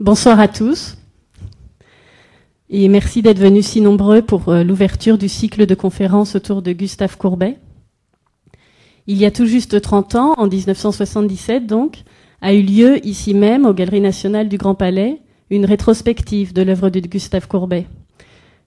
Bonsoir 0.00 0.38
à 0.38 0.46
tous. 0.46 0.96
Et 2.70 2.86
merci 2.86 3.20
d'être 3.20 3.40
venus 3.40 3.66
si 3.66 3.80
nombreux 3.80 4.22
pour 4.22 4.48
euh, 4.48 4.62
l'ouverture 4.62 5.18
du 5.18 5.28
cycle 5.28 5.66
de 5.66 5.74
conférences 5.74 6.36
autour 6.36 6.62
de 6.62 6.70
Gustave 6.70 7.16
Courbet. 7.16 7.58
Il 9.08 9.16
y 9.16 9.26
a 9.26 9.32
tout 9.32 9.46
juste 9.46 9.80
30 9.80 10.14
ans, 10.14 10.34
en 10.36 10.46
1977 10.46 11.66
donc, 11.66 12.04
a 12.40 12.54
eu 12.54 12.62
lieu 12.62 13.04
ici 13.04 13.34
même, 13.34 13.66
aux 13.66 13.74
Galeries 13.74 14.00
nationales 14.00 14.48
du 14.48 14.56
Grand 14.56 14.76
Palais, 14.76 15.20
une 15.50 15.64
rétrospective 15.64 16.52
de 16.52 16.62
l'œuvre 16.62 16.90
de 16.90 17.00
Gustave 17.00 17.48
Courbet. 17.48 17.88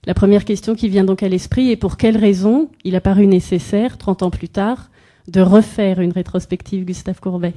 La 0.05 0.13
première 0.13 0.44
question 0.44 0.76
qui 0.76 0.90
vient 0.90 1.05
donc 1.05 1.23
à 1.23 1.30
l'esprit 1.30 1.72
est 1.72 1.77
pour 1.77 1.95
quelle 1.95 2.18
raison 2.18 2.70
il 2.84 2.94
a 2.98 3.02
paru 3.02 3.26
nécessaire, 3.26 3.98
30 3.98 4.23
ans 4.23 4.32
plus 4.32 4.50
tard, 4.50 4.90
de 5.30 5.40
refaire 5.40 6.02
une 6.02 6.12
rétrospective 6.12 6.84
Gustave 6.84 7.22
Courbet? 7.22 7.54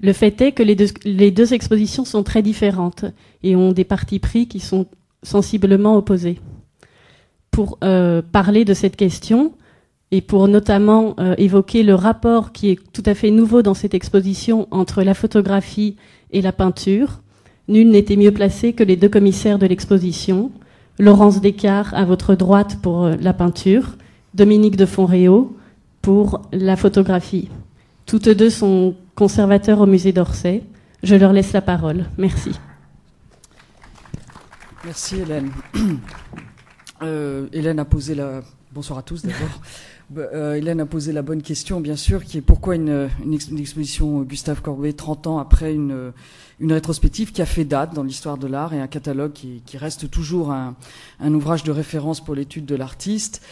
Le 0.00 0.12
fait 0.12 0.40
est 0.42 0.52
que 0.52 0.62
les 0.62 1.30
deux, 1.30 1.54
expositions 1.54 2.04
sont 2.04 2.22
très 2.22 2.42
différentes 2.42 3.06
et 3.42 3.56
ont 3.56 3.72
des 3.72 3.84
partis 3.84 4.18
pris 4.18 4.46
qui 4.46 4.60
sont 4.60 4.86
sensiblement 5.22 5.96
opposés. 5.96 6.38
Pour 7.50 7.78
euh, 7.82 8.20
parler 8.20 8.66
de 8.66 8.74
cette 8.74 8.96
question 8.96 9.52
et 10.10 10.20
pour 10.20 10.48
notamment 10.48 11.14
euh, 11.18 11.34
évoquer 11.38 11.82
le 11.82 11.94
rapport 11.94 12.52
qui 12.52 12.70
est 12.70 12.78
tout 12.92 13.02
à 13.06 13.14
fait 13.14 13.30
nouveau 13.30 13.62
dans 13.62 13.72
cette 13.72 13.94
exposition 13.94 14.68
entre 14.70 15.02
la 15.02 15.14
photographie 15.14 15.96
et 16.30 16.42
la 16.42 16.52
peinture, 16.52 17.22
nul 17.66 17.88
n'était 17.88 18.16
mieux 18.16 18.32
placé 18.32 18.74
que 18.74 18.84
les 18.84 18.96
deux 18.96 19.08
commissaires 19.08 19.58
de 19.58 19.66
l'exposition, 19.66 20.52
Laurence 20.98 21.40
Descartes 21.40 21.94
à 21.94 22.04
votre 22.04 22.34
droite 22.34 22.78
pour 22.82 23.04
euh, 23.04 23.14
la 23.18 23.32
peinture, 23.32 23.96
Dominique 24.34 24.76
de 24.76 24.84
Fonréau 24.84 25.56
pour 26.02 26.42
la 26.52 26.76
photographie. 26.76 27.48
Toutes 28.06 28.28
deux 28.28 28.50
sont 28.50 28.94
conservateurs 29.16 29.80
au 29.80 29.86
musée 29.86 30.12
d'Orsay. 30.12 30.62
Je 31.02 31.16
leur 31.16 31.32
laisse 31.32 31.52
la 31.52 31.60
parole. 31.60 32.06
Merci. 32.16 32.52
Merci 34.84 35.16
Hélène. 35.16 35.50
Euh, 37.02 37.46
Hélène 37.52 37.78
a 37.78 37.84
posé 37.84 38.14
la. 38.14 38.40
Bonsoir 38.72 38.98
à 38.98 39.02
tous 39.02 39.20
d'abord. 39.20 39.60
Euh, 40.16 40.54
Hélène 40.54 40.80
a 40.80 40.86
posé 40.86 41.12
la 41.12 41.20
bonne 41.20 41.42
question, 41.42 41.80
bien 41.80 41.96
sûr, 41.96 42.24
qui 42.24 42.38
est 42.38 42.40
pourquoi 42.40 42.76
une, 42.76 43.10
une, 43.24 43.38
une 43.50 43.58
exposition 43.58 44.22
Gustave 44.22 44.62
Courbet 44.62 44.92
30 44.92 45.26
ans 45.26 45.38
après 45.38 45.74
une, 45.74 46.12
une 46.60 46.72
rétrospective 46.72 47.32
qui 47.32 47.42
a 47.42 47.46
fait 47.46 47.64
date 47.64 47.92
dans 47.92 48.04
l'histoire 48.04 48.38
de 48.38 48.46
l'art 48.46 48.72
et 48.72 48.80
un 48.80 48.86
catalogue 48.86 49.32
qui, 49.32 49.62
qui 49.66 49.78
reste 49.78 50.08
toujours 50.08 50.52
un, 50.52 50.76
un, 51.18 51.34
ouvrage 51.34 51.64
de 51.64 51.72
référence 51.72 52.24
pour 52.24 52.36
l'étude 52.36 52.66
de 52.66 52.76
l'artiste. 52.76 53.42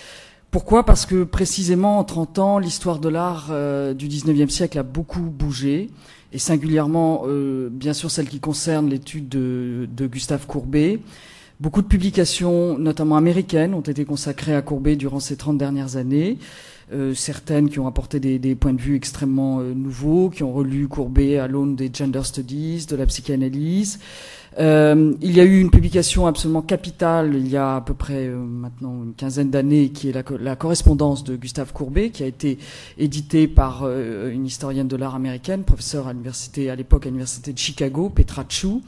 Pourquoi? 0.55 0.85
Parce 0.85 1.05
que 1.05 1.25
précisément 1.25 1.99
en 1.99 2.05
30 2.05 2.39
ans, 2.39 2.59
l'histoire 2.61 3.01
de 3.01 3.09
l'art 3.09 3.49
euh, 3.51 3.93
du 3.93 4.07
19e 4.07 4.49
siècle 4.51 4.79
a 4.79 4.85
beaucoup 4.85 5.19
bougé, 5.19 5.91
et 6.33 6.39
singulièrement, 6.39 7.25
euh, 7.27 7.69
bien 7.73 7.93
sûr, 7.93 8.09
celle 8.09 8.29
qui 8.29 8.39
concerne 8.39 8.89
l'étude 8.89 9.29
de, 9.29 9.89
de 9.93 10.07
Gustave 10.07 10.47
Courbet. 10.47 11.01
Beaucoup 11.59 11.83
de 11.83 11.89
publications, 11.89 12.79
notamment 12.79 13.17
américaines, 13.17 13.75
ont 13.75 13.81
été 13.81 14.05
consacrées 14.05 14.55
à 14.55 14.63
Courbet 14.63 14.95
durant 14.95 15.19
ces 15.19 15.35
30 15.37 15.59
dernières 15.59 15.97
années. 15.97 16.39
Euh, 16.93 17.15
certaines 17.15 17.71
qui 17.71 17.79
ont 17.79 17.87
apporté 17.87 18.21
des, 18.21 18.39
des, 18.39 18.55
points 18.55 18.75
de 18.75 18.81
vue 18.81 18.95
extrêmement 18.95 19.61
euh, 19.61 19.73
nouveaux, 19.73 20.29
qui 20.29 20.43
ont 20.43 20.53
relu 20.53 20.87
Courbet 20.87 21.39
à 21.39 21.49
l'aune 21.49 21.77
des 21.77 21.91
gender 21.93 22.23
studies, 22.25 22.87
de 22.87 22.97
la 22.97 23.07
psychanalyse. 23.07 23.99
Euh, 24.59 25.15
il 25.21 25.37
y 25.37 25.41
a 25.41 25.45
eu 25.45 25.61
une 25.61 25.71
publication 25.71 26.27
absolument 26.27 26.63
capitale 26.63 27.35
il 27.35 27.49
y 27.49 27.57
a 27.57 27.77
à 27.77 27.81
peu 27.81 27.95
près 27.95 28.29
euh, 28.29 28.37
maintenant 28.37 29.03
une 29.05 29.15
quinzaine 29.15 29.51
d'années, 29.51 29.89
qui 29.89 30.09
est 30.09 30.13
la, 30.13 30.23
la, 30.39 30.55
correspondance 30.55 31.25
de 31.25 31.35
Gustave 31.35 31.73
Courbet, 31.73 32.11
qui 32.11 32.23
a 32.23 32.27
été 32.27 32.59
éditée 32.97 33.49
par 33.49 33.83
euh, 33.83 34.31
une 34.31 34.47
historienne 34.47 34.87
de 34.87 34.97
l'art 34.97 35.17
américaine, 35.17 35.65
professeure 35.65 36.07
à 36.07 36.13
l'université 36.13 36.71
à 36.71 36.77
l'époque 36.77 37.07
à 37.07 37.09
l'université 37.09 37.53
de 37.53 37.59
Chicago, 37.59 38.11
Petra 38.11 38.45
Chu, 38.49 38.81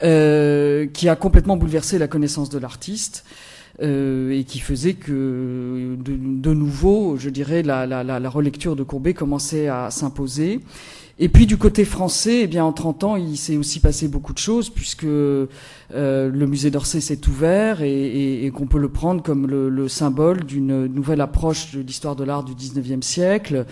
qui 0.00 1.08
a 1.08 1.16
complètement 1.16 1.56
bouleversé 1.56 1.98
la 1.98 2.08
connaissance 2.08 2.48
de 2.48 2.58
l'artiste. 2.58 3.24
Euh, 3.82 4.30
et 4.30 4.44
qui 4.44 4.58
faisait 4.60 4.94
que 4.94 5.96
de, 5.98 6.16
de, 6.16 6.54
nouveau, 6.54 7.18
je 7.18 7.28
dirais, 7.28 7.62
la, 7.62 7.84
la, 7.84 8.02
la, 8.02 8.30
relecture 8.30 8.74
de 8.74 8.82
Courbet 8.82 9.12
commençait 9.12 9.68
à 9.68 9.90
s'imposer. 9.90 10.60
Et 11.18 11.28
puis 11.28 11.46
du 11.46 11.58
côté 11.58 11.84
français, 11.84 12.42
eh 12.42 12.46
bien 12.46 12.64
en 12.64 12.72
30 12.72 13.04
ans, 13.04 13.16
il 13.16 13.36
s'est 13.36 13.56
aussi 13.56 13.80
passé 13.80 14.08
beaucoup 14.08 14.32
de 14.32 14.38
choses 14.38 14.70
puisque 14.70 15.04
euh, 15.04 15.46
le 15.90 16.46
musée 16.46 16.70
d'Orsay 16.70 17.00
s'est 17.00 17.26
ouvert 17.26 17.82
et, 17.82 17.90
et, 17.90 18.46
et 18.46 18.50
qu'on 18.50 18.66
peut 18.66 18.78
le 18.78 18.90
prendre 18.90 19.22
comme 19.22 19.46
le, 19.46 19.70
le 19.70 19.88
symbole 19.88 20.44
d'une 20.44 20.86
nouvelle 20.86 21.22
approche 21.22 21.72
de 21.74 21.80
l'histoire 21.80 22.16
de 22.16 22.24
l'art 22.24 22.44
du 22.44 22.52
19e 22.52 23.00
siècle, 23.02 23.64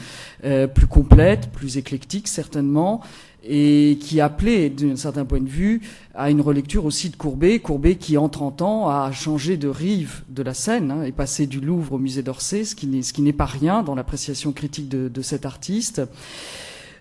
euh, 0.45 0.67
plus 0.67 0.87
complète, 0.87 1.51
plus 1.51 1.77
éclectique 1.77 2.29
certainement, 2.29 3.03
et 3.47 3.99
qui 4.01 4.21
appelait, 4.21 4.71
d'un 4.71 4.97
certain 4.97 5.25
point 5.25 5.41
de 5.41 5.49
vue, 5.49 5.83
à 6.15 6.31
une 6.31 6.41
relecture 6.41 6.85
aussi 6.85 7.11
de 7.11 7.17
Courbet. 7.17 7.59
Courbet 7.59 7.97
qui, 7.97 8.17
en 8.17 8.29
30 8.29 8.63
ans, 8.63 8.89
a 8.89 9.13
changé 9.13 9.57
de 9.57 9.69
rive 9.69 10.23
de 10.29 10.43
la 10.43 10.55
scène 10.55 10.91
hein, 10.91 11.03
et 11.03 11.13
passé 11.13 11.47
du 11.47 11.61
Louvre 11.61 11.95
au 11.95 11.99
musée 11.99 12.23
d'Orsay, 12.23 12.65
ce 12.65 12.75
qui 12.75 13.23
n'est 13.23 13.33
pas 13.33 13.45
rien 13.47 13.83
dans 13.83 13.95
l'appréciation 13.95 14.53
critique 14.53 14.89
de, 14.89 15.09
de 15.09 15.23
cet 15.23 15.47
artiste. 15.47 16.03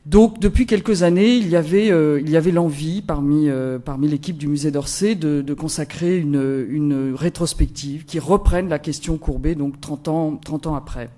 Donc 0.06 0.40
depuis 0.40 0.66
quelques 0.66 1.04
années, 1.04 1.36
il 1.36 1.48
y 1.48 1.56
avait 1.56 1.90
euh, 1.90 2.20
il 2.20 2.30
y 2.30 2.36
avait 2.36 2.52
l'envie 2.52 3.02
parmi 3.02 3.48
euh, 3.48 3.80
parmi 3.80 4.10
l'équipe 4.10 4.38
du 4.38 4.48
musée 4.48 4.70
d'Orsay 4.70 5.16
de, 5.16 5.42
de, 5.42 5.54
consacrer 5.54 6.18
une, 6.18 6.66
une 6.70 7.14
rétrospective 7.16 8.04
qui 8.04 8.20
reprenne 8.20 8.68
la 8.68 8.80
question 8.80 9.18
Courbet 9.18 9.56
donc 9.56 9.80
30 9.80 10.08
ans 10.10 10.40
30 10.44 10.68
ans 10.68 10.76
après. 10.76 11.10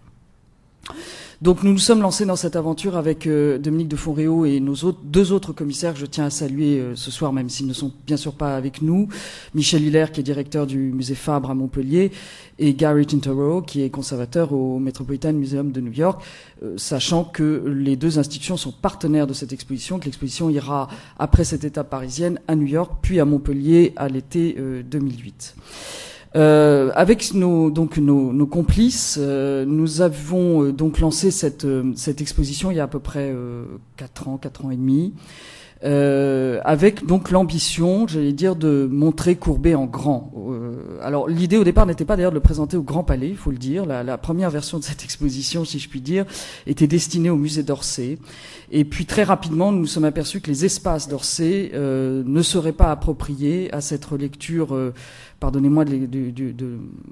Donc 1.42 1.64
nous 1.64 1.74
nous 1.74 1.80
sommes 1.80 2.02
lancés 2.02 2.26
dans 2.26 2.38
cette 2.38 2.56
aventure 2.56 2.96
avec 2.96 3.28
euh, 3.28 3.58
Dominique 3.58 3.90
de 3.90 3.98
Fonréau 3.98 4.46
et 4.46 4.62
nos 4.62 4.76
autres, 4.76 5.00
deux 5.04 5.34
autres 5.34 5.52
commissaires 5.52 5.94
je 5.96 6.06
tiens 6.06 6.26
à 6.26 6.30
saluer 6.30 6.80
euh, 6.80 6.96
ce 6.96 7.12
soir, 7.12 7.34
même 7.34 7.50
s'ils 7.50 7.68
ne 7.68 7.74
sont 7.74 7.92
bien 8.08 8.16
sûr 8.16 8.34
pas 8.34 8.56
avec 8.56 8.82
nous. 8.82 9.10
Michel 9.54 9.84
Hiller, 9.84 10.06
qui 10.14 10.22
est 10.22 10.24
directeur 10.24 10.66
du 10.66 10.78
musée 10.78 11.14
Fabre 11.14 11.52
à 11.52 11.54
Montpellier, 11.54 12.12
et 12.58 12.74
Gary 12.74 13.06
Tintero, 13.06 13.62
qui 13.62 13.82
est 13.82 13.90
conservateur 13.90 14.54
au 14.54 14.80
Metropolitan 14.80 15.34
Museum 15.34 15.74
de 15.74 15.82
New 15.82 15.92
York, 15.92 16.24
euh, 16.64 16.78
sachant 16.78 17.26
que 17.26 17.64
les 17.68 17.98
deux 17.98 18.18
institutions 18.18 18.56
sont 18.56 18.72
partenaires 18.72 19.28
de 19.28 19.34
cette 19.34 19.52
exposition, 19.52 20.00
que 20.00 20.06
l'exposition 20.06 20.50
ira, 20.50 20.88
après 21.20 21.44
cette 21.44 21.66
étape 21.66 21.90
parisienne, 21.90 22.40
à 22.48 22.56
New 22.56 22.68
York, 22.68 22.94
puis 23.02 23.20
à 23.20 23.26
Montpellier 23.26 23.92
à 23.98 24.08
l'été 24.08 24.56
2008. 24.90 25.56
Euh, 26.36 26.92
avec 26.96 27.34
nos, 27.34 27.72
donc 27.72 27.98
nos, 27.98 28.34
nos 28.34 28.46
complices, 28.46 29.18
euh, 29.22 29.64
nous 29.66 30.02
avons 30.02 30.64
euh, 30.64 30.72
donc 30.74 31.00
lancé 31.00 31.32
cette, 31.32 31.64
euh, 31.64 31.94
cette 31.96 32.20
exposition 32.20 32.72
il 32.72 32.78
y 32.78 32.80
a 32.82 32.84
à 32.84 32.88
peu 32.88 33.00
près 33.00 33.32
euh, 33.34 33.64
4 33.96 34.28
ans, 34.28 34.38
4 34.38 34.66
ans 34.66 34.72
et 34.72 34.76
demi, 34.76 35.14
avec 35.82 37.06
donc 37.06 37.30
l'ambition, 37.30 38.08
j'allais 38.08 38.34
dire, 38.34 38.56
de 38.56 38.90
montrer 38.92 39.36
Courbet 39.36 39.76
en 39.76 39.86
grand. 39.86 40.34
alors 41.04 41.28
l'idée 41.28 41.58
au 41.58 41.64
départ 41.64 41.86
n'était 41.86 42.06
pas 42.06 42.16
d'ailleurs 42.16 42.32
de 42.32 42.36
le 42.38 42.42
présenter 42.42 42.76
au 42.76 42.82
Grand 42.82 43.04
Palais, 43.04 43.30
il 43.30 43.38
faut 43.38 43.52
le 43.52 43.58
dire. 43.58 43.86
La, 43.86 44.02
la, 44.02 44.18
première 44.18 44.50
version 44.50 44.80
de 44.80 44.84
cette 44.84 45.04
exposition, 45.04 45.64
si 45.64 45.78
je 45.78 45.88
puis 45.88 46.02
dire, 46.02 46.26
était 46.66 46.88
destinée 46.88 47.30
au 47.30 47.36
musée 47.36 47.62
d'Orsay. 47.62 48.18
Et 48.72 48.84
puis 48.84 49.06
très 49.06 49.22
rapidement, 49.22 49.72
nous 49.72 49.82
nous 49.82 49.86
sommes 49.86 50.06
aperçus 50.06 50.42
que 50.42 50.50
les 50.50 50.66
espaces 50.66 51.08
d'Orsay 51.08 51.72
ne 51.76 52.42
seraient 52.42 52.72
pas 52.72 52.90
appropriés 52.90 53.72
à 53.72 53.80
cette 53.80 54.06
relecture 54.06 54.76
pardonnez-moi 55.40 55.86
du, 55.86 56.32
du, 56.32 56.54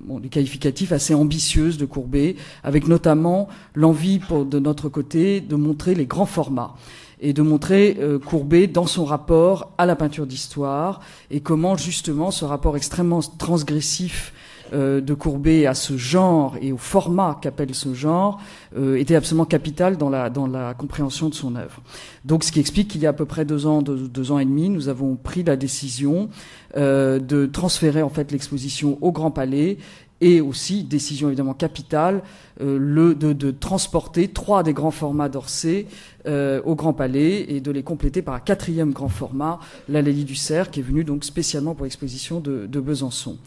bon, 0.06 0.19
du, 0.19 0.29
qualificatif 0.29 0.91
assez 0.91 1.13
ambitieuse 1.13 1.78
de 1.78 1.85
Courbet, 1.85 2.35
avec 2.63 2.88
notamment 2.88 3.47
l'envie 3.75 4.19
de 4.19 4.59
notre 4.59 4.89
côté 4.89 5.41
de 5.41 5.56
montrer 5.56 5.95
les 5.95 6.06
grands 6.06 6.25
formats 6.25 6.75
et 7.19 7.33
de 7.33 7.41
montrer 7.41 7.97
euh, 8.00 8.19
Courbet 8.19 8.67
dans 8.67 8.85
son 8.85 9.06
rapport 9.06 9.72
à 9.78 9.85
la 9.85 9.95
peinture 9.95 10.28
d'histoire 10.28 11.00
et 11.31 11.39
comment 11.39 11.78
justement 11.78 12.31
ce 12.31 12.44
rapport 12.45 12.75
extrêmement 12.75 13.22
transgressif 13.22 14.33
euh, 14.73 15.01
de 15.01 15.13
Courbet 15.13 15.66
à 15.66 15.73
ce 15.73 15.97
genre 15.97 16.56
et 16.61 16.72
au 16.72 16.78
format 16.78 17.38
qu'appelle 17.41 17.73
ce 17.73 17.94
genre 17.94 18.39
euh, 18.75 18.95
était 18.95 19.16
absolument 19.16 19.45
capital 19.45 19.97
dans 19.97 20.09
la, 20.09 20.30
dans 20.30 20.47
la 20.47 20.74
compréhension 20.74 21.30
de 21.30 21.33
son 21.33 21.56
œuvre. 21.56 21.81
Donc 22.25 22.44
ce 22.44 22.51
qui 22.51 22.59
explique 22.59 22.88
qu'il 22.88 23.01
y 23.01 23.06
a 23.06 23.09
à 23.09 23.13
peu 23.13 23.25
près 23.25 23.45
deux 23.45 23.65
ans, 23.65 23.81
deux, 23.81 24.07
deux 24.07 24.31
ans 24.31 24.39
et 24.39 24.45
demi, 24.45 24.69
nous 24.69 24.89
avons 24.89 25.15
pris 25.15 25.44
la 25.44 25.56
décision 25.56 26.30
euh, 26.75 27.19
de 27.19 27.45
transférer 27.45 28.01
en 28.01 28.09
fait 28.09 28.31
l'exposition 28.31 28.97
au 29.01 29.12
Grand 29.12 29.31
Palais 29.31 29.77
et 30.24 30.39
aussi, 30.39 30.83
décision 30.83 31.27
évidemment 31.27 31.53
capitale, 31.53 32.24
euh, 32.62 32.77
le, 32.80 33.13
de, 33.13 33.33
de, 33.33 33.51
transporter 33.51 34.30
trois 34.30 34.63
des 34.63 34.71
grands 34.71 34.89
formats 34.89 35.27
d'Orsay 35.27 35.86
euh, 36.27 36.62
au 36.63 36.75
Grand 36.75 36.94
Palais 36.94 37.45
et 37.50 37.59
de 37.59 37.71
les 37.71 37.83
compléter 37.83 38.21
par 38.21 38.33
un 38.33 38.39
quatrième 38.39 38.92
grand 38.92 39.09
format, 39.09 39.59
la 39.89 40.01
Lélie 40.01 40.24
du 40.24 40.36
Cerf, 40.36 40.71
qui 40.71 40.80
est 40.80 40.83
venu 40.83 41.03
donc 41.03 41.25
spécialement 41.25 41.75
pour 41.75 41.83
l'exposition 41.83 42.39
de, 42.39 42.68
de 42.68 42.80
Besançon. 42.80 43.38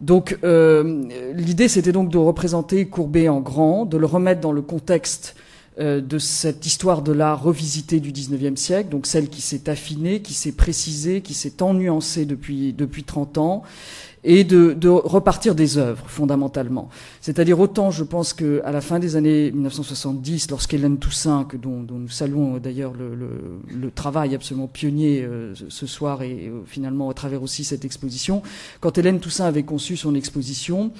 Donc 0.00 0.38
euh, 0.42 1.32
l'idée 1.34 1.68
c'était 1.68 1.92
donc 1.92 2.10
de 2.10 2.18
représenter 2.18 2.86
Courbet 2.86 3.28
en 3.28 3.40
grand, 3.40 3.84
de 3.84 3.96
le 3.96 4.06
remettre 4.06 4.40
dans 4.40 4.52
le 4.52 4.62
contexte 4.62 5.36
euh, 5.78 6.02
de 6.02 6.18
cette 6.18 6.66
histoire 6.66 7.00
de 7.00 7.12
l'art 7.12 7.42
revisitée 7.42 7.98
du 7.98 8.12
XIXe 8.12 8.60
siècle, 8.60 8.90
donc 8.90 9.06
celle 9.06 9.30
qui 9.30 9.40
s'est 9.40 9.70
affinée, 9.70 10.20
qui 10.20 10.34
s'est 10.34 10.52
précisée, 10.52 11.22
qui 11.22 11.32
s'est 11.32 11.62
ennuancée 11.62 12.26
depuis, 12.26 12.74
depuis 12.74 13.04
30 13.04 13.38
ans, 13.38 13.62
et 14.24 14.44
de, 14.44 14.72
de 14.72 14.88
repartir 14.88 15.54
des 15.54 15.78
œuvres 15.78 16.04
fondamentalement. 16.06 16.88
C'est-à-dire 17.20 17.58
autant 17.58 17.90
je 17.90 18.04
pense 18.04 18.32
que 18.32 18.62
à 18.64 18.70
la 18.70 18.80
fin 18.80 18.98
des 18.98 19.16
années 19.16 19.50
1970, 19.50 20.50
lorsqu'Hélène 20.50 20.98
Toussaint, 20.98 21.44
que 21.44 21.56
dont, 21.56 21.82
dont, 21.82 21.98
nous 21.98 22.08
saluons 22.08 22.58
d'ailleurs 22.58 22.92
le, 22.92 23.14
le, 23.14 23.28
le, 23.68 23.90
travail 23.90 24.34
absolument 24.34 24.68
pionnier 24.68 25.22
euh, 25.22 25.54
ce 25.68 25.86
soir 25.86 26.22
et 26.22 26.48
euh, 26.48 26.62
finalement 26.66 27.10
à 27.10 27.14
travers 27.14 27.42
aussi 27.42 27.64
cette 27.64 27.84
exposition, 27.84 28.42
quand 28.80 28.96
Hélène 28.96 29.20
Toussaint 29.20 29.46
avait 29.46 29.64
conçu 29.64 29.96
son 29.96 30.14
exposition, 30.14 30.92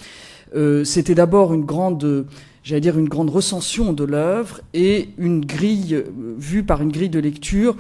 euh, 0.55 0.85
c'était 0.85 1.15
d'abord 1.15 1.55
une 1.55 1.65
grande 1.65 2.27
j'allais 2.65 2.81
dire 2.81 2.99
une 2.99 3.09
grande 3.09 3.31
recension 3.31 3.93
de 3.93 4.05
l'œuvre 4.05 4.61
et 4.75 5.09
une 5.19 5.45
grille 5.45 5.95
euh, 5.95 6.05
vue 6.39 6.63
par 6.63 6.83
une 6.83 6.93
grille 6.93 7.09
de 7.09 7.19
lecture 7.19 7.77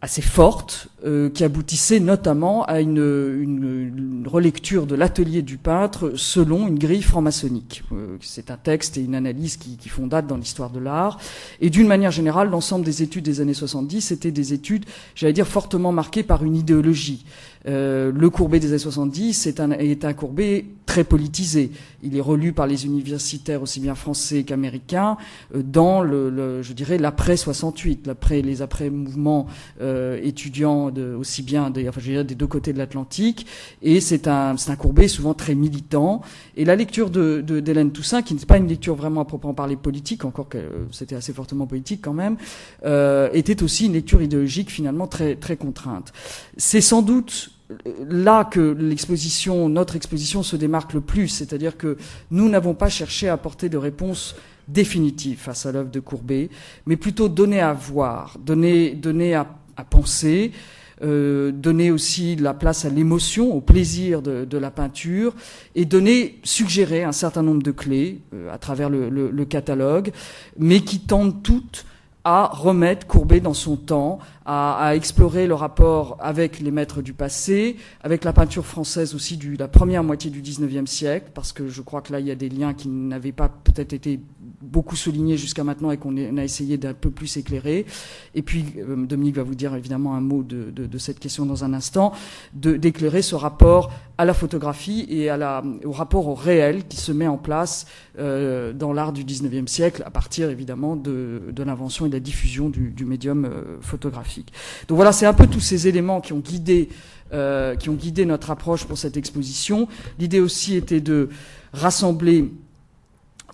assez 0.00 0.22
forte, 0.22 0.88
euh, 1.04 1.28
qui 1.28 1.42
aboutissait 1.42 1.98
notamment 1.98 2.64
à 2.64 2.80
une, 2.80 2.98
une, 2.98 4.24
relecture 4.28 4.86
de 4.86 4.94
l'atelier 4.94 5.42
du 5.42 5.56
peintre 5.56 6.12
selon 6.16 6.68
une 6.68 6.78
grille 6.78 7.02
franc-maçonnique. 7.02 7.82
Euh, 7.92 8.16
c'est 8.20 8.50
un 8.50 8.56
texte 8.56 8.96
et 8.96 9.00
une 9.00 9.14
analyse 9.14 9.56
qui, 9.56 9.76
qui 9.76 9.88
font 9.88 10.06
date 10.06 10.26
dans 10.26 10.36
l'histoire 10.36 10.70
de 10.70 10.78
l'art. 10.78 11.18
Et 11.60 11.70
d'une 11.70 11.88
manière 11.88 12.10
générale, 12.10 12.50
l'ensemble 12.50 12.84
des 12.84 13.02
études 13.02 13.24
des 13.24 13.40
années 13.40 13.54
70 13.54 14.12
étaient 14.12 14.30
des 14.30 14.52
études, 14.52 14.84
j'allais 15.14 15.32
dire, 15.32 15.48
fortement 15.48 15.90
marquées 15.90 16.22
par 16.22 16.44
une 16.44 16.54
idéologie. 16.54 17.24
Euh, 17.66 18.12
le 18.14 18.30
Courbet 18.30 18.60
des 18.60 18.68
années 18.68 18.78
70 18.78 19.46
est 19.46 19.60
un, 19.60 19.72
est 19.72 20.04
un 20.04 20.12
Courbet 20.12 20.66
très 20.86 21.04
politisé. 21.04 21.70
Il 22.02 22.16
est 22.16 22.20
relu 22.20 22.52
par 22.52 22.66
les 22.66 22.86
universitaires 22.86 23.60
aussi 23.62 23.78
bien 23.78 23.94
français 23.94 24.42
qu'américains 24.42 25.16
euh, 25.54 25.62
dans 25.62 26.00
le, 26.00 26.30
le, 26.30 26.62
je 26.62 26.72
dirais, 26.72 26.98
l'après 26.98 27.36
68, 27.36 28.06
l'après 28.06 28.40
les 28.40 28.62
après 28.62 28.88
mouvements 28.88 29.46
euh, 29.80 30.18
étudiants 30.22 30.90
de, 30.90 31.14
aussi 31.14 31.42
bien 31.42 31.70
des, 31.70 31.88
enfin, 31.88 32.00
je 32.00 32.10
dirais, 32.10 32.24
des 32.24 32.34
deux 32.34 32.46
côtés 32.46 32.72
de 32.72 32.78
l'Atlantique. 32.78 33.46
Et 33.82 34.00
c'est 34.00 34.28
un, 34.28 34.56
c'est 34.56 34.70
un 34.70 34.76
Courbet 34.76 35.08
souvent 35.08 35.34
très 35.34 35.54
militant. 35.54 36.22
Et 36.56 36.64
la 36.64 36.74
lecture 36.74 37.10
de, 37.10 37.42
de, 37.46 37.60
d'Hélène 37.60 37.92
Toussaint, 37.92 38.22
qui 38.22 38.34
n'est 38.34 38.40
pas 38.46 38.56
une 38.56 38.68
lecture 38.68 38.94
vraiment 38.94 39.20
à 39.20 39.24
proprement 39.24 39.54
parler 39.54 39.76
politique, 39.76 40.24
encore 40.24 40.48
que 40.48 40.58
euh, 40.58 40.86
c'était 40.90 41.16
assez 41.16 41.34
fortement 41.34 41.66
politique 41.66 42.00
quand 42.02 42.14
même, 42.14 42.36
euh, 42.86 43.28
était 43.34 43.62
aussi 43.62 43.86
une 43.86 43.92
lecture 43.92 44.22
idéologique 44.22 44.70
finalement 44.70 45.06
très 45.06 45.36
très 45.36 45.56
contrainte. 45.56 46.12
C'est 46.56 46.80
sans 46.80 47.02
doute 47.02 47.50
là 48.08 48.44
que 48.44 48.60
l'exposition, 48.60 49.68
notre 49.68 49.96
exposition 49.96 50.42
se 50.42 50.56
démarque 50.56 50.94
le 50.94 51.00
plus, 51.00 51.28
c'est-à-dire 51.28 51.76
que 51.76 51.96
nous 52.30 52.48
n'avons 52.48 52.74
pas 52.74 52.88
cherché 52.88 53.28
à 53.28 53.34
apporter 53.34 53.68
de 53.68 53.76
réponse 53.76 54.36
définitive 54.68 55.38
face 55.38 55.66
à 55.66 55.72
l'œuvre 55.72 55.90
de 55.90 56.00
Courbet, 56.00 56.50
mais 56.86 56.96
plutôt 56.96 57.28
donner 57.28 57.60
à 57.60 57.72
voir, 57.72 58.36
donner, 58.38 58.92
donner 58.92 59.34
à, 59.34 59.46
à 59.76 59.84
penser, 59.84 60.52
euh, 61.02 61.52
donner 61.52 61.90
aussi 61.90 62.36
la 62.36 62.54
place 62.54 62.84
à 62.84 62.90
l'émotion, 62.90 63.54
au 63.54 63.60
plaisir 63.60 64.20
de, 64.20 64.44
de, 64.44 64.58
la 64.58 64.70
peinture, 64.70 65.34
et 65.74 65.84
donner, 65.84 66.40
suggérer 66.42 67.04
un 67.04 67.12
certain 67.12 67.42
nombre 67.42 67.62
de 67.62 67.70
clés 67.70 68.20
euh, 68.34 68.52
à 68.52 68.58
travers 68.58 68.90
le, 68.90 69.08
le, 69.08 69.30
le, 69.30 69.44
catalogue, 69.44 70.10
mais 70.58 70.80
qui 70.80 71.00
tendent 71.00 71.42
toutes 71.42 71.86
à 72.30 72.50
remettre 72.52 73.06
Courbet 73.06 73.40
dans 73.40 73.54
son 73.54 73.76
temps, 73.76 74.18
à, 74.44 74.88
à, 74.88 74.94
explorer 74.94 75.46
le 75.46 75.54
rapport 75.54 76.18
avec 76.20 76.60
les 76.60 76.70
maîtres 76.70 77.00
du 77.00 77.14
passé, 77.14 77.76
avec 78.02 78.22
la 78.22 78.34
peinture 78.34 78.66
française 78.66 79.14
aussi 79.14 79.38
de 79.38 79.56
la 79.58 79.66
première 79.66 80.04
moitié 80.04 80.30
du 80.30 80.42
XIXe 80.42 80.90
siècle, 80.90 81.30
parce 81.32 81.54
que 81.54 81.68
je 81.68 81.80
crois 81.80 82.02
que 82.02 82.12
là, 82.12 82.20
il 82.20 82.26
y 82.26 82.30
a 82.30 82.34
des 82.34 82.50
liens 82.50 82.74
qui 82.74 82.88
n'avaient 82.88 83.32
pas 83.32 83.48
peut-être 83.48 83.94
été 83.94 84.20
beaucoup 84.60 84.96
soulignés 84.96 85.36
jusqu'à 85.36 85.64
maintenant 85.64 85.90
et 85.90 85.96
qu'on 85.96 86.16
a 86.16 86.44
essayé 86.44 86.76
d'un 86.78 86.94
peu 86.94 87.10
plus 87.10 87.36
éclairer. 87.36 87.86
Et 88.34 88.42
puis, 88.42 88.64
euh, 88.78 89.06
Dominique 89.06 89.36
va 89.36 89.42
vous 89.42 89.54
dire 89.54 89.74
évidemment 89.74 90.14
un 90.14 90.20
mot 90.20 90.42
de, 90.42 90.70
de, 90.70 90.86
de 90.86 90.98
cette 90.98 91.20
question 91.20 91.46
dans 91.46 91.64
un 91.64 91.72
instant, 91.72 92.12
d'éclairer 92.54 93.22
ce 93.22 93.34
rapport 93.34 93.90
à 94.18 94.24
la 94.24 94.34
photographie 94.34 95.06
et 95.08 95.30
à 95.30 95.36
la, 95.36 95.62
au 95.84 95.92
rapport 95.92 96.26
au 96.26 96.34
réel 96.34 96.86
qui 96.88 96.96
se 96.96 97.12
met 97.12 97.28
en 97.28 97.38
place 97.38 97.86
euh, 98.18 98.72
dans 98.72 98.92
l'art 98.92 99.12
du 99.12 99.22
XIXe 99.24 99.70
siècle, 99.70 100.02
à 100.04 100.10
partir 100.10 100.50
évidemment 100.50 100.96
de, 100.96 101.42
de 101.52 101.62
l'invention 101.62 102.04
et 102.06 102.08
de 102.08 102.14
la 102.14 102.20
diffusion 102.20 102.68
du, 102.68 102.90
du 102.90 103.04
médium 103.04 103.44
euh, 103.44 103.78
photographique. 103.80 104.52
Donc 104.88 104.96
voilà, 104.96 105.12
c'est 105.12 105.26
un 105.26 105.34
peu 105.34 105.46
tous 105.46 105.60
ces 105.60 105.86
éléments 105.86 106.20
qui 106.20 106.32
ont 106.32 106.40
guidé, 106.40 106.88
euh, 107.32 107.76
qui 107.76 107.90
ont 107.90 107.94
guidé 107.94 108.26
notre 108.26 108.50
approche 108.50 108.84
pour 108.86 108.98
cette 108.98 109.16
exposition. 109.16 109.86
L'idée 110.18 110.40
aussi 110.40 110.74
était 110.74 111.00
de 111.00 111.28
rassembler 111.72 112.52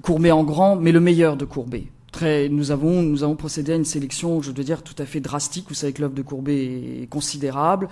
Courbet 0.02 0.31
en 0.31 0.44
grand, 0.44 0.76
mais 0.76 0.93
le 0.93 1.00
meilleur 1.00 1.37
de 1.37 1.44
Courbet. 1.44 1.85
Très, 2.12 2.49
nous 2.49 2.70
avons 2.70 3.02
nous 3.02 3.25
avons 3.25 3.35
procédé 3.35 3.73
à 3.73 3.76
une 3.76 3.85
sélection, 3.85 4.41
je 4.41 4.52
dois 4.52 4.64
dire, 4.64 4.82
tout 4.82 4.94
à 4.99 5.06
fait 5.06 5.20
drastique. 5.20 5.67
Vous 5.69 5.75
savez 5.75 5.93
que 5.93 6.00
l'œuvre 6.00 6.14
de 6.14 6.23
Courbet 6.23 7.02
est 7.02 7.08
considérable. 7.08 7.88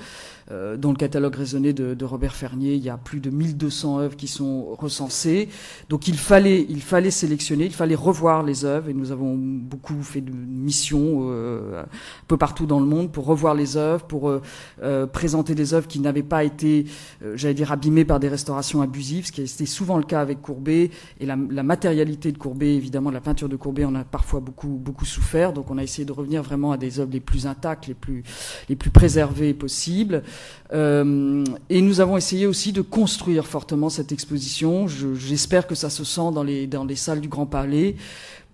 Euh, 0.53 0.77
dans 0.77 0.91
le 0.91 0.97
catalogue 0.97 1.35
raisonné 1.35 1.73
de, 1.73 1.95
de, 1.95 2.05
Robert 2.05 2.35
Fernier, 2.35 2.75
il 2.75 2.83
y 2.83 2.91
a 2.91 2.99
plus 2.99 3.21
de 3.21 3.31
1200 3.31 4.01
œuvres 4.01 4.17
qui 4.17 4.29
sont 4.29 4.75
recensées. 4.79 5.49
Donc 5.89 6.09
il 6.09 6.19
fallait, 6.19 6.67
il 6.69 6.83
fallait 6.83 7.11
sélectionner, 7.11 7.65
il 7.65 7.73
fallait 7.73 7.95
revoir 7.95 8.43
les 8.43 8.65
œuvres, 8.65 8.89
et 8.89 8.95
nous 8.95 9.13
avons 9.13 9.35
beaucoup 9.37 10.03
fait 10.03 10.21
de 10.21 10.33
missions 10.33 11.29
euh, 11.31 11.83
un 11.83 11.87
peu 12.29 12.37
partout 12.37 12.67
dans 12.67 12.81
le 12.81 12.87
monde 12.87 13.11
pour 13.13 13.25
revoir 13.25 13.55
les 13.55 13.77
œuvres, 13.77 14.05
pour 14.05 14.29
euh, 14.29 14.43
euh 14.83 15.07
présenter 15.07 15.55
des 15.55 15.75
œuvres 15.75 15.89
qui 15.89 16.01
n'avaient 16.01 16.23
pas 16.23 16.45
été, 16.45 16.87
euh, 17.25 17.37
j'allais 17.37 17.55
dire, 17.55 17.73
abîmées 17.73 18.05
par 18.05 18.21
des 18.21 18.29
restaurations 18.29 18.83
abusives, 18.83 19.27
ce 19.27 19.33
qui 19.33 19.43
était 19.43 19.67
souvent 19.67 19.97
le 19.97 20.05
cas 20.05 20.21
avec 20.21 20.43
Courbet, 20.43 20.91
et 21.21 21.27
la, 21.27 21.37
la 21.51 21.63
matérialité 21.63 22.33
de 22.33 22.39
Courbet, 22.39 22.75
évidemment, 22.75 23.11
la 23.11 23.21
peinture 23.21 23.49
de 23.49 23.57
Courbet, 23.57 23.85
on 23.85 23.95
a 23.95 24.05
parfois 24.05 24.41
beaucoup, 24.41 24.69
beaucoup 24.69 25.05
souffert, 25.05 25.53
donc 25.53 25.71
on 25.71 25.79
a 25.79 25.83
essayé 25.83 26.05
de 26.05 26.13
revenir 26.13 26.43
vraiment 26.43 26.73
à 26.73 26.77
des 26.77 27.01
œuvres 27.01 27.13
les 27.13 27.21
plus 27.21 27.47
intactes, 27.47 27.87
les 27.87 27.95
plus, 27.95 28.23
les 28.69 28.77
plus 28.77 28.91
préservées 28.91 29.55
possibles. 29.55 30.23
Euh, 30.73 31.45
et 31.69 31.83
nous 31.83 32.01
avons 32.01 32.17
essayé 32.17 32.47
aussi 32.47 32.73
de 32.73 32.81
construire 32.81 33.47
fortement 33.47 33.89
cette 33.89 34.13
exposition. 34.13 34.87
J'espère 34.89 35.67
que 35.67 35.75
ça 35.75 35.91
se 35.91 36.05
sent 36.05 36.33
dans 36.33 36.43
les, 36.43 36.97
salles 36.97 37.21
du 37.21 37.29
Grand 37.29 37.47
Palais 37.47 37.97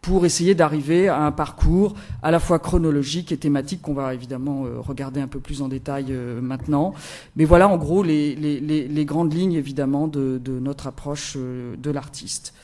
pour 0.00 0.24
essayer 0.24 0.54
d'arriver 0.54 1.08
à 1.08 1.22
un 1.22 1.32
parcours 1.32 1.94
à 2.22 2.30
la 2.30 2.38
fois 2.38 2.60
chronologique 2.60 3.32
et 3.32 3.36
thématique 3.36 3.82
qu'on 3.82 3.94
va 3.94 4.14
évidemment 4.14 4.64
euh, 4.64 4.80
regarder 4.80 5.20
un 5.20 5.26
peu 5.26 5.40
plus 5.40 5.60
en 5.60 5.68
détail 5.68 6.06
euh, 6.10 6.40
maintenant. 6.40 6.94
Mais 7.36 7.44
voilà 7.44 7.68
en 7.68 7.76
gros 7.76 8.02
les, 8.02 9.04
grandes 9.04 9.34
lignes 9.34 9.54
évidemment 9.54 10.06
de, 10.06 10.40
notre 10.60 10.86
approche 10.86 11.36
de 11.36 11.90
l'artiste. 11.90 12.54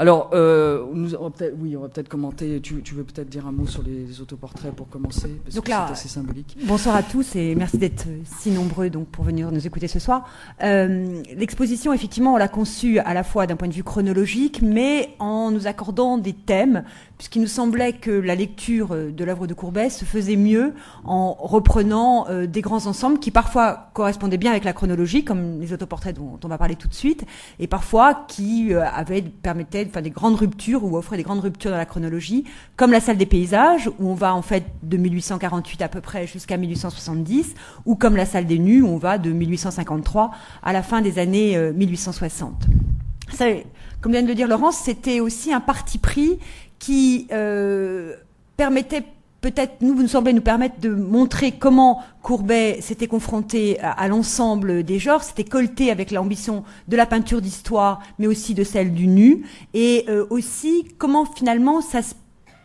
Alors, 0.00 0.30
euh, 0.32 0.82
nous, 0.94 1.14
on 1.14 1.30
peut 1.30 1.52
oui, 1.60 1.76
on 1.76 1.82
va 1.82 1.90
peut-être 1.90 2.08
commenter. 2.08 2.58
Tu, 2.62 2.80
tu 2.80 2.94
veux 2.94 3.04
peut-être 3.04 3.28
dire 3.28 3.46
un 3.46 3.52
mot 3.52 3.66
sur 3.66 3.82
les 3.82 4.22
autoportraits 4.22 4.74
pour 4.74 4.88
commencer? 4.88 5.28
Parce 5.44 5.56
donc 5.56 5.66
que 5.66 5.70
là, 5.70 5.84
c'est 5.88 5.92
assez 5.92 6.08
symbolique. 6.08 6.56
Bonsoir 6.64 6.96
à 6.96 7.02
tous 7.02 7.36
et 7.36 7.54
merci 7.54 7.76
d'être 7.76 8.06
si 8.24 8.50
nombreux 8.50 8.88
donc 8.88 9.08
pour 9.08 9.24
venir 9.24 9.52
nous 9.52 9.66
écouter 9.66 9.88
ce 9.88 9.98
soir. 9.98 10.26
Euh, 10.62 11.20
L'exposition, 11.36 11.92
effectivement, 11.92 12.32
on 12.32 12.38
l'a 12.38 12.48
conçue 12.48 12.98
à 12.98 13.12
la 13.12 13.22
fois 13.22 13.46
d'un 13.46 13.56
point 13.56 13.68
de 13.68 13.74
vue 13.74 13.84
chronologique, 13.84 14.62
mais 14.62 15.10
en 15.18 15.50
nous 15.50 15.66
accordant 15.66 16.16
des 16.16 16.32
thèmes 16.32 16.82
puisqu'il 17.20 17.42
nous 17.42 17.48
semblait 17.48 17.92
que 17.92 18.10
la 18.10 18.34
lecture 18.34 18.92
euh, 18.92 19.10
de 19.10 19.24
l'œuvre 19.24 19.46
de 19.46 19.52
Courbet 19.52 19.90
se 19.90 20.06
faisait 20.06 20.36
mieux 20.36 20.72
en 21.04 21.34
reprenant 21.34 22.26
euh, 22.30 22.46
des 22.46 22.62
grands 22.62 22.86
ensembles 22.86 23.18
qui 23.18 23.30
parfois 23.30 23.90
correspondaient 23.92 24.38
bien 24.38 24.52
avec 24.52 24.64
la 24.64 24.72
chronologie, 24.72 25.22
comme 25.22 25.60
les 25.60 25.74
autoportraits 25.74 26.16
dont, 26.16 26.38
dont 26.40 26.40
on 26.44 26.48
va 26.48 26.56
parler 26.56 26.76
tout 26.76 26.88
de 26.88 26.94
suite, 26.94 27.26
et 27.58 27.66
parfois 27.66 28.24
qui 28.26 28.72
euh, 28.72 28.82
avaient 28.86 29.20
permettaient 29.20 29.84
enfin, 29.90 30.02
des 30.02 30.10
grandes 30.10 30.36
ruptures 30.36 30.84
ou 30.84 30.96
offraient 30.96 31.16
des 31.16 31.22
grandes 31.22 31.40
ruptures 31.40 31.70
dans 31.70 31.76
la 31.76 31.86
chronologie, 31.86 32.44
comme 32.76 32.92
la 32.92 33.00
salle 33.00 33.16
des 33.16 33.26
paysages 33.26 33.88
où 33.98 34.10
on 34.10 34.14
va 34.14 34.34
en 34.34 34.42
fait 34.42 34.64
de 34.82 34.96
1848 34.96 35.82
à 35.82 35.88
peu 35.88 36.00
près 36.00 36.26
jusqu'à 36.26 36.56
1870, 36.56 37.54
ou 37.86 37.94
comme 37.94 38.16
la 38.16 38.26
salle 38.26 38.46
des 38.46 38.58
nus 38.58 38.82
où 38.82 38.88
on 38.88 38.96
va 38.96 39.18
de 39.18 39.30
1853 39.30 40.30
à 40.62 40.72
la 40.72 40.82
fin 40.82 41.00
des 41.00 41.18
années 41.18 41.56
euh, 41.56 41.72
1860. 41.72 42.66
Ça, 43.32 43.46
comme 44.00 44.12
vient 44.12 44.22
de 44.22 44.28
le 44.28 44.34
dire 44.34 44.48
Laurence, 44.48 44.76
c'était 44.76 45.20
aussi 45.20 45.52
un 45.52 45.60
parti 45.60 45.98
pris 45.98 46.38
qui 46.78 47.28
euh, 47.32 48.14
permettait 48.56 49.04
peut-être, 49.40 49.80
nous, 49.80 49.94
vous 49.94 50.02
nous 50.02 50.08
semblez 50.08 50.32
nous 50.32 50.40
permettre 50.40 50.80
de 50.80 50.90
montrer 50.90 51.52
comment 51.52 52.02
Courbet 52.22 52.78
s'était 52.80 53.06
confronté 53.06 53.78
à, 53.80 54.06
l'ensemble 54.08 54.82
des 54.82 54.98
genres, 54.98 55.22
s'était 55.22 55.44
colté 55.44 55.90
avec 55.90 56.10
l'ambition 56.10 56.64
de 56.88 56.96
la 56.96 57.06
peinture 57.06 57.40
d'histoire, 57.40 58.00
mais 58.18 58.26
aussi 58.26 58.54
de 58.54 58.64
celle 58.64 58.92
du 58.92 59.06
nu, 59.06 59.46
et 59.74 60.04
euh, 60.08 60.26
aussi 60.30 60.86
comment 60.98 61.24
finalement 61.24 61.80
ça, 61.80 62.00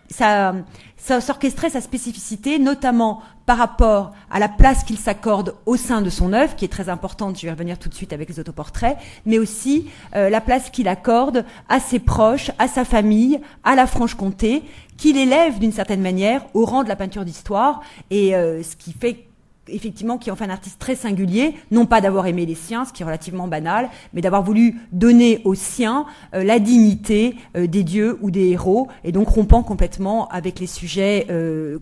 ça, 0.10 0.56
ça 0.98 1.22
s'orchestrait 1.22 1.70
sa 1.70 1.82
spécificité, 1.82 2.60
notamment 2.60 3.22
par 3.46 3.58
rapport 3.58 4.12
à 4.32 4.40
la 4.40 4.50
place 4.50 4.84
qu'il 4.84 4.98
s'accorde 4.98 5.56
au 5.66 5.78
sein 5.78 6.02
de 6.02 6.10
son 6.10 6.34
œuvre, 6.34 6.56
qui 6.56 6.66
est 6.66 6.70
très 6.70 6.90
importante, 6.90 7.40
je 7.40 7.46
vais 7.46 7.52
revenir 7.52 7.78
tout 7.78 7.90
de 7.90 7.94
suite 7.94 8.12
avec 8.12 8.30
les 8.30 8.40
autoportraits, 8.40 8.98
mais 9.26 9.38
aussi 9.38 9.88
euh, 10.16 10.30
la 10.30 10.42
place 10.42 10.70
qu'il 10.72 10.88
accorde 10.88 11.46
à 11.70 11.80
ses 11.80 12.00
proches, 12.00 12.52
à 12.58 12.68
sa 12.68 12.86
famille, 12.86 13.40
à 13.64 13.76
la 13.76 13.86
Franche-Comté, 13.86 14.64
qu'il 14.98 15.18
élève 15.18 15.60
d'une 15.60 15.72
certaine 15.72 16.02
manière 16.02 16.46
au 16.54 16.66
rang 16.66 16.84
de 16.84 16.90
la 16.90 16.96
peinture 16.96 17.26
d'histoire, 17.26 17.82
et 18.10 18.36
euh, 18.36 18.64
ce 18.64 18.76
qui 18.76 18.94
fait 18.94 19.26
effectivement 19.68 20.20
qui 20.20 20.30
en 20.30 20.36
fait 20.36 20.46
un 20.46 20.52
artiste 20.52 20.78
très 20.78 20.96
singulier, 20.96 21.56
non 21.72 21.88
pas 21.88 22.00
d'avoir 22.00 22.28
aimé 22.28 22.46
les 22.46 22.54
siens, 22.54 22.86
ce 22.86 22.94
qui 22.94 23.02
est 23.02 23.06
relativement 23.06 23.48
banal, 23.48 23.90
mais 24.14 24.22
d'avoir 24.22 24.44
voulu 24.44 24.76
donner 24.92 25.42
aux 25.44 25.56
siens 25.56 26.06
euh, 26.36 26.44
la 26.44 26.60
dignité 26.60 27.36
euh, 27.58 27.66
des 27.66 27.84
dieux 27.84 28.20
ou 28.22 28.30
des 28.30 28.50
héros, 28.50 28.90
et 29.04 29.12
donc 29.12 29.28
rompant 29.28 29.64
complètement 29.64 30.28
avec 30.28 30.60
les 30.60 30.68
sujets 30.68 31.28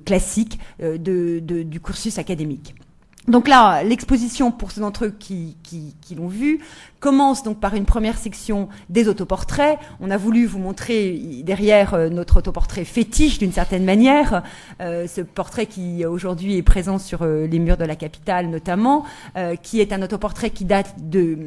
classiques 0.06 0.60
du 0.80 1.80
cursus 1.82 2.18
académique. 2.18 2.76
Donc 3.28 3.48
là, 3.48 3.84
l'exposition, 3.84 4.52
pour 4.52 4.72
ceux 4.72 4.82
d'entre 4.82 5.06
eux 5.06 5.16
qui, 5.18 5.56
qui, 5.64 5.96
qui 6.02 6.16
l'ont 6.16 6.28
vu, 6.28 6.60
commence 7.00 7.44
donc 7.44 7.60
par 7.60 7.74
une 7.74 7.86
première 7.86 8.18
section 8.18 8.68
des 8.90 9.08
autoportraits. 9.08 9.80
On 10.02 10.12
a 10.12 10.18
voulu 10.18 10.46
vous 10.46 10.60
montrer 10.60 11.42
derrière 11.44 11.94
euh, 11.94 12.10
notre 12.10 12.38
autoportrait 12.38 12.84
fétiche 12.84 13.40
d'une 13.40 13.54
certaine 13.54 13.86
manière, 13.86 14.44
euh, 14.82 15.08
ce 15.08 15.22
portrait 15.22 15.68
qui 15.68 16.06
aujourd'hui 16.06 16.58
est 16.58 16.64
présent 16.64 17.00
sur 17.00 17.22
euh, 17.22 17.48
les 17.48 17.60
murs 17.60 17.78
de 17.78 17.86
la 17.86 17.96
capitale 17.96 18.48
notamment, 18.48 19.06
qui 19.62 19.80
est 19.80 19.94
un 19.94 20.02
autoportrait 20.02 20.50
qui 20.50 20.66
date 20.66 20.96
de 20.98 21.38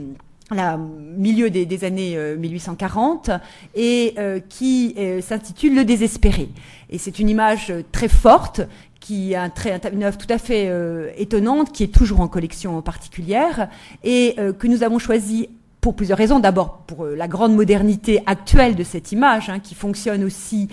la 0.50 0.76
milieu 0.76 1.50
des 1.50 1.84
années 1.84 2.16
1840 2.36 3.30
et 3.74 4.14
qui 4.48 4.94
s'intitule 5.20 5.74
Le 5.74 5.84
désespéré. 5.84 6.48
Et 6.90 6.98
c'est 6.98 7.18
une 7.18 7.28
image 7.28 7.72
très 7.92 8.08
forte 8.08 8.62
qui 9.06 9.34
est 9.34 9.36
un 9.36 9.52
une 9.92 10.02
œuvre 10.02 10.18
tout 10.18 10.26
à 10.30 10.38
fait 10.38 10.66
euh, 10.68 11.10
étonnante, 11.16 11.70
qui 11.70 11.84
est 11.84 11.94
toujours 11.94 12.20
en 12.20 12.26
collection 12.26 12.82
particulière, 12.82 13.68
et 14.02 14.34
euh, 14.38 14.52
que 14.52 14.66
nous 14.66 14.82
avons 14.82 14.98
choisi 14.98 15.48
pour 15.80 15.94
plusieurs 15.94 16.18
raisons. 16.18 16.40
D'abord, 16.40 16.78
pour 16.88 17.04
euh, 17.04 17.14
la 17.14 17.28
grande 17.28 17.54
modernité 17.54 18.20
actuelle 18.26 18.74
de 18.74 18.82
cette 18.82 19.12
image, 19.12 19.48
hein, 19.48 19.60
qui 19.60 19.76
fonctionne 19.76 20.24
aussi 20.24 20.68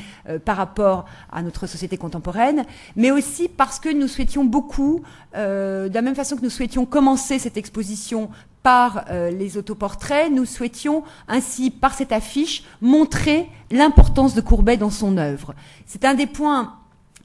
par 0.46 0.58
rapport 0.58 1.06
à 1.32 1.44
notre 1.44 1.68
société 1.68 1.98
contemporaine, 1.98 2.66
mais 2.96 3.12
aussi 3.12 3.48
parce 3.50 3.80
que 3.80 3.94
nous 3.94 4.08
souhaitions 4.08 4.46
beaucoup, 4.46 5.04
de 5.36 5.94
la 5.94 6.02
même 6.02 6.16
façon 6.16 6.36
que 6.36 6.42
nous 6.42 6.50
souhaitions 6.50 6.86
commencer 6.86 7.38
cette 7.38 7.58
exposition 7.58 8.30
par 8.64 9.06
les 9.10 9.58
autoportraits, 9.58 10.32
nous 10.32 10.46
souhaitions 10.46 11.04
ainsi, 11.28 11.70
par 11.70 11.94
cette 11.94 12.14
affiche, 12.14 12.64
montrer 12.82 13.50
l'importance 13.70 14.34
de 14.34 14.42
Courbet 14.42 14.78
dans 14.78 14.90
son 14.90 15.18
œuvre. 15.18 15.54
C'est 15.86 16.06
un 16.06 16.14
des 16.14 16.28
points 16.28 16.74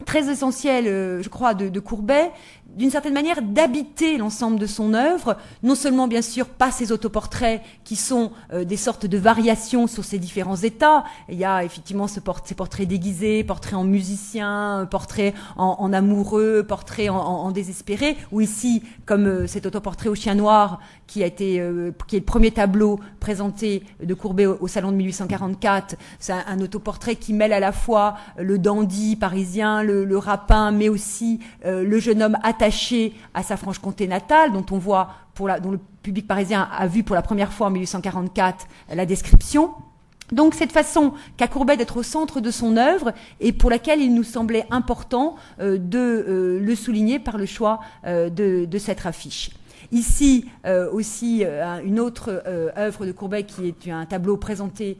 très 0.05 0.31
essentiel, 0.31 0.87
euh, 0.87 1.23
je 1.23 1.29
crois, 1.29 1.55
de, 1.55 1.81
Courbet, 1.81 2.31
d'une 2.77 2.91
certaine 2.91 3.15
manière 3.15 3.43
d'habiter 3.43 4.19
l'ensemble 4.19 4.59
de 4.59 4.67
son 4.67 4.95
œuvre, 4.95 5.37
non 5.63 5.75
seulement 5.75 6.07
bien 6.07 6.23
sûr 6.23 6.47
pas 6.47 6.71
ses 6.71 6.93
autoportraits 6.93 7.63
qui 7.85 7.97
sont 7.97 8.33
euh, 8.53 8.65
des 8.65 8.77
sortes 8.77 9.07
de 9.07 9.19
variations 9.19 9.87
sur 9.87 10.05
ses 10.05 10.19
différents 10.19 10.57
états, 10.57 11.05
il 11.29 11.39
y 11.39 11.45
a 11.45 11.65
effectivement 11.65 12.07
ce 12.07 12.21
ces 12.45 12.55
portraits 12.55 12.87
déguisés, 12.87 13.43
portraits 13.45 13.75
en 13.75 13.85
musicien, 13.85 14.87
portraits 14.91 15.35
en, 15.57 15.93
amoureux, 15.93 16.65
portraits 16.67 17.11
en, 17.11 17.51
désespéré, 17.51 18.17
ou 18.33 18.41
ici 18.41 18.83
comme 19.07 19.27
euh, 19.27 19.47
cet 19.47 19.67
autoportrait 19.67 20.09
au 20.09 20.15
chien 20.15 20.35
noir 20.35 20.81
qui 21.09 21.25
a 21.25 21.27
été 21.27 21.61
euh, 21.61 21.91
qui 22.07 22.15
est 22.15 22.21
le 22.21 22.25
premier 22.25 22.53
tableau 22.53 23.01
présenté 23.19 23.83
de 24.01 24.15
Courbet 24.15 24.47
au, 24.47 24.69
salon 24.69 24.93
de 24.93 24.97
1844, 24.97 25.97
c'est 26.21 26.33
un, 26.33 26.61
autoportrait 26.61 27.17
qui 27.17 27.33
mêle 27.33 27.53
à 27.53 27.59
la 27.59 27.73
fois 27.73 28.15
le 28.39 28.59
dandy 28.59 29.17
parisien, 29.17 29.83
le, 29.83 30.05
le 30.05 30.19
rapin, 30.19 30.71
mais 30.71 30.89
aussi 30.89 31.41
le 31.65 31.99
jeune 31.99 32.23
homme 32.23 32.39
attaché 32.45 33.15
à 33.35 33.43
sa 33.43 33.57
Franche-Comté 33.57 34.07
natale, 34.07 34.53
dont 34.53 34.67
on 34.71 34.79
voit, 34.79 35.11
pour 35.35 35.49
la, 35.49 35.59
dont 35.59 35.73
le 35.73 35.81
public 36.03 36.29
parisien 36.29 36.69
a 36.71 36.87
vu 36.87 37.03
pour 37.03 37.17
la 37.17 37.23
première 37.23 37.53
fois 37.53 37.67
en 37.67 37.71
1844 37.71 38.67
la 38.95 39.07
description. 39.07 39.73
Donc 40.33 40.55
cette 40.55 40.73
façon 40.73 41.15
qu'a 41.37 41.49
Courbet 41.49 41.77
d'être 41.77 41.97
au 41.97 42.03
centre 42.03 42.41
de 42.41 42.51
son 42.51 42.77
œuvre 42.77 43.13
et 43.41 43.53
pour 43.53 43.71
laquelle 43.71 44.01
il 44.01 44.15
nous 44.15 44.25
semblait 44.25 44.67
important 44.71 45.37
euh, 45.61 45.79
de 45.79 45.99
euh, 45.99 46.61
le 46.61 46.75
souligner 46.75 47.19
par 47.19 47.39
le 47.39 47.47
choix 47.47 47.81
euh, 48.07 48.29
de, 48.29 48.67
de, 48.67 48.79
cette 48.79 49.07
affiche. 49.07 49.51
Ici 49.91 50.45
euh, 50.67 50.91
aussi 50.93 51.45
euh, 51.45 51.81
une 51.83 51.99
autre 51.99 52.43
euh, 52.47 52.69
œuvre 52.77 53.07
de 53.07 53.13
Courbet 53.13 53.45
qui 53.45 53.69
est 53.69 53.91
un 53.91 54.05
tableau 54.05 54.37
présenté, 54.37 54.99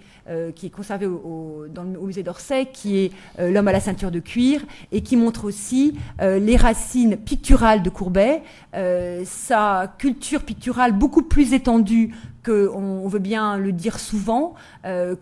qui 0.55 0.67
est 0.67 0.71
conservé 0.71 1.07
au, 1.07 1.65
le, 1.75 1.99
au 1.99 2.07
musée 2.07 2.23
d'Orsay, 2.23 2.67
qui 2.71 2.99
est 2.99 3.13
L'homme 3.39 3.69
à 3.69 3.73
la 3.73 3.81
ceinture 3.81 4.11
de 4.11 4.21
cuir, 4.21 4.61
et 4.93 5.01
qui 5.01 5.17
montre 5.17 5.47
aussi 5.47 5.95
les 6.21 6.57
racines 6.57 7.17
picturales 7.17 7.83
de 7.83 7.89
Courbet, 7.89 8.43
sa 9.25 9.95
culture 9.97 10.43
picturale 10.43 10.93
beaucoup 10.93 11.23
plus 11.23 11.55
étendue 11.55 12.15
qu'on 12.45 12.77
on 12.77 13.09
veut 13.09 13.19
bien 13.19 13.57
le 13.57 13.73
dire 13.73 13.99
souvent. 13.99 14.55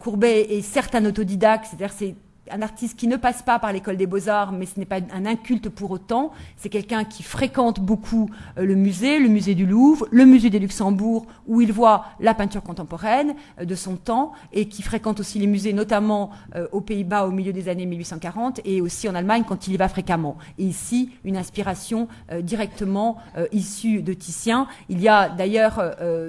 Courbet 0.00 0.48
est 0.50 0.62
certes 0.62 0.96
un 0.96 1.04
autodidacte, 1.04 1.66
c'est-à-dire 1.66 1.92
c'est 1.92 2.16
un 2.50 2.62
artiste 2.62 2.98
qui 2.98 3.06
ne 3.06 3.16
passe 3.16 3.42
pas 3.42 3.58
par 3.58 3.72
l'école 3.72 3.96
des 3.96 4.06
beaux-arts, 4.06 4.52
mais 4.52 4.66
ce 4.66 4.78
n'est 4.78 4.86
pas 4.86 5.00
un 5.12 5.26
inculte 5.26 5.68
pour 5.68 5.90
autant. 5.90 6.32
C'est 6.56 6.68
quelqu'un 6.68 7.04
qui 7.04 7.22
fréquente 7.22 7.80
beaucoup 7.80 8.30
euh, 8.58 8.64
le 8.64 8.74
musée, 8.74 9.18
le 9.18 9.28
musée 9.28 9.54
du 9.54 9.66
Louvre, 9.66 10.06
le 10.10 10.24
musée 10.24 10.50
des 10.50 10.58
Luxembourg, 10.58 11.26
où 11.46 11.60
il 11.60 11.72
voit 11.72 12.06
la 12.20 12.34
peinture 12.34 12.62
contemporaine 12.62 13.34
euh, 13.60 13.64
de 13.64 13.74
son 13.74 13.96
temps, 13.96 14.32
et 14.52 14.68
qui 14.68 14.82
fréquente 14.82 15.20
aussi 15.20 15.38
les 15.38 15.46
musées, 15.46 15.72
notamment 15.72 16.30
euh, 16.54 16.66
aux 16.72 16.80
Pays-Bas 16.80 17.26
au 17.26 17.30
milieu 17.30 17.52
des 17.52 17.68
années 17.68 17.86
1840, 17.86 18.60
et 18.64 18.80
aussi 18.80 19.08
en 19.08 19.14
Allemagne 19.14 19.44
quand 19.46 19.66
il 19.66 19.74
y 19.74 19.76
va 19.76 19.88
fréquemment. 19.88 20.36
Et 20.58 20.64
ici, 20.64 21.10
une 21.24 21.36
inspiration 21.36 22.08
directement 22.42 23.18
issue 23.52 24.02
de 24.02 24.12
Titien. 24.12 24.66
Il 24.88 25.00
y 25.00 25.08
a 25.08 25.28
d'ailleurs 25.28 25.82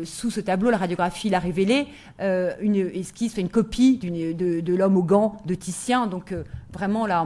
sous 0.04 0.32
ce 0.32 0.40
tableau, 0.40 0.70
la 0.70 0.78
radiographie 0.78 1.30
l'a 1.30 1.40
révélé, 1.40 1.88
une 2.20 2.76
esquisse, 2.76 3.38
une 3.38 3.50
copie 3.50 3.98
de, 3.98 4.62
de 4.62 4.76
l'homme 4.76 4.98
aux 4.98 5.04
gants 5.04 5.38
de 5.46 5.56
Titien 5.56 6.07
donc 6.08 6.32
euh, 6.32 6.44
vraiment 6.74 7.06
là, 7.06 7.26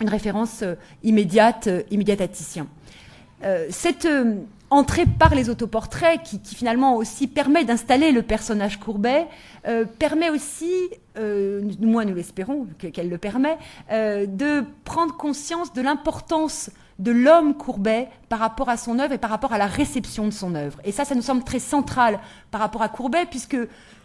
une 0.00 0.08
référence 0.08 0.62
euh, 0.62 0.74
immédiate, 1.02 1.66
euh, 1.66 2.26
Titien. 2.32 2.66
cette 3.70 4.08
entrée 4.70 5.04
par 5.04 5.34
les 5.34 5.50
autoportraits, 5.50 6.22
qui, 6.22 6.40
finalement 6.54 6.96
aussi 6.96 7.26
permet 7.26 7.64
d'installer 7.64 8.12
le 8.12 8.22
personnage 8.22 8.78
Courbet, 8.78 9.26
permet 9.98 10.30
aussi, 10.30 10.72
moins 11.80 12.04
nous 12.04 12.14
l'espérons 12.14 12.66
qu'elle 12.78 13.10
le 13.10 13.18
permet, 13.18 13.58
de 13.90 14.64
prendre 14.84 15.16
conscience 15.16 15.72
de 15.72 15.82
l'importance 15.82 16.70
de 17.00 17.10
l'homme 17.10 17.54
Courbet 17.54 18.08
par 18.28 18.38
rapport 18.38 18.68
à 18.68 18.76
son 18.76 18.98
œuvre 19.00 19.12
et 19.12 19.18
par 19.18 19.30
rapport 19.30 19.52
à 19.52 19.58
la 19.58 19.66
réception 19.66 20.24
de 20.26 20.32
son 20.32 20.54
œuvre. 20.54 20.78
Et 20.84 20.92
ça, 20.92 21.04
ça 21.04 21.16
nous 21.16 21.22
semble 21.22 21.42
très 21.42 21.58
central 21.58 22.20
par 22.52 22.60
rapport 22.60 22.82
à 22.82 22.88
Courbet, 22.88 23.26
puisque 23.28 23.58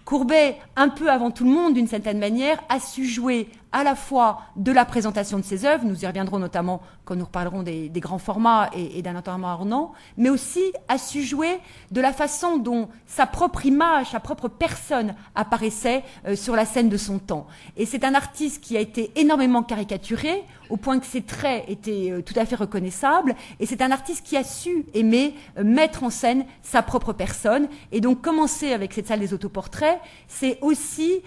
Courbet, 0.07 0.55
un 0.77 0.87
peu 0.87 1.11
avant 1.11 1.31
tout 1.31 1.43
le 1.43 1.49
monde 1.49 1.73
d'une 1.73 1.85
certaine 1.85 2.17
manière, 2.17 2.63
a 2.69 2.79
su 2.79 3.03
jouer 3.03 3.49
à 3.71 3.83
la 3.83 3.95
fois 3.95 4.41
de 4.55 4.71
la 4.71 4.85
présentation 4.85 5.37
de 5.37 5.43
ses 5.43 5.65
œuvres, 5.65 5.85
nous 5.85 6.03
y 6.03 6.07
reviendrons 6.07 6.39
notamment 6.39 6.81
quand 7.03 7.15
nous 7.15 7.25
reparlerons 7.25 7.63
des, 7.63 7.89
grands 7.95 8.17
formats 8.17 8.69
et, 8.73 9.01
d'un 9.01 9.15
enterrement 9.15 9.53
ornant, 9.53 9.93
mais 10.17 10.29
aussi 10.29 10.61
a 10.87 10.97
su 10.97 11.23
jouer 11.23 11.59
de 11.91 12.01
la 12.01 12.11
façon 12.11 12.57
dont 12.57 12.89
sa 13.05 13.25
propre 13.25 13.65
image, 13.65 14.11
sa 14.11 14.19
propre 14.19 14.47
personne 14.47 15.15
apparaissait 15.35 16.03
euh, 16.27 16.35
sur 16.35 16.55
la 16.55 16.65
scène 16.65 16.89
de 16.89 16.97
son 16.97 17.19
temps. 17.19 17.47
Et 17.77 17.85
c'est 17.85 18.03
un 18.03 18.13
artiste 18.13 18.61
qui 18.61 18.75
a 18.75 18.79
été 18.79 19.11
énormément 19.15 19.63
caricaturé, 19.63 20.43
au 20.69 20.75
point 20.75 20.99
que 20.99 21.05
ses 21.05 21.21
traits 21.21 21.63
étaient 21.69 22.11
euh, 22.11 22.21
tout 22.21 22.33
à 22.35 22.45
fait 22.45 22.55
reconnaissables, 22.55 23.35
et 23.59 23.65
c'est 23.65 23.81
un 23.81 23.91
artiste 23.91 24.25
qui 24.25 24.35
a 24.35 24.43
su 24.43 24.85
aimer 24.93 25.33
euh, 25.57 25.63
mettre 25.63 26.03
en 26.03 26.09
scène 26.09 26.45
sa 26.61 26.81
propre 26.81 27.13
personne, 27.13 27.67
et 27.91 28.01
donc 28.01 28.21
commencer 28.21 28.73
avec 28.73 28.93
cette 28.93 29.07
salle 29.07 29.19
des 29.19 29.33
autoportraits, 29.33 29.96
c'est 30.27 30.57
aussi 30.61 31.23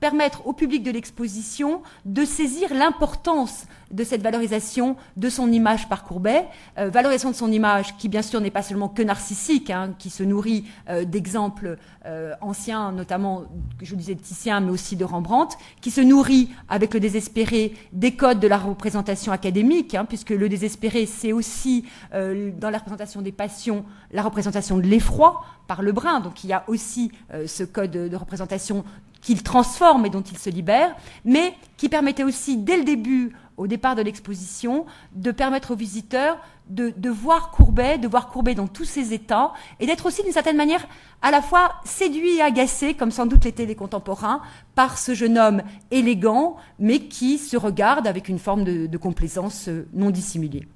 permettre 0.00 0.46
au 0.46 0.52
public 0.52 0.82
de 0.82 0.90
l'exposition 0.90 1.82
de 2.04 2.24
saisir 2.24 2.74
l'importance 2.74 3.66
de 3.90 4.04
cette 4.04 4.22
valorisation 4.22 4.96
de 5.16 5.28
son 5.28 5.50
image 5.50 5.88
par 5.88 6.04
Courbet, 6.04 6.46
euh, 6.78 6.90
valorisation 6.90 7.30
de 7.30 7.34
son 7.34 7.50
image 7.50 7.96
qui 7.96 8.08
bien 8.08 8.22
sûr 8.22 8.40
n'est 8.40 8.50
pas 8.50 8.62
seulement 8.62 8.88
que 8.88 9.02
narcissique, 9.02 9.70
hein, 9.70 9.94
qui 9.98 10.10
se 10.10 10.22
nourrit 10.22 10.64
euh, 10.88 11.04
d'exemples 11.04 11.76
euh, 12.06 12.34
anciens, 12.40 12.92
notamment, 12.92 13.44
je 13.82 13.94
disais 13.94 14.14
de 14.14 14.20
Titien, 14.20 14.60
mais 14.60 14.70
aussi 14.70 14.96
de 14.96 15.04
Rembrandt, 15.04 15.56
qui 15.80 15.90
se 15.90 16.00
nourrit 16.00 16.50
avec 16.68 16.94
le 16.94 17.00
désespéré 17.00 17.74
des 17.92 18.14
codes 18.14 18.38
de 18.38 18.46
la 18.46 18.58
représentation 18.58 19.32
académique, 19.32 19.94
hein, 19.94 20.04
puisque 20.04 20.30
le 20.30 20.48
désespéré 20.48 21.06
c'est 21.06 21.32
aussi 21.32 21.84
dans 22.12 22.70
la 22.70 22.78
représentation 22.78 23.22
des 23.22 23.32
passions 23.32 23.84
la 24.12 24.22
représentation 24.22 24.76
de 24.78 24.82
l'effroi 24.82 25.44
par 25.66 25.82
le 25.82 25.92
brun, 25.92 26.20
donc 26.20 26.44
il 26.44 26.50
y 26.50 26.52
a 26.52 26.64
aussi 26.68 27.12
ce 27.46 27.64
code 27.64 27.90
de 27.90 28.16
représentation 28.16 28.84
qu'il 29.20 29.42
transforme 29.42 30.06
et 30.06 30.10
dont 30.10 30.22
il 30.22 30.38
se 30.38 30.50
libère, 30.50 30.94
mais 31.24 31.54
qui 31.76 31.88
permettait 31.88 32.24
aussi, 32.24 32.56
dès 32.56 32.76
le 32.76 32.84
début, 32.84 33.32
au 33.56 33.66
départ 33.66 33.94
de 33.94 34.02
l'exposition, 34.02 34.86
de 35.14 35.30
permettre 35.30 35.72
aux 35.72 35.76
visiteurs 35.76 36.38
de, 36.70 37.10
voir 37.10 37.50
Courbet, 37.50 37.98
de 37.98 38.08
voir 38.08 38.28
Courbet 38.28 38.54
dans 38.54 38.68
tous 38.68 38.84
ses 38.84 39.12
états, 39.12 39.52
et 39.80 39.86
d'être 39.86 40.06
aussi 40.06 40.22
d'une 40.22 40.32
certaine 40.32 40.56
manière 40.56 40.86
à 41.20 41.30
la 41.30 41.42
fois 41.42 41.72
séduit 41.84 42.36
et 42.36 42.42
agacé, 42.42 42.94
comme 42.94 43.10
sans 43.10 43.26
doute 43.26 43.44
l'étaient 43.44 43.66
les 43.66 43.74
contemporains, 43.74 44.40
par 44.74 44.96
ce 44.96 45.14
jeune 45.14 45.36
homme 45.36 45.62
élégant, 45.90 46.56
mais 46.78 47.00
qui 47.00 47.38
se 47.38 47.56
regarde 47.56 48.06
avec 48.06 48.28
une 48.28 48.38
forme 48.38 48.64
de 48.64 48.96
complaisance 48.96 49.68
non 49.92 50.10
dissimulée. 50.10 50.66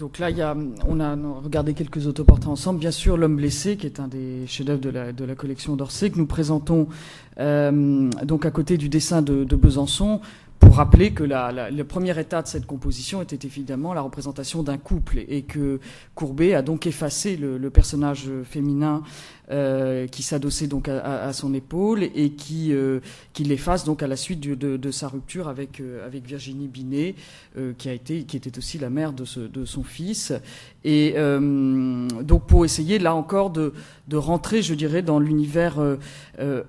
Donc 0.00 0.18
là, 0.18 0.30
on 0.88 0.98
a 0.98 1.14
regardé 1.42 1.74
quelques 1.74 2.06
autoportraits 2.06 2.48
ensemble. 2.48 2.80
Bien 2.80 2.90
sûr, 2.90 3.18
L'homme 3.18 3.36
blessé, 3.36 3.76
qui 3.76 3.84
est 3.84 4.00
un 4.00 4.08
des 4.08 4.46
chefs-d'œuvre 4.46 4.80
de 4.80 5.24
la, 5.26 5.34
collection 5.34 5.76
d'Orsay, 5.76 6.08
que 6.08 6.16
nous 6.16 6.26
présentons 6.26 6.88
euh, 7.38 8.08
donc 8.24 8.46
à 8.46 8.50
côté 8.50 8.78
du 8.78 8.88
dessin 8.88 9.20
de, 9.20 9.44
Besançon, 9.44 10.22
pour 10.58 10.76
rappeler 10.76 11.12
que 11.12 11.22
la, 11.22 11.70
le 11.70 11.84
premier 11.84 12.18
état 12.18 12.40
de 12.40 12.46
cette 12.46 12.64
composition 12.64 13.20
était 13.20 13.46
évidemment 13.46 13.92
la 13.92 14.00
représentation 14.00 14.62
d'un 14.62 14.78
couple 14.78 15.18
et 15.28 15.42
que 15.42 15.80
Courbet 16.14 16.54
a 16.54 16.62
donc 16.62 16.86
effacé 16.86 17.36
le, 17.36 17.58
le 17.58 17.70
personnage 17.70 18.30
féminin 18.44 19.02
euh, 19.50 20.06
qui 20.06 20.22
s'adossait 20.22 20.68
donc 20.68 20.88
à, 20.88 21.32
son 21.32 21.54
épaule 21.54 22.04
et 22.04 22.30
qui, 22.30 22.72
euh, 22.72 23.00
qui 23.32 23.42
l'efface 23.42 23.84
donc 23.84 24.00
à 24.00 24.06
la 24.06 24.14
suite 24.14 24.38
de, 24.38 24.76
de, 24.76 24.90
sa 24.92 25.08
rupture 25.08 25.48
avec, 25.48 25.80
euh, 25.80 26.06
avec 26.06 26.24
Virginie 26.24 26.68
Binet, 26.68 27.16
qui, 27.76 27.88
a 27.88 27.92
été, 27.92 28.22
qui 28.22 28.36
était 28.36 28.56
aussi 28.58 28.78
la 28.78 28.90
mère 28.90 29.12
de, 29.12 29.24
ce, 29.24 29.40
de 29.40 29.64
son 29.64 29.82
fils. 29.82 30.32
Et 30.84 31.14
donc 31.16 32.46
pour 32.46 32.64
essayer 32.64 32.98
là 33.00 33.14
encore 33.14 33.50
de, 33.50 33.74
de 34.06 34.16
rentrer, 34.16 34.62
je 34.62 34.74
dirais, 34.74 35.02
dans 35.02 35.18
l'univers 35.18 35.78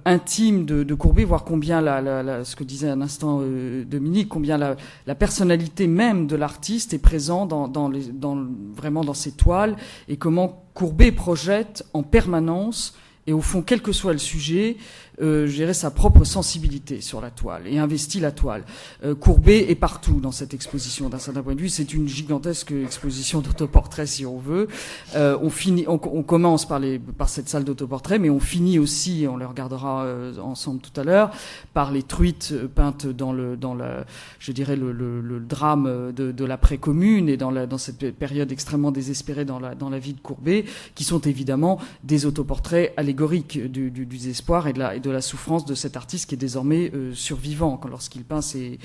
intime 0.06 0.66
de, 0.66 0.82
de, 0.84 0.94
Courbet, 0.96 1.24
voir 1.24 1.44
combien 1.44 1.82
la, 1.82 2.02
la, 2.02 2.44
ce 2.44 2.56
que 2.56 2.64
disait 2.64 2.90
un 2.90 3.02
instant 3.02 3.42
Dominique, 3.86 4.28
combien 4.28 4.58
la, 4.58 4.76
la 5.06 5.16
personnalité 5.16 5.86
même 5.86 6.26
de 6.26 6.36
l'artiste 6.36 6.94
est 6.96 7.00
présente 7.00 7.50
dans, 7.50 7.68
dans, 7.68 7.90
dans, 7.90 8.44
vraiment 8.76 9.04
dans 9.04 9.14
ses 9.14 9.34
toiles 9.34 9.76
et 10.08 10.18
comment 10.18 10.64
Courbet 10.74 11.12
projette 11.12 11.86
en 11.94 12.04
permanence, 12.04 12.96
et 13.28 13.34
au 13.34 13.42
fond, 13.42 13.62
quel 13.62 13.82
que 13.82 13.92
soit 13.92 14.14
le 14.14 14.20
sujet, 14.20 14.78
euh, 15.22 15.48
dirais, 15.62 15.74
sa 15.74 15.92
propre 15.92 16.24
sensibilité 16.24 17.02
sur 17.02 17.22
la 17.22 17.30
toile 17.30 17.64
et 17.68 17.78
investit 17.78 18.20
la 18.20 18.32
toile. 18.32 18.64
Euh, 19.04 19.14
Courbet 19.14 19.70
est 19.70 19.76
partout 19.76 20.20
dans 20.20 20.32
cette 20.32 20.56
exposition. 20.56 21.08
D'un 21.08 21.20
certain 21.20 21.44
point 21.44 21.54
de 21.54 21.62
vue, 21.62 21.70
c'est 21.70 21.94
une 21.94 22.08
gigantesque 22.08 22.72
exposition 22.72 23.42
d'autoportraits, 23.42 24.08
si 24.08 24.26
on 24.26 24.40
veut. 24.40 24.68
Euh, 25.16 25.38
on 25.42 25.52
finit, 25.52 25.86
on, 25.88 25.98
commence 25.98 26.68
par 26.68 26.80
les, 26.80 26.98
par 26.98 27.30
cette 27.30 27.48
salle 27.48 27.64
d'autoportraits, 27.64 28.20
mais 28.20 28.32
on 28.32 28.40
finit 28.40 28.80
aussi, 28.80 29.28
on 29.30 29.38
les 29.38 29.46
regardera 29.46 30.06
euh, 30.06 30.38
ensemble 30.40 30.82
tout 30.82 31.00
à 31.00 31.04
l'heure, 31.04 31.32
par 31.74 31.92
les 31.92 32.02
truites 32.02 32.56
peintes 32.74 33.06
dans 33.06 33.34
le, 33.34 33.56
dans 33.56 33.76
la, 33.76 34.06
je 34.40 34.52
dirais 34.52 34.76
le, 34.76 34.92
le, 34.92 35.22
le 35.22 35.40
drame 35.40 36.12
de, 36.16 36.32
de 36.32 36.46
l'après-commune 36.46 37.30
et 37.30 37.38
dans, 37.38 37.52
la, 37.52 37.68
dans 37.68 37.78
cette 37.78 38.16
période 38.16 38.52
extrêmement 38.52 38.92
désespérée 38.92 39.46
dans 39.46 39.60
la, 39.60 39.76
dans 39.76 39.90
la 39.90 40.00
vie 40.00 40.14
de 40.14 40.20
Courbet, 40.20 40.66
qui 40.96 41.04
sont 41.04 41.20
évidemment 41.20 41.80
des 42.04 42.26
autoportraits 42.26 42.94
allégoriques 42.98 43.60
du, 43.72 43.92
du, 43.92 44.06
du 44.06 44.18
désespoir 44.18 44.68
et 44.68 44.74
de 44.74 44.80
la, 44.80 44.96
de 45.02 45.10
la 45.10 45.22
souffrance 45.22 45.66
de 45.66 45.76
cet 45.76 45.98
artiste 45.98 46.30
qui 46.30 46.36
est 46.36 46.38
désormais 46.38 46.92
euh, 46.94 47.14
survivant 47.14 47.80
lorsqu'il 47.90 48.24
peint 48.24 48.42
ses, 48.42 48.80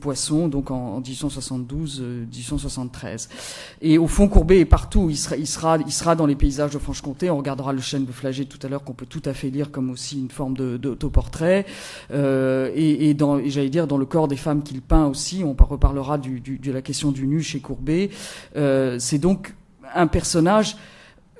poissons, 0.00 0.48
donc 0.48 0.70
en, 0.70 1.00
1872, 1.00 2.00
1873. 2.00 3.28
Euh, 3.30 3.34
Et 3.82 3.98
au 3.98 4.06
fond, 4.06 4.28
Courbet 4.28 4.60
est 4.60 4.64
partout. 4.64 5.08
Il 5.10 5.16
sera, 5.16 5.36
il 5.78 6.16
dans 6.16 6.26
les 6.26 6.36
paysages 6.36 6.72
de 6.72 6.78
Franche-Comté. 6.78 7.30
On 7.30 7.38
regardera 7.38 7.72
le 7.72 7.80
chêne 7.80 8.04
de 8.04 8.12
Flagey 8.12 8.44
tout 8.44 8.58
à 8.62 8.68
l'heure, 8.68 8.84
qu'on 8.84 8.92
peut 8.92 9.06
tout 9.06 9.22
à 9.24 9.34
fait 9.34 9.50
lire 9.50 9.70
comme 9.70 9.90
aussi 9.90 10.20
une 10.20 10.30
forme 10.30 10.54
d'autoportrait. 10.54 11.66
Euh, 12.12 12.70
et, 12.74 13.16
j'allais 13.46 13.70
dire, 13.70 13.86
dans 13.86 13.98
le 13.98 14.06
corps 14.06 14.28
des 14.28 14.36
femmes 14.36 14.62
qu'il 14.62 14.82
peint 14.82 15.06
aussi, 15.06 15.42
on 15.44 15.56
reparlera 15.64 16.18
de 16.18 16.72
la 16.72 16.82
question 16.82 17.12
du 17.12 17.26
nu 17.26 17.42
chez 17.42 17.60
Courbet. 17.60 18.10
C'est 18.54 19.18
donc 19.18 19.54
un 19.94 20.06
personnage 20.06 20.76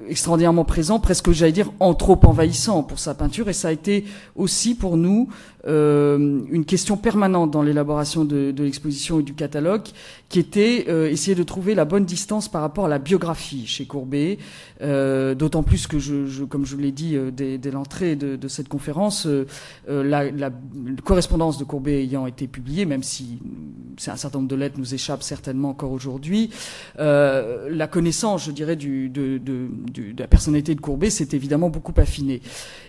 extraordinairement 0.08 0.64
présent, 0.64 0.98
presque 0.98 1.30
j'allais 1.32 1.52
dire 1.52 1.70
en 1.80 1.94
trop 1.94 2.18
envahissant 2.24 2.82
pour 2.82 2.98
sa 2.98 3.14
peinture, 3.14 3.48
et 3.48 3.52
ça 3.52 3.68
a 3.68 3.72
été 3.72 4.04
aussi 4.36 4.74
pour 4.74 4.96
nous 4.96 5.28
euh, 5.66 6.42
une 6.50 6.64
question 6.64 6.96
permanente 6.96 7.50
dans 7.50 7.62
l'élaboration 7.62 8.24
de, 8.24 8.50
de 8.50 8.64
l'exposition 8.64 9.20
et 9.20 9.22
du 9.22 9.34
catalogue, 9.34 9.82
qui 10.28 10.38
était 10.38 10.86
euh, 10.88 11.08
essayer 11.08 11.34
de 11.34 11.42
trouver 11.42 11.74
la 11.74 11.84
bonne 11.84 12.04
distance 12.04 12.48
par 12.48 12.60
rapport 12.60 12.86
à 12.86 12.88
la 12.88 12.98
biographie 12.98 13.66
chez 13.66 13.86
Courbet, 13.86 14.38
euh, 14.82 15.34
d'autant 15.34 15.62
plus 15.62 15.86
que, 15.86 15.98
je, 15.98 16.26
je, 16.26 16.44
comme 16.44 16.66
je 16.66 16.76
l'ai 16.76 16.92
dit 16.92 17.16
euh, 17.16 17.30
dès, 17.30 17.58
dès 17.58 17.70
l'entrée 17.70 18.16
de, 18.16 18.36
de, 18.36 18.48
cette 18.48 18.68
conférence, 18.68 19.26
euh, 19.26 19.46
euh, 19.88 20.02
la, 20.02 20.30
la, 20.30 20.50
correspondance 21.04 21.58
de 21.58 21.64
Courbet 21.64 22.02
ayant 22.02 22.26
été 22.26 22.46
publiée, 22.46 22.84
même 22.84 23.02
si 23.02 23.38
un 24.06 24.16
certain 24.16 24.38
nombre 24.38 24.50
de 24.50 24.56
lettres 24.56 24.78
nous 24.78 24.94
échappent 24.94 25.22
certainement 25.22 25.70
encore 25.70 25.92
aujourd'hui, 25.92 26.50
la 26.98 27.86
connaissance, 27.86 28.44
je 28.44 28.50
dirais, 28.50 28.76
du, 28.76 29.08
de, 29.08 29.38
de, 29.38 29.68
de, 29.92 30.14
la 30.18 30.26
personnalité 30.26 30.74
de 30.74 30.80
Courbet 30.80 31.10
s'est 31.10 31.28
évidemment 31.32 31.70
beaucoup 31.70 31.94
affinée. 31.96 32.40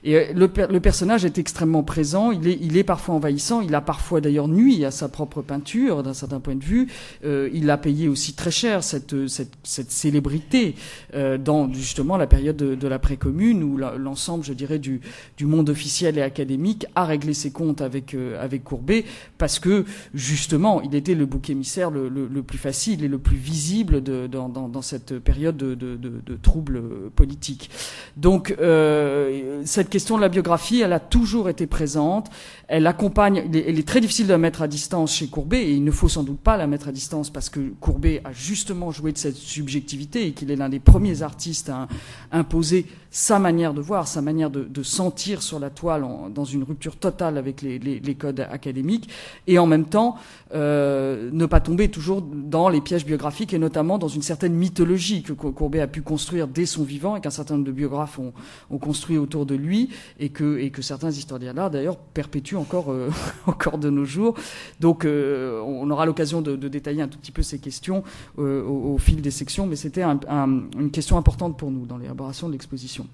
Et 0.03 0.34
le, 0.34 0.50
le 0.70 0.79
personnage 0.79 1.25
est 1.25 1.38
extrêmement 1.38 1.84
présent, 1.84 2.32
il 2.32 2.48
est 2.48 2.58
il 2.65 2.77
est 2.77 2.84
parfois 2.84 3.15
envahissant, 3.15 3.62
il 3.62 3.75
a 3.75 3.81
parfois 3.81 4.22
d'ailleurs 4.22 4.48
nuit 4.48 4.86
à 4.86 4.91
sa 4.91 5.07
propre 5.07 5.41
peinture 5.41 6.03
d'un 6.03 6.13
certain 6.13 6.39
point 6.39 6.55
de 6.55 6.63
vue. 6.63 6.88
Euh, 7.24 7.50
il 7.53 7.69
a 7.69 7.77
payé 7.77 8.07
aussi 8.07 8.34
très 8.34 8.51
cher 8.51 8.84
cette, 8.84 9.27
cette, 9.27 9.53
cette 9.63 9.91
célébrité 9.91 10.75
euh, 11.13 11.38
dans 11.38 11.72
justement 11.72 12.17
la 12.17 12.27
période 12.27 12.57
de, 12.57 12.75
de 12.75 12.88
l'après-commune 12.88 13.63
où 13.63 13.77
l'ensemble, 13.77 14.43
je 14.43 14.53
dirais, 14.53 14.79
du, 14.79 15.01
du 15.38 15.45
monde 15.45 15.69
officiel 15.69 16.17
et 16.17 16.22
académique 16.22 16.86
a 16.95 17.05
réglé 17.05 17.34
ses 17.34 17.51
comptes 17.51 17.81
avec, 17.81 18.13
euh, 18.13 18.43
avec 18.43 18.63
Courbet 18.63 19.05
parce 19.38 19.60
que 19.60 19.86
justement, 20.13 20.81
il 20.81 20.95
était 20.95 21.15
le 21.15 21.25
bouc 21.25 21.50
émissaire 21.50 21.91
le, 21.91 22.10
le, 22.10 22.43
plus 22.43 22.58
facile 22.58 23.04
et 23.04 23.08
le 23.08 23.17
plus 23.17 23.38
visible 23.38 24.01
dans, 24.01 24.49
dans, 24.49 24.82
cette 24.82 25.19
période 25.19 25.58
de, 25.58 25.75
de, 25.75 25.95
de 25.97 26.36
troubles 26.41 26.82
politiques. 27.15 27.69
Donc, 28.17 28.56
euh, 28.60 29.62
cette 29.65 29.89
question 29.89 30.15
de 30.17 30.21
la 30.21 30.30
biographie, 30.30 30.82
elle 30.82 30.93
a 30.93 30.99
toujours 30.99 31.49
été 31.49 31.67
présente. 31.67 32.30
Elle 32.67 32.88
accompagne, 32.88 33.49
elle 33.54 33.80
est 33.80 33.88
très 33.88 34.01
difficile 34.01 34.25
de 34.25 34.32
la 34.32 34.38
mettre 34.38 34.62
à 34.62 34.67
distance 34.67 35.13
chez 35.13 35.28
Courbet, 35.28 35.63
et 35.63 35.73
il 35.73 35.84
ne 35.84 35.91
faut 35.91 36.10
sans 36.10 36.23
doute 36.23 36.39
pas 36.39 36.58
la 36.58 36.65
mettre 36.65 36.88
à 36.88 36.91
distance 36.91 37.30
parce 37.30 37.49
que 37.49 37.60
Courbet 37.80 38.21
a 38.23 38.32
justement 38.32 38.91
joué 38.91 39.12
de 39.12 39.17
cette 39.17 39.36
subjectivité 39.36 40.28
et 40.28 40.32
qu'il 40.32 40.49
est 40.49 40.56
l'un 40.56 40.69
des 40.69 40.80
premiers 40.80 41.21
artistes 41.21 41.69
à 41.69 41.88
imposer 42.32 42.88
sa 43.12 43.39
manière 43.39 43.73
de 43.73 43.82
voir, 43.82 44.08
sa 44.08 44.21
manière 44.21 44.49
de, 44.49 44.84
sentir 44.84 45.41
sur 45.41 45.58
la 45.58 45.69
toile 45.69 46.06
dans 46.34 46.43
une 46.43 46.63
rupture 46.63 46.97
totale 46.97 47.38
avec 47.38 47.62
les, 47.62 48.15
codes 48.15 48.41
académiques, 48.41 49.10
et 49.47 49.58
en 49.58 49.67
même 49.67 49.86
temps 49.86 50.17
euh, 50.56 51.30
ne 51.32 51.46
pas 51.46 51.60
tomber 51.60 51.89
toujours 51.89 52.22
dans 52.22 52.70
les 52.70 52.82
pièges 52.82 53.06
biographiques 53.06 53.54
et 53.54 53.60
notamment 53.60 53.98
dans 53.98 54.08
une 54.08 54.22
certaine 54.22 54.54
mythologie 54.54 55.22
que 55.22 55.34
Courbet 55.34 55.82
a 55.82 55.88
pu 55.88 56.02
construire 56.02 56.48
dès 56.48 56.65
son 56.65 56.84
vivant 56.84 57.15
et 57.15 57.22
qu'un 57.22 57.30
certain 57.30 57.56
nombre 57.56 57.68
de 57.68 57.72
biographes 57.72 58.20
ont, 58.20 58.34
construit 58.80 59.18
autour 59.18 59.46
de 59.46 59.56
lui 59.56 59.89
et 60.20 60.30
que, 60.30 60.70
certains 60.82 61.12
historiens 61.12 61.54
d'art 61.54 61.72
d'ailleurs 61.72 61.98
perpétuent 61.98 62.58
encore, 62.58 62.91
euh, 62.91 63.10
encore 63.48 63.78
de 63.78 63.89
nos 63.89 64.06
jours. 64.06 64.36
Donc 64.80 65.04
euh, 65.04 65.62
on 65.62 65.89
aura 65.89 66.06
l'occasion 66.06 66.41
de, 66.41 66.56
détailler 66.56 67.02
un 67.02 67.08
tout 67.08 67.20
petit 67.20 67.32
peu 67.32 67.41
ces 67.41 67.60
questions 67.60 68.04
euh, 68.39 68.63
au, 68.63 68.98
fil 68.98 69.22
des 69.22 69.32
sections, 69.32 69.68
mais 69.68 69.76
c'était 69.76 70.04
un, 70.04 70.20
un, 70.28 70.63
une 70.80 70.91
question 70.91 71.18
importante 71.18 71.58
pour 71.58 71.72
nous 71.72 71.86
dans 71.86 71.98
l'élaboration 71.98 72.48
de 72.48 72.54
l'exposition. 72.54 73.08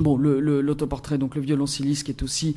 Bon, 0.00 0.16
l'autoportrait, 0.16 1.18
donc 1.18 1.36
le 1.36 1.40
violoncelliste, 1.40 2.04
qui 2.04 2.10
est 2.10 2.22
aussi 2.24 2.56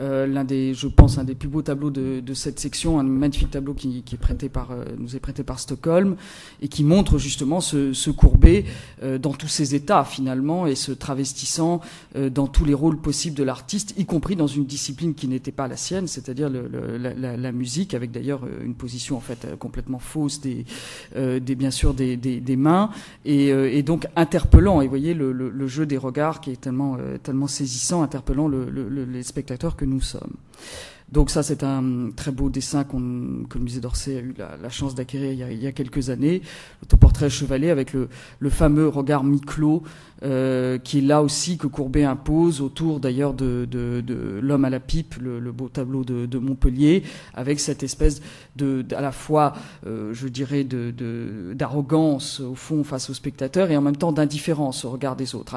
euh, 0.00 0.24
l'un 0.26 0.44
des, 0.44 0.72
je 0.72 0.86
pense, 0.86 1.18
un 1.18 1.24
des 1.24 1.34
plus 1.34 1.48
beaux 1.48 1.62
tableaux 1.62 1.90
de, 1.90 2.20
de 2.20 2.34
cette 2.34 2.60
section, 2.60 3.00
un 3.00 3.02
magnifique 3.02 3.50
tableau 3.50 3.74
qui, 3.74 4.02
qui 4.02 4.14
est 4.14 4.18
prêté 4.18 4.48
par, 4.48 4.70
euh, 4.70 4.84
nous 4.96 5.16
est 5.16 5.20
prêté 5.20 5.42
par 5.42 5.58
Stockholm 5.58 6.14
et 6.62 6.68
qui 6.68 6.84
montre 6.84 7.18
justement 7.18 7.60
ce, 7.60 7.92
ce 7.92 8.10
courbet 8.10 8.64
euh, 9.02 9.18
dans 9.18 9.32
tous 9.32 9.48
ses 9.48 9.74
états 9.74 10.04
finalement 10.04 10.66
et 10.68 10.76
se 10.76 10.92
travestissant 10.92 11.80
euh, 12.14 12.30
dans 12.30 12.46
tous 12.46 12.64
les 12.64 12.74
rôles 12.74 12.98
possibles 12.98 13.36
de 13.36 13.42
l'artiste, 13.42 13.94
y 13.98 14.04
compris 14.04 14.36
dans 14.36 14.46
une 14.46 14.64
discipline 14.64 15.14
qui 15.14 15.26
n'était 15.26 15.52
pas 15.52 15.66
la 15.66 15.76
sienne, 15.76 16.06
c'est-à-dire 16.06 16.48
la, 16.48 17.12
la, 17.14 17.36
la, 17.36 17.52
musique, 17.52 17.94
avec 17.94 18.12
d'ailleurs 18.12 18.44
euh, 18.44 18.64
une 18.64 18.74
position 18.74 19.16
en 19.16 19.20
fait 19.20 19.58
complètement 19.58 19.98
fausse 19.98 20.40
des, 20.40 20.64
des 21.16 21.54
bien 21.54 21.70
sûr 21.70 21.94
des, 21.94 22.16
des, 22.16 22.40
des 22.40 22.56
mains 22.56 22.90
et, 23.24 23.48
et, 23.48 23.82
donc 23.82 24.06
interpellant. 24.14 24.80
Et 24.80 24.88
voyez 24.88 25.14
le, 25.14 25.32
le, 25.32 25.66
jeu 25.66 25.86
des 25.86 25.96
regards 25.96 26.40
qui 26.40 26.50
est 26.50 26.66
tellement 26.76 26.96
euh, 27.00 27.18
tellement, 27.18 27.46
saisissant, 27.46 28.02
interpellant 28.02 28.48
les 28.48 29.22
spectateurs 29.22 29.76
que 29.76 29.84
nous 29.84 30.00
sommes. 30.00 30.34
Donc 31.12 31.30
ça, 31.30 31.42
c'est 31.42 31.62
un 31.62 32.10
très 32.16 32.32
beau 32.32 32.50
dessin 32.50 32.82
que 32.82 32.96
le 32.96 33.60
musée 33.60 33.80
d'Orsay 33.80 34.16
a 34.16 34.20
eu 34.20 34.34
la, 34.36 34.68
chance 34.70 34.94
d'acquérir 34.94 35.50
il, 35.50 35.62
y 35.62 35.66
a 35.66 35.72
quelques 35.72 36.10
années, 36.10 36.42
l'autoportrait 36.82 37.30
chevalet 37.30 37.70
avec 37.70 37.92
le, 37.92 38.08
le 38.40 38.50
fameux 38.50 38.88
regard 38.88 39.22
mi-clos 39.22 39.84
euh, 40.22 40.78
qui 40.78 40.98
est 40.98 41.02
là 41.02 41.22
aussi 41.22 41.58
que 41.58 41.66
Courbet 41.66 42.04
impose 42.04 42.62
autour 42.62 43.00
d'ailleurs 43.00 43.34
de, 43.34 43.68
de, 43.70 44.00
de 44.00 44.40
l'homme 44.42 44.64
à 44.64 44.70
la 44.70 44.80
pipe, 44.80 45.16
le, 45.20 45.38
le 45.38 45.52
beau 45.52 45.68
tableau 45.68 46.04
de, 46.04 46.24
de, 46.24 46.38
Montpellier, 46.38 47.02
avec 47.34 47.60
cette 47.60 47.82
espèce 47.82 48.22
de, 48.56 48.82
à 48.96 49.02
la 49.02 49.12
fois, 49.12 49.52
euh, 49.86 50.14
je 50.14 50.28
dirais, 50.28 50.64
d'arrogance 50.64 52.40
au 52.40 52.54
fond 52.54 52.82
face 52.82 53.10
au 53.10 53.14
spectateur 53.14 53.70
et 53.70 53.76
en 53.76 53.82
même 53.82 53.96
temps 53.96 54.10
d'indifférence 54.10 54.86
au 54.86 54.90
regard 54.90 55.16
des 55.16 55.34
autres. 55.34 55.54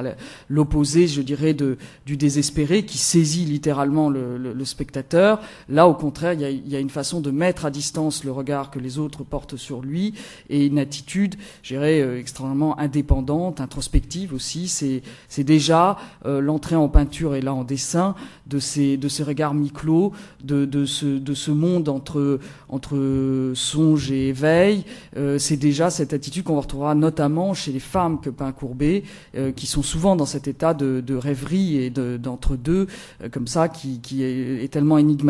L'opposé, 0.50 1.08
je 1.08 1.22
dirais, 1.22 1.54
du 1.54 2.18
désespéré 2.18 2.84
qui 2.84 2.98
saisit 2.98 3.46
littéralement 3.46 4.10
le, 4.10 4.38
le, 4.38 4.52
le 4.52 4.66
spectateur. 4.66 5.39
Là, 5.68 5.88
au 5.88 5.94
contraire, 5.94 6.34
il 6.34 6.68
y, 6.68 6.76
a, 6.76 6.80
une 6.80 6.90
façon 6.90 7.22
de 7.22 7.32
mettre 7.32 7.66
à 7.66 7.72
distance 7.72 8.24
le 8.24 8.32
regard 8.32 8.72
que 8.72 8.80
les 8.80 8.98
autres 9.00 9.24
portent 9.24 9.58
sur 9.58 9.82
lui 9.82 10.14
et 10.50 10.66
une 10.66 10.80
attitude, 10.80 11.36
je 11.64 11.76
dirais, 11.76 12.02
euh, 12.02 12.20
extrêmement 12.20 12.78
indépendante, 12.80 13.62
introspective 13.62 14.34
aussi 14.34 14.68
c'est 14.68 15.44
déjà 15.44 15.98
euh, 16.26 16.42
l'entrée 16.42 16.76
en 16.76 16.90
peinture 16.90 17.36
et 17.36 17.42
là 17.42 17.54
en 17.54 17.64
dessin 17.64 18.16
de 18.48 18.60
ces, 18.60 18.98
de 18.98 19.08
ces 19.08 19.24
regards 19.24 19.54
mi-clos, 19.54 20.12
de, 20.44 20.66
de, 20.66 20.86
ce, 20.86 21.06
de 21.06 21.34
ce 21.34 21.52
monde 21.52 21.88
entre, 21.90 22.40
entre 22.68 23.52
songe 23.54 24.12
et 24.12 24.30
éveil. 24.30 24.86
Euh, 25.18 25.38
c'est 25.38 25.58
déjà 25.58 25.90
cette 25.90 26.14
attitude 26.14 26.44
qu'on 26.44 26.60
retrouvera 26.60 26.96
notamment 26.96 27.54
chez 27.54 27.72
les 27.72 27.80
femmes 27.80 28.20
que 28.20 28.30
peint 28.30 28.52
Courbet, 28.52 29.04
qui 29.56 29.68
sont 29.68 29.84
souvent 29.84 30.16
dans 30.16 30.26
cet 30.26 30.48
état 30.48 30.74
de, 30.74 31.16
rêverie 31.16 31.78
et 31.78 31.90
d'entre-deux, 31.90 32.88
comme 33.32 33.48
ça, 33.48 33.70
qui, 33.70 34.00
qui 34.00 34.24
est, 34.24 34.72
tellement 34.72 34.98
énigmatique 34.98 35.29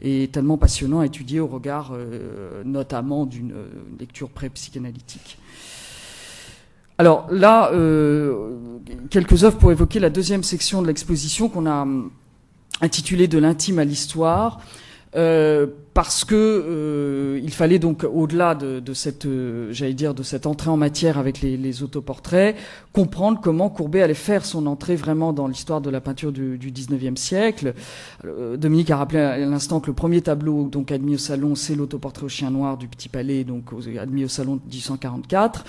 et 0.00 0.28
tellement 0.32 0.58
passionnant 0.58 1.00
à 1.00 1.06
étudier 1.06 1.40
au 1.40 1.46
regard 1.46 1.92
notamment 2.64 3.26
d'une 3.26 3.54
lecture 3.98 4.28
pré-psychanalytique. 4.30 5.38
Alors 7.00 7.28
là, 7.30 7.70
euh, 7.72 8.50
quelques 9.08 9.44
œuvres 9.44 9.56
pour 9.56 9.70
évoquer 9.70 10.00
la 10.00 10.10
deuxième 10.10 10.42
section 10.42 10.82
de 10.82 10.88
l'exposition 10.88 11.48
qu'on 11.48 11.64
a 11.66 11.82
hum, 11.82 12.10
intitulée 12.80 13.28
De 13.28 13.38
l'intime 13.38 13.78
à 13.78 13.84
l'histoire. 13.84 14.60
Euh, 15.14 15.68
parce 15.98 16.24
que 16.24 16.36
euh, 16.36 17.40
il 17.42 17.52
fallait 17.52 17.80
donc 17.80 18.04
au-delà 18.04 18.54
de, 18.54 18.78
de, 18.78 18.94
cette, 18.94 19.26
euh, 19.26 19.72
j'allais 19.72 19.94
dire, 19.94 20.14
de 20.14 20.22
cette 20.22 20.46
entrée 20.46 20.70
en 20.70 20.76
matière 20.76 21.18
avec 21.18 21.40
les, 21.40 21.56
les, 21.56 21.82
autoportraits, 21.82 22.54
comprendre 22.92 23.40
comment 23.42 23.68
Courbet 23.68 24.00
allait 24.02 24.14
faire 24.14 24.44
son 24.44 24.68
entrée 24.68 24.94
vraiment 24.94 25.32
dans 25.32 25.48
l'histoire 25.48 25.80
de 25.80 25.90
la 25.90 26.00
peinture 26.00 26.30
du, 26.30 26.56
du 26.56 26.70
19e 26.70 27.16
siècle. 27.16 27.74
Euh, 28.24 28.56
Dominique 28.56 28.92
a 28.92 28.96
rappelé 28.96 29.18
à 29.18 29.38
l'instant 29.38 29.80
que 29.80 29.88
le 29.88 29.92
premier 29.92 30.20
tableau 30.22 30.68
donc 30.68 30.92
admis 30.92 31.16
au 31.16 31.18
salon, 31.18 31.56
c'est 31.56 31.74
l'autoportrait 31.74 32.26
au 32.26 32.28
chien 32.28 32.52
noir 32.52 32.76
du 32.76 32.86
Petit 32.86 33.08
Palais, 33.08 33.42
donc 33.42 33.64
admis 34.00 34.24
au 34.24 34.28
salon 34.28 34.60
1844. 34.66 35.64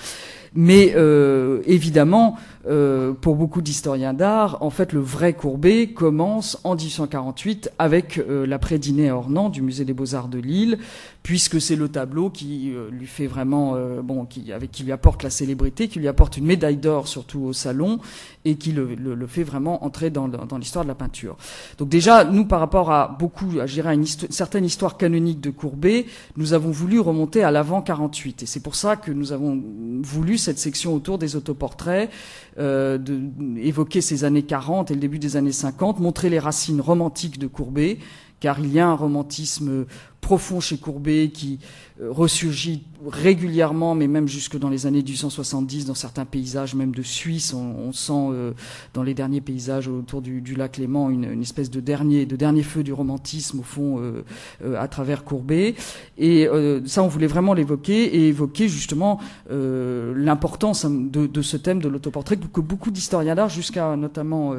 Mais 0.54 0.94
euh, 0.96 1.62
évidemment, 1.66 2.36
euh, 2.68 3.12
pour 3.12 3.36
beaucoup 3.36 3.62
d'historiens 3.62 4.14
d'art, 4.14 4.58
en 4.60 4.70
fait, 4.70 4.92
le 4.92 5.00
vrai 5.00 5.32
Courbet 5.32 5.88
commence 5.88 6.58
en 6.64 6.74
1848 6.74 7.70
avec 7.78 8.18
euh, 8.18 8.46
l'après-dîner 8.46 9.08
à 9.10 9.16
du 9.48 9.62
Musée 9.62 9.84
des 9.84 9.92
Beaux-Arts 9.92 10.28
de 10.28 10.38
Lille, 10.38 10.78
puisque 11.22 11.60
c'est 11.60 11.76
le 11.76 11.88
tableau 11.88 12.30
qui 12.30 12.72
euh, 12.72 12.90
lui 12.90 13.06
fait 13.06 13.26
vraiment, 13.26 13.74
euh, 13.74 14.00
bon, 14.02 14.24
qui, 14.24 14.52
avec 14.52 14.70
qui 14.70 14.84
lui 14.84 14.92
apporte 14.92 15.22
la 15.22 15.30
célébrité, 15.30 15.88
qui 15.88 15.98
lui 15.98 16.08
apporte 16.08 16.36
une 16.36 16.46
médaille 16.46 16.76
d'or 16.76 17.08
surtout 17.08 17.40
au 17.40 17.52
salon, 17.52 17.98
et 18.44 18.56
qui 18.56 18.72
le, 18.72 18.94
le, 18.94 19.26
fait 19.26 19.42
vraiment 19.42 19.84
entrer 19.84 20.10
dans, 20.10 20.28
dans 20.28 20.58
l'histoire 20.58 20.84
de 20.84 20.88
la 20.88 20.94
peinture. 20.94 21.36
Donc 21.78 21.88
déjà, 21.88 22.24
nous, 22.24 22.46
par 22.46 22.60
rapport 22.60 22.90
à 22.90 23.14
beaucoup, 23.18 23.60
à, 23.60 23.66
je 23.66 23.74
dirais, 23.74 23.90
à 23.90 23.94
une, 23.94 24.00
une 24.00 24.30
certaine 24.30 24.64
histoire 24.64 24.96
canonique 24.96 25.40
de 25.40 25.50
Courbet, 25.50 26.06
nous 26.36 26.54
avons 26.54 26.70
voulu 26.70 27.00
remonter 27.00 27.42
à 27.42 27.50
l'avant 27.50 27.82
48, 27.82 28.42
et 28.42 28.46
c'est 28.46 28.60
pour 28.60 28.74
ça 28.74 28.96
que 28.96 29.10
nous 29.10 29.32
avons 29.32 29.62
voulu 30.02 30.38
cette 30.38 30.58
section 30.58 30.94
autour 30.94 31.18
des 31.18 31.36
autoportraits, 31.36 32.10
euh, 32.58 32.98
de, 32.98 33.20
évoquer 33.58 34.00
ces 34.00 34.24
années 34.24 34.42
40 34.42 34.90
et 34.90 34.94
le 34.94 35.00
début 35.00 35.18
des 35.18 35.36
années 35.36 35.52
50, 35.52 36.00
montrer 36.00 36.30
les 36.30 36.38
racines 36.38 36.80
romantiques 36.80 37.38
de 37.38 37.46
Courbet, 37.46 37.98
car 38.40 38.58
il 38.58 38.72
y 38.72 38.80
a 38.80 38.88
un 38.88 38.94
romantisme 38.94 39.84
profond 40.20 40.60
chez 40.60 40.78
Courbet 40.78 41.30
qui 41.32 41.58
euh, 42.00 42.10
ressurgit 42.10 42.82
régulièrement, 43.08 43.94
mais 43.94 44.08
même 44.08 44.28
jusque 44.28 44.58
dans 44.58 44.68
les 44.68 44.86
années 44.86 45.02
1870, 45.02 45.86
dans 45.86 45.94
certains 45.94 46.24
paysages, 46.24 46.74
même 46.74 46.94
de 46.94 47.02
Suisse, 47.02 47.54
on, 47.54 47.74
on 47.88 47.92
sent 47.92 48.12
euh, 48.12 48.52
dans 48.94 49.02
les 49.02 49.14
derniers 49.14 49.40
paysages 49.40 49.88
autour 49.88 50.20
du, 50.20 50.40
du 50.40 50.54
lac 50.54 50.76
Léman 50.76 51.10
une, 51.10 51.24
une, 51.24 51.42
espèce 51.42 51.70
de 51.70 51.80
dernier, 51.80 52.26
de 52.26 52.36
dernier 52.36 52.62
feu 52.62 52.82
du 52.82 52.92
romantisme 52.92 53.60
au 53.60 53.62
fond 53.62 53.98
euh, 53.98 54.24
euh 54.64 54.76
à 54.80 54.88
travers 54.88 55.24
Courbet. 55.24 55.74
Et 56.16 56.46
euh, 56.46 56.80
ça, 56.86 57.02
on 57.02 57.08
voulait 57.08 57.26
vraiment 57.26 57.54
l'évoquer 57.54 58.04
et 58.04 58.28
évoquer 58.28 58.68
justement 58.68 59.20
euh, 59.50 60.14
l'importance 60.16 60.86
de, 60.86 61.26
de, 61.26 61.42
ce 61.42 61.56
thème 61.56 61.80
de 61.80 61.88
l'autoportrait 61.88 62.36
que 62.36 62.60
beaucoup 62.60 62.90
d'historiens 62.90 63.34
d'art, 63.34 63.48
jusqu'à 63.48 63.96
notamment 63.96 64.54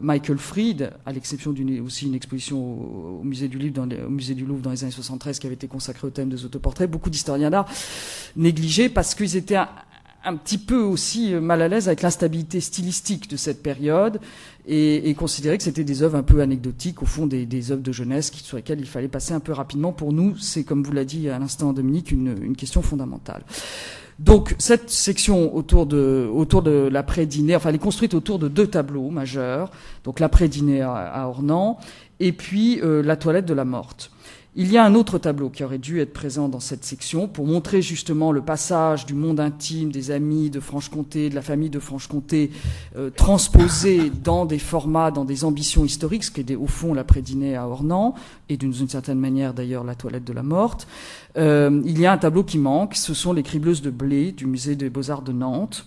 Michael 0.00 0.38
Fried, 0.38 0.92
à 1.06 1.12
l'exception 1.12 1.52
d'une 1.52 1.80
aussi 1.80 2.06
une 2.06 2.14
exposition 2.14 2.58
au, 2.58 3.20
au, 3.20 3.24
musée 3.24 3.48
du 3.48 3.58
Livre, 3.58 3.74
dans 3.74 3.88
au 4.06 4.10
musée 4.10 4.34
du 4.34 4.44
Louvre 4.44 4.62
dans 4.62 4.69
les 4.70 4.82
années 4.84 4.92
73, 4.92 5.38
qui 5.38 5.46
avait 5.46 5.54
été 5.54 5.68
consacrée 5.68 6.06
au 6.06 6.10
thème 6.10 6.28
des 6.28 6.44
autoportraits, 6.44 6.90
beaucoup 6.90 7.10
d'historiens 7.10 7.50
d'art 7.50 7.66
négligés 8.36 8.88
parce 8.88 9.14
qu'ils 9.14 9.36
étaient 9.36 9.56
un, 10.24 10.36
petit 10.36 10.58
peu 10.58 10.80
aussi 10.80 11.34
mal 11.34 11.62
à 11.62 11.68
l'aise 11.68 11.88
avec 11.88 12.02
l'instabilité 12.02 12.60
stylistique 12.60 13.28
de 13.28 13.36
cette 13.36 13.62
période 13.62 14.20
et, 14.66 15.14
considéraient 15.14 15.58
que 15.58 15.64
c'était 15.64 15.84
des 15.84 16.02
œuvres 16.02 16.16
un 16.16 16.22
peu 16.22 16.40
anecdotiques, 16.40 17.02
au 17.02 17.06
fond 17.06 17.26
des, 17.26 17.72
œuvres 17.72 17.82
de 17.82 17.92
jeunesse 17.92 18.30
sur 18.32 18.56
lesquelles 18.56 18.80
il 18.80 18.86
fallait 18.86 19.08
passer 19.08 19.32
un 19.32 19.40
peu 19.40 19.52
rapidement. 19.52 19.92
Pour 19.92 20.12
nous, 20.12 20.36
c'est, 20.36 20.64
comme 20.64 20.82
vous 20.82 20.92
l'a 20.92 21.04
dit 21.04 21.28
à 21.28 21.38
l'instant 21.38 21.72
Dominique, 21.72 22.12
une, 22.12 22.54
question 22.56 22.82
fondamentale. 22.82 23.44
Donc 24.18 24.54
cette 24.58 24.90
section 24.90 25.56
autour 25.56 25.86
de, 25.86 26.28
autour 26.30 26.60
de 26.60 26.90
l'après-dîner, 26.92 27.56
enfin 27.56 27.70
elle 27.70 27.76
est 27.76 27.78
construite 27.78 28.12
autour 28.12 28.38
de 28.38 28.48
deux 28.48 28.66
tableaux 28.66 29.08
majeurs, 29.08 29.70
donc 30.04 30.20
l'après-dîner 30.20 30.82
à, 30.82 30.92
à 30.92 31.26
Ornans 31.26 31.78
et 32.20 32.32
puis 32.32 32.80
euh, 32.82 33.02
la 33.02 33.16
toilette 33.16 33.46
de 33.46 33.54
la 33.54 33.64
morte. 33.64 34.12
Il 34.56 34.72
y 34.72 34.78
a 34.78 34.84
un 34.84 34.96
autre 34.96 35.18
tableau 35.18 35.48
qui 35.48 35.62
aurait 35.62 35.78
dû 35.78 36.00
être 36.00 36.12
présent 36.12 36.48
dans 36.48 36.58
cette 36.58 36.84
section 36.84 37.28
pour 37.28 37.46
montrer 37.46 37.82
justement 37.82 38.32
le 38.32 38.42
passage 38.42 39.06
du 39.06 39.14
monde 39.14 39.38
intime 39.38 39.92
des 39.92 40.10
amis 40.10 40.50
de 40.50 40.58
Franche-Comté, 40.58 41.30
de 41.30 41.36
la 41.36 41.42
famille 41.42 41.70
de 41.70 41.78
Franche-Comté, 41.78 42.50
euh, 42.96 43.10
transposé 43.10 44.10
dans 44.10 44.46
des 44.46 44.58
formats, 44.58 45.12
dans 45.12 45.24
des 45.24 45.44
ambitions 45.44 45.84
historiques, 45.84 46.24
ce 46.24 46.32
qui 46.32 46.40
est 46.40 46.56
au 46.56 46.66
fond 46.66 46.94
l'après-dîner 46.94 47.54
à 47.54 47.68
Ornans, 47.68 48.16
et 48.48 48.56
d'une 48.56 48.72
certaine 48.88 49.20
manière 49.20 49.54
d'ailleurs 49.54 49.84
la 49.84 49.94
toilette 49.94 50.24
de 50.24 50.32
la 50.32 50.42
morte. 50.42 50.88
Euh, 51.38 51.80
il 51.84 52.00
y 52.00 52.06
a 52.06 52.12
un 52.12 52.18
tableau 52.18 52.42
qui 52.42 52.58
manque, 52.58 52.96
ce 52.96 53.14
sont 53.14 53.32
les 53.32 53.44
cribleuses 53.44 53.82
de 53.82 53.90
blé 53.90 54.32
du 54.32 54.46
musée 54.46 54.74
des 54.74 54.90
beaux-arts 54.90 55.22
de 55.22 55.32
Nantes. 55.32 55.86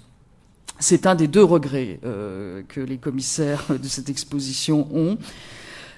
C'est 0.79 1.05
un 1.05 1.15
des 1.15 1.27
deux 1.27 1.43
regrets 1.43 1.99
euh, 2.05 2.61
que 2.69 2.79
les 2.79 2.97
commissaires 2.97 3.65
de 3.69 3.87
cette 3.89 4.09
exposition 4.09 4.87
ont 4.93 5.17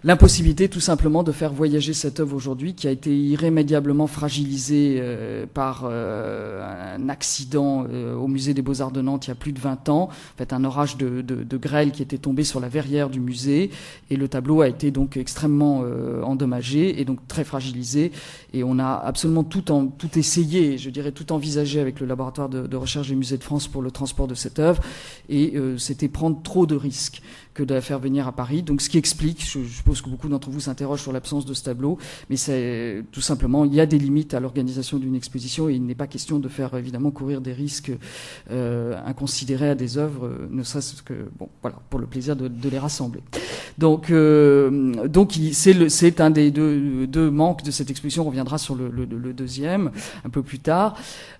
l'impossibilité 0.05 0.69
tout 0.69 0.79
simplement 0.79 1.23
de 1.23 1.31
faire 1.31 1.51
voyager 1.51 1.93
cette 1.93 2.19
œuvre 2.19 2.35
aujourd'hui 2.35 2.75
qui 2.75 2.87
a 2.87 2.91
été 2.91 3.13
irrémédiablement 3.17 4.05
fragilisée 4.05 4.99
euh, 4.99 5.47
par 5.51 5.85
euh, 5.85 6.95
un 6.95 7.09
accident 7.09 7.87
euh, 7.91 8.13
au 8.13 8.27
musée 8.27 8.53
des 8.53 8.61
Beaux-Arts 8.61 8.91
de 8.91 9.01
Nantes 9.01 9.25
il 9.25 9.29
y 9.29 9.31
a 9.31 9.35
plus 9.35 9.51
de 9.51 9.59
20 9.59 9.89
ans, 9.89 10.03
en 10.03 10.37
fait 10.37 10.53
un 10.53 10.63
orage 10.63 10.95
de, 10.97 11.57
grêle 11.57 11.91
qui 11.91 12.03
était 12.03 12.19
tombé 12.19 12.43
sur 12.43 12.59
la 12.59 12.69
verrière 12.69 13.09
du 13.09 13.19
musée. 13.19 13.71
Et 14.11 14.15
le 14.15 14.27
tableau 14.27 14.61
a 14.61 14.67
été 14.67 14.91
donc 14.91 15.17
extrêmement 15.17 15.83
endommagé 16.23 17.01
et 17.01 17.05
donc 17.05 17.25
très 17.27 17.43
fragilisé 17.43 18.11
et 18.55 18.63
on 18.63 18.79
a 18.79 18.93
absolument 18.93 19.43
tout, 19.43 19.69
en, 19.69 19.87
tout 19.87 20.17
essayé, 20.17 20.77
je 20.77 20.89
dirais 20.89 21.11
tout 21.11 21.33
envisagé 21.33 21.81
avec 21.81 21.99
le 21.99 22.05
laboratoire 22.05 22.47
de, 22.47 22.75
recherche 22.77 23.09
des 23.09 23.15
musées 23.15 23.37
de 23.37 23.43
France 23.43 23.67
pour 23.67 23.81
le 23.81 23.91
transport 23.91 24.27
de 24.27 24.33
cette 24.33 24.59
œuvre 24.59 24.81
et 25.27 25.57
euh, 25.57 25.77
c'était 25.77 26.07
prendre 26.07 26.41
trop 26.41 26.65
de 26.65 26.75
risques 26.75 27.21
que 27.53 27.63
de 27.63 27.73
la 27.73 27.81
faire 27.81 27.99
venir 27.99 28.27
à 28.27 28.31
Paris. 28.31 28.63
Donc, 28.63 28.81
ce 28.81 28.89
qui 28.89 28.97
explique, 28.97 29.43
je, 29.45 29.63
je 29.63 29.77
suppose 29.77 30.01
que 30.01 30.09
beaucoup 30.09 30.29
d'entre 30.29 30.49
vous 30.49 30.61
s'interrogent 30.61 31.01
sur 31.01 31.13
l'absence 31.13 31.45
de 31.45 31.53
ce 31.53 31.63
tableau, 31.63 31.97
mais 32.29 32.35
c'est 32.37 33.03
tout 33.11 33.21
simplement, 33.21 33.65
il 33.65 33.73
y 33.73 33.81
a 33.81 33.85
des 33.85 33.99
limites 33.99 34.33
à 34.33 34.39
l'organisation 34.39 34.99
d'une 34.99 35.15
exposition 35.15 35.69
et 35.69 35.73
il 35.73 35.85
n'est 35.85 35.95
pas 35.95 36.07
question 36.07 36.39
de 36.39 36.47
faire 36.47 36.75
évidemment 36.75 37.11
courir 37.11 37.41
des 37.41 37.53
risques 37.53 37.91
euh, 38.51 38.97
inconsidérés 39.05 39.69
à 39.69 39.75
des 39.75 39.97
œuvres, 39.97 40.31
ne 40.49 40.63
serait-ce 40.63 41.01
que, 41.01 41.13
bon, 41.37 41.49
voilà, 41.61 41.77
pour 41.89 41.99
le 41.99 42.07
plaisir 42.07 42.35
de, 42.35 42.47
de 42.47 42.69
les 42.69 42.79
rassembler. 42.79 43.21
Donc, 43.77 44.09
euh, 44.09 45.07
donc 45.07 45.37
c'est 45.51 46.21
un 46.21 46.29
des 46.29 46.51
deux, 46.51 47.07
deux, 47.07 47.29
manques 47.29 47.63
de 47.63 47.71
cette 47.71 47.89
exposition. 47.89 48.25
On 48.25 48.29
reviendra 48.45 48.57
sur 48.57 48.75
le, 48.75 49.33
deuxième 49.33 49.91
un 50.25 50.29
peu 50.29 50.43
plus 50.43 50.59
tard. 50.59 50.95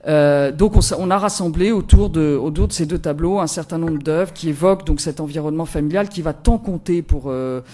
Euh, 0.07 0.51
donc, 0.51 0.73
on, 0.97 1.11
a 1.11 1.17
rassemblé 1.17 1.71
autour 1.71 2.09
de, 2.09 2.35
autour 2.35 2.67
de 2.67 2.73
ces 2.73 2.85
deux 2.85 2.97
tableaux 2.97 3.39
un 3.39 3.47
certain 3.47 3.77
nombre 3.77 3.99
d'œuvres 3.99 4.33
qui 4.33 4.49
évoquent 4.49 4.85
donc 4.85 4.99
cet 4.99 5.19
environnement 5.19 5.65
familial 5.65 6.09
qui 6.09 6.21
va 6.21 6.33
tant 6.33 6.57
compter 6.57 7.01
pour, 7.01 7.25
euh, 7.27 7.61
pour 7.61 7.69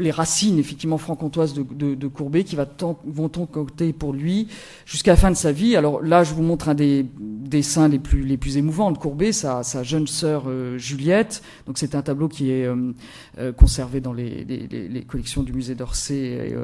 les 0.00 0.10
racines 0.10 0.58
effectivement 0.58 0.98
franc-comtoises 0.98 1.54
de, 1.54 2.08
Courbet 2.08 2.44
qui 2.44 2.56
va 2.56 2.66
tant, 2.66 2.98
vont 3.06 3.28
compter 3.28 3.92
pour 3.92 4.12
lui 4.12 4.48
jusqu'à 4.86 5.12
la 5.12 5.16
fin 5.16 5.30
de 5.30 5.36
sa 5.36 5.52
vie. 5.52 5.76
Alors 5.76 6.02
là, 6.02 6.24
je 6.24 6.34
vous 6.34 6.42
montre 6.42 6.68
un 6.68 6.74
des 6.74 7.06
dessins 7.18 7.88
les 7.88 7.98
plus 7.98 8.22
les 8.22 8.36
plus 8.36 8.56
émouvants 8.56 8.92
de 8.92 8.98
Courbet, 8.98 9.32
sa, 9.32 9.62
sa 9.62 9.82
jeune 9.82 10.06
sœur 10.06 10.44
euh, 10.46 10.78
Juliette. 10.78 11.42
Donc 11.66 11.78
c'est 11.78 11.94
un 11.94 12.02
tableau 12.02 12.28
qui 12.28 12.50
est 12.50 12.66
euh, 12.66 12.92
euh, 13.38 13.52
conservé 13.52 14.00
dans 14.00 14.12
les, 14.12 14.44
les, 14.44 15.02
collections 15.02 15.42
du 15.42 15.52
musée 15.52 15.74
d'Orsay 15.74 16.54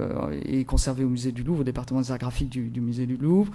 et, 0.47 0.65
conservé 0.65 1.05
au 1.05 1.09
musée 1.09 1.33
du 1.33 1.43
Louvre, 1.43 1.61
au 1.61 1.65
département 1.65 2.01
des 2.01 2.11
arts 2.11 2.19
graphiques 2.19 2.49
du, 2.49 2.69
du 2.69 2.81
musée 2.81 3.07
du 3.07 3.17
Louvre. 3.17 3.53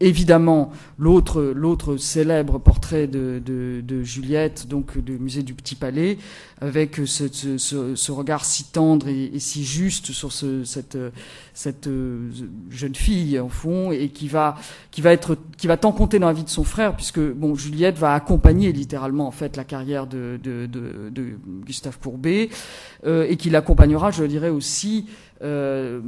Évidemment, 0.00 0.72
l'autre 0.98 1.96
célèbre 1.96 2.58
portrait 2.58 3.06
de, 3.06 3.40
de, 3.44 4.02
Juliette, 4.02 4.66
donc 4.68 4.98
du 4.98 5.18
musée 5.18 5.42
du 5.42 5.54
Petit 5.54 5.74
Palais, 5.74 6.18
avec 6.60 7.00
ce, 7.04 7.28
ce 7.28 8.12
regard 8.12 8.31
si 8.40 8.64
tendre 8.64 9.08
et, 9.08 9.38
si 9.38 9.64
juste 9.64 10.12
sur 10.12 10.32
ce, 10.32 10.64
cette, 10.64 10.98
cette 11.54 11.88
jeune 12.70 12.94
fille 12.94 13.38
en 13.38 13.48
fond 13.48 13.92
et 13.92 14.08
qui 14.08 14.28
va 14.28 14.56
qui 14.90 15.00
va 15.00 15.12
être 15.12 15.36
qui 15.56 15.66
va 15.66 15.76
tant 15.76 15.92
compter 15.92 16.18
dans 16.18 16.26
la 16.28 16.32
vie 16.32 16.44
de 16.44 16.48
son 16.48 16.64
frère 16.64 16.96
puisque 16.96 17.20
bon 17.20 17.54
Juliette 17.54 17.98
va 17.98 18.14
accompagner 18.14 18.72
littéralement 18.72 19.26
en 19.26 19.32
fait 19.32 19.56
la 19.56 19.64
carrière 19.64 20.06
de, 20.06 20.38
Gustave 21.66 21.98
Courbet 21.98 22.48
euh, 23.04 23.26
et 23.28 23.36
qui 23.36 23.50
l'accompagnera 23.50 24.10
je 24.10 24.24
dirais 24.24 24.48
aussi 24.48 25.06
euh, 25.42 26.00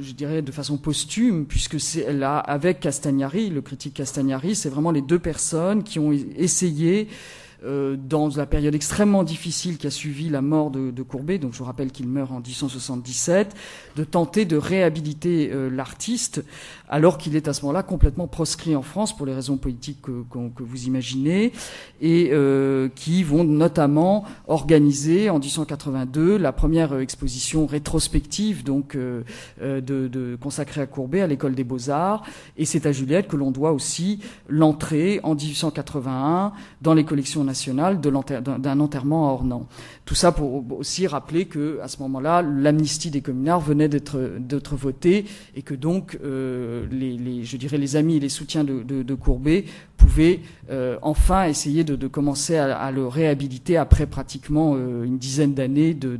je 0.00 0.12
dirais 0.12 0.42
de 0.42 0.52
façon 0.52 0.76
posthume, 0.76 1.46
puisque 1.46 1.80
c'est 1.80 2.12
là 2.12 2.38
avec 2.38 2.80
Castagnari, 2.80 3.48
le 3.48 3.62
critique 3.62 3.94
Castagnari, 3.94 4.54
c'est 4.54 4.68
vraiment 4.68 4.90
les 4.90 5.00
deux 5.00 5.18
personnes 5.18 5.82
qui 5.82 5.98
ont 5.98 6.12
essayé 6.12 7.08
euh, 7.64 7.96
dans 7.96 8.28
la 8.36 8.46
période 8.46 8.74
extrêmement 8.74 9.22
difficile 9.22 9.78
qui 9.78 9.86
a 9.86 9.90
suivi 9.90 10.28
la 10.28 10.40
mort 10.40 10.70
de, 10.70 10.90
de 10.90 11.02
Courbet, 11.02 11.38
donc 11.38 11.52
je 11.52 11.58
vous 11.58 11.64
rappelle 11.64 11.90
qu'il 11.90 12.08
meurt 12.08 12.30
en 12.30 12.40
1877, 12.40 13.54
de 13.96 14.04
tenter 14.04 14.44
de 14.44 14.56
réhabiliter 14.56 15.50
euh, 15.52 15.68
l'artiste 15.68 16.42
alors 16.88 17.18
qu'il 17.18 17.36
est 17.36 17.48
à 17.48 17.52
ce 17.52 17.62
moment-là 17.62 17.82
complètement 17.82 18.26
proscrit 18.26 18.74
en 18.74 18.82
France 18.82 19.16
pour 19.16 19.26
les 19.26 19.34
raisons 19.34 19.56
politiques 19.56 20.02
que, 20.02 20.24
que 20.32 20.62
vous 20.62 20.84
imaginez, 20.84 21.52
et 22.00 22.30
euh, 22.32 22.88
qui 22.94 23.22
vont 23.22 23.44
notamment 23.44 24.24
organiser 24.48 25.30
en 25.30 25.38
1882 25.38 26.36
la 26.36 26.52
première 26.52 26.98
exposition 26.98 27.66
rétrospective 27.66 28.64
donc 28.64 28.96
euh, 28.96 29.22
de, 29.60 30.08
de, 30.08 30.36
consacrée 30.40 30.80
à 30.80 30.86
Courbet 30.86 31.20
à 31.20 31.26
l'école 31.26 31.54
des 31.54 31.64
beaux-arts, 31.64 32.24
et 32.56 32.64
c'est 32.64 32.86
à 32.86 32.92
Juliette 32.92 33.28
que 33.28 33.36
l'on 33.36 33.50
doit 33.50 33.72
aussi 33.72 34.20
l'entrée 34.48 35.20
en 35.22 35.34
1881 35.34 36.52
dans 36.82 36.94
les 36.94 37.04
collections 37.04 37.44
d'un 37.52 38.80
enterrement 38.80 39.28
à 39.28 39.32
Ornans. 39.32 39.66
Tout 40.04 40.14
ça 40.14 40.32
pour 40.32 40.64
aussi 40.78 41.06
rappeler 41.06 41.46
que 41.46 41.78
à 41.82 41.88
ce 41.88 41.98
moment-là, 42.02 42.42
l'amnistie 42.42 43.10
des 43.10 43.20
communards 43.20 43.60
venait 43.60 43.88
d'être 43.88 44.76
votée 44.76 45.24
et 45.54 45.62
que 45.62 45.74
donc 45.74 46.18
euh, 46.24 46.86
les, 46.90 47.44
je 47.44 47.56
dirais 47.56 47.78
les 47.78 47.96
amis 47.96 48.16
et 48.16 48.20
les 48.20 48.28
soutiens 48.28 48.64
de, 48.64 48.82
de, 48.82 49.14
Courbet 49.14 49.64
pouvaient 50.00 50.40
euh, 50.70 50.98
enfin 51.02 51.46
essayer 51.46 51.82
de, 51.82 52.06
commencer 52.06 52.56
à, 52.56 52.90
le 52.92 53.06
réhabiliter 53.06 53.76
après 53.76 54.06
pratiquement 54.06 54.74
euh, 54.76 55.04
une 55.04 55.18
dizaine 55.18 55.52
d'années 55.52 55.94
de, 55.94 56.18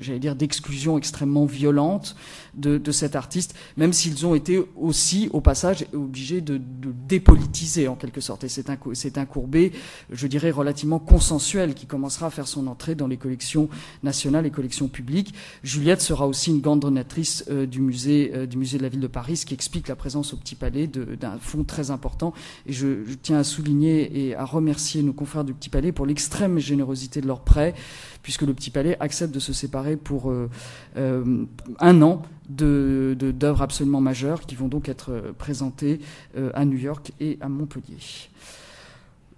j'allais 0.00 0.18
dire 0.18 0.34
d'exclusion 0.34 0.96
extrêmement 0.96 1.44
violente 1.44 2.16
de, 2.54 2.80
cet 2.92 3.14
artiste, 3.14 3.54
même 3.76 3.92
s'ils 3.92 4.26
ont 4.26 4.34
été 4.34 4.60
aussi 4.76 5.28
au 5.32 5.40
passage 5.40 5.86
obligés 5.92 6.40
de, 6.40 6.60
dépolitiser 7.08 7.88
en 7.88 7.94
quelque 7.94 8.20
sorte. 8.20 8.44
Et 8.44 8.48
c'est 8.48 8.70
un, 8.70 8.78
c'est 8.94 9.18
un 9.18 9.26
Courbet, 9.26 9.72
je 10.10 10.26
dirais 10.26 10.50
relativement 10.50 10.98
consensuel, 10.98 11.74
qui 11.74 11.86
commencera 11.86 12.26
à 12.26 12.30
faire 12.30 12.48
son 12.48 12.66
entrée 12.66 12.94
dans 12.94 13.06
les 13.06 13.16
collections 13.16 13.68
nationales 14.02 14.46
et 14.46 14.50
collections 14.50 14.88
publiques. 14.88 15.34
Juliette 15.62 16.00
sera 16.00 16.26
aussi 16.26 16.50
une 16.50 16.60
grande 16.60 16.80
donatrice 16.80 17.48
du 17.48 17.80
musée 17.80 18.46
du 18.46 18.56
musée 18.56 18.78
de 18.78 18.82
la 18.82 18.88
ville 18.88 19.00
de 19.00 19.06
Paris, 19.06 19.36
ce 19.36 19.46
qui 19.46 19.54
explique 19.54 19.88
la 19.88 19.96
présence 19.96 20.32
au 20.32 20.36
Petit 20.36 20.54
Palais 20.54 20.86
d'un 20.86 21.38
fonds 21.38 21.64
très 21.64 21.90
important. 21.90 22.32
Et 22.66 22.72
je, 22.72 23.04
tiens 23.22 23.38
à 23.38 23.44
souligner 23.44 24.26
et 24.26 24.34
à 24.34 24.44
remercier 24.44 25.02
nos 25.02 25.12
confrères 25.12 25.44
du 25.44 25.54
Petit 25.54 25.68
Palais 25.68 25.92
pour 25.92 26.06
l'extrême 26.06 26.58
générosité 26.58 27.20
de 27.20 27.26
leur 27.26 27.40
prêt, 27.40 27.74
puisque 28.22 28.42
le 28.42 28.54
Petit 28.54 28.70
Palais 28.70 28.96
accepte 29.00 29.34
de 29.34 29.40
se 29.40 29.52
séparer 29.52 29.96
pour 29.96 30.30
euh, 30.30 30.48
euh, 30.96 31.44
un 31.78 32.02
an 32.02 32.22
d'œuvres 32.48 33.62
absolument 33.62 34.00
majeures 34.00 34.40
qui 34.40 34.56
vont 34.56 34.68
donc 34.68 34.88
être 34.88 35.32
présentées 35.38 36.00
euh, 36.36 36.50
à 36.54 36.64
New 36.64 36.78
York 36.78 37.12
et 37.20 37.38
à 37.40 37.48
Montpellier. 37.48 37.98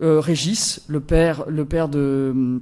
Régis, 0.00 0.82
le 0.88 0.98
père, 0.98 1.44
le 1.48 1.64
père 1.64 1.88
de 1.88 2.60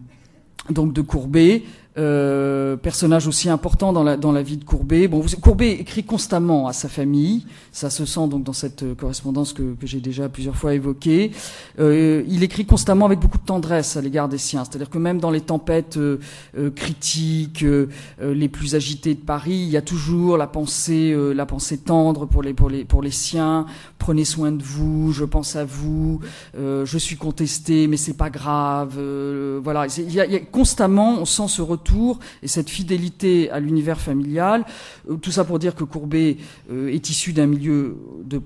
donc 0.69 0.93
de 0.93 1.01
Courbet, 1.01 1.63
euh, 1.99 2.77
personnage 2.77 3.27
aussi 3.27 3.49
important 3.49 3.93
dans 3.93 4.05
la, 4.05 4.17
dans 4.17 4.31
la 4.31 4.43
vie 4.43 4.57
de 4.57 4.65
Courbet. 4.65 5.09
Bon, 5.09 5.25
Courbet 5.43 5.73
écrit 5.73 6.05
constamment 6.05 6.69
à 6.69 6.73
sa 6.73 6.89
famille, 6.89 7.47
ça 7.73 7.91
se 7.91 8.05
sent 8.05 8.29
donc 8.29 8.45
dans 8.45 8.53
cette 8.53 8.85
euh, 8.85 8.95
correspondance 8.95 9.53
que, 9.53 9.75
que 9.75 9.87
j'ai 9.89 10.01
déjà 10.01 10.29
plusieurs 10.29 10.55
fois 10.55 10.75
évoquée. 10.75 11.33
Euh, 11.81 12.23
il 12.29 12.45
écrit 12.45 12.65
constamment 12.65 13.07
avec 13.07 13.19
beaucoup 13.19 13.39
de 13.39 13.45
tendresse 13.45 13.97
à 13.97 14.03
l'égard 14.03 14.29
des 14.29 14.39
siens, 14.39 14.65
c'est-à-dire 14.65 14.89
que 14.89 14.99
même 14.99 15.19
dans 15.19 15.33
les 15.33 15.41
tempêtes 15.41 15.97
euh, 15.97 16.19
euh 16.57 16.71
critiques 16.71 17.65
les 18.21 18.49
plus 18.49 18.75
agitées 18.75 19.15
de 19.15 19.21
Paris, 19.21 19.53
il 19.53 19.69
y 19.69 19.77
a 19.77 19.83
toujours 19.83 20.37
la 20.37 20.47
pensée, 20.47 21.15
la 21.35 21.47
pensée 21.47 21.79
tendre 21.79 22.27
pour 22.27 22.43
les, 22.43 22.55
pour 22.55 22.71
les, 22.71 22.85
pour 22.85 23.03
les 23.03 23.11
siens. 23.11 23.67
Prenez 23.99 24.25
soin 24.25 24.53
de 24.53 24.63
vous, 24.63 25.13
je 25.13 25.25
pense 25.25 25.57
à 25.57 25.65
vous, 25.65 26.21
je 26.55 26.99
suis 26.99 27.17
contesté, 27.17 27.89
mais 27.89 27.97
c'est 27.97 28.17
pas 28.17 28.31
grave. 28.31 28.99
voilà, 29.63 29.87
il 29.99 30.15
y, 30.15 30.21
a, 30.21 30.27
il 30.27 30.33
y 30.33 30.37
a 30.37 30.41
constamment, 30.41 31.19
on 31.21 31.25
sent 31.25 31.49
ce 31.49 31.63
retour 31.63 31.80
et 32.43 32.49
cette 32.49 32.71
fidélité 32.71 33.51
à 33.51 33.61
l'univers 33.61 34.01
familial. 34.01 34.65
Euh, 35.09 35.17
tout 35.17 35.31
ça 35.31 35.45
pour 35.45 35.59
dire 35.59 35.75
que 35.75 35.85
Courbet 35.85 36.37
euh, 36.71 36.89
est 36.89 37.11
issu 37.11 37.33
d'un 37.33 37.47
milieu 37.47 37.97
de 38.25 38.41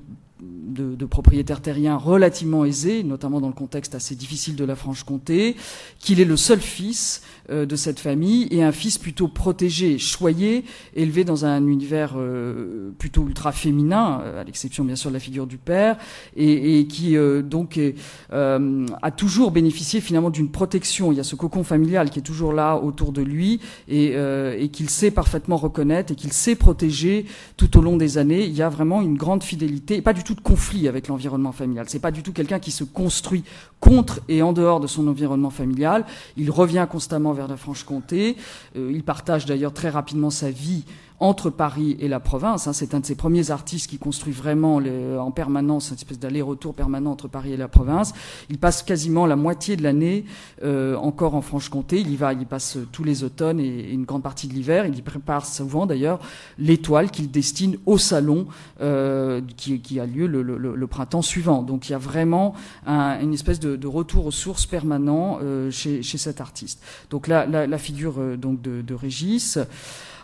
de, 0.74 1.04
propriétaires 1.06 1.60
terriens 1.60 1.96
relativement 1.96 2.64
aisés, 2.64 3.02
notamment 3.02 3.40
dans 3.40 3.48
le 3.48 3.54
contexte 3.54 3.94
assez 3.94 4.14
difficile 4.14 4.56
de 4.56 4.64
la 4.64 4.74
Franche-Comté, 4.74 5.56
qu'il 5.98 6.20
est 6.20 6.24
le 6.24 6.36
seul 6.36 6.60
fils 6.60 7.22
euh, 7.50 7.66
de 7.66 7.76
cette 7.76 8.00
famille 8.00 8.48
et 8.50 8.62
un 8.62 8.72
fils 8.72 8.98
plutôt 8.98 9.28
protégé, 9.28 9.98
choyé, 9.98 10.64
élevé 10.96 11.24
dans 11.24 11.44
un 11.44 11.66
univers 11.66 12.14
euh, 12.16 12.90
plutôt 12.98 13.26
ultra 13.26 13.52
féminin, 13.52 14.20
euh, 14.22 14.40
à 14.40 14.44
l'exception 14.44 14.84
bien 14.84 14.96
sûr 14.96 15.10
de 15.10 15.14
la 15.14 15.20
figure 15.20 15.46
du 15.46 15.58
père, 15.58 15.96
et, 16.36 16.80
et 16.80 16.86
qui 16.86 17.16
donc 17.44 17.78
a 18.30 19.10
toujours 19.10 19.50
bénéficié 19.50 20.00
finalement 20.00 20.30
d'une 20.30 20.50
protection. 20.50 21.12
Il 21.12 21.16
y 21.16 21.20
a 21.20 21.24
ce 21.24 21.36
cocon 21.36 21.64
familial 21.64 22.10
qui 22.10 22.18
est 22.18 22.22
toujours 22.22 22.52
là 22.52 22.76
autour 22.76 23.12
de 23.12 23.22
lui 23.22 23.60
et, 23.88 24.14
et 24.14 24.68
qu'il 24.68 24.90
sait 24.90 25.10
parfaitement 25.10 25.56
reconnaître 25.56 26.12
et 26.12 26.16
qu'il 26.16 26.32
sait 26.32 26.56
protéger 26.56 27.26
tout 27.56 27.78
au 27.78 27.82
long 27.82 27.96
des 27.96 28.18
années. 28.18 28.44
Il 28.44 28.54
y 28.54 28.62
a 28.62 28.68
vraiment 28.68 29.02
une 29.02 29.16
grande 29.16 29.42
fidélité, 29.42 30.02
pas 30.02 30.12
du 30.12 30.24
tout 30.24 30.34
de 30.34 30.40
conflit 30.40 30.63
avec 30.88 31.08
l'environnement 31.08 31.52
familial. 31.52 31.86
C'est 31.88 31.98
pas 31.98 32.10
du 32.10 32.22
tout 32.22 32.32
quelqu'un 32.32 32.58
qui 32.58 32.70
se 32.70 32.84
construit 32.84 33.44
contre 33.80 34.20
et 34.28 34.42
en 34.42 34.52
dehors 34.52 34.80
de 34.80 34.86
son 34.86 35.06
environnement 35.08 35.50
familial. 35.50 36.04
Il 36.36 36.50
revient 36.50 36.86
constamment 36.90 37.32
vers 37.32 37.48
la 37.48 37.56
Franche-Comté. 37.56 38.36
Euh, 38.76 38.90
il 38.92 39.04
partage 39.04 39.46
d'ailleurs 39.46 39.72
très 39.72 39.90
rapidement 39.90 40.30
sa 40.30 40.50
vie 40.50 40.84
entre 41.20 41.50
Paris 41.50 41.96
et 42.00 42.08
la 42.08 42.20
province. 42.20 42.66
Hein. 42.66 42.72
C'est 42.72 42.94
un 42.94 43.00
de 43.00 43.06
ces 43.06 43.14
premiers 43.14 43.50
artistes 43.50 43.88
qui 43.88 43.98
construit 43.98 44.32
vraiment 44.32 44.76
en 44.76 45.30
permanence 45.30 45.90
une 45.90 45.96
espèce 45.96 46.18
d'aller-retour 46.18 46.74
permanent 46.74 47.10
entre 47.10 47.28
Paris 47.28 47.52
et 47.52 47.56
la 47.56 47.68
province. 47.68 48.12
Il 48.50 48.58
passe 48.58 48.82
quasiment 48.82 49.26
la 49.26 49.36
moitié 49.36 49.76
de 49.76 49.82
l'année 49.82 50.24
euh, 50.62 50.96
encore 50.96 51.34
en 51.34 51.40
Franche-Comté. 51.40 52.00
Il 52.00 52.10
y 52.10 52.16
va, 52.16 52.32
il 52.32 52.46
passe 52.46 52.78
tous 52.92 53.04
les 53.04 53.24
automnes 53.24 53.60
et, 53.60 53.92
une 53.92 54.04
grande 54.04 54.22
partie 54.22 54.48
de 54.48 54.54
l'hiver. 54.54 54.86
Il 54.86 54.96
y 54.98 55.02
prépare 55.02 55.46
souvent 55.46 55.86
d'ailleurs 55.86 56.18
l'étoile 56.58 57.10
qu'il 57.10 57.30
destine 57.30 57.78
au 57.86 57.98
salon 57.98 58.46
euh, 58.80 59.40
qui, 59.56 59.80
qui, 59.80 60.00
a 60.00 60.06
lieu 60.06 60.26
le, 60.26 60.42
le, 60.42 60.56
le, 60.56 60.86
printemps 60.86 61.22
suivant. 61.22 61.62
Donc 61.62 61.88
il 61.88 61.92
y 61.92 61.94
a 61.94 61.98
vraiment 61.98 62.54
un, 62.86 63.20
une 63.20 63.34
espèce 63.34 63.60
de, 63.60 63.76
de, 63.76 63.86
retour 63.86 64.26
aux 64.26 64.30
sources 64.30 64.66
permanent 64.66 65.38
euh, 65.42 65.70
chez, 65.70 66.02
chez, 66.02 66.18
cet 66.18 66.40
artiste. 66.40 66.82
Donc 67.10 67.28
là, 67.28 67.46
la, 67.46 67.66
la 67.66 67.78
figure 67.78 68.14
euh, 68.18 68.36
donc 68.36 68.60
de, 68.62 68.82
de 68.82 68.94
Régis. 68.94 69.58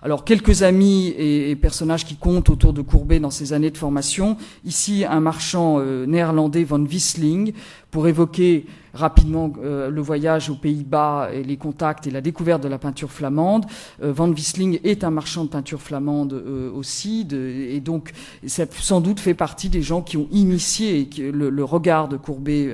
Alors 0.03 0.25
quelques 0.25 0.63
amis 0.63 1.09
et, 1.19 1.55
personnages 1.57 2.07
qui 2.07 2.17
comptent 2.17 2.49
autour 2.49 2.73
de 2.73 2.81
Courbet 2.81 3.21
dans 3.21 3.31
ses 3.31 3.53
années 3.53 3.71
de 3.71 3.77
formation. 3.77 4.37
Ici, 4.65 5.05
un 5.05 5.21
marchand 5.21 5.79
euh, 5.79 6.07
néerlandais, 6.07 6.65
Van 6.65 6.81
Wissling, 6.81 7.53
pour 7.90 8.09
évoquer 8.09 8.66
rapidement 8.94 9.53
euh, 9.62 9.90
le 9.90 10.00
voyage 10.00 10.50
aux 10.50 10.55
Pays-Bas 10.55 11.31
et 11.33 11.42
les 11.42 11.57
contacts 11.57 12.07
et 12.07 12.11
la 12.11 12.20
découverte 12.20 12.62
de 12.62 12.68
la 12.68 12.79
peinture 12.79 13.11
flamande. 13.11 13.66
Euh, 14.03 14.12
Van 14.12 14.29
Wissling 14.29 14.81
est 14.85 15.05
un 15.05 15.11
marchand 15.11 15.44
de 15.44 15.50
peinture 15.50 15.81
flamande 15.81 16.33
euh, 16.33 16.70
aussi, 16.72 17.26
et 17.31 17.81
donc 17.81 18.12
ça 18.46 18.64
sans 18.70 19.00
doute 19.00 19.20
fait 19.20 19.35
partie 19.35 19.68
des 19.68 19.83
gens 19.83 20.03
qui 20.03 20.16
ont 20.16 20.29
initié 20.31 21.09
le, 21.18 21.64
regard 21.64 22.09
de 22.09 22.16
Courbet 22.16 22.72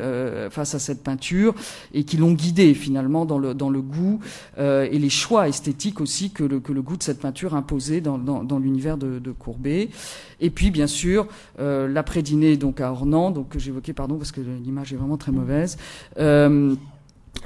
face 0.51 0.75
à 0.75 0.79
cette 0.79 1.03
peinture 1.03 1.55
et 1.93 2.05
qui 2.05 2.17
l'ont 2.17 2.33
guidé 2.33 2.73
finalement 2.75 3.27
dans 3.27 3.39
le, 3.39 3.53
dans 3.53 3.69
le 3.69 3.83
goût 3.83 4.21
et 4.59 4.99
les 4.99 5.11
choix 5.11 5.49
esthétiques 5.49 6.01
aussi 6.01 6.31
que 6.31 6.45
le, 6.45 6.61
que 6.61 6.73
le 6.73 6.83
goût 6.83 6.97
de 6.97 7.03
cette 7.03 7.21
peinture 7.21 7.55
imposait 7.55 8.01
dans, 8.01 8.17
dans, 8.17 8.45
dans 8.45 8.59
l'univers 8.59 8.97
de, 8.97 9.19
de, 9.19 9.33
Courbet. 9.33 9.91
Et 10.41 10.51
puis 10.51 10.71
bien 10.71 10.87
sûr 10.87 11.27
l'après-dîner 11.59 12.57
donc 12.57 12.81
à 12.81 12.93
Ornans, 12.93 13.31
donc 13.31 13.51
que 13.51 13.59
j'évoquais 13.59 13.93
pardon 13.93 14.17
parce 14.17 14.33
que 14.33 14.41
l'image 14.41 14.93
est 14.93 14.97
vraiment 15.07 15.17
très 15.17 15.33
mauvaise. 15.33 15.77
Euh, 16.19 16.75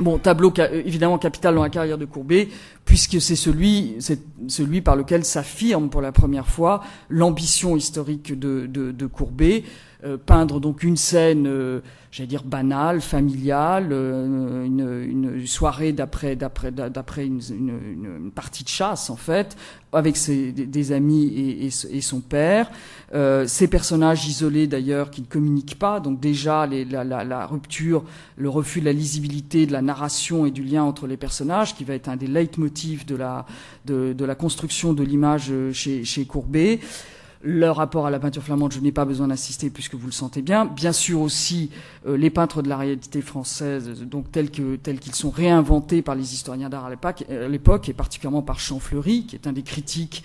bon, 0.01 0.18
tableau 0.18 0.53
évidemment 0.73 1.18
capital 1.18 1.55
dans 1.55 1.62
la 1.62 1.68
carrière 1.68 1.99
de 1.99 2.07
Courbet, 2.07 2.49
puisque 2.85 3.20
c'est 3.20 3.37
celui, 3.37 4.81
par 4.81 4.96
lequel 4.96 5.25
s'affirme 5.25 5.90
pour 5.90 6.01
la 6.01 6.12
première 6.12 6.46
fois 6.46 6.83
l'ambition 7.09 7.77
historique 7.77 8.38
de, 8.38 8.66
de, 8.66 9.07
Courbet, 9.07 9.64
euh, 9.64 9.89
peindre 10.26 10.60
donc 10.60 10.82
une 10.82 10.96
scène, 10.96 11.46
euh, 11.46 11.80
j'allais 12.10 12.26
dire 12.26 12.42
banale, 12.42 13.00
familiale, 13.00 13.88
euh, 13.92 14.64
une, 14.64 15.04
une, 15.04 15.46
soirée 15.46 15.92
d'après 15.92 16.36
d'après 16.36 16.70
d'après 16.70 17.26
une, 17.26 17.40
une, 17.50 18.30
partie 18.30 18.64
de 18.64 18.68
chasse 18.68 19.10
en 19.10 19.16
fait, 19.16 19.56
avec 19.92 20.16
ses, 20.16 20.52
des, 20.52 20.92
amis 20.92 21.26
et, 21.26 21.66
et, 21.66 22.00
son 22.00 22.20
père. 22.20 22.70
ces 23.46 23.68
personnages 23.68 24.26
isolés 24.26 24.66
d'ailleurs 24.66 25.10
qui 25.10 25.20
ne 25.20 25.26
communiquent 25.26 25.78
pas, 25.78 26.00
donc 26.00 26.20
déjà 26.20 26.66
la, 26.66 27.04
la, 27.04 27.24
la, 27.24 27.46
rupture, 27.46 28.04
le 28.36 28.48
refus 28.48 28.80
de 28.80 28.86
la 28.86 28.92
lisibilité 28.92 29.66
de 29.66 29.72
la 29.72 29.82
narration 29.82 30.46
et 30.46 30.50
du 30.50 30.62
lien 30.62 30.82
entre 30.82 31.06
les 31.06 31.16
personnages, 31.16 31.74
qui 31.74 31.84
va 31.84 31.94
être 31.94 32.08
un 32.08 32.16
des 32.16 32.26
leitmotifs 32.28 33.04
de 33.06 33.16
la 33.16 33.46
de, 33.84 34.12
de 34.12 34.24
la 34.24 34.34
construction 34.34 34.92
de 34.92 35.02
l'image 35.02 35.52
chez, 35.72 36.04
chez 36.04 36.24
Courbet. 36.24 36.80
Leur 37.42 37.76
rapport 37.76 38.05
à 38.05 38.11
la 38.11 38.18
peinture 38.18 38.42
flamande, 38.42 38.72
je 38.72 38.81
n'ai 38.81 38.92
pas 38.92 39.07
besoin 39.07 39.29
d'insister 39.29 39.70
puisque 39.70 39.94
vous 39.94 40.05
le 40.05 40.12
sentez 40.12 40.42
bien. 40.42 40.66
Bien 40.66 40.92
sûr 40.92 41.22
aussi 41.22 41.70
euh, 42.07 42.18
les 42.18 42.29
peintres 42.29 42.61
de 42.61 42.68
la 42.68 42.76
réalité 42.76 43.22
française, 43.22 44.03
donc 44.03 44.31
tels 44.31 44.50
que 44.50 44.76
tels 44.76 44.98
qu'ils 44.98 45.14
sont 45.14 45.31
réinventés 45.31 46.03
par 46.03 46.14
les 46.14 46.35
historiens 46.35 46.68
d'art 46.68 46.85
à 46.85 46.90
l'époque, 46.90 47.88
et 47.88 47.92
particulièrement 47.94 48.42
par 48.42 48.61
Champfleury, 48.61 49.24
qui 49.24 49.37
est 49.37 49.46
un 49.46 49.53
des 49.53 49.62
critiques 49.62 50.22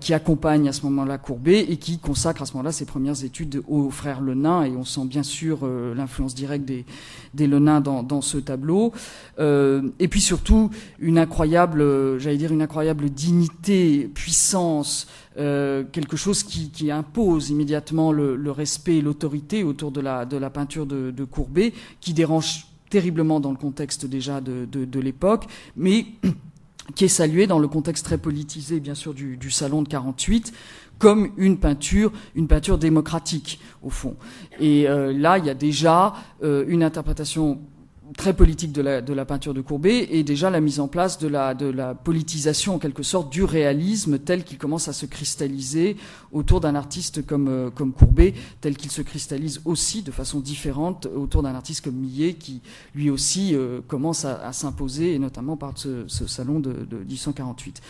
qui 0.00 0.14
accompagne 0.14 0.66
à 0.70 0.72
ce 0.72 0.84
moment-là 0.84 1.18
Courbet 1.18 1.60
et 1.60 1.76
qui 1.76 1.98
consacre 1.98 2.40
à 2.40 2.46
ce 2.46 2.54
moment-là 2.54 2.72
ses 2.72 2.86
premières 2.86 3.24
études 3.24 3.62
aux 3.68 3.90
frères 3.90 4.22
Lenain. 4.22 4.62
Et 4.64 4.74
on 4.74 4.86
sent 4.86 5.04
bien 5.04 5.22
sûr 5.22 5.66
l'influence 5.66 6.34
directe 6.34 6.64
des, 6.64 6.86
des 7.34 7.46
dans, 7.46 8.02
dans 8.02 8.22
ce 8.22 8.38
tableau. 8.38 8.94
et 9.38 10.08
puis 10.08 10.22
surtout 10.22 10.70
une 10.98 11.18
incroyable, 11.18 12.18
j'allais 12.18 12.38
dire 12.38 12.52
une 12.52 12.62
incroyable 12.62 13.10
dignité, 13.10 14.10
puissance. 14.14 15.08
Euh, 15.38 15.84
quelque 15.92 16.16
chose 16.16 16.42
qui, 16.42 16.90
impose 16.90 17.50
immédiatement 17.50 18.10
le, 18.12 18.50
respect 18.50 18.96
et 18.96 19.02
l'autorité 19.02 19.64
autour 19.64 19.90
de 19.90 20.00
la, 20.00 20.50
peinture 20.50 20.86
de, 20.86 21.24
Courbet, 21.24 21.72
qui 22.00 22.14
dérange 22.14 22.66
terriblement 22.88 23.40
dans 23.40 23.50
le 23.50 23.56
contexte 23.56 24.06
déjà 24.06 24.40
de, 24.40 25.00
l'époque, 25.00 25.46
mais 25.76 26.06
qui 26.94 27.04
est 27.04 27.08
salué 27.08 27.46
dans 27.46 27.58
le 27.58 27.68
contexte 27.68 28.04
très 28.04 28.18
politisé, 28.18 28.80
bien 28.80 28.94
sûr, 28.94 29.12
du, 29.12 29.36
du 29.36 29.50
salon 29.50 29.82
de 29.82 29.88
48 29.88 30.52
comme 30.98 31.30
une 31.36 31.58
peinture, 31.58 32.12
une 32.34 32.48
peinture 32.48 32.78
démocratique 32.78 33.60
au 33.82 33.90
fond. 33.90 34.16
Et 34.60 34.88
euh, 34.88 35.12
là, 35.12 35.38
il 35.38 35.44
y 35.44 35.50
a 35.50 35.54
déjà 35.54 36.14
euh, 36.42 36.64
une 36.68 36.82
interprétation 36.82 37.60
très 38.16 38.34
politique 38.34 38.72
de 38.72 38.82
la, 38.82 39.24
peinture 39.24 39.54
de 39.54 39.60
Courbet 39.60 40.08
et 40.10 40.22
déjà 40.22 40.50
la 40.50 40.60
mise 40.60 40.80
en 40.80 40.88
place 40.88 41.18
de 41.18 41.28
la, 41.28 41.94
politisation 41.94 42.74
en 42.74 42.78
quelque 42.78 43.02
sorte 43.02 43.30
du 43.30 43.44
réalisme 43.44 44.18
tel 44.18 44.44
qu'il 44.44 44.58
commence 44.58 44.88
à 44.88 44.92
se 44.92 45.06
cristalliser 45.06 45.96
autour 46.32 46.60
d'un 46.60 46.74
artiste 46.74 47.24
comme, 47.24 47.48
euh, 47.48 47.70
Courbet, 47.70 48.34
tel 48.60 48.76
qu'il 48.76 48.90
se 48.90 49.02
cristallise 49.02 49.60
aussi 49.64 50.02
de 50.02 50.10
façon 50.10 50.40
différente 50.40 51.06
autour 51.06 51.42
d'un 51.42 51.54
artiste 51.54 51.84
comme 51.84 51.96
Millet 51.96 52.34
qui 52.34 52.60
lui 52.94 53.10
aussi 53.10 53.54
euh, 53.54 53.80
commence 53.86 54.24
à, 54.24 54.52
s'imposer 54.52 55.14
et 55.14 55.18
notamment 55.18 55.56
par 55.56 55.72
ce, 55.76 56.04
ce 56.06 56.26
salon 56.26 56.60
de, 56.60 56.72
de 56.72 56.98
1848. 56.98 57.82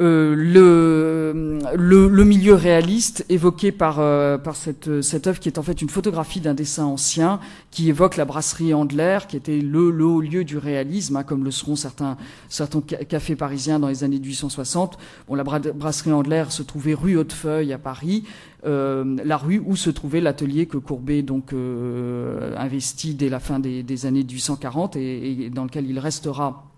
Euh, 0.00 0.36
le, 0.36 1.58
le, 1.76 2.06
le, 2.06 2.24
milieu 2.24 2.54
réaliste 2.54 3.26
évoqué 3.28 3.72
par, 3.72 3.98
euh, 3.98 4.38
par 4.38 4.54
cette, 4.54 5.02
cette 5.02 5.26
œuvre 5.26 5.40
qui 5.40 5.48
est 5.48 5.58
en 5.58 5.64
fait 5.64 5.82
une 5.82 5.88
photographie 5.88 6.40
d'un 6.40 6.54
dessin 6.54 6.84
ancien 6.84 7.40
qui 7.72 7.88
évoque 7.88 8.16
la 8.16 8.24
brasserie 8.24 8.72
Andler 8.72 9.18
qui 9.28 9.36
était 9.36 9.58
le, 9.58 9.90
le 9.90 10.04
haut 10.04 10.20
lieu 10.20 10.44
du 10.44 10.56
réalisme 10.56 11.16
hein, 11.16 11.24
comme 11.24 11.42
le 11.42 11.50
seront 11.50 11.74
certains, 11.74 12.16
certains 12.48 12.80
cafés 12.80 13.34
parisiens 13.34 13.80
dans 13.80 13.88
les 13.88 14.04
années 14.04 14.20
1860. 14.20 14.98
Bon, 15.26 15.34
la 15.34 15.42
brasserie 15.42 16.12
Andler 16.12 16.44
se 16.50 16.62
trouvait 16.62 16.94
rue 16.94 17.16
Hautefeuille 17.16 17.72
à 17.72 17.78
Paris, 17.78 18.22
euh, 18.66 19.16
la 19.24 19.36
rue 19.36 19.60
où 19.66 19.74
se 19.74 19.90
trouvait 19.90 20.20
l'atelier 20.20 20.66
que 20.66 20.78
Courbet 20.78 21.22
donc 21.22 21.52
euh, 21.52 22.54
investit 22.56 23.14
dès 23.14 23.28
la 23.28 23.40
fin 23.40 23.58
des, 23.58 23.82
des 23.82 24.06
années 24.06 24.22
1840 24.22 24.94
et, 24.94 25.46
et 25.46 25.50
dans 25.50 25.64
lequel 25.64 25.90
il 25.90 25.98
restera 25.98 26.68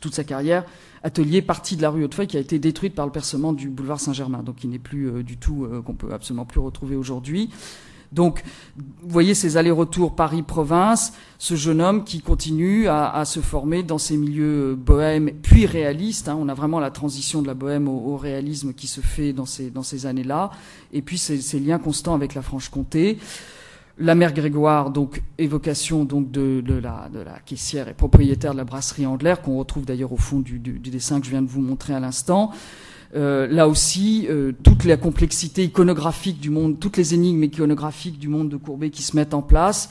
toute 0.00 0.14
sa 0.14 0.22
carrière 0.22 0.64
atelier 1.02 1.42
partie 1.42 1.76
de 1.76 1.82
la 1.82 1.90
rue 1.90 2.04
Hautefeuille 2.04 2.26
qui 2.26 2.36
a 2.36 2.40
été 2.40 2.58
détruite 2.58 2.94
par 2.94 3.06
le 3.06 3.12
percement 3.12 3.52
du 3.52 3.68
boulevard 3.68 4.00
Saint-Germain, 4.00 4.42
donc 4.42 4.56
qui 4.56 4.68
n'est 4.68 4.78
plus 4.78 5.08
euh, 5.08 5.22
du 5.22 5.36
tout, 5.36 5.64
euh, 5.64 5.82
qu'on 5.82 5.94
peut 5.94 6.12
absolument 6.12 6.44
plus 6.44 6.60
retrouver 6.60 6.96
aujourd'hui. 6.96 7.50
Donc, 8.12 8.42
vous 8.76 9.08
voyez 9.08 9.34
ces 9.34 9.56
allers-retours 9.56 10.16
Paris-Province, 10.16 11.12
ce 11.38 11.54
jeune 11.54 11.80
homme 11.80 12.02
qui 12.02 12.20
continue 12.20 12.88
à, 12.88 13.24
se 13.24 13.38
former 13.38 13.84
dans 13.84 13.98
ces 13.98 14.16
milieux 14.16 14.72
euh, 14.72 14.76
bohèmes 14.76 15.30
puis 15.42 15.64
réalistes. 15.64 16.28
Hein. 16.28 16.36
On 16.40 16.48
a 16.48 16.54
vraiment 16.54 16.80
la 16.80 16.90
transition 16.90 17.40
de 17.40 17.46
la 17.46 17.54
bohème 17.54 17.88
au, 17.88 18.16
réalisme 18.16 18.72
qui 18.72 18.88
se 18.88 19.00
fait 19.00 19.32
dans 19.32 19.46
ces, 19.46 19.70
dans 19.70 19.84
ces 19.84 20.06
années-là. 20.06 20.50
Et 20.92 21.02
puis 21.02 21.18
ces, 21.18 21.60
liens 21.60 21.78
constants 21.78 22.14
avec 22.14 22.34
la 22.34 22.42
Franche-Comté. 22.42 23.18
La 24.02 24.14
mère 24.14 24.32
Grégoire, 24.32 24.90
donc 24.90 25.22
évocation 25.36 26.04
donc 26.06 26.30
de, 26.30 26.62
de, 26.62 26.72
la, 26.72 27.10
de 27.12 27.20
la 27.20 27.38
caissière 27.44 27.86
et 27.86 27.92
propriétaire 27.92 28.52
de 28.52 28.56
la 28.56 28.64
brasserie 28.64 29.04
Andler, 29.04 29.34
qu'on 29.44 29.58
retrouve 29.58 29.84
d'ailleurs 29.84 30.12
au 30.12 30.16
fond 30.16 30.38
du, 30.38 30.58
du, 30.58 30.78
dessin 30.78 31.20
que 31.20 31.26
je 31.26 31.30
viens 31.30 31.42
de 31.42 31.48
vous 31.48 31.60
montrer 31.60 31.92
à 31.92 32.00
l'instant. 32.00 32.50
Euh, 33.14 33.46
là 33.46 33.68
aussi, 33.68 34.26
euh, 34.30 34.52
toute 34.62 34.84
la 34.84 34.96
complexité 34.96 35.64
iconographique 35.64 36.40
du 36.40 36.48
monde, 36.48 36.80
toutes 36.80 36.96
les 36.96 37.12
énigmes 37.12 37.44
iconographiques 37.44 38.18
du 38.18 38.28
monde 38.28 38.48
de 38.48 38.56
Courbet 38.56 38.88
qui 38.88 39.02
se 39.02 39.14
mettent 39.16 39.34
en 39.34 39.42
place, 39.42 39.90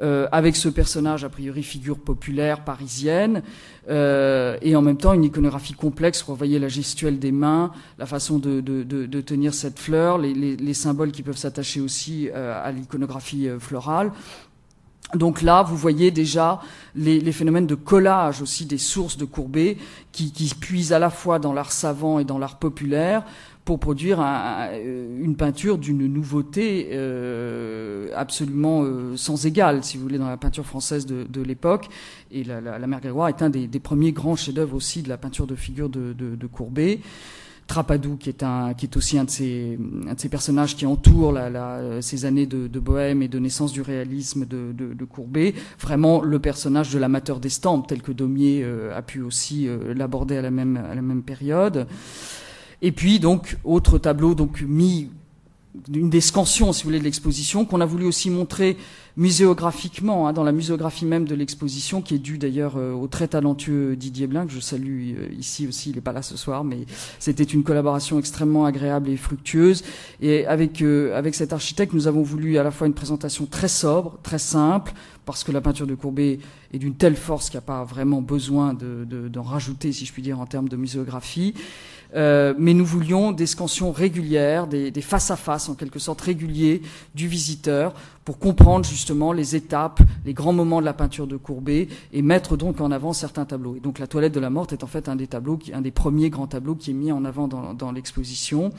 euh, 0.00 0.28
avec 0.32 0.56
ce 0.56 0.68
personnage 0.68 1.24
a 1.24 1.28
priori 1.28 1.62
figure 1.62 1.98
populaire 1.98 2.64
parisienne, 2.64 3.42
euh, 3.88 4.56
et 4.62 4.76
en 4.76 4.82
même 4.82 4.96
temps 4.96 5.12
une 5.12 5.24
iconographie 5.24 5.72
complexe. 5.72 6.24
Vous 6.26 6.34
voyez 6.34 6.58
la 6.58 6.68
gestuelle 6.68 7.18
des 7.18 7.32
mains, 7.32 7.72
la 7.98 8.06
façon 8.06 8.38
de, 8.38 8.60
de, 8.60 8.82
de, 8.82 9.06
de 9.06 9.20
tenir 9.20 9.54
cette 9.54 9.78
fleur, 9.78 10.18
les, 10.18 10.34
les, 10.34 10.56
les 10.56 10.74
symboles 10.74 11.10
qui 11.10 11.22
peuvent 11.22 11.36
s'attacher 11.36 11.80
aussi 11.80 12.28
euh, 12.34 12.60
à 12.62 12.70
l'iconographie 12.70 13.48
euh, 13.48 13.58
florale. 13.58 14.12
Donc 15.14 15.40
là, 15.40 15.62
vous 15.62 15.76
voyez 15.76 16.10
déjà 16.10 16.60
les, 16.94 17.18
les, 17.18 17.32
phénomènes 17.32 17.66
de 17.66 17.74
collage 17.74 18.42
aussi 18.42 18.66
des 18.66 18.76
sources 18.76 19.16
de 19.16 19.24
Courbet 19.24 19.78
qui, 20.12 20.32
qui 20.32 20.54
puisent 20.54 20.92
à 20.92 20.98
la 20.98 21.08
fois 21.08 21.38
dans 21.38 21.54
l'art 21.54 21.72
savant 21.72 22.18
et 22.18 22.24
dans 22.24 22.36
l'art 22.36 22.58
populaire 22.58 23.24
pour 23.68 23.78
produire 23.78 24.18
un, 24.20 24.70
une 24.82 25.36
peinture 25.36 25.76
d'une 25.76 26.06
nouveauté 26.06 26.88
euh, 26.92 28.08
absolument 28.16 28.82
euh, 28.82 29.14
sans 29.14 29.44
égale, 29.44 29.84
si 29.84 29.98
vous 29.98 30.04
voulez, 30.04 30.16
dans 30.16 30.30
la 30.30 30.38
peinture 30.38 30.64
française 30.64 31.04
de, 31.04 31.24
de 31.24 31.42
l'époque. 31.42 31.90
Et 32.30 32.44
la, 32.44 32.62
la, 32.62 32.78
la, 32.78 32.86
Mère 32.86 33.02
Grégoire 33.02 33.28
est 33.28 33.42
un 33.42 33.50
des, 33.50 33.66
des 33.66 33.78
premiers 33.78 34.12
grands 34.12 34.36
chefs-d'œuvre 34.36 34.74
aussi 34.74 35.02
de 35.02 35.10
la 35.10 35.18
peinture 35.18 35.46
de 35.46 35.54
figure 35.54 35.90
de, 35.90 36.14
de, 36.14 36.34
de 36.34 36.46
Courbet. 36.46 37.00
Trapadou, 37.66 38.16
qui 38.16 38.30
est, 38.30 38.42
un, 38.42 38.72
qui 38.72 38.86
est 38.86 38.96
aussi 38.96 39.18
un 39.18 39.24
de 39.24 39.30
ces, 39.30 39.78
un 40.08 40.14
de 40.14 40.18
ces 40.18 40.30
personnages 40.30 40.74
qui 40.74 40.86
entourent 40.86 41.32
la, 41.32 41.50
la, 41.50 42.00
ces 42.00 42.24
années 42.24 42.46
de, 42.46 42.68
de, 42.68 42.80
bohème 42.80 43.20
et 43.20 43.28
de 43.28 43.38
naissance 43.38 43.72
du 43.72 43.82
réalisme 43.82 44.46
de, 44.46 44.72
de, 44.72 44.94
de 44.94 45.04
Courbet, 45.04 45.52
vraiment 45.78 46.22
le 46.22 46.38
personnage 46.38 46.90
de 46.90 46.98
l'amateur 46.98 47.38
d'estampes, 47.38 47.86
tel 47.86 48.00
que 48.00 48.12
Daumier 48.12 48.62
euh, 48.64 48.96
a 48.96 49.02
pu 49.02 49.20
aussi 49.20 49.68
euh, 49.68 49.92
l'aborder 49.92 50.38
à 50.38 50.42
la 50.42 50.50
même, 50.50 50.78
à 50.90 50.94
la 50.94 51.02
même 51.02 51.22
période. 51.22 51.86
Et 52.82 52.92
puis 52.92 53.18
donc 53.20 53.56
autre 53.64 53.98
tableau 53.98 54.34
donc 54.34 54.62
mis 54.62 55.10
une 55.92 56.10
des 56.10 56.20
scansions, 56.20 56.72
si 56.72 56.82
vous 56.82 56.88
voulez, 56.88 56.98
de 56.98 57.04
l'exposition, 57.04 57.64
qu'on 57.64 57.80
a 57.80 57.86
voulu 57.86 58.06
aussi 58.06 58.30
montrer 58.30 58.76
muséographiquement, 59.16 60.28
hein, 60.28 60.32
dans 60.32 60.44
la 60.44 60.52
muséographie 60.52 61.04
même 61.04 61.24
de 61.24 61.34
l'exposition, 61.34 62.02
qui 62.02 62.14
est 62.14 62.18
due 62.18 62.38
d'ailleurs 62.38 62.76
euh, 62.76 62.92
au 62.92 63.08
très 63.08 63.28
talentueux 63.28 63.96
Didier 63.96 64.26
Blin, 64.26 64.46
que 64.46 64.52
je 64.52 64.60
salue 64.60 65.14
euh, 65.16 65.28
ici 65.36 65.66
aussi, 65.66 65.90
il 65.90 65.96
n'est 65.96 66.00
pas 66.00 66.12
là 66.12 66.22
ce 66.22 66.36
soir, 66.36 66.64
mais 66.64 66.86
c'était 67.18 67.44
une 67.44 67.64
collaboration 67.64 68.18
extrêmement 68.18 68.64
agréable 68.64 69.08
et 69.08 69.16
fructueuse. 69.16 69.82
Et 70.20 70.46
avec, 70.46 70.82
euh, 70.82 71.16
avec 71.16 71.34
cet 71.34 71.52
architecte, 71.52 71.92
nous 71.94 72.06
avons 72.06 72.22
voulu 72.22 72.58
à 72.58 72.62
la 72.62 72.70
fois 72.70 72.86
une 72.86 72.94
présentation 72.94 73.46
très 73.46 73.68
sobre, 73.68 74.18
très 74.22 74.38
simple, 74.38 74.92
parce 75.24 75.44
que 75.44 75.52
la 75.52 75.60
peinture 75.60 75.86
de 75.86 75.94
Courbet 75.94 76.38
est 76.72 76.78
d'une 76.78 76.94
telle 76.94 77.16
force 77.16 77.50
qu'il 77.50 77.58
n'y 77.58 77.64
a 77.64 77.66
pas 77.66 77.84
vraiment 77.84 78.22
besoin 78.22 78.72
d'en 78.72 79.04
de, 79.04 79.28
de, 79.28 79.38
rajouter, 79.38 79.92
si 79.92 80.06
je 80.06 80.12
puis 80.12 80.22
dire, 80.22 80.40
en 80.40 80.46
termes 80.46 80.68
de 80.68 80.76
muséographie. 80.76 81.54
Euh, 82.14 82.54
mais 82.56 82.72
nous 82.72 82.86
voulions 82.86 83.32
des 83.32 83.46
scansions 83.46 83.92
régulières, 83.92 84.66
des, 84.66 84.90
des 84.90 85.02
face-à-face 85.02 85.68
en 85.68 85.74
quelque 85.74 85.98
sorte 85.98 86.20
réguliers 86.22 86.82
du 87.14 87.28
visiteur 87.28 87.92
pour 88.24 88.38
comprendre 88.38 88.86
justement 88.86 89.32
les 89.32 89.56
étapes, 89.56 90.00
les 90.24 90.34
grands 90.34 90.52
moments 90.52 90.80
de 90.80 90.86
la 90.86 90.94
peinture 90.94 91.26
de 91.26 91.36
Courbet 91.36 91.88
et 92.12 92.22
mettre 92.22 92.56
donc 92.56 92.80
en 92.80 92.90
avant 92.90 93.12
certains 93.12 93.44
tableaux. 93.44 93.76
Et 93.76 93.80
donc 93.80 93.98
la 93.98 94.06
toilette 94.06 94.34
de 94.34 94.40
la 94.40 94.50
morte 94.50 94.72
est 94.72 94.84
en 94.84 94.86
fait 94.86 95.08
un 95.08 95.16
des 95.16 95.26
tableaux, 95.26 95.58
un 95.72 95.80
des 95.80 95.90
premiers 95.90 96.30
grands 96.30 96.46
tableaux 96.46 96.74
qui 96.74 96.90
est 96.90 96.94
mis 96.94 97.12
en 97.12 97.24
avant 97.24 97.48
dans 97.48 97.92
l'exposition. 97.92 98.72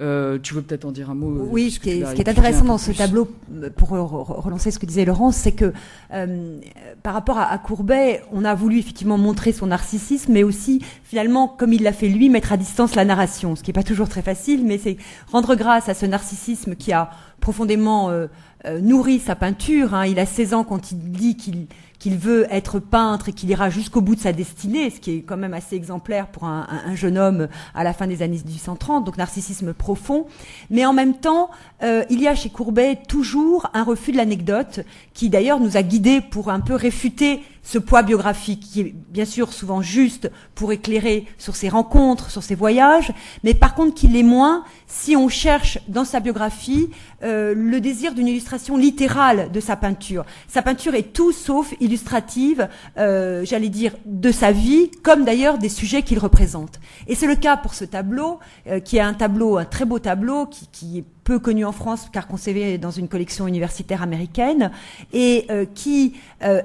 Euh, 0.00 0.38
tu 0.42 0.54
veux 0.54 0.62
peut-être 0.62 0.84
en 0.84 0.92
dire 0.92 1.10
un 1.10 1.14
mot 1.14 1.30
euh, 1.30 1.48
Oui, 1.50 1.70
ce 1.70 1.80
qui 1.80 1.90
est, 1.90 2.04
ce 2.04 2.14
qui 2.14 2.22
est 2.22 2.28
intéressant 2.28 2.64
dans 2.64 2.78
ce 2.78 2.92
tableau, 2.92 3.28
pour 3.76 3.90
relancer 3.90 4.70
ce 4.70 4.78
que 4.78 4.86
disait 4.86 5.04
Laurence, 5.04 5.36
c'est 5.36 5.52
que 5.52 5.72
euh, 6.12 6.58
par 7.02 7.14
rapport 7.14 7.38
à, 7.38 7.50
à, 7.50 7.58
Courbet, 7.58 8.22
on 8.32 8.44
a 8.44 8.54
voulu 8.54 8.78
effectivement 8.78 9.18
montrer 9.18 9.52
son 9.52 9.66
narcissisme, 9.66 10.32
mais 10.32 10.42
aussi 10.42 10.82
finalement, 11.04 11.48
comme 11.48 11.72
il 11.72 11.82
l'a 11.82 11.92
fait 11.92 12.08
lui, 12.08 12.28
mettre 12.28 12.52
à 12.52 12.56
distance 12.56 12.94
la 12.94 13.04
narration, 13.04 13.56
ce 13.56 13.62
qui 13.62 13.70
n'est 13.70 13.74
pas 13.74 13.82
toujours 13.82 14.08
très 14.08 14.22
facile, 14.22 14.64
mais 14.64 14.78
c'est 14.78 14.96
rendre 15.30 15.54
grâce 15.54 15.88
à 15.88 15.94
ce 15.94 16.06
narcissisme 16.06 16.76
qui 16.76 16.92
a 16.92 17.10
profondément 17.40 18.10
euh, 18.10 18.26
euh, 18.66 18.80
nourri 18.80 19.18
sa 19.18 19.34
peinture. 19.34 19.94
Hein. 19.94 20.06
Il 20.06 20.18
a 20.18 20.26
16 20.26 20.54
ans 20.54 20.64
quand 20.64 20.92
il 20.92 20.98
dit 21.10 21.36
qu'il 21.36 21.66
qu'il 22.00 22.16
veut 22.16 22.46
être 22.50 22.80
peintre 22.80 23.28
et 23.28 23.32
qu'il 23.32 23.50
ira 23.50 23.70
jusqu'au 23.70 24.00
bout 24.00 24.16
de 24.16 24.20
sa 24.20 24.32
destinée, 24.32 24.90
ce 24.90 24.98
qui 24.98 25.18
est 25.18 25.20
quand 25.20 25.36
même 25.36 25.54
assez 25.54 25.76
exemplaire 25.76 26.26
pour 26.28 26.44
un, 26.44 26.66
un, 26.86 26.94
jeune 26.96 27.18
homme 27.18 27.46
à 27.74 27.84
la 27.84 27.92
fin 27.92 28.06
des 28.06 28.22
années 28.22 28.40
1830, 28.42 29.04
donc 29.04 29.18
narcissisme 29.18 29.74
profond. 29.74 30.26
Mais 30.70 30.86
en 30.86 30.94
même 30.94 31.18
temps, 31.18 31.50
euh, 31.82 32.02
il 32.08 32.20
y 32.20 32.26
a 32.26 32.34
chez 32.34 32.48
Courbet 32.48 32.98
toujours 33.06 33.68
un 33.74 33.84
refus 33.84 34.12
de 34.12 34.16
l'anecdote, 34.16 34.80
qui 35.12 35.28
d'ailleurs 35.28 35.60
nous 35.60 35.76
a 35.76 35.82
guidés 35.82 36.22
pour 36.22 36.48
un 36.48 36.60
peu 36.60 36.74
réfuter 36.74 37.42
ce 37.62 37.78
poids 37.78 38.02
biographique 38.02 38.60
qui 38.60 38.80
est 38.80 38.94
bien 39.08 39.24
sûr 39.24 39.52
souvent 39.52 39.82
juste 39.82 40.30
pour 40.54 40.72
éclairer 40.72 41.26
sur 41.38 41.56
ses 41.56 41.68
rencontres, 41.68 42.30
sur 42.30 42.42
ses 42.42 42.54
voyages, 42.54 43.12
mais 43.44 43.54
par 43.54 43.74
contre 43.74 43.94
qui 43.94 44.08
l'est 44.08 44.22
moins 44.22 44.64
si 44.86 45.16
on 45.16 45.28
cherche 45.28 45.78
dans 45.88 46.04
sa 46.04 46.20
biographie 46.20 46.90
euh, 47.22 47.54
le 47.56 47.80
désir 47.80 48.14
d'une 48.14 48.28
illustration 48.28 48.76
littérale 48.76 49.52
de 49.52 49.60
sa 49.60 49.76
peinture. 49.76 50.24
Sa 50.48 50.62
peinture 50.62 50.94
est 50.94 51.12
tout 51.12 51.32
sauf 51.32 51.74
illustrative, 51.80 52.68
euh, 52.98 53.44
j'allais 53.44 53.68
dire, 53.68 53.94
de 54.06 54.32
sa 54.32 54.52
vie, 54.52 54.90
comme 55.02 55.24
d'ailleurs 55.24 55.58
des 55.58 55.68
sujets 55.68 56.02
qu'il 56.02 56.18
représente. 56.18 56.80
Et 57.06 57.14
c'est 57.14 57.26
le 57.26 57.36
cas 57.36 57.56
pour 57.56 57.74
ce 57.74 57.84
tableau, 57.84 58.38
euh, 58.66 58.80
qui 58.80 58.96
est 58.96 59.00
un 59.00 59.14
tableau, 59.14 59.58
un 59.58 59.64
très 59.64 59.84
beau 59.84 59.98
tableau, 59.98 60.46
qui, 60.46 60.66
qui 60.72 60.98
est 60.98 61.04
peu 61.24 61.38
connu 61.38 61.64
en 61.64 61.72
France 61.72 62.08
car 62.12 62.26
conservé 62.26 62.78
dans 62.78 62.90
une 62.90 63.06
collection 63.06 63.46
universitaire 63.46 64.02
américaine, 64.02 64.70
et 65.12 65.46
euh, 65.50 65.64
qui 65.74 66.14
euh, 66.42 66.62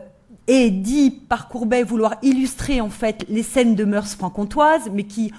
et 0.47 0.69
dit 0.69 1.11
par 1.11 1.47
Courbet 1.47 1.83
vouloir 1.83 2.15
illustrer 2.21 2.81
en 2.81 2.89
fait 2.89 3.25
les 3.29 3.43
scènes 3.43 3.75
de 3.75 3.83
mœurs 3.83 4.15
franc-comtoises, 4.15 4.89
mais 4.93 5.03
qui 5.03 5.31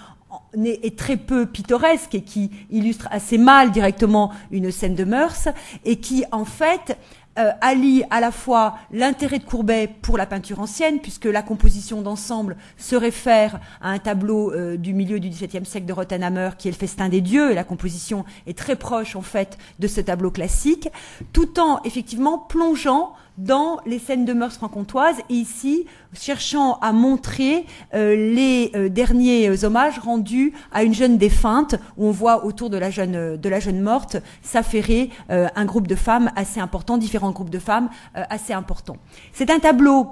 est 0.64 0.98
très 0.98 1.16
peu 1.16 1.46
pittoresque 1.46 2.14
et 2.14 2.22
qui 2.22 2.50
illustre 2.70 3.08
assez 3.10 3.38
mal 3.38 3.70
directement 3.70 4.32
une 4.50 4.70
scène 4.70 4.94
de 4.94 5.04
mœurs 5.04 5.48
et 5.84 5.96
qui 5.96 6.24
en 6.32 6.44
fait 6.44 6.96
euh, 7.38 7.50
allie 7.60 8.02
à 8.08 8.20
la 8.20 8.30
fois 8.30 8.76
l'intérêt 8.90 9.38
de 9.38 9.44
Courbet 9.44 9.90
pour 10.00 10.16
la 10.16 10.24
peinture 10.24 10.58
ancienne, 10.58 11.00
puisque 11.00 11.26
la 11.26 11.42
composition 11.42 12.00
d'ensemble 12.00 12.56
se 12.78 12.96
réfère 12.96 13.60
à 13.82 13.90
un 13.90 13.98
tableau 13.98 14.52
euh, 14.52 14.78
du 14.78 14.94
milieu 14.94 15.20
du 15.20 15.28
XVIIe 15.28 15.66
siècle 15.66 15.84
de 15.84 15.92
Rothenhammer, 15.92 16.50
qui 16.56 16.68
est 16.68 16.70
le 16.70 16.76
Festin 16.78 17.10
des 17.10 17.20
dieux, 17.20 17.50
et 17.50 17.54
la 17.54 17.64
composition 17.64 18.24
est 18.46 18.56
très 18.56 18.76
proche 18.76 19.16
en 19.16 19.22
fait 19.22 19.58
de 19.78 19.86
ce 19.86 20.00
tableau 20.00 20.30
classique, 20.30 20.88
tout 21.34 21.60
en 21.60 21.82
effectivement 21.82 22.38
plongeant 22.38 23.12
dans 23.38 23.78
les 23.86 23.98
scènes 23.98 24.24
de 24.24 24.32
mœurs 24.32 24.54
franc-comtoises 24.54 25.18
et 25.28 25.34
ici 25.34 25.86
cherchant 26.14 26.78
à 26.80 26.92
montrer 26.92 27.66
euh, 27.94 28.14
les 28.14 28.70
euh, 28.74 28.88
derniers 28.88 29.48
euh, 29.48 29.64
hommages 29.64 29.98
rendus 29.98 30.52
à 30.72 30.82
une 30.84 30.94
jeune 30.94 31.18
défunte 31.18 31.74
où 31.96 32.06
on 32.06 32.10
voit 32.10 32.44
autour 32.44 32.70
de 32.70 32.78
la 32.78 32.90
jeune 32.90 33.36
de 33.36 33.48
la 33.48 33.60
jeune 33.60 33.80
morte 33.80 34.16
s'affairer 34.42 35.10
un 35.28 35.64
groupe 35.64 35.86
de 35.86 35.94
femmes 35.94 36.30
assez 36.36 36.60
important, 36.60 36.98
différents 36.98 37.30
groupes 37.30 37.50
de 37.50 37.58
femmes 37.58 37.88
assez 38.14 38.52
importants. 38.52 38.96
C'est 39.32 39.50
un 39.50 39.58
tableau 39.58 40.08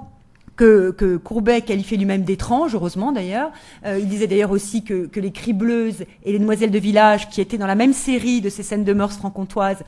que, 0.55 0.91
que, 0.91 1.17
Courbet 1.17 1.61
qualifiait 1.61 1.97
lui-même 1.97 2.23
d'étrange, 2.23 2.75
heureusement 2.75 3.11
d'ailleurs. 3.11 3.51
il 3.85 4.07
disait 4.07 4.27
d'ailleurs 4.27 4.51
aussi 4.51 4.83
que, 4.83 5.05
que, 5.05 5.19
les 5.19 5.31
cribleuses 5.31 6.05
et 6.23 6.31
les 6.31 6.39
demoiselles 6.39 6.71
de 6.71 6.79
village, 6.79 7.29
qui 7.29 7.41
étaient 7.41 7.57
dans 7.57 7.67
la 7.67 7.75
même 7.75 7.93
série 7.93 8.41
de 8.41 8.49
ces 8.49 8.63
scènes 8.63 8.83
de 8.83 8.93
mœurs 8.93 9.13
franc-comtoises, 9.13 9.83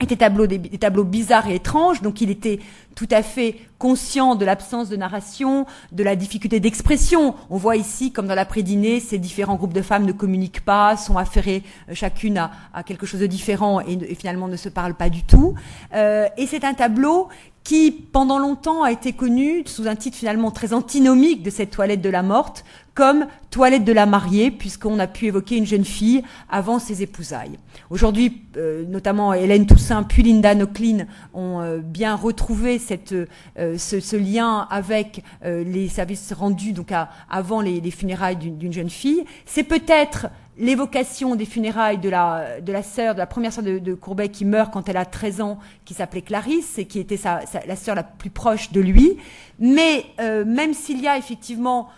étaient 0.00 0.16
tableaux, 0.16 0.46
des, 0.46 0.60
tableaux 0.78 1.04
bizarres 1.04 1.48
et 1.48 1.56
étranges, 1.56 2.02
donc 2.02 2.20
il 2.20 2.30
était 2.30 2.60
tout 2.94 3.08
à 3.10 3.22
fait 3.22 3.56
conscient 3.78 4.34
de 4.34 4.44
l'absence 4.44 4.88
de 4.88 4.96
narration, 4.96 5.66
de 5.92 6.02
la 6.02 6.16
difficulté 6.16 6.58
d'expression. 6.58 7.34
On 7.48 7.56
voit 7.56 7.76
ici, 7.76 8.10
comme 8.10 8.26
dans 8.26 8.34
l'après-dîner, 8.34 8.98
ces 9.00 9.18
différents 9.18 9.54
groupes 9.54 9.72
de 9.72 9.82
femmes 9.82 10.04
ne 10.04 10.12
communiquent 10.12 10.64
pas, 10.64 10.96
sont 10.96 11.16
affairées 11.16 11.62
euh, 11.88 11.94
chacune 11.94 12.38
à, 12.38 12.50
à 12.74 12.82
quelque 12.82 13.06
chose 13.06 13.20
de 13.20 13.26
différent 13.26 13.80
et, 13.80 14.14
finalement 14.14 14.48
ne 14.48 14.56
se 14.56 14.68
parlent 14.68 14.96
pas 14.96 15.10
du 15.10 15.22
tout. 15.22 15.54
Euh, 15.94 16.26
et 16.36 16.46
c'est 16.46 16.64
un 16.64 16.74
tableau 16.74 17.28
qui, 17.68 17.90
pendant 17.90 18.38
longtemps, 18.38 18.82
a 18.82 18.92
été 18.92 19.12
connu 19.12 19.62
sous 19.66 19.88
un 19.88 19.94
titre 19.94 20.16
finalement 20.16 20.50
très 20.50 20.72
antinomique 20.72 21.42
de 21.42 21.50
cette 21.50 21.70
toilette 21.70 22.00
de 22.00 22.08
la 22.08 22.22
morte, 22.22 22.64
comme 22.94 23.26
toilette 23.50 23.84
de 23.84 23.92
la 23.92 24.06
mariée, 24.06 24.50
puisqu'on 24.50 24.98
a 24.98 25.06
pu 25.06 25.26
évoquer 25.26 25.58
une 25.58 25.66
jeune 25.66 25.84
fille 25.84 26.22
avant 26.48 26.78
ses 26.78 27.02
épousailles. 27.02 27.58
Aujourd'hui, 27.90 28.40
euh, 28.56 28.86
notamment 28.88 29.34
Hélène 29.34 29.66
Toussaint 29.66 30.02
puis 30.02 30.22
Linda 30.22 30.54
Nochlin 30.54 31.04
ont 31.34 31.60
euh, 31.60 31.80
bien 31.80 32.14
retrouvé 32.14 32.78
cette, 32.78 33.12
euh, 33.12 33.76
ce, 33.76 34.16
lien 34.16 34.66
avec 34.70 35.22
les 35.44 35.88
services 35.88 36.32
rendus 36.32 36.72
donc 36.72 36.90
avant 37.28 37.60
les 37.60 37.90
funérailles 37.90 38.36
d'une 38.36 38.72
jeune 38.72 38.88
fille. 38.88 39.24
C'est 39.44 39.62
peut-être 39.62 40.28
l'évocation 40.58 41.36
des 41.36 41.44
funérailles 41.44 41.98
de 41.98 42.08
la, 42.08 42.60
de 42.60 42.72
la 42.72 42.82
sœur, 42.82 43.14
de 43.14 43.18
la 43.18 43.26
première 43.26 43.52
sœur 43.52 43.64
de, 43.64 43.94
Courbet 43.94 44.28
qui 44.28 44.44
meurt 44.44 44.72
quand 44.72 44.88
elle 44.88 44.96
a 44.96 45.04
13 45.04 45.40
ans, 45.40 45.58
qui 45.84 45.94
s'appelait 45.94 46.22
Clarisse 46.22 46.78
et 46.78 46.86
qui 46.86 46.98
était 46.98 47.16
sa, 47.16 47.40
la 47.66 47.76
sœur 47.76 47.94
la 47.94 48.02
plus 48.02 48.30
proche 48.30 48.72
de 48.72 48.80
lui. 48.80 49.16
Mais 49.58 50.04
euh, 50.20 50.44
même 50.44 50.74
s'il 50.74 51.00
y 51.00 51.08
a 51.08 51.16
effectivement 51.16 51.88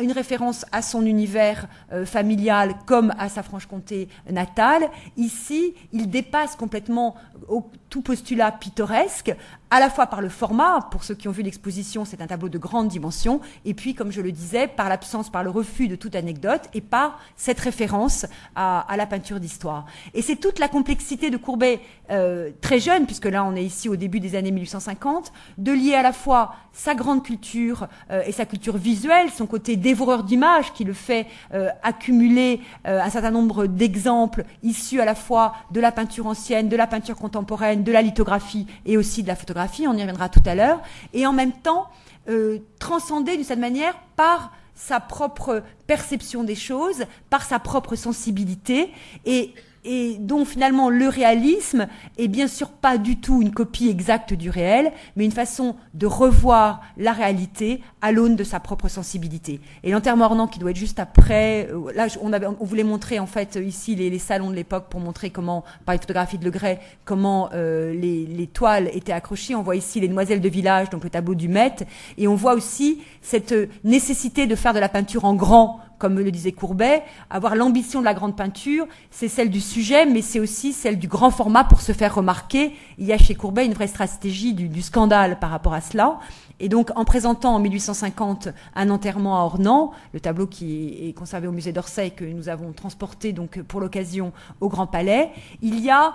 une 0.00 0.12
référence 0.12 0.64
à 0.72 0.82
son 0.82 1.04
univers 1.04 1.66
euh, 1.92 2.06
familial 2.06 2.74
comme 2.86 3.12
à 3.18 3.28
sa 3.28 3.42
Franche-Comté 3.42 4.08
natale. 4.30 4.88
Ici, 5.16 5.74
il 5.92 6.08
dépasse 6.08 6.56
complètement 6.56 7.16
au, 7.48 7.70
tout 7.88 8.02
postulat 8.02 8.52
pittoresque, 8.52 9.34
à 9.70 9.80
la 9.80 9.90
fois 9.90 10.06
par 10.06 10.20
le 10.20 10.28
format, 10.28 10.80
pour 10.90 11.04
ceux 11.04 11.14
qui 11.14 11.28
ont 11.28 11.32
vu 11.32 11.42
l'exposition, 11.42 12.04
c'est 12.04 12.20
un 12.20 12.26
tableau 12.26 12.48
de 12.48 12.58
grande 12.58 12.88
dimension, 12.88 13.40
et 13.64 13.74
puis, 13.74 13.94
comme 13.94 14.10
je 14.10 14.20
le 14.20 14.32
disais, 14.32 14.66
par 14.66 14.88
l'absence, 14.88 15.30
par 15.30 15.42
le 15.42 15.50
refus 15.50 15.88
de 15.88 15.96
toute 15.96 16.14
anecdote, 16.14 16.62
et 16.74 16.80
par 16.80 17.18
cette 17.36 17.60
référence 17.60 18.26
à, 18.54 18.80
à 18.80 18.96
la 18.96 19.06
peinture 19.06 19.40
d'histoire. 19.40 19.86
Et 20.14 20.22
c'est 20.22 20.36
toute 20.36 20.58
la 20.58 20.68
complexité 20.68 21.30
de 21.30 21.36
Courbet, 21.36 21.80
euh, 22.10 22.50
très 22.60 22.80
jeune, 22.80 23.06
puisque 23.06 23.26
là 23.26 23.44
on 23.44 23.54
est 23.54 23.64
ici 23.64 23.88
au 23.88 23.96
début 23.96 24.20
des 24.20 24.34
années 24.34 24.50
1850, 24.50 25.32
de 25.58 25.72
lier 25.72 25.94
à 25.94 26.02
la 26.02 26.12
fois 26.12 26.54
sa 26.78 26.94
grande 26.94 27.24
culture 27.24 27.88
euh, 28.10 28.22
et 28.24 28.32
sa 28.32 28.46
culture 28.46 28.76
visuelle, 28.76 29.30
son 29.30 29.46
côté 29.46 29.76
dévoreur 29.76 30.22
d'images 30.22 30.72
qui 30.72 30.84
le 30.84 30.92
fait 30.92 31.26
euh, 31.52 31.70
accumuler 31.82 32.60
euh, 32.86 33.00
un 33.02 33.10
certain 33.10 33.32
nombre 33.32 33.66
d'exemples 33.66 34.44
issus 34.62 35.00
à 35.00 35.04
la 35.04 35.16
fois 35.16 35.54
de 35.72 35.80
la 35.80 35.90
peinture 35.90 36.28
ancienne, 36.28 36.68
de 36.68 36.76
la 36.76 36.86
peinture 36.86 37.16
contemporaine, 37.16 37.27
de 37.28 37.92
la 37.92 38.02
lithographie 38.02 38.66
et 38.86 38.96
aussi 38.96 39.22
de 39.22 39.28
la 39.28 39.36
photographie, 39.36 39.86
on 39.86 39.94
y 39.94 40.00
reviendra 40.00 40.28
tout 40.28 40.42
à 40.46 40.54
l'heure, 40.54 40.80
et 41.12 41.26
en 41.26 41.32
même 41.32 41.52
temps 41.52 41.88
euh, 42.28 42.58
transcendé 42.78 43.36
d'une 43.36 43.44
certaine 43.44 43.60
manière 43.60 43.94
par 44.16 44.52
sa 44.74 45.00
propre 45.00 45.62
perception 45.86 46.44
des 46.44 46.54
choses, 46.54 47.04
par 47.30 47.42
sa 47.42 47.58
propre 47.58 47.96
sensibilité, 47.96 48.92
et 49.24 49.54
et 49.84 50.16
dont 50.18 50.44
finalement 50.44 50.90
le 50.90 51.08
réalisme 51.08 51.86
est 52.18 52.28
bien 52.28 52.48
sûr 52.48 52.70
pas 52.70 52.98
du 52.98 53.18
tout 53.18 53.42
une 53.42 53.52
copie 53.52 53.88
exacte 53.88 54.34
du 54.34 54.50
réel, 54.50 54.92
mais 55.16 55.24
une 55.24 55.32
façon 55.32 55.76
de 55.94 56.06
revoir 56.06 56.80
la 56.96 57.12
réalité 57.12 57.80
à 58.02 58.12
l'aune 58.12 58.36
de 58.36 58.44
sa 58.44 58.60
propre 58.60 58.88
sensibilité. 58.88 59.60
Et 59.82 59.90
l'enterrement 59.90 60.26
ornant 60.26 60.46
qui 60.46 60.58
doit 60.58 60.70
être 60.70 60.76
juste 60.76 60.98
après, 60.98 61.68
euh, 61.70 61.92
là 61.94 62.06
on, 62.20 62.32
avait, 62.32 62.46
on 62.46 62.64
voulait 62.64 62.84
montrer 62.84 63.18
en 63.18 63.26
fait 63.26 63.56
ici 63.56 63.94
les, 63.94 64.18
salons 64.18 64.50
de 64.50 64.54
l'époque 64.54 64.86
pour 64.90 65.00
montrer 65.00 65.30
comment, 65.30 65.64
par 65.84 65.94
les 65.94 66.00
photographies 66.00 66.38
de 66.38 66.44
Le 66.44 66.52
comment 67.04 67.50
euh, 67.52 67.94
les, 67.94 68.26
les, 68.26 68.46
toiles 68.46 68.90
étaient 68.92 69.12
accrochées. 69.12 69.54
On 69.54 69.62
voit 69.62 69.76
ici 69.76 70.00
les 70.00 70.08
demoiselles 70.08 70.40
de 70.40 70.48
village, 70.48 70.90
donc 70.90 71.04
le 71.04 71.10
tableau 71.10 71.34
du 71.34 71.48
Met, 71.48 71.76
et 72.16 72.26
on 72.26 72.34
voit 72.34 72.54
aussi 72.54 73.00
cette 73.22 73.54
nécessité 73.84 74.46
de 74.46 74.54
faire 74.54 74.74
de 74.74 74.78
la 74.78 74.88
peinture 74.88 75.24
en 75.24 75.34
grand 75.34 75.80
comme 75.98 76.18
le 76.18 76.30
disait 76.30 76.52
Courbet, 76.52 77.02
avoir 77.30 77.56
l'ambition 77.56 78.00
de 78.00 78.04
la 78.04 78.14
grande 78.14 78.36
peinture, 78.36 78.86
c'est 79.10 79.28
celle 79.28 79.50
du 79.50 79.60
sujet, 79.60 80.06
mais 80.06 80.22
c'est 80.22 80.40
aussi 80.40 80.72
celle 80.72 80.98
du 80.98 81.08
grand 81.08 81.30
format 81.30 81.64
pour 81.64 81.80
se 81.80 81.92
faire 81.92 82.14
remarquer. 82.14 82.72
Il 82.98 83.06
y 83.06 83.12
a 83.12 83.18
chez 83.18 83.34
Courbet 83.34 83.66
une 83.66 83.74
vraie 83.74 83.86
stratégie 83.86 84.54
du, 84.54 84.82
scandale 84.82 85.38
par 85.38 85.50
rapport 85.50 85.74
à 85.74 85.80
cela. 85.80 86.18
Et 86.60 86.68
donc, 86.68 86.90
en 86.96 87.04
présentant 87.04 87.54
en 87.54 87.58
1850 87.60 88.48
un 88.74 88.90
enterrement 88.90 89.38
à 89.38 89.42
Ornans, 89.42 89.92
le 90.12 90.20
tableau 90.20 90.46
qui 90.46 91.08
est 91.08 91.12
conservé 91.12 91.46
au 91.46 91.52
musée 91.52 91.72
d'Orsay 91.72 92.10
que 92.10 92.24
nous 92.24 92.48
avons 92.48 92.72
transporté 92.72 93.32
donc 93.32 93.60
pour 93.62 93.80
l'occasion 93.80 94.32
au 94.60 94.68
Grand 94.68 94.86
Palais, 94.86 95.30
il 95.62 95.80
y 95.80 95.90
a 95.90 96.14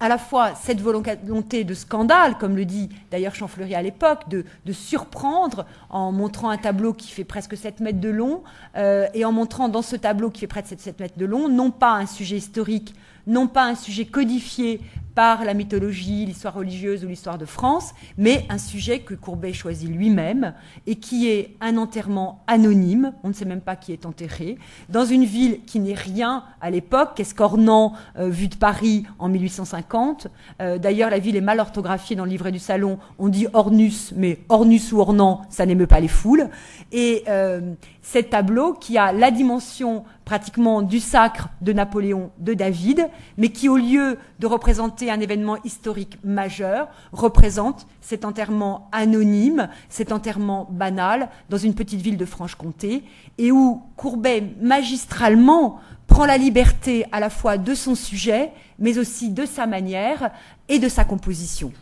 à 0.00 0.08
la 0.08 0.16
fois 0.16 0.54
cette 0.54 0.80
volonté 0.80 1.64
de 1.64 1.74
scandale, 1.74 2.38
comme 2.38 2.56
le 2.56 2.64
dit 2.64 2.88
d'ailleurs 3.10 3.34
Champfleury 3.34 3.74
à 3.74 3.82
l'époque, 3.82 4.28
de, 4.28 4.44
surprendre 4.72 5.66
en 5.90 6.10
montrant 6.10 6.48
un 6.48 6.56
tableau 6.56 6.94
qui 6.94 7.08
fait 7.10 7.24
presque 7.24 7.56
7 7.56 7.80
mètres 7.80 8.00
de 8.00 8.08
long, 8.08 8.42
euh, 8.76 9.06
et 9.14 9.24
en 9.24 9.32
montrant 9.32 9.68
dans 9.68 9.82
ce 9.82 9.96
tableau 9.96 10.30
qui 10.30 10.40
fait 10.40 10.46
près 10.46 10.62
de 10.62 10.68
7 10.68 10.98
mètres 11.00 11.18
de 11.18 11.26
long, 11.26 11.48
non 11.48 11.70
pas 11.70 11.92
un 11.92 12.06
sujet 12.06 12.36
historique, 12.36 12.94
non 13.30 13.46
pas 13.46 13.64
un 13.64 13.74
sujet 13.74 14.04
codifié 14.04 14.80
par 15.14 15.44
la 15.44 15.54
mythologie, 15.54 16.24
l'histoire 16.24 16.54
religieuse 16.54 17.04
ou 17.04 17.08
l'histoire 17.08 17.38
de 17.38 17.44
France, 17.44 17.90
mais 18.16 18.46
un 18.48 18.58
sujet 18.58 19.00
que 19.00 19.14
Courbet 19.14 19.52
choisit 19.52 19.90
lui-même 19.90 20.54
et 20.86 20.96
qui 20.96 21.28
est 21.28 21.56
un 21.60 21.76
enterrement 21.76 22.42
anonyme, 22.46 23.12
on 23.22 23.28
ne 23.28 23.32
sait 23.32 23.44
même 23.44 23.60
pas 23.60 23.76
qui 23.76 23.92
est 23.92 24.06
enterré, 24.06 24.56
dans 24.88 25.04
une 25.04 25.24
ville 25.24 25.60
qui 25.66 25.80
n'est 25.80 25.94
rien 25.94 26.44
à 26.60 26.70
l'époque, 26.70 27.10
qu'est-ce 27.16 27.34
qu'Ornans, 27.34 27.92
euh, 28.18 28.28
vu 28.28 28.48
de 28.48 28.54
Paris 28.54 29.04
en 29.18 29.28
1850. 29.28 30.28
Euh, 30.60 30.78
D'ailleurs, 30.78 31.10
la 31.10 31.18
ville 31.18 31.36
est 31.36 31.40
mal 31.40 31.60
orthographiée 31.60 32.16
dans 32.16 32.24
le 32.24 32.30
livret 32.30 32.52
du 32.52 32.58
salon, 32.58 32.98
on 33.18 33.28
dit 33.28 33.46
Ornus, 33.52 34.12
mais 34.16 34.38
Ornus 34.48 34.92
ou 34.92 35.00
Ornans, 35.00 35.42
ça 35.50 35.66
n'émeut 35.66 35.86
pas 35.86 36.00
les 36.00 36.08
foules. 36.08 36.48
Et 36.92 37.24
euh, 37.28 37.74
cet 38.02 38.30
tableau 38.30 38.72
qui 38.72 38.96
a 38.96 39.12
la 39.12 39.30
dimension 39.30 40.04
pratiquement 40.30 40.80
du 40.80 41.00
sacre 41.00 41.48
de 41.60 41.72
Napoléon 41.72 42.30
de 42.38 42.54
David, 42.54 43.08
mais 43.36 43.48
qui, 43.48 43.68
au 43.68 43.76
lieu 43.76 44.16
de 44.38 44.46
représenter 44.46 45.10
un 45.10 45.18
événement 45.18 45.56
historique 45.64 46.18
majeur, 46.22 46.86
représente 47.10 47.88
cet 48.00 48.24
enterrement 48.24 48.88
anonyme, 48.92 49.68
cet 49.88 50.12
enterrement 50.12 50.68
banal 50.70 51.30
dans 51.48 51.56
une 51.56 51.74
petite 51.74 52.00
ville 52.00 52.16
de 52.16 52.24
Franche-Comté, 52.24 53.02
et 53.38 53.50
où 53.50 53.82
Courbet 53.96 54.54
magistralement 54.62 55.80
prend 56.06 56.26
la 56.26 56.38
liberté 56.38 57.06
à 57.10 57.18
la 57.18 57.28
fois 57.28 57.58
de 57.58 57.74
son 57.74 57.96
sujet, 57.96 58.52
mais 58.78 58.98
aussi 58.98 59.30
de 59.30 59.44
sa 59.44 59.66
manière 59.66 60.30
et 60.68 60.78
de 60.78 60.88
sa 60.88 61.02
composition 61.02 61.72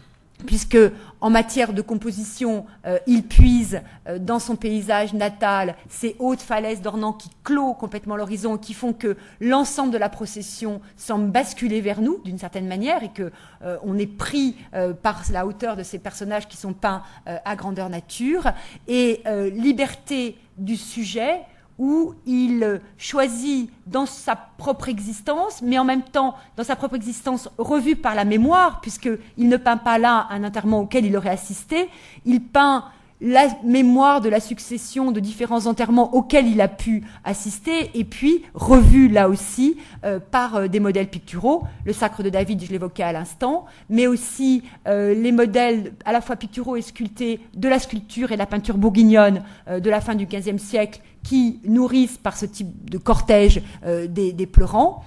puisque 0.47 0.79
en 1.21 1.31
matière 1.31 1.73
de 1.73 1.83
composition, 1.83 2.65
euh, 2.87 2.99
il 3.07 3.25
puise 3.25 3.81
euh, 4.09 4.19
dans 4.19 4.39
son 4.39 4.57
paysage 4.57 5.13
natal 5.13 5.75
ces 5.89 6.15
hautes 6.19 6.43
falaises 6.43 6.81
d'Ornans 6.81 7.13
qui 7.13 7.31
clôt 7.43 7.75
complètement 7.75 8.17
l'horizon, 8.17 8.59
qui 8.59 8.75
font 8.75 8.93
que 8.93 9.17
l'ensemble 9.41 9.93
de 9.93 9.99
la 9.99 10.09
procession 10.09 10.81
semble 10.97 11.31
basculer 11.31 11.81
vers 11.81 12.01
nous 12.01 12.21
d'une 12.25 12.39
certaine 12.39 12.67
manière 12.67 13.03
et 13.03 13.09
que 13.09 13.33
euh, 13.63 13.77
on 13.83 13.99
est 13.99 14.07
pris 14.07 14.57
euh, 14.75 14.93
par 14.93 15.23
la 15.33 15.47
hauteur 15.47 15.77
de 15.77 15.83
ces 15.83 15.99
personnages 15.99 16.49
qui 16.49 16.57
sont 16.57 16.73
peints 16.73 17.03
euh, 17.27 17.37
à 17.45 17.57
grandeur 17.57 17.89
nature. 17.89 18.53
Et 18.87 19.23
liberté 19.53 20.37
du 20.57 20.77
sujet 20.77 21.41
où 21.79 22.15
il 22.27 22.81
choisit 22.97 23.71
dans 23.87 24.07
sa 24.07 24.37
propre 24.37 24.89
existence, 24.89 25.63
mais 25.63 25.79
en 25.79 25.85
même 25.85 26.03
temps 26.03 26.35
dans 26.57 26.65
sa 26.65 26.77
propre 26.77 26.97
existence 26.97 27.49
revue 27.57 27.97
par 27.97 28.15
la 28.15 28.25
mémoire, 28.25 28.81
puisqu'il 28.81 29.49
ne 29.49 29.57
peint 29.57 29.77
pas 29.77 29.99
là 29.99 30.27
un 30.31 30.45
enterrement 30.45 30.81
auquel 30.81 31.07
il 31.07 31.17
aurait 31.17 31.31
assisté, 31.31 31.89
il 32.25 32.43
peint 32.43 32.85
la 33.21 33.49
mémoire 33.65 34.21
de 34.21 34.29
la 34.29 34.41
succession 34.41 35.11
de 35.11 35.21
différents 35.21 35.67
enterrements 35.67 36.15
auxquels 36.15 36.47
il 36.47 36.61
a 36.61 36.69
pu 36.69 37.03
assister, 37.25 37.91
et 37.95 38.05
puis 38.05 38.45
revu 38.55 39.09
là 39.09 39.29
aussi 39.29 39.77
euh, 40.05 40.21
par 40.21 40.57
euh, 40.57 40.69
des 40.69 40.81
modèles 40.81 41.09
picturaux, 41.09 41.65
le 41.85 41.93
sacre 41.93 42.23
de 42.23 42.31
David, 42.31 42.65
je 42.65 42.71
l'évoquais 42.71 43.03
à 43.03 43.13
l'instant, 43.13 43.67
mais 43.89 44.07
aussi 44.07 44.63
euh, 44.87 45.15
les 45.15 45.33
modèles 45.33 45.93
à 46.05 46.13
la 46.13 46.21
fois 46.21 46.37
picturaux 46.37 46.77
et 46.77 46.83
sculptés 46.83 47.41
de 47.55 47.69
la 47.69 47.79
sculpture 47.79 48.31
et 48.31 48.37
la 48.37 48.47
peinture 48.47 48.79
bourguignonne 48.79 49.43
de 49.69 49.91
la 49.91 50.01
fin 50.01 50.15
du 50.15 50.27
XVe 50.27 50.59
siècle, 50.59 51.01
qui 51.23 51.61
nourrissent 51.65 52.19
par 52.19 52.37
ce 52.37 52.47
type 52.47 52.91
de 52.91 52.99
cortège 52.99 53.63
des 53.85 54.47
pleurants 54.47 55.03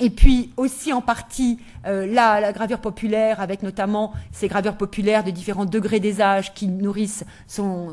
et 0.00 0.10
puis 0.10 0.52
aussi 0.56 0.92
en 0.92 1.00
partie 1.00 1.58
euh, 1.86 2.06
la, 2.06 2.52
gravure 2.52 2.80
populaire, 2.80 3.40
avec 3.40 3.62
notamment 3.62 4.12
ces 4.32 4.48
gravures 4.48 4.76
populaires 4.76 5.24
de 5.24 5.30
différents 5.30 5.64
degrés 5.64 6.00
des 6.00 6.20
âges 6.20 6.54
qui 6.54 6.68
nourrissent 6.68 7.24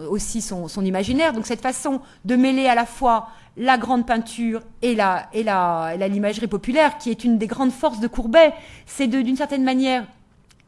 aussi 0.09 0.41
son, 0.41 0.67
imaginaire. 0.83 1.33
Donc 1.33 1.45
cette 1.45 1.61
façon 1.61 2.01
de 2.25 2.35
mêler 2.35 2.67
à 2.67 2.75
la 2.75 2.85
fois 2.85 3.29
la 3.57 3.77
grande 3.77 4.05
peinture 4.05 4.61
et 4.81 4.95
la 4.95 5.29
et 5.33 5.43
la 5.43 5.95
l'imagerie 6.07 6.47
populaire, 6.47 6.97
qui 6.97 7.09
est 7.09 7.23
une 7.23 7.37
des 7.37 7.47
grandes 7.47 7.71
forces 7.71 7.99
de 7.99 8.07
Courbet, 8.07 8.53
c'est 8.85 9.07
d'une 9.07 9.37
certaine 9.37 9.63
manière, 9.63 10.05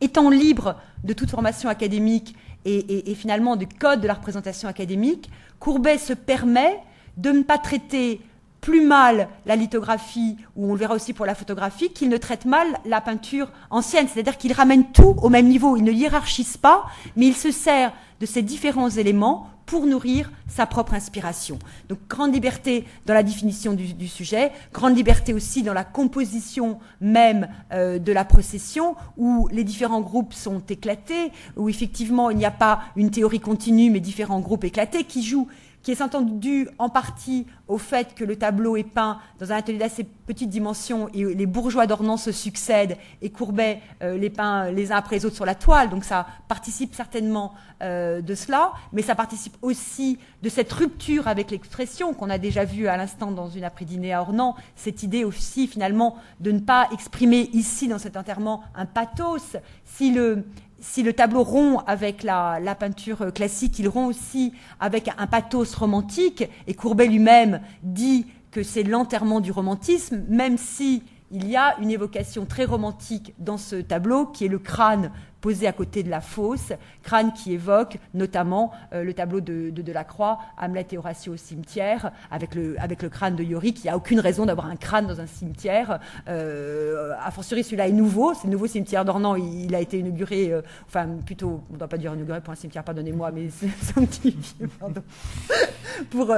étant 0.02 0.30
libre 0.30 0.76
de 1.04 1.14
toute 1.14 1.30
formation 1.30 1.70
académique 1.70 2.36
et, 2.66 3.12
et 3.12 3.16
finalement 3.16 3.56
du 3.56 3.68
code 3.68 4.02
de 4.02 4.08
la 4.08 4.14
représentation 4.14 4.68
académique, 4.68 5.30
Courbet 5.60 5.98
se 5.98 6.14
permet 6.14 6.80
de 7.18 7.32
ne 7.32 7.44
pas 7.44 7.58
traiter 7.58 8.22
plus 8.68 8.86
mal 8.86 9.30
la 9.46 9.56
lithographie, 9.56 10.36
ou 10.58 10.70
on 10.70 10.74
le 10.74 10.80
verra 10.80 10.94
aussi 10.94 11.14
pour 11.14 11.26
la 11.26 11.36
photographie, 11.36 11.94
qu'il 11.94 12.10
ne 12.10 12.18
traite 12.18 12.44
mal 12.44 12.68
la 12.84 13.00
peinture 13.00 13.50
ancienne. 13.70 14.10
C'est-à-dire 14.14 14.38
qu'il 14.38 14.52
ramène 14.52 14.92
tout 14.92 15.16
au 15.22 15.30
même 15.30 15.48
niveau. 15.48 15.78
Il 15.78 15.86
ne 15.86 15.92
hiérarchise 15.94 16.58
pas, 16.58 16.84
mais 17.16 17.28
il 17.28 17.34
se 17.34 17.50
sert 17.50 17.94
de 18.20 18.26
ces 18.26 18.42
différents 18.42 18.90
éléments 18.90 19.50
pour 19.66 19.86
nourrir 19.86 20.32
sa 20.50 20.66
propre 20.66 20.96
inspiration. 20.96 21.60
Donc 21.88 22.00
grande 22.10 22.34
liberté 22.34 22.84
dans 23.06 23.14
la 23.14 23.24
définition 23.24 23.72
du, 23.72 24.08
sujet, 24.10 24.52
grande 24.74 24.98
liberté 24.98 25.34
aussi 25.34 25.64
dans 25.64 25.74
la 25.74 25.86
composition 25.86 26.80
même 27.00 27.48
euh, 27.72 28.00
de 28.00 28.12
la 28.12 28.26
procession, 28.26 28.96
où 29.16 29.48
les 29.50 29.64
différents 29.64 30.02
groupes 30.02 30.34
sont 30.34 30.60
éclatés, 30.68 31.32
où 31.56 31.70
effectivement 31.70 32.32
il 32.32 32.38
n'y 32.38 32.46
a 32.46 32.52
pas 32.52 32.82
une 32.98 33.12
théorie 33.12 33.40
continue, 33.40 33.92
mais 33.92 34.02
différents 34.02 34.42
groupes 34.42 34.66
éclatés 34.66 35.06
qui 35.06 35.24
jouent 35.24 35.48
qui 35.88 35.94
est 35.94 36.02
entendu 36.02 36.68
en 36.80 36.90
partie 36.90 37.48
au 37.70 37.78
fait 37.78 38.14
que 38.14 38.26
le 38.26 38.36
tableau 38.36 38.76
est 38.76 38.84
peint 38.84 39.20
dans 39.40 39.54
un 39.54 39.56
atelier 39.56 39.78
d'assez 39.78 40.04
petite 40.04 40.50
dimension 40.50 41.08
et 41.14 41.24
les 41.34 41.46
bourgeois 41.46 41.88
d'Ornans 41.88 42.18
se 42.18 42.34
succèdent 42.34 42.98
et 43.22 43.30
Courbet 43.30 43.80
euh, 44.04 44.18
les 44.18 44.30
peint 44.30 44.70
les 44.70 44.92
uns 44.92 44.98
après 44.98 45.16
les 45.16 45.26
autres 45.26 45.38
sur 45.38 45.46
la 45.46 45.56
toile. 45.56 45.90
Donc 45.90 46.04
ça 46.04 46.28
participe 46.50 46.94
certainement 46.94 47.54
euh, 47.82 48.20
de 48.20 48.36
cela, 48.36 48.74
mais 48.92 49.02
ça 49.02 49.16
participe 49.16 49.56
aussi 49.62 50.20
de 50.44 50.50
cette 50.50 50.74
rupture 50.74 51.30
avec 51.30 51.52
l'expression 51.52 52.14
qu'on 52.14 52.30
a 52.30 52.38
déjà 52.38 52.66
vue 52.66 52.90
à 52.90 52.98
l'instant 52.98 53.32
dans 53.32 53.48
une 53.48 53.64
après-dîner 53.64 54.12
à 54.12 54.20
Ornans, 54.20 54.58
cette 54.76 55.04
idée 55.04 55.24
aussi 55.24 55.68
finalement 55.68 56.18
de 56.42 56.52
ne 56.52 56.60
pas 56.60 56.90
exprimer 56.92 57.50
ici 57.54 57.88
dans 57.88 57.98
cet 57.98 58.18
enterrement 58.18 58.62
un 58.76 58.86
pathos. 58.86 59.56
Si 59.86 60.12
le, 60.12 60.44
si 60.80 61.04
le 61.04 61.14
tableau 61.14 61.44
rompt 61.44 61.84
avec 61.88 62.24
la, 62.24 62.76
peinture 62.80 63.34
classique, 63.34 63.80
il 63.80 63.88
rompt 63.88 64.10
aussi 64.10 64.54
avec 64.80 65.10
un 65.18 65.28
pathos 65.28 65.76
romantique, 65.76 66.50
et 66.68 66.74
Courbet 66.74 67.08
lui-même 67.08 67.62
dit 67.84 68.28
que 68.52 68.64
c'est 68.64 68.84
l'enterrement 68.84 69.40
du 69.40 69.52
romantisme, 69.52 70.24
même 70.30 70.58
si 70.58 71.04
il 71.32 71.48
y 71.48 71.56
a 71.56 71.78
une 71.80 71.92
évocation 71.92 72.46
très 72.46 72.64
romantique 72.66 73.34
dans 73.38 73.58
ce 73.58 73.76
tableau, 73.76 74.26
qui 74.26 74.46
est 74.46 74.50
le 74.50 74.60
crâne 74.60 75.12
posé 75.42 75.68
à 75.68 75.72
côté 75.72 76.04
de 76.04 76.10
la 76.10 76.22
fosse, 76.22 76.74
crâne 77.04 77.32
qui 77.34 77.54
évoque 77.54 77.98
notamment 78.14 78.72
euh, 78.94 79.04
le 79.04 79.14
tableau 79.14 79.42
de, 79.42 79.70
de 79.70 79.82
Delacroix, 79.82 80.40
Hamlet 80.60 80.88
et 80.92 80.98
Horatio 80.98 81.34
au 81.34 81.38
cimetière, 81.38 82.12
avec 82.32 82.56
le, 82.56 82.76
avec 82.80 83.02
le 83.02 83.10
crâne 83.10 83.36
de 83.36 83.44
Yorick. 83.44 83.80
Il 83.80 83.84
n'y 83.84 83.90
a 83.90 83.98
aucune 83.98 84.20
raison 84.20 84.46
d'avoir 84.46 84.68
un 84.68 84.76
crâne 84.76 85.08
dans 85.08 85.22
un 85.22 85.28
cimetière. 85.28 86.00
Euh, 86.28 87.14
a 87.22 87.32
fortiori, 87.32 87.64
celui-là 87.64 87.88
est 87.88 87.94
nouveau. 87.94 88.34
C'est 88.34 88.48
le 88.48 88.52
nouveau 88.52 88.68
cimetière 88.68 89.06
d'Ornans. 89.06 89.36
Il, 89.36 89.74
a 89.76 89.80
été 89.80 90.00
inauguré, 90.00 90.52
euh, 90.52 90.62
enfin, 90.88 91.08
plutôt, 91.26 91.62
on 91.70 91.74
ne 91.74 91.78
doit 91.78 91.88
pas 91.88 91.98
dire 91.98 92.14
inauguré 92.14 92.42
pour 92.42 92.52
un 92.52 92.56
cimetière, 92.56 92.84
pardonnez-moi, 92.84 93.32
mais 93.32 93.50
c'est 93.50 93.68
un 93.98 94.06
petit 94.06 94.32
vieux, 94.32 94.70
pardon. 94.80 95.04
pour 96.10 96.34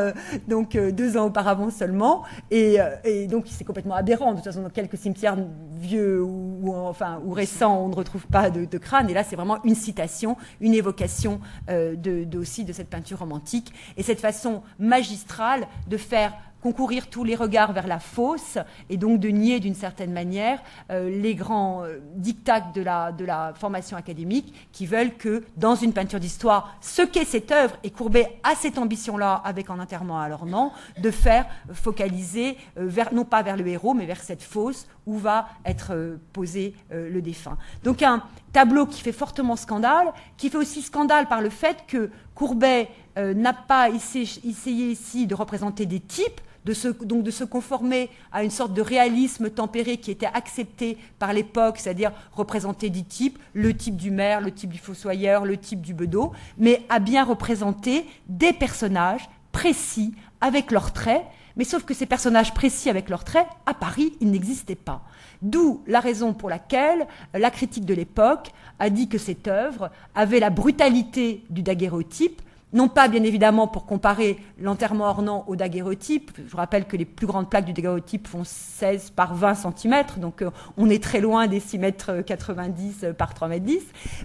donc 0.47 0.77
deux 0.77 1.17
ans 1.17 1.25
auparavant 1.25 1.69
seulement. 1.69 2.23
Et, 2.51 2.77
et 3.03 3.27
donc, 3.27 3.45
c'est 3.47 3.63
complètement 3.63 3.95
aberrant. 3.95 4.31
De 4.31 4.35
toute 4.37 4.45
façon, 4.45 4.61
dans 4.61 4.69
quelques 4.69 4.97
cimetières 4.97 5.37
vieux 5.79 6.21
ou, 6.21 6.73
enfin, 6.75 7.21
ou 7.25 7.31
récents, 7.31 7.83
on 7.83 7.89
ne 7.89 7.95
retrouve 7.95 8.25
pas 8.27 8.49
de, 8.49 8.65
de 8.65 8.77
crâne 8.77 8.88
et 9.09 9.13
là, 9.13 9.23
c'est 9.23 9.35
vraiment 9.35 9.63
une 9.63 9.75
citation, 9.75 10.37
une 10.59 10.73
évocation 10.73 11.39
euh, 11.69 11.95
aussi 12.35 12.63
de 12.65 12.73
cette 12.73 12.89
peinture 12.89 13.19
romantique. 13.19 13.73
Et 13.97 14.03
cette 14.03 14.19
façon 14.19 14.63
magistrale 14.79 15.67
de 15.87 15.97
faire 15.97 16.33
concourir 16.61 17.07
tous 17.07 17.23
les 17.23 17.35
regards 17.35 17.73
vers 17.73 17.87
la 17.87 17.99
fosse 17.99 18.57
et 18.89 18.97
donc 18.97 19.19
de 19.19 19.29
nier 19.29 19.59
d'une 19.59 19.75
certaine 19.75 20.11
manière 20.11 20.61
euh, 20.91 21.09
les 21.09 21.35
grands 21.35 21.83
euh, 21.83 21.99
dictats 22.15 22.61
de 22.61 22.81
la, 22.81 23.11
de 23.11 23.25
la 23.25 23.53
formation 23.55 23.97
académique 23.97 24.53
qui 24.71 24.85
veulent 24.85 25.15
que 25.15 25.43
dans 25.57 25.75
une 25.75 25.93
peinture 25.93 26.19
d'histoire, 26.19 26.75
ce 26.81 27.01
qu'est 27.01 27.25
cette 27.25 27.51
œuvre, 27.51 27.75
et 27.83 27.91
Courbet 27.91 28.39
a 28.43 28.55
cette 28.55 28.77
ambition-là 28.77 29.41
avec 29.45 29.69
En 29.69 29.79
enterrement 29.79 30.19
à 30.19 30.29
nom, 30.29 30.71
de 30.97 31.11
faire 31.11 31.45
focaliser 31.73 32.57
euh, 32.77 32.85
vers, 32.87 33.13
non 33.13 33.25
pas 33.25 33.41
vers 33.41 33.57
le 33.57 33.67
héros, 33.67 33.93
mais 33.93 34.05
vers 34.05 34.21
cette 34.21 34.43
fosse 34.43 34.87
où 35.05 35.17
va 35.17 35.49
être 35.65 36.19
posé 36.33 36.75
le 36.91 37.19
défunt. 37.19 37.57
Donc 37.83 38.03
un 38.03 38.21
tableau 38.53 38.85
qui 38.85 39.01
fait 39.01 39.11
fortement 39.11 39.55
scandale, 39.55 40.13
qui 40.37 40.49
fait 40.49 40.57
aussi 40.57 40.83
scandale 40.83 41.27
par 41.27 41.41
le 41.41 41.49
fait 41.49 41.85
que 41.87 42.11
Courbet 42.35 42.89
n'a 43.17 43.53
pas 43.53 43.89
essayé 43.89 44.91
ici 44.91 45.25
de 45.25 45.33
représenter 45.33 45.87
des 45.87 45.99
types, 45.99 46.41
de 46.69 46.75
se, 46.75 46.87
donc 46.87 47.23
de 47.23 47.31
se 47.31 47.43
conformer 47.43 48.11
à 48.31 48.43
une 48.43 48.51
sorte 48.51 48.75
de 48.75 48.83
réalisme 48.83 49.49
tempéré 49.49 49.97
qui 49.97 50.11
était 50.11 50.27
accepté 50.27 50.99
par 51.17 51.33
l'époque, 51.33 51.79
c'est-à-dire 51.79 52.11
représenter 52.31 52.91
des 52.91 53.01
types, 53.01 53.39
le 53.53 53.75
type 53.75 53.95
du 53.95 54.11
maire, 54.11 54.39
le 54.39 54.51
type 54.51 54.71
du 54.71 54.77
fossoyeur, 54.77 55.45
le 55.45 55.57
type 55.57 55.81
du 55.81 55.95
bedeau, 55.95 56.31
mais 56.59 56.83
à 56.87 56.99
bien 56.99 57.23
représenter 57.23 58.05
des 58.27 58.53
personnages 58.53 59.27
précis 59.51 60.13
avec 60.41 60.69
leurs 60.69 60.93
traits, 60.93 61.23
mais 61.55 61.63
sauf 61.63 61.83
que 61.85 61.95
ces 61.95 62.05
personnages 62.05 62.53
précis 62.53 62.91
avec 62.91 63.09
leurs 63.09 63.23
traits, 63.23 63.47
à 63.65 63.73
Paris, 63.73 64.13
ils 64.21 64.29
n'existaient 64.29 64.75
pas. 64.75 65.01
D'où 65.41 65.81
la 65.87 65.99
raison 65.99 66.33
pour 66.33 66.51
laquelle 66.51 67.07
la 67.33 67.49
critique 67.49 67.85
de 67.85 67.95
l'époque 67.95 68.51
a 68.77 68.91
dit 68.91 69.09
que 69.09 69.17
cette 69.17 69.47
œuvre 69.47 69.89
avait 70.13 70.39
la 70.39 70.51
brutalité 70.51 71.43
du 71.49 71.63
daguerréotype, 71.63 72.43
non 72.73 72.87
pas 72.87 73.07
bien 73.07 73.23
évidemment 73.23 73.67
pour 73.67 73.85
comparer 73.85 74.37
l'enterrement 74.59 75.05
ornant 75.05 75.43
au 75.47 75.55
daguerreotype. 75.55 76.31
Je 76.37 76.51
vous 76.51 76.57
rappelle 76.57 76.85
que 76.85 76.97
les 76.97 77.05
plus 77.05 77.27
grandes 77.27 77.49
plaques 77.49 77.65
du 77.65 77.73
daguerreotype 77.73 78.27
font 78.27 78.43
16 78.43 79.11
par 79.11 79.35
20 79.35 79.55
cm, 79.55 80.03
donc 80.17 80.41
euh, 80.41 80.51
on 80.77 80.89
est 80.89 81.01
très 81.01 81.21
loin 81.21 81.47
des 81.47 81.59
6 81.59 81.79
mètres 81.79 82.21
90 82.25 83.07
par 83.17 83.33
3 83.33 83.47
mètres 83.47 83.65
10. 83.65 83.81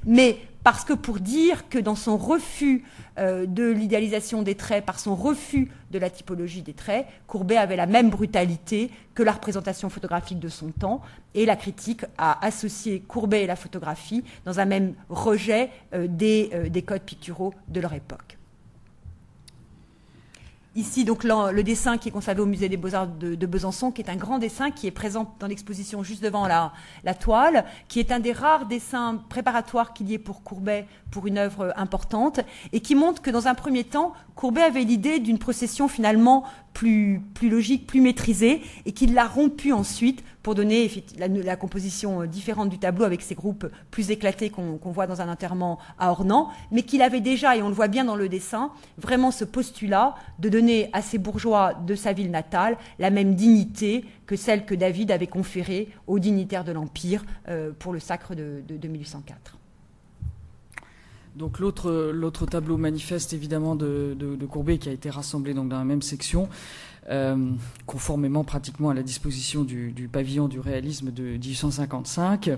Mais 0.07 0.39
parce 0.65 0.85
que 0.85 0.95
pour 0.95 1.21
dire 1.21 1.69
que 1.69 1.79
dans 1.79 1.95
son 1.95 2.17
refus 2.17 2.85
euh, 3.19 3.47
de 3.47 3.71
l'idéalisation 3.71 4.43
des 4.43 4.55
traits, 4.57 4.85
par 4.85 4.99
son 4.99 5.15
refus 5.15 5.71
de 5.91 5.99
la 5.99 6.09
typologie 6.09 6.63
des 6.63 6.73
traits, 6.73 7.07
Courbet 7.29 7.59
avait 7.59 7.77
la 7.77 7.87
même 7.87 8.11
brutalité 8.11 8.91
que 9.15 9.23
la 9.23 9.33
représentation 9.33 9.91
photographique 9.91 10.41
de 10.41 10.49
son 10.49 10.71
temps, 10.71 11.03
et 11.35 11.45
la 11.45 11.57
critique 11.57 12.05
a 12.17 12.45
associé 12.45 13.01
Courbet 13.01 13.45
et 13.45 13.47
la 13.47 13.57
photographie 13.57 14.25
dans 14.47 14.59
un 14.59 14.65
même 14.65 14.95
rejet 15.11 15.71
euh, 15.93 16.09
des 16.09 16.83
codes 16.83 17.03
picturaux 17.03 17.53
de 17.69 17.81
leur 17.81 17.93
époque. 17.93 18.39
Ici, 20.77 21.05
donc, 21.05 21.23
le 21.23 21.63
dessin 21.63 21.99
qui 21.99 22.09
est 22.09 22.13
conservé 22.13 22.41
au 22.41 22.47
musée 22.47 22.69
des 22.69 22.77
Beaux-Arts 22.77 23.07
de, 23.07 23.47
Besançon, 23.47 23.93
qui 23.93 24.03
est 24.03 24.11
un 24.11 24.17
grand 24.17 24.39
dessin 24.39 24.73
qui 24.73 24.89
est 24.89 24.91
présent 24.91 25.33
dans 25.39 25.47
l'exposition 25.47 26.03
juste 26.03 26.21
devant 26.21 26.49
la, 26.49 26.73
toile, 27.15 27.65
qui 27.87 28.01
est 28.01 28.11
un 28.11 28.19
des 28.19 28.33
rares 28.33 28.67
dessins 28.67 29.23
préparatoires 29.29 29.93
qu'il 29.93 30.11
y 30.11 30.15
ait 30.15 30.19
pour 30.19 30.43
Courbet 30.43 30.87
pour 31.13 31.29
une 31.29 31.39
œuvre 31.39 31.73
importante, 31.77 32.41
et 32.73 32.81
qui 32.81 32.97
montre 32.97 33.23
que 33.23 33.31
dans 33.31 33.47
un 33.47 33.55
premier 33.55 33.85
temps, 33.85 34.15
Courbet 34.35 34.63
avait 34.63 34.83
l'idée 34.83 35.21
d'une 35.21 35.39
procession 35.39 35.87
finalement 35.87 36.43
plus, 36.73 37.23
plus 37.35 37.51
logique, 37.51 37.87
plus 37.87 38.01
maîtrisée, 38.01 38.61
et 38.85 38.91
qu'il 38.91 39.15
l'a 39.15 39.29
rompue 39.29 39.73
ensuite 39.73 40.25
pour 40.45 40.55
donner 40.55 40.91
la, 41.17 41.57
composition 41.57 42.21
euh, 42.21 42.27
différente 42.27 42.69
du 42.69 42.79
tableau 42.79 43.05
avec 43.07 43.23
ces 43.23 43.35
groupes 43.35 43.67
plus 43.91 44.11
éclatés 44.11 44.51
qu'on 44.51 44.79
voit 44.93 45.07
dans 45.07 45.23
un 45.23 45.33
enterrement 45.33 45.79
à 45.99 46.11
Ornans, 46.11 46.51
mais 46.71 46.83
qu'il 46.83 47.01
avait 47.01 47.23
déjà, 47.23 47.57
et 47.57 47.63
on 47.63 47.69
le 47.69 47.75
voit 47.75 47.89
bien 47.89 48.05
dans 48.05 48.15
le 48.15 48.29
dessin, 48.29 48.71
vraiment 48.99 49.31
ce 49.31 49.47
postulat 49.47 50.15
de 50.39 50.51
donner 50.51 50.91
à 50.93 51.01
ces 51.01 51.17
bourgeois 51.17 51.73
de 51.73 51.95
sa 51.95 52.13
ville 52.13 52.31
natale 52.31 52.77
la 52.99 53.09
même 53.09 53.35
dignité 53.35 54.05
que 54.27 54.37
celle 54.37 54.67
que 54.67 54.75
David 54.75 55.11
avait 55.11 55.27
conférée 55.27 55.89
aux 56.07 56.19
dignitaires 56.19 56.65
de 56.65 56.73
l'Empire 56.73 57.25
euh, 57.49 57.73
pour 57.79 57.95
le 57.95 57.99
sacre 57.99 58.35
de, 58.35 58.63
de 58.69 58.89
1804. 58.89 59.59
Donc 61.37 61.59
l'autre 61.59 62.47
tableau 62.47 62.77
manifeste 62.77 63.33
évidemment 63.33 63.75
de, 63.75 64.17
Courbet 64.49 64.79
qui 64.79 64.89
a 64.89 64.93
été 64.93 65.11
rassemblé 65.11 65.53
dans 65.53 65.65
la 65.65 65.85
même 65.85 66.03
section 66.03 66.49
conformément 67.87 68.45
pratiquement 68.45 68.91
à 68.91 68.95
la 68.95 69.03
disposition 69.03 69.63
du, 69.63 70.09
pavillon 70.11 70.49
du 70.49 70.61
réalisme 70.61 71.11
de 71.11 71.23
1855. 71.23 72.51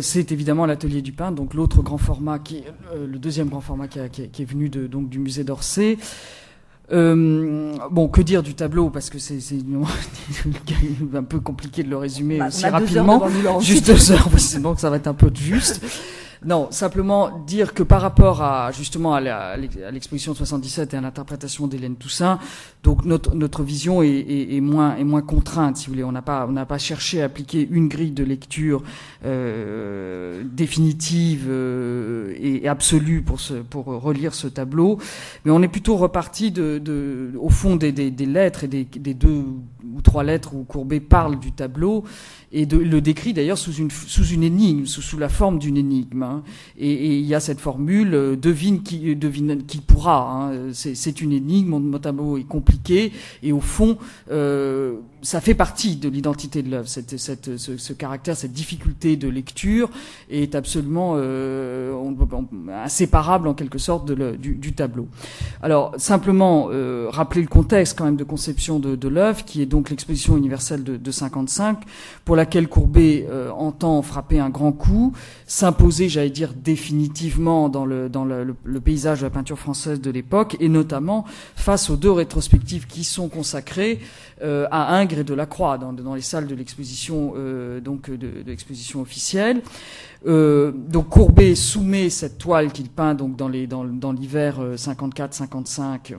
c'est 0.00 0.30
évidemment 0.32 0.66
l'atelier 0.66 1.02
du 1.02 1.12
peintre, 1.12 1.34
donc 1.34 1.54
l'autre 1.54 1.82
grand 1.82 1.98
format, 1.98 2.38
qui 2.38 2.62
le 2.94 3.18
deuxième 3.18 3.48
grand 3.48 3.60
format 3.60 3.88
qui, 3.88 3.98
est 3.98 4.44
venu 4.44 4.68
de, 4.68 4.86
donc, 4.86 5.08
du 5.08 5.18
musée 5.18 5.44
d'Orsay. 5.44 5.98
Euh, 6.92 7.74
bon, 7.90 8.08
que 8.08 8.20
dire 8.20 8.42
du 8.42 8.54
tableau 8.54 8.90
Parce 8.90 9.08
que 9.08 9.18
c'est 9.18 9.38
un 11.14 11.22
peu 11.22 11.40
compliqué 11.40 11.82
de 11.82 11.88
le 11.88 11.96
résumer 11.96 12.38
bah, 12.38 12.48
aussi 12.48 12.66
rapidement. 12.66 13.22
Juste 13.60 13.86
deux 13.86 14.12
heures, 14.12 14.28
sinon 14.36 14.76
ça 14.76 14.90
va 14.90 14.96
être 14.96 15.06
un 15.06 15.14
peu 15.14 15.30
juste. 15.34 15.80
Non, 16.44 16.72
simplement 16.72 17.38
dire 17.46 17.72
que 17.72 17.84
par 17.84 18.00
rapport 18.00 18.42
à 18.42 18.72
justement 18.72 19.14
à 19.14 19.56
l'exposition 19.56 20.34
77 20.34 20.92
et 20.92 20.96
à 20.96 21.00
l'interprétation 21.00 21.68
d'Hélène 21.68 21.94
Toussaint, 21.94 22.40
donc 22.82 23.04
notre, 23.04 23.62
vision 23.62 24.02
est, 24.02 24.60
moins, 24.60 24.96
est 24.96 25.04
moins 25.04 25.22
contrainte, 25.22 25.76
si 25.76 25.86
vous 25.86 25.92
voulez. 25.92 26.04
On 26.04 26.10
n'a 26.10 26.22
pas, 26.22 26.78
cherché 26.78 27.22
à 27.22 27.26
appliquer 27.26 27.68
une 27.70 27.86
grille 27.86 28.10
de 28.10 28.24
lecture 28.24 28.82
euh, 29.24 30.42
définitive 30.44 31.46
euh, 31.48 32.34
et, 32.36 32.66
absolue 32.66 33.22
pour, 33.22 33.84
relire 33.84 34.34
ce 34.34 34.48
tableau, 34.48 34.98
mais 35.44 35.52
on 35.52 35.62
est 35.62 35.68
plutôt 35.68 35.96
reparti 35.96 36.50
de, 36.50 36.78
de 36.78 37.32
au 37.38 37.50
fond 37.50 37.76
des 37.76 37.92
lettres 37.92 38.64
et 38.64 38.68
des, 38.68 38.84
des 38.84 39.14
deux 39.14 39.44
ou 39.94 40.00
trois 40.02 40.24
lettres 40.24 40.54
où 40.54 40.64
Courbet 40.64 41.00
parle 41.00 41.38
du 41.38 41.52
tableau 41.52 42.04
et 42.52 42.66
de, 42.66 42.76
le 42.76 43.00
décrit 43.00 43.32
d'ailleurs 43.32 43.58
sous 43.58 43.72
une, 43.72 43.90
sous 43.90 44.26
une 44.26 44.42
énigme, 44.42 44.86
sous, 44.86 45.02
sous 45.02 45.18
la 45.18 45.28
forme 45.28 45.58
d'une 45.58 45.76
énigme. 45.76 46.22
Hein. 46.22 46.42
Et, 46.78 47.18
il 47.18 47.26
y 47.26 47.34
a 47.34 47.40
cette 47.40 47.60
formule 47.60 48.14
euh, 48.14 48.36
devine 48.36 48.82
qui 48.82 49.10
euh, 49.10 49.14
devine 49.14 49.64
qui 49.64 49.78
pourra. 49.78 50.50
Hein. 50.52 50.70
C'est 50.72 51.20
une 51.20 51.32
énigme, 51.32 51.78
mon 51.78 51.98
tableau 51.98 52.36
est 52.36 52.44
compliqué 52.44 53.12
et 53.42 53.52
au 53.52 53.60
fond, 53.60 53.98
euh, 54.30 54.96
ça 55.22 55.40
fait 55.40 55.54
partie 55.54 55.96
de 55.96 56.08
l'identité 56.08 56.62
de 56.62 56.70
l'œuvre. 56.70 56.88
Cette, 56.88 57.16
cette, 57.18 57.56
ce, 57.56 57.76
ce, 57.76 57.92
caractère, 57.92 58.36
cette 58.36 58.52
difficulté 58.52 59.16
de 59.16 59.28
lecture 59.28 59.88
est 60.30 60.54
absolument 60.54 61.14
euh, 61.16 61.94
inséparable 62.84 63.48
en 63.48 63.54
quelque 63.54 63.78
sorte 63.78 64.06
de 64.06 64.14
le, 64.14 64.36
du, 64.36 64.54
du, 64.54 64.72
tableau. 64.72 65.06
Alors 65.62 65.94
simplement 65.96 66.68
euh, 66.70 67.06
rappeler 67.08 67.42
le 67.42 67.48
contexte 67.48 67.96
quand 67.96 68.04
même 68.04 68.16
de 68.16 68.24
conception 68.24 68.80
de, 68.80 68.96
de 68.96 69.08
l'œuvre, 69.08 69.44
qui 69.44 69.62
est 69.62 69.66
donc 69.66 69.90
l'exposition 69.90 70.36
universelle 70.36 70.82
de, 70.82 70.96
de 70.96 71.10
55, 71.10 71.78
pour 72.24 72.36
laquelle 72.42 72.68
Courbet 72.68 73.24
euh, 73.30 73.50
entend 73.50 74.02
frapper 74.02 74.40
un 74.40 74.50
grand 74.50 74.72
coup, 74.72 75.12
s'imposer, 75.46 76.08
j'allais 76.08 76.30
dire 76.30 76.54
définitivement 76.54 77.68
dans 77.68 77.86
le 77.86 78.10
paysage 78.84 79.20
de 79.20 79.26
la 79.26 79.30
peinture 79.30 79.58
française 79.58 80.00
de 80.00 80.10
l'époque, 80.10 80.56
et 80.58 80.68
notamment 80.68 81.24
face 81.54 81.88
aux 81.88 81.96
deux 81.96 82.10
rétrospectives 82.10 82.88
qui 82.88 83.04
sont 83.04 83.28
consacrées 83.28 84.00
euh, 84.42 84.66
à 84.72 84.96
Ingres 84.96 85.20
et 85.20 85.24
de 85.24 85.34
la 85.34 85.46
Croix 85.46 85.78
dans, 85.78 85.92
dans 85.92 86.16
les 86.16 86.20
salles 86.20 86.48
de 86.48 86.56
l'exposition 86.56 87.34
euh, 87.36 87.80
l'exposition 88.44 89.00
officielle. 89.00 89.62
Donc 90.24 91.08
Courbet 91.08 91.54
soumet 91.54 92.10
cette 92.10 92.38
toile 92.38 92.72
qu'il 92.72 92.88
peint 92.88 93.14
dans 93.14 94.12
l'hiver 94.12 94.60
54-55 94.76 96.14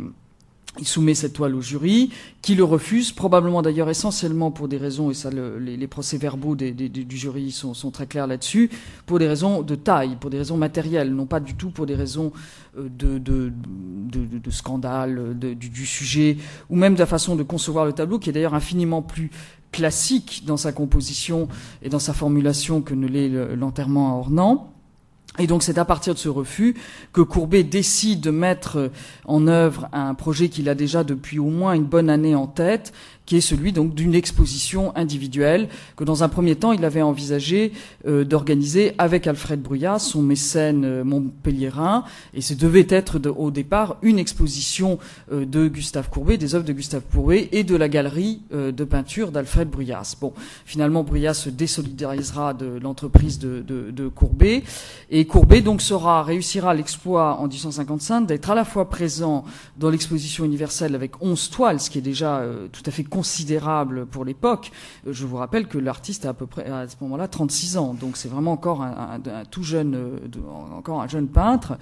il 0.79 0.87
soumet 0.87 1.13
cette 1.13 1.33
toile 1.33 1.55
au 1.55 1.61
jury, 1.61 2.09
qui 2.41 2.55
le 2.55 2.63
refuse, 2.63 3.11
probablement 3.11 3.61
d'ailleurs 3.61 3.89
essentiellement 3.89 4.49
pour 4.49 4.67
des 4.67 4.77
raisons, 4.77 5.11
et 5.11 5.13
ça 5.13 5.29
les, 5.29 5.87
procès-verbaux 5.87 6.55
du 6.55 7.17
jury 7.17 7.51
sont, 7.51 7.91
très 7.91 8.07
clairs 8.07 8.25
là-dessus, 8.25 8.71
pour 9.05 9.19
des 9.19 9.27
raisons 9.27 9.61
de 9.61 9.75
taille, 9.75 10.15
pour 10.19 10.29
des 10.29 10.39
raisons 10.39 10.57
matérielles, 10.57 11.13
non 11.13 11.27
pas 11.27 11.39
du 11.39 11.53
tout 11.53 11.69
pour 11.69 11.85
des 11.85 11.95
raisons 11.95 12.31
euh, 12.77 12.89
de, 12.89 13.51
scandale 14.49 15.37
du, 15.37 15.55
du, 15.55 15.85
sujet, 15.85 16.37
ou 16.69 16.75
même 16.75 16.95
de 16.95 16.99
la 16.99 17.05
façon 17.05 17.35
de 17.35 17.43
concevoir 17.43 17.85
le 17.85 17.93
tableau, 17.93 18.17
qui 18.17 18.29
est 18.29 18.33
d'ailleurs 18.33 18.55
infiniment 18.55 19.03
plus 19.03 19.29
classique 19.71 20.43
dans 20.45 20.57
sa 20.57 20.71
composition 20.71 21.47
et 21.81 21.89
dans 21.89 21.99
sa 21.99 22.13
formulation 22.13 22.81
que 22.81 22.93
ne 22.93 23.07
l'est 23.07 23.29
l'enterrement 23.55 24.11
à 24.11 24.15
Ornans. 24.15 24.72
Et 25.39 25.47
donc 25.47 25.63
c'est 25.63 25.79
à 25.79 25.85
partir 25.85 26.13
de 26.13 26.19
ce 26.19 26.29
refus 26.29 26.75
que 27.11 27.21
Courbet 27.21 27.63
décide 27.63 28.21
de 28.21 28.29
mettre 28.29 28.91
en 29.25 29.47
œuvre 29.47 29.89
un 29.91 30.13
projet 30.13 30.47
qu'il 30.49 30.69
a 30.69 30.75
déjà 30.75 31.03
depuis 31.03 31.39
au 31.39 31.49
moins 31.49 31.73
une 31.73 31.85
bonne 31.85 32.09
année 32.11 32.35
en 32.35 32.45
tête, 32.45 32.93
qui 33.25 33.37
est 33.37 33.41
celui 33.41 33.71
donc 33.71 33.93
d'une 33.95 34.15
exposition 34.15 34.95
individuelle 34.95 35.69
que 35.95 36.03
dans 36.03 36.23
un 36.23 36.29
premier 36.29 36.55
temps 36.55 36.71
il 36.71 36.83
avait 36.85 37.01
envisagé 37.01 37.71
euh, 38.07 38.23
d'organiser 38.23 38.93
avec 38.97 39.27
Alfred 39.27 39.61
Bruyas, 39.61 39.99
son 39.99 40.21
mécène 40.21 40.85
euh, 40.85 41.03
et 42.33 42.41
ce 42.41 42.53
devait 42.53 42.87
être 42.89 43.19
au 43.37 43.51
départ 43.51 43.97
une 44.01 44.19
exposition 44.19 44.97
euh, 45.31 45.45
de 45.45 45.67
Gustave 45.67 46.09
Courbet, 46.09 46.37
des 46.37 46.55
œuvres 46.55 46.65
de 46.65 46.73
Gustave 46.73 47.03
Courbet 47.11 47.49
et 47.51 47.63
de 47.63 47.75
la 47.75 47.89
galerie 47.89 48.41
euh, 48.53 48.71
de 48.71 48.83
peinture 48.83 49.31
d'Alfred 49.31 49.69
Bruyas. 49.69 50.15
Bon, 50.19 50.33
finalement 50.65 51.03
Bruyas 51.03 51.35
se 51.35 51.49
désolidarisera 51.49 52.53
de 52.53 52.79
l'entreprise 52.81 53.39
de, 53.39 53.61
de, 53.61 53.91
de, 53.91 54.07
Courbet, 54.07 54.63
et 55.09 55.25
Courbet 55.25 55.61
donc 55.61 55.81
sera 55.81 56.23
réussira 56.23 56.73
l'exploit 56.73 57.39
en 57.39 57.47
1855 57.47 58.25
d'être 58.25 58.49
à 58.49 58.55
la 58.55 58.65
fois 58.65 58.89
présent 58.89 59.45
dans 59.77 59.89
l'exposition 59.89 60.45
universelle 60.45 60.95
avec 60.95 61.21
11 61.21 61.49
toiles, 61.49 61.79
ce 61.79 61.89
qui 61.89 61.97
est 61.97 62.01
déjà 62.01 62.43
tout 62.71 62.81
à 62.85 62.91
fait 62.91 63.03
considérable 63.13 64.07
pour 64.07 64.25
l'époque. 64.25 64.71
Euh, 65.05 65.13
je 65.13 65.27
vous 65.27 65.37
rappelle 65.37 65.67
que 65.67 65.77
l'artiste 65.77 66.25
a 66.25 66.29
à 66.29 66.33
peu 66.33 66.47
près 66.47 66.65
à 66.65 66.87
ce 66.87 66.95
moment-là 67.01 67.27
36 67.27 67.77
ans, 67.77 67.93
donc 67.93 68.17
c'est 68.17 68.27
vraiment 68.27 68.53
encore 68.53 68.81
un, 68.81 69.19
tout 69.51 69.61
jeune, 69.61 69.93
euh, 69.95 70.17
encore 70.75 70.99
un 70.99 71.07
jeune 71.07 71.27
peintre. 71.27 71.77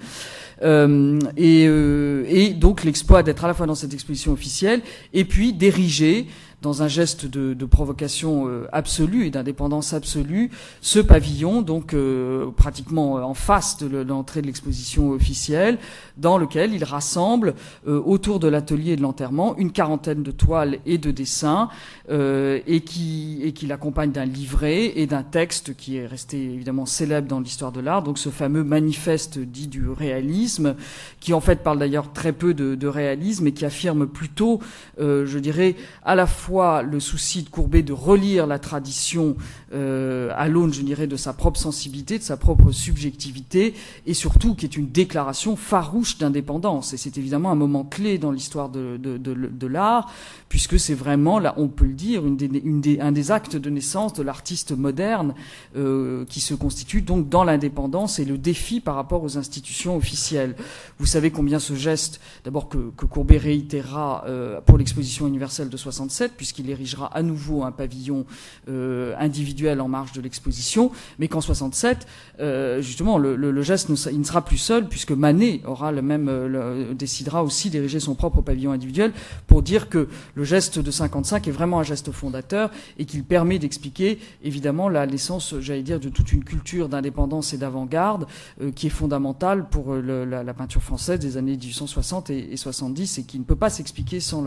Euh, 0.62 1.18
et, 1.38 1.64
et 1.64 2.50
donc 2.52 2.84
l'exploit 2.84 3.22
d'être 3.22 3.44
à 3.44 3.48
la 3.48 3.54
fois 3.54 3.66
dans 3.66 3.74
cette 3.74 3.94
exposition 3.94 4.32
officielle 4.32 4.82
et 5.14 5.24
puis 5.24 5.54
d'ériger 5.54 6.28
dans 6.62 6.82
un 6.82 6.88
geste 6.88 7.26
de, 7.26 7.54
de 7.54 7.64
provocation 7.66 8.46
euh, 8.46 8.66
absolue 8.72 9.26
et 9.26 9.30
d'indépendance 9.30 9.92
absolue, 9.92 10.50
ce 10.80 11.00
pavillon, 11.00 11.60
donc 11.60 11.92
euh, 11.92 12.50
pratiquement 12.56 13.18
euh, 13.18 13.22
en 13.22 13.34
face 13.34 13.78
de 13.78 14.02
l'entrée 14.02 14.42
de 14.42 14.46
l'exposition 14.46 15.10
officielle, 15.10 15.78
dans 16.16 16.38
lequel 16.38 16.72
il 16.72 16.84
rassemble 16.84 17.54
autour 17.86 18.38
de 18.38 18.46
l'atelier 18.46 18.96
de 18.96 19.02
l'enterrement 19.02 19.56
une 19.56 19.72
quarantaine 19.72 20.22
de 20.22 20.30
toiles 20.30 20.78
et 20.86 20.98
de 20.98 21.10
dessins, 21.10 21.68
et 22.10 22.82
qui 22.84 23.40
et 23.42 23.52
qui 23.52 23.66
l'accompagne 23.66 24.12
d'un 24.12 24.26
livret 24.26 24.92
et 24.98 25.06
d'un 25.06 25.22
texte 25.22 25.74
qui 25.74 25.96
est 25.96 26.06
resté 26.06 26.36
évidemment 26.36 26.86
célèbre 26.86 27.28
dans 27.28 27.40
l'histoire 27.40 27.72
de 27.72 27.80
l'art, 27.80 28.02
donc 28.02 28.18
ce 28.18 28.28
fameux 28.28 28.62
manifeste 28.62 29.38
dit 29.38 29.68
du 29.68 29.88
réalisme, 29.88 30.76
qui 31.20 31.32
en 31.32 31.40
fait 31.40 31.62
parle 31.62 31.78
d'ailleurs 31.78 32.12
très 32.12 32.32
peu 32.32 32.52
de, 32.54 32.74
de 32.74 32.86
réalisme 32.86 33.46
et 33.46 33.52
qui 33.52 33.64
affirme 33.64 34.06
plutôt, 34.06 34.60
je 34.98 35.38
dirais, 35.38 35.74
à 36.04 36.14
la 36.14 36.26
fois 36.26 36.51
le 36.60 37.00
souci 37.00 37.42
de 37.42 37.48
Courbet 37.48 37.82
de 37.82 37.92
relire 37.92 38.46
la 38.46 38.58
tradition 38.58 39.36
euh, 39.72 40.30
à 40.34 40.48
l'aune, 40.48 40.72
je 40.72 40.82
dirais, 40.82 41.06
de 41.06 41.16
sa 41.16 41.32
propre 41.32 41.58
sensibilité, 41.58 42.18
de 42.18 42.22
sa 42.22 42.36
propre 42.36 42.72
subjectivité, 42.72 43.74
et 44.06 44.14
surtout 44.14 44.54
qui 44.54 44.66
est 44.66 44.76
une 44.76 44.88
déclaration 44.88 45.56
farouche 45.56 46.18
d'indépendance. 46.18 46.92
Et 46.92 46.96
c'est 46.96 47.16
évidemment 47.16 47.50
un 47.50 47.54
moment 47.56 47.84
clé 47.84 48.18
dans 48.18 48.30
l'histoire 48.30 48.68
de, 48.68 49.66
l'art, 49.66 50.12
puisque 50.48 50.78
c'est 50.78 50.94
vraiment, 50.94 51.38
là, 51.38 51.54
on 51.56 51.68
peut 51.68 51.86
le 51.86 51.94
dire, 51.94 52.22
un 52.22 53.12
des 53.12 53.30
actes 53.30 53.56
de 53.56 53.70
naissance 53.70 54.12
de 54.12 54.22
l'artiste 54.22 54.76
moderne 54.76 55.34
euh, 55.76 56.24
qui 56.26 56.40
se 56.40 56.54
constitue 56.54 57.00
donc 57.02 57.28
dans 57.28 57.44
l'indépendance 57.44 58.18
et 58.18 58.24
le 58.24 58.36
défi 58.36 58.80
par 58.80 58.96
rapport 58.96 59.22
aux 59.22 59.38
institutions 59.38 59.96
officielles. 59.96 60.54
Vous 60.98 61.06
savez 61.06 61.30
combien 61.30 61.58
ce 61.58 61.74
geste, 61.74 62.20
d'abord 62.44 62.68
que, 62.68 62.90
que 62.96 63.06
Courbet 63.06 63.38
réitérera 63.38 64.24
euh, 64.26 64.60
pour 64.60 64.76
l'exposition 64.76 65.26
universelle 65.26 65.70
de 65.70 65.76
67, 65.76 66.32
puisqu'il 66.42 66.70
érigera 66.70 67.06
à 67.16 67.22
nouveau 67.22 67.62
un 67.62 67.70
pavillon 67.70 68.26
euh, 68.68 69.14
individuel 69.16 69.80
en 69.80 69.86
marge 69.86 70.10
de 70.10 70.20
l'exposition, 70.20 70.90
mais 71.20 71.28
qu'en 71.28 71.40
67, 71.40 72.04
euh, 72.40 72.82
justement, 72.82 73.16
le, 73.16 73.62
geste, 73.62 73.90
ne, 73.90 74.10
il 74.10 74.18
ne 74.18 74.24
sera 74.24 74.44
plus 74.44 74.58
seul, 74.58 74.88
puisque 74.88 75.12
Manet 75.12 75.60
aura 75.64 75.92
le 75.92 76.02
même, 76.02 76.26
euh, 76.28 76.94
décidera 76.94 77.44
aussi 77.44 77.70
d'ériger 77.70 78.00
son 78.00 78.16
propre 78.16 78.42
pavillon 78.42 78.72
individuel, 78.72 79.12
pour 79.46 79.62
dire 79.62 79.88
que 79.88 80.08
le 80.34 80.42
geste 80.42 80.80
de 80.80 80.90
55 80.90 81.46
est 81.46 81.52
vraiment 81.52 81.78
un 81.78 81.84
geste 81.84 82.10
fondateur 82.10 82.72
et 82.98 83.04
qu'il 83.04 83.22
permet 83.22 83.60
d'expliquer, 83.60 84.18
évidemment, 84.42 84.88
la 84.88 85.06
naissance, 85.06 85.54
j'allais 85.60 85.84
dire, 85.84 86.00
de 86.00 86.08
toute 86.08 86.32
une 86.32 86.42
culture 86.42 86.88
d'indépendance 86.88 87.52
et 87.52 87.56
d'avant-garde 87.56 88.26
qui 88.74 88.88
est 88.88 88.90
fondamentale 88.90 89.68
pour 89.68 89.94
la, 89.94 90.54
peinture 90.54 90.82
française 90.82 91.20
des 91.20 91.36
années 91.36 91.56
1860 91.56 92.30
et, 92.30 92.52
et 92.52 92.56
70 92.56 93.18
et 93.18 93.22
qui 93.22 93.38
ne 93.38 93.44
peut 93.44 93.54
pas 93.54 93.70
s'expliquer 93.70 94.18
sans, 94.18 94.44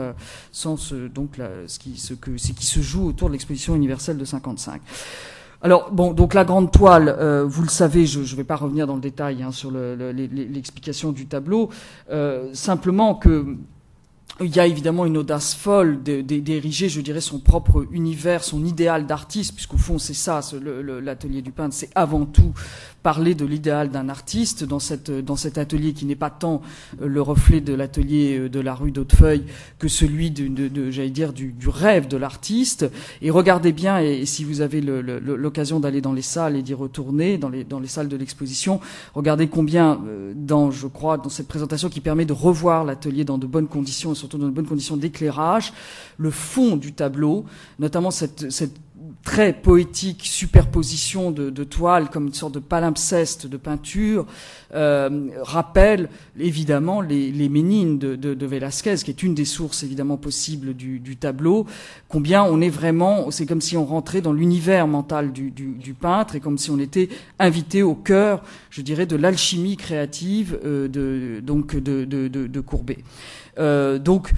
sans 0.52 0.76
donc 0.94 1.40
ce 1.68 1.80
qui, 1.80 1.85
que, 2.16 2.38
ce 2.38 2.52
qui 2.52 2.66
se 2.66 2.82
joue 2.82 3.08
autour 3.08 3.30
de 3.30 3.34
l'exposition 3.34 3.76
universelle 3.76 4.18
de 4.18 4.26
55. 4.26 4.82
Alors 5.62 5.92
bon, 5.92 6.14
donc 6.14 6.34
la 6.34 6.44
grande 6.46 6.72
toile, 6.72 7.16
euh, 7.18 7.44
vous 7.44 7.64
le 7.64 7.70
savez, 7.70 8.06
je 8.06 8.20
ne 8.20 8.38
vais 8.38 8.44
pas 8.44 8.56
revenir 8.56 8.86
dans 8.86 8.96
le 8.96 9.02
détail 9.02 9.42
hein, 9.42 9.52
sur 9.52 9.72
l'explication 9.72 11.10
le, 11.10 11.16
du 11.16 11.26
tableau, 11.26 11.70
euh, 12.12 12.50
simplement 12.54 13.16
que 13.16 13.58
il 14.42 14.54
y 14.54 14.60
a 14.60 14.68
évidemment 14.68 15.06
une 15.06 15.18
audace 15.18 15.54
folle 15.56 16.04
d'ériger, 16.04 16.90
je 16.90 17.00
dirais, 17.00 17.22
son 17.22 17.40
propre 17.40 17.88
univers, 17.92 18.44
son 18.44 18.66
idéal 18.66 19.08
d'artiste, 19.08 19.54
puisqu'au 19.54 19.78
fond 19.78 19.98
c'est 19.98 20.14
ça, 20.14 20.42
l'atelier 21.02 21.42
du 21.42 21.52
peintre, 21.52 21.74
c'est 21.74 21.90
avant 21.96 22.26
tout 22.26 22.54
parler 23.06 23.36
de 23.36 23.46
l'idéal 23.46 23.92
d'un 23.92 24.10
artiste 24.10 24.64
dans, 24.64 24.80
cette, 24.80 25.12
dans 25.12 25.36
cet 25.36 25.60
atelier 25.60 25.94
qui 25.94 26.06
n'est 26.06 26.16
pas 26.16 26.32
tant 26.32 26.64
euh, 27.00 27.08
le 27.08 27.22
reflet 27.22 27.62
de 27.62 27.76
l'atelier 27.76 28.36
euh, 28.36 28.50
de 28.50 28.60
la 28.60 28.74
rue 28.74 28.90
d'Hautefeuille 28.90 29.44
que 29.78 29.88
celui 29.88 30.32
de, 30.32 30.90
j'allais 30.90 31.12
dire, 31.12 31.32
du, 31.32 31.54
rêve 31.68 32.08
de 32.08 32.18
l'artiste. 32.18 32.90
Et 33.22 33.30
regardez 33.30 33.74
bien, 33.74 34.00
et, 34.00 34.26
si 34.26 34.44
vous 34.44 34.62
avez 34.62 34.82
l'occasion 34.82 35.80
d'aller 35.80 36.02
dans 36.02 36.14
les 36.14 36.24
salles 36.24 36.56
et 36.56 36.64
d'y 36.64 36.74
retourner, 36.74 37.38
dans 37.38 37.50
les, 37.50 37.64
dans 37.64 37.80
les 37.80 37.88
salles 37.88 38.08
de 38.08 38.18
l'exposition, 38.18 38.80
regardez 39.14 39.50
combien, 39.50 40.02
euh, 40.08 40.34
dans, 40.36 40.72
je 40.72 40.88
crois, 40.88 41.18
dans 41.18 41.30
cette 41.30 41.48
présentation 41.48 41.90
qui 41.90 42.02
permet 42.02 42.26
de 42.26 42.34
revoir 42.34 42.86
l'atelier 42.86 43.24
dans 43.24 43.38
de 43.38 43.46
bonnes 43.46 43.68
conditions, 43.68 44.14
et 44.14 44.15
surtout 44.16 44.38
dans 44.38 44.48
de 44.48 44.52
bonnes 44.52 44.68
conditions 44.68 44.98
d'éclairage, 44.98 45.74
le 46.18 46.32
fond 46.32 46.78
du 46.78 46.94
tableau, 46.94 47.46
notamment 47.80 48.12
cette, 48.12 48.46
très 49.24 49.54
poétique 49.54 50.22
superposition 50.24 51.32
de, 51.32 51.64
toiles 51.64 52.10
comme 52.10 52.28
une 52.28 52.34
sorte 52.34 52.54
de 52.54 52.60
palimpseste 52.60 53.48
de 53.48 53.58
peinture 53.58 54.26
euh, 54.74 55.30
rappelle 55.42 56.10
évidemment 56.40 57.02
les, 57.02 57.32
les 57.32 57.50
Ménines 57.50 57.98
de, 57.98 58.16
de, 58.16 58.46
Velázquez, 58.46 58.96
qui 58.98 59.10
est 59.12 59.24
une 59.24 59.34
des 59.34 59.46
sources 59.46 59.84
évidemment 59.84 60.18
possibles 60.18 60.74
du, 60.74 61.18
tableau. 61.18 61.66
Combien 62.08 62.44
on 62.44 62.62
est 62.62 62.70
vraiment, 62.70 63.32
c'est 63.32 63.46
comme 63.46 63.62
si 63.62 63.78
on 63.78 63.86
rentrait 63.86 64.22
dans 64.22 64.34
l'univers 64.34 64.88
mental 64.88 65.32
du, 65.32 65.96
peintre 66.00 66.36
et 66.36 66.40
comme 66.40 66.58
si 66.58 66.70
on 66.70 66.80
était 66.80 67.10
invité 67.40 67.84
au 67.84 67.96
cœur, 67.96 68.44
je 68.70 68.82
dirais, 68.82 69.06
de 69.06 69.16
l'alchimie 69.16 69.78
créative 69.78 70.60
euh, 70.66 70.88
de, 70.88 71.42
donc 71.42 71.76
de 71.76 72.60
Courbet. 72.60 73.00
Euh, 73.58 74.00
donc 74.00 74.32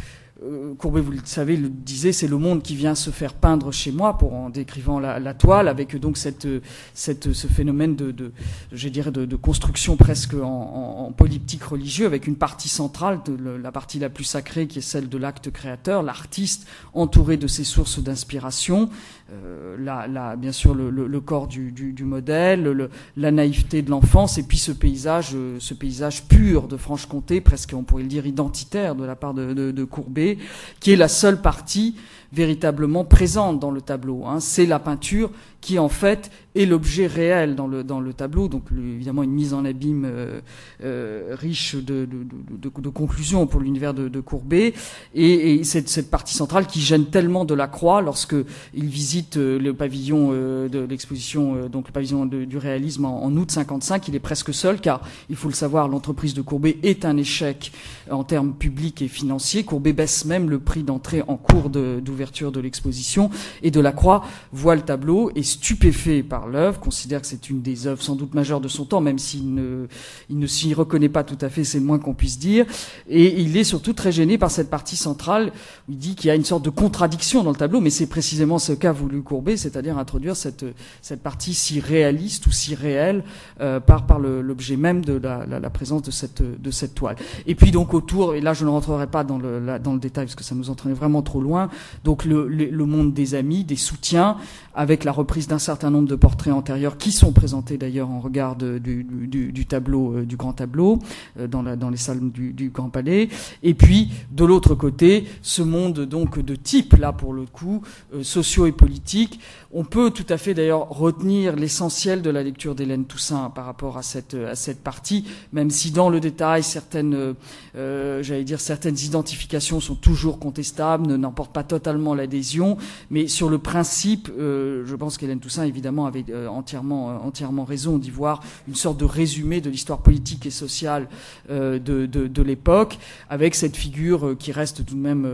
euh, 0.43 0.75
Courbet, 0.75 1.01
vous 1.01 1.11
le 1.11 1.19
savez, 1.23 1.57
le 1.57 1.69
disait, 1.69 2.11
c'est 2.11 2.27
le 2.27 2.37
monde 2.37 2.61
qui 2.61 2.75
vient 2.75 2.93
se 2.93 3.09
faire 3.09 3.33
peindre 3.33 3.71
chez 3.71 3.91
moi, 3.91 4.17
pour 4.17 4.33
en 4.33 4.49
décrivant 4.49 4.99
la, 4.99 5.33
toile, 5.33 5.67
avec 5.67 5.95
donc 5.99 6.17
cette, 6.17 6.47
cette, 6.93 7.33
ce 7.33 7.47
phénomène 7.47 7.95
de, 7.95 8.31
je 8.71 8.89
dirais, 8.89 9.11
de, 9.11 9.35
construction 9.35 9.97
presque 9.97 10.35
en, 10.35 11.11
polyptyque 11.15 11.63
religieux, 11.63 12.05
avec 12.05 12.27
une 12.27 12.35
partie 12.35 12.69
centrale, 12.69 13.21
de, 13.25 13.35
la 13.49 13.71
partie 13.71 13.99
la 13.99 14.09
plus 14.09 14.23
sacrée, 14.23 14.67
qui 14.67 14.79
est 14.79 14.83
celle 14.83 15.09
de 15.09 15.17
l'acte 15.17 15.49
créateur, 15.51 16.03
l'artiste 16.03 16.67
entouré 16.93 17.37
de 17.37 17.47
ses 17.47 17.63
sources 17.63 17.99
d'inspiration, 17.99 18.89
euh, 19.29 19.75
la, 19.77 20.35
bien 20.37 20.53
sûr 20.53 20.73
le, 20.73 21.19
corps 21.19 21.47
du, 21.47 21.71
du, 21.71 22.03
modèle, 22.05 22.89
la 23.17 23.31
naïveté 23.31 23.81
de 23.81 23.89
l'enfance, 23.89 24.37
et 24.37 24.43
puis 24.43 24.57
ce 24.57 24.71
paysage, 24.71 25.31
euh, 25.35 25.57
ce 25.59 25.73
paysage 25.73 26.23
pur 26.27 26.67
de 26.67 26.77
Franche-Comté, 26.77 27.41
presque 27.41 27.73
on 27.75 27.83
pourrait 27.83 28.03
le 28.03 28.09
dire 28.09 28.25
identitaire 28.25 28.95
de 28.95 29.03
la 29.03 29.15
part 29.15 29.33
de, 29.33 29.53
de 29.53 29.83
Courbet, 29.83 30.37
qui 30.79 30.93
est 30.93 30.95
la 30.95 31.09
seule 31.09 31.41
partie 31.41 31.95
véritablement 32.33 33.05
présente 33.05 33.59
dans 33.59 33.71
le 33.71 33.81
tableau. 33.81 34.25
Hein. 34.25 34.39
C'est 34.39 34.65
la 34.65 34.79
peinture 34.79 35.31
qui 35.61 35.79
en 35.79 35.89
fait 35.89 36.31
est 36.55 36.65
l'objet 36.65 37.07
réel 37.07 37.55
dans 37.55 37.67
le, 37.67 37.83
dans 37.83 37.99
le 37.99 38.13
tableau, 38.13 38.47
donc 38.47 38.63
évidemment 38.71 39.23
une 39.23 39.31
mise 39.31 39.53
en 39.53 39.65
abîme 39.65 40.05
euh, 40.05 40.39
euh, 40.83 41.35
riche 41.37 41.75
de, 41.75 42.07
de, 42.07 42.89
conclusions 42.89 43.45
pour 43.47 43.59
l'univers 43.59 43.93
de, 43.93 44.19
Courbet, 44.19 44.73
et, 45.13 45.55
et 45.55 45.63
cette, 45.63 45.89
cette, 45.89 46.09
partie 46.09 46.33
centrale 46.33 46.67
qui 46.67 46.79
gêne 46.79 47.05
tellement 47.05 47.45
de 47.45 47.53
la 47.53 47.67
croix 47.67 48.01
lorsque 48.01 48.35
il 48.73 48.85
visite 48.85 49.37
euh, 49.37 49.59
le 49.59 49.73
pavillon 49.73 50.31
de 50.31 50.85
l'exposition, 50.89 51.67
donc 51.67 51.87
le 51.87 51.93
pavillon 51.93 52.25
du 52.25 52.57
réalisme 52.57 53.05
en, 53.05 53.23
en, 53.23 53.35
août 53.35 53.51
55, 53.51 54.07
il 54.07 54.15
est 54.15 54.19
presque 54.19 54.53
seul, 54.53 54.79
car 54.79 55.01
il 55.29 55.35
faut 55.35 55.49
le 55.49 55.53
savoir, 55.53 55.87
l'entreprise 55.87 56.33
de 56.33 56.41
Courbet 56.41 56.77
est 56.83 57.05
un 57.05 57.17
échec 57.17 57.71
en 58.09 58.23
termes 58.23 58.53
publics 58.53 59.01
et 59.01 59.07
financiers. 59.07 59.63
Courbet 59.63 59.93
baisse 59.93 60.25
même 60.25 60.49
le 60.49 60.59
prix 60.59 60.83
d'entrée 60.83 61.23
en 61.27 61.37
cours 61.37 61.69
d'ouverture 61.69 62.16
de, 62.17 62.59
l'exposition, 62.59 63.29
et 63.63 63.71
de 63.71 63.79
la 63.79 63.91
croix 63.91 64.23
voit 64.51 64.75
le 64.75 64.81
tableau 64.81 65.31
et 65.35 65.43
stupéfait 65.43 66.23
par 66.23 66.47
l'œuvre, 66.47 66.79
considère 66.79 67.21
que 67.21 67.27
c'est 67.27 67.49
une 67.49 67.61
des 67.61 67.87
œuvres 67.87 68.01
sans 68.01 68.15
doute 68.15 68.33
majeures 68.33 68.61
de 68.61 68.67
son 68.67 68.85
temps, 68.85 69.01
même 69.01 69.19
s'il 69.19 69.53
ne, 69.53 69.87
il 70.29 70.39
ne 70.39 70.47
s'y 70.47 70.73
reconnaît 70.73 71.09
pas 71.09 71.23
tout 71.23 71.37
à 71.41 71.49
fait, 71.49 71.63
c'est 71.63 71.79
le 71.79 71.85
moins 71.85 71.99
qu'on 71.99 72.13
puisse 72.13 72.39
dire. 72.39 72.65
Et 73.09 73.41
il 73.41 73.55
est 73.57 73.63
surtout 73.63 73.93
très 73.93 74.11
gêné 74.11 74.37
par 74.37 74.51
cette 74.51 74.69
partie 74.69 74.95
centrale 74.95 75.51
où 75.87 75.91
il 75.91 75.97
dit 75.97 76.15
qu'il 76.15 76.27
y 76.27 76.31
a 76.31 76.35
une 76.35 76.45
sorte 76.45 76.63
de 76.63 76.69
contradiction 76.69 77.43
dans 77.43 77.51
le 77.51 77.55
tableau, 77.55 77.81
mais 77.81 77.89
c'est 77.89 78.07
précisément 78.07 78.59
ce 78.59 78.73
qu'a 78.73 78.91
voulu 78.91 79.21
Courbet, 79.21 79.57
c'est-à-dire 79.57 79.97
introduire 79.97 80.35
cette, 80.35 80.65
cette 81.01 81.21
partie 81.21 81.53
si 81.53 81.79
réaliste 81.79 82.47
ou 82.47 82.51
si 82.51 82.75
réelle 82.75 83.23
euh, 83.61 83.79
par, 83.79 84.05
par 84.05 84.19
l'objet 84.19 84.77
même 84.77 85.03
de 85.03 85.13
la, 85.13 85.69
présence 85.69 86.01
de 86.01 86.11
cette, 86.11 86.41
de 86.41 86.71
cette 86.71 86.95
toile. 86.95 87.15
Et 87.45 87.55
puis 87.55 87.71
donc 87.71 87.93
autour, 87.93 88.35
et 88.35 88.41
là 88.41 88.53
je 88.53 88.65
ne 88.65 88.69
rentrerai 88.69 89.07
pas 89.07 89.23
dans 89.23 89.37
le, 89.37 89.79
dans 89.79 89.93
le 89.93 89.99
détail 89.99 90.25
parce 90.25 90.35
que 90.35 90.43
ça 90.43 90.55
nous 90.55 90.69
entraînait 90.69 90.95
vraiment 90.95 91.21
trop 91.21 91.41
loin, 91.41 91.69
donc 92.07 92.23
le, 92.23 92.85
monde 92.85 93.13
des 93.13 93.35
amis, 93.35 93.65
des 93.65 93.75
soutiens, 93.75 94.37
avec 94.73 95.03
la 95.03 95.11
reprise 95.11 95.49
d'un 95.49 95.59
certain 95.59 95.89
nombre 95.89 96.07
de 96.07 96.15
portraits 96.15 96.53
antérieurs 96.53 96.97
qui 96.97 97.11
sont 97.11 97.33
présentés 97.33 97.77
d'ailleurs 97.77 98.09
en 98.09 98.21
regard 98.21 98.55
du, 98.55 99.65
tableau, 99.67 100.13
euh, 100.13 100.25
du 100.25 100.37
grand 100.37 100.53
tableau, 100.53 100.99
euh, 101.37 101.47
dans, 101.47 101.89
les 101.89 101.97
salles 101.97 102.31
du, 102.31 102.69
Grand 102.73 102.87
Palais. 102.89 103.27
Et 103.61 103.73
puis, 103.73 104.09
de 104.31 104.45
l'autre 104.45 104.73
côté, 104.73 105.25
ce 105.41 105.61
monde 105.61 105.99
donc 106.05 106.39
de 106.39 106.55
type, 106.55 106.93
là 106.93 107.11
pour 107.11 107.33
le 107.33 107.43
coup, 107.43 107.81
euh, 108.15 108.23
socio 108.23 108.65
et 108.67 108.71
politique. 108.71 109.41
On 109.73 109.83
peut 109.83 110.11
tout 110.11 110.25
à 110.29 110.37
fait 110.37 110.53
d'ailleurs 110.53 110.89
retenir 110.89 111.55
l'essentiel 111.55 112.21
de 112.21 112.29
la 112.29 112.43
lecture 112.43 112.75
d'Hélène 112.75 113.05
Toussaint 113.05 113.49
par 113.49 113.65
rapport 113.65 113.97
à 113.97 114.03
cette, 114.03 114.33
à 114.33 114.55
cette 114.55 114.81
partie, 114.81 115.25
même 115.51 115.69
si 115.69 115.91
dans 115.91 116.09
le 116.09 116.19
détail, 116.19 116.63
certaines, 116.63 117.35
j'allais 117.75 118.43
dire, 118.43 118.59
certaines 118.59 118.97
identifications 118.97 119.79
sont 119.79 119.95
toujours 119.95 120.39
contestables, 120.39 121.15
n'emportent 121.15 121.53
pas 121.53 121.63
totalement 121.63 122.15
l'adhésion, 122.15 122.77
mais 123.09 123.27
sur 123.27 123.49
le 123.49 123.57
principe, 123.57 124.29
je 124.37 124.95
pense 124.95 125.17
qu'Hélène 125.17 125.39
Toussaint, 125.39 125.63
évidemment, 125.63 126.05
avait 126.05 126.25
euh, 126.29 126.47
entièrement, 126.47 127.11
euh, 127.11 127.17
entièrement 127.17 127.65
raison 127.65 127.97
d'y 127.97 128.09
voir 128.09 128.41
une 128.67 128.75
sorte 128.75 128.97
de 128.97 129.05
résumé 129.05 129.61
de 129.61 129.69
l'histoire 129.69 129.99
politique 129.99 130.45
et 130.45 130.51
sociale 130.51 131.07
euh, 131.49 131.79
de, 131.79 132.05
de, 132.05 132.27
de 132.27 132.41
l'époque, 132.41 132.97
avec 133.29 133.55
cette 133.55 133.75
figure 133.75 134.35
qui 134.37 134.51
reste 134.51 134.85
tout 134.85 134.95
de 134.95 134.99
même 134.99 135.27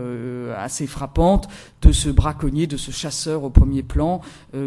assez 0.56 0.86
frappante 0.86 1.48
de 1.82 1.92
ce 1.92 2.08
braconnier, 2.08 2.66
de 2.66 2.76
ce 2.76 2.90
chasseur 2.90 3.44
au 3.44 3.50
premier 3.50 3.82
plan, 3.82 4.20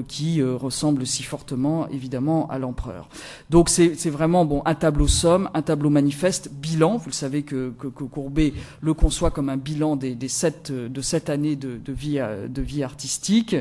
qui 0.08 0.41
ressemble 0.43 1.05
si 1.05 1.24
fortement, 1.24 1.88
évidemment, 1.89 2.49
à 2.49 2.60
l'empereur. 2.60 3.10
Donc 3.49 3.70
c'est 3.70 4.10
vraiment 4.10 4.45
bon 4.45 4.62
un 4.66 4.76
tableau 4.76 5.08
somme, 5.08 5.49
un 5.53 5.62
tableau 5.62 5.89
manifeste, 5.89 6.49
bilan. 6.51 6.97
Vous 6.97 7.08
le 7.08 7.14
savez 7.14 7.43
que, 7.43 7.74
que, 7.80 7.88
Courbet 7.88 8.53
le 8.82 8.93
conçoit 8.93 9.32
comme 9.32 9.49
un 9.49 9.58
bilan 9.58 9.95
des, 9.95 10.16
sept, 10.28 10.72
de 10.72 11.01
sept 11.01 11.30
années 11.30 11.55
de, 11.55 11.80
vie, 11.91 12.20
de 12.47 12.62
vie 12.62 12.84
artistique. 12.84 13.55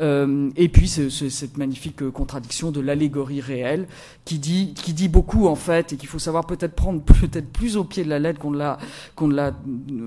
Euh, 0.00 0.50
et 0.56 0.68
puis 0.68 0.88
cette 0.88 1.56
magnifique 1.56 2.10
contradiction 2.10 2.70
de 2.70 2.80
l'allégorie 2.80 3.40
réelle 3.40 3.86
qui 4.24 4.38
dit, 4.38 4.74
qui 4.74 4.92
dit 4.92 5.08
beaucoup 5.08 5.46
en 5.46 5.54
fait 5.54 5.92
et 5.92 5.96
qu'il 5.96 6.08
faut 6.08 6.18
savoir 6.18 6.46
peut-être 6.46 6.74
prendre 6.74 7.02
peut-être 7.20 7.50
plus 7.50 7.76
au 7.76 7.84
pied 7.84 8.04
de 8.04 8.08
la 8.08 8.18
lettre 8.18 8.38
qu'on 8.38 8.52
l'a 8.52 8.78
qu'on 9.14 9.28
l'a 9.28 9.52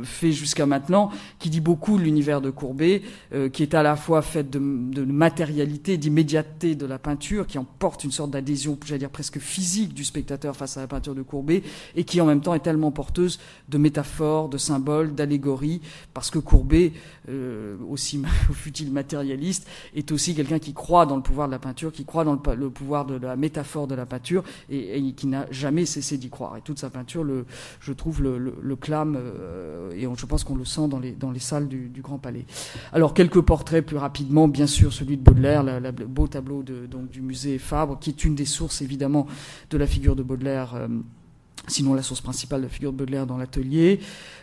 fait 0.04 0.32
jusqu'à 0.32 0.66
maintenant, 0.66 1.12
qui 1.40 1.50
dit 1.50 1.62
beaucoup 1.62 1.98
l'univers 1.98 2.42
de 2.42 2.50
Courbet, 2.50 3.02
euh, 3.34 3.50
qui 3.50 3.64
est 3.64 3.74
à 3.74 3.84
la 3.84 3.96
fois 3.96 4.22
fait 4.22 4.50
de, 4.50 4.60
de 4.60 5.04
matérialité, 5.26 5.98
d'immédiateté 5.98 6.76
de 6.76 6.86
la 6.86 7.00
peinture, 7.00 7.48
qui 7.48 7.58
emporte 7.58 8.04
une 8.04 8.12
sorte 8.12 8.30
d'adhésion, 8.30 8.78
j'allais 8.86 9.00
dire 9.00 9.10
presque 9.10 9.40
physique 9.40 9.96
du 9.96 10.04
spectateur 10.04 10.56
face 10.56 10.78
à 10.78 10.82
la 10.82 10.88
peinture 10.88 11.16
de 11.16 11.24
Courbet, 11.24 11.64
et 11.96 12.04
qui 12.04 12.22
en 12.22 12.28
même 12.28 12.42
temps 12.42 12.54
est 12.54 12.60
tellement 12.60 12.92
porteuse 12.92 13.40
de 13.68 13.80
métaphores, 13.80 14.50
de 14.50 14.60
symboles, 14.60 15.16
d'allégories, 15.16 15.82
parce 16.14 16.30
que 16.30 16.38
Courbet, 16.38 16.94
euh, 17.30 17.78
aussi 17.90 18.22
fut-il 18.54 18.92
matérialiste, 18.92 19.68
est 19.96 20.12
aussi 20.12 20.36
quelqu'un 20.36 20.60
qui 20.60 20.74
croit 20.74 21.06
dans 21.06 21.16
le 21.16 21.22
pouvoir 21.22 21.48
de 21.48 21.54
la 21.54 21.60
peinture, 21.60 21.92
qui 21.92 22.06
croit 22.06 22.24
dans 22.24 22.34
le, 22.34 22.70
pouvoir 22.70 23.06
de 23.06 23.16
la 23.16 23.36
métaphore 23.36 23.88
de 23.88 23.96
la 23.96 24.06
peinture 24.06 24.44
et, 24.70 25.14
qui 25.14 25.28
n'a 25.28 25.46
jamais 25.52 25.86
cessé 25.86 26.18
d'y 26.18 26.30
croire. 26.30 26.58
Et 26.58 26.62
toute 26.62 26.80
sa 26.80 26.90
peinture, 26.90 27.26
je 27.80 27.94
trouve, 27.94 28.22
le, 28.22 28.76
clame 28.76 29.18
euh, 29.18 29.92
et 29.92 30.08
je 30.18 30.26
pense 30.26 30.44
qu'on 30.44 30.56
le 30.56 30.66
sent 30.66 30.88
dans 30.90 31.00
les, 31.00 31.12
dans 31.12 31.32
les 31.32 31.40
salles 31.40 31.68
du, 31.68 31.92
Grand 32.06 32.20
Palais. 32.20 32.46
Alors 32.94 33.14
quelques 33.16 33.42
portraits 33.42 33.84
plus 33.84 33.98
rapidement, 33.98 34.48
bien 34.48 34.68
sûr 34.68 34.94
celui 34.94 35.18
de 35.18 35.24
Baudelaire, 35.24 35.64
le 35.64 35.92
beau 35.92 36.28
tableau 36.28 36.64
du 36.64 37.22
musée 37.22 37.58
Fabre, 37.58 37.98
qui 38.00 38.10
est 38.12 38.24
une 38.26 38.36
des 38.36 38.46
sources 38.46 38.82
évidemment 38.82 39.28
de 39.70 39.78
la 39.78 39.88
figure 39.88 40.16
de 40.16 40.24
Baudelaire. 40.24 40.76
Euh, 40.76 40.88
sinon 41.68 41.93
la 41.93 42.01
source 42.01 42.22
principale 42.22 42.61
de 42.61 42.66
la 42.66 42.72
figure 42.72 42.91
de 42.91 42.97
Baudelaire 42.97 43.26
dans 43.26 43.38
l'atelier. 43.38 43.99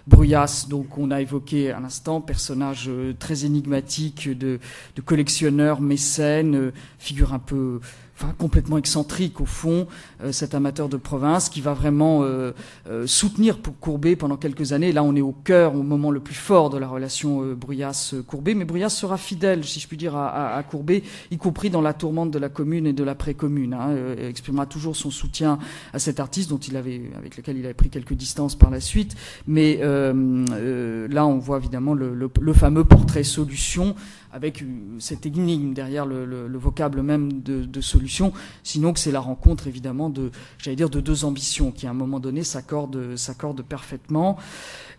Bruyas, 0.07 0.67
donc 0.69 0.99
on 0.99 1.11
a 1.11 1.21
évoqué 1.21 1.71
à 1.71 1.81
l'instant, 1.81 2.21
personnage 2.21 2.87
euh, 2.89 3.15
très 3.19 3.45
énigmatique 3.45 4.29
de, 4.29 4.59
collectionneur, 5.05 5.81
mécène, 5.81 6.57
euh, 6.57 6.73
figure 6.99 7.33
un 7.33 7.39
peu 7.39 7.81
enfin, 8.23 8.35
complètement 8.39 8.79
excentrique 8.79 9.41
au 9.41 9.47
fond, 9.47 9.87
euh, 10.23 10.33
cet 10.33 10.55
amateur 10.55 10.89
de 10.89 10.97
province 10.97 11.49
qui 11.49 11.61
va 11.61 11.75
vraiment 11.75 12.23
euh, 12.23 12.53
euh, 12.89 13.07
soutenir 13.07 13.59
pour 13.59 13.79
Courbet 13.79 14.17
pendant 14.17 14.37
quelques 14.37 14.73
années. 14.73 14.93
Là, 14.93 15.03
on 15.03 15.17
est 15.17 15.23
au 15.23 15.33
cœur, 15.33 15.75
au 15.75 15.83
moment 15.83 16.11
le 16.11 16.21
plus 16.21 16.35
fort 16.35 16.71
de 16.71 16.79
la 16.79 16.89
relation 16.89 17.55
Bruyas-Courbet, 17.55 18.55
mais 18.55 18.65
Bruyas 18.65 18.91
sera 18.91 19.17
fidèle, 19.17 19.65
si 19.65 19.81
je 19.81 19.89
puis 19.89 19.97
dire, 19.97 20.17
à, 20.17 20.55
à, 20.57 20.63
Courbet, 20.63 21.03
y 21.31 21.37
compris 21.37 21.71
dans 21.71 21.81
la 21.81 21.93
tourmente 21.93 22.31
de 22.31 22.39
la 22.39 22.49
commune 22.49 22.87
et 22.87 22.93
de 22.93 23.05
la 23.05 23.15
pré-commune. 23.15 23.75
Hein, 23.75 23.95
exprimera 24.29 24.67
toujours 24.67 24.97
son 24.97 25.11
soutien 25.11 25.59
à 25.93 25.99
cet 25.99 26.21
artiste 26.21 26.51
dont 26.51 26.59
il 26.59 26.77
avait, 26.77 27.03
avec 27.17 27.37
lequel 27.37 27.57
il 27.59 27.65
avait 27.65 27.75
pris 27.75 27.91
quelques 27.91 28.15
distances 28.15 28.55
par 28.55 28.71
la 28.71 28.81
suite. 28.81 29.17
Mais 29.47 29.79
là, 29.83 31.27
on 31.27 31.39
voit 31.39 31.59
évidemment 31.59 31.95
le, 31.95 32.15
le, 32.15 32.31
le 32.41 32.53
fameux 32.53 32.85
portrait 32.85 33.25
solution 33.25 33.95
avec 34.33 34.65
cette 34.99 35.27
énigme 35.27 35.75
derrière 35.75 36.07
le, 36.07 36.25
le, 36.25 36.49
le 36.49 36.59
vocable 36.59 37.03
même 37.03 37.43
de, 37.43 37.81
solution, 37.81 38.33
sinon 38.63 38.93
que 38.93 38.99
c'est 39.01 39.11
la 39.11 39.21
rencontre 39.21 39.67
évidemment 39.67 40.09
de, 40.09 40.31
j'allais 40.59 40.77
dire, 40.77 40.89
de 40.91 41.01
deux 41.01 41.25
ambitions 41.25 41.71
qui 41.71 41.87
à 41.87 41.91
un 41.91 41.95
moment 41.95 42.21
donné 42.21 42.43
s'accordent, 42.43 43.17
s'accordent 43.17 43.63
parfaitement. 43.63 44.39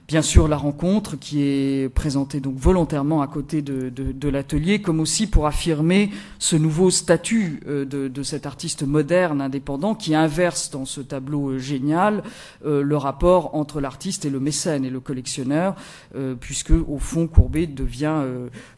Bien 0.06 0.22
sûr, 0.22 0.50
la 0.50 0.58
rencontre 0.58 1.16
qui 1.16 1.44
est 1.44 1.88
présentée 1.88 2.42
donc 2.42 2.58
volontairement 2.58 3.22
à 3.22 3.28
côté 3.28 3.62
de, 3.62 3.88
de, 3.88 4.12
de 4.12 4.28
l'atelier, 4.28 4.82
comme 4.82 5.00
aussi 5.00 5.28
pour 5.28 5.48
affirmer 5.48 6.12
ce 6.40 6.58
nouveau 6.58 6.92
statut 6.92 7.62
euh, 7.68 7.86
de, 7.86 8.10
de, 8.10 8.22
cet 8.22 8.46
artiste 8.46 8.84
moderne 8.84 9.40
indépendant 9.40 9.96
qui 9.96 10.14
inverse 10.14 10.72
dans 10.72 10.84
ce 10.84 11.00
tableau 11.00 11.52
euh, 11.52 11.58
génial 11.58 12.22
euh, 12.66 12.84
le 12.84 12.98
rapport 12.98 13.56
entre 13.56 13.80
l'artiste 13.80 14.26
et 14.26 14.30
le 14.30 14.42
mécène 14.42 14.84
et 14.84 14.90
le 14.90 15.00
collectionneur, 15.00 15.76
puisque 16.42 16.72
au 16.72 16.98
fond 17.00 17.28
Courbet 17.28 17.66
devient 17.66 18.22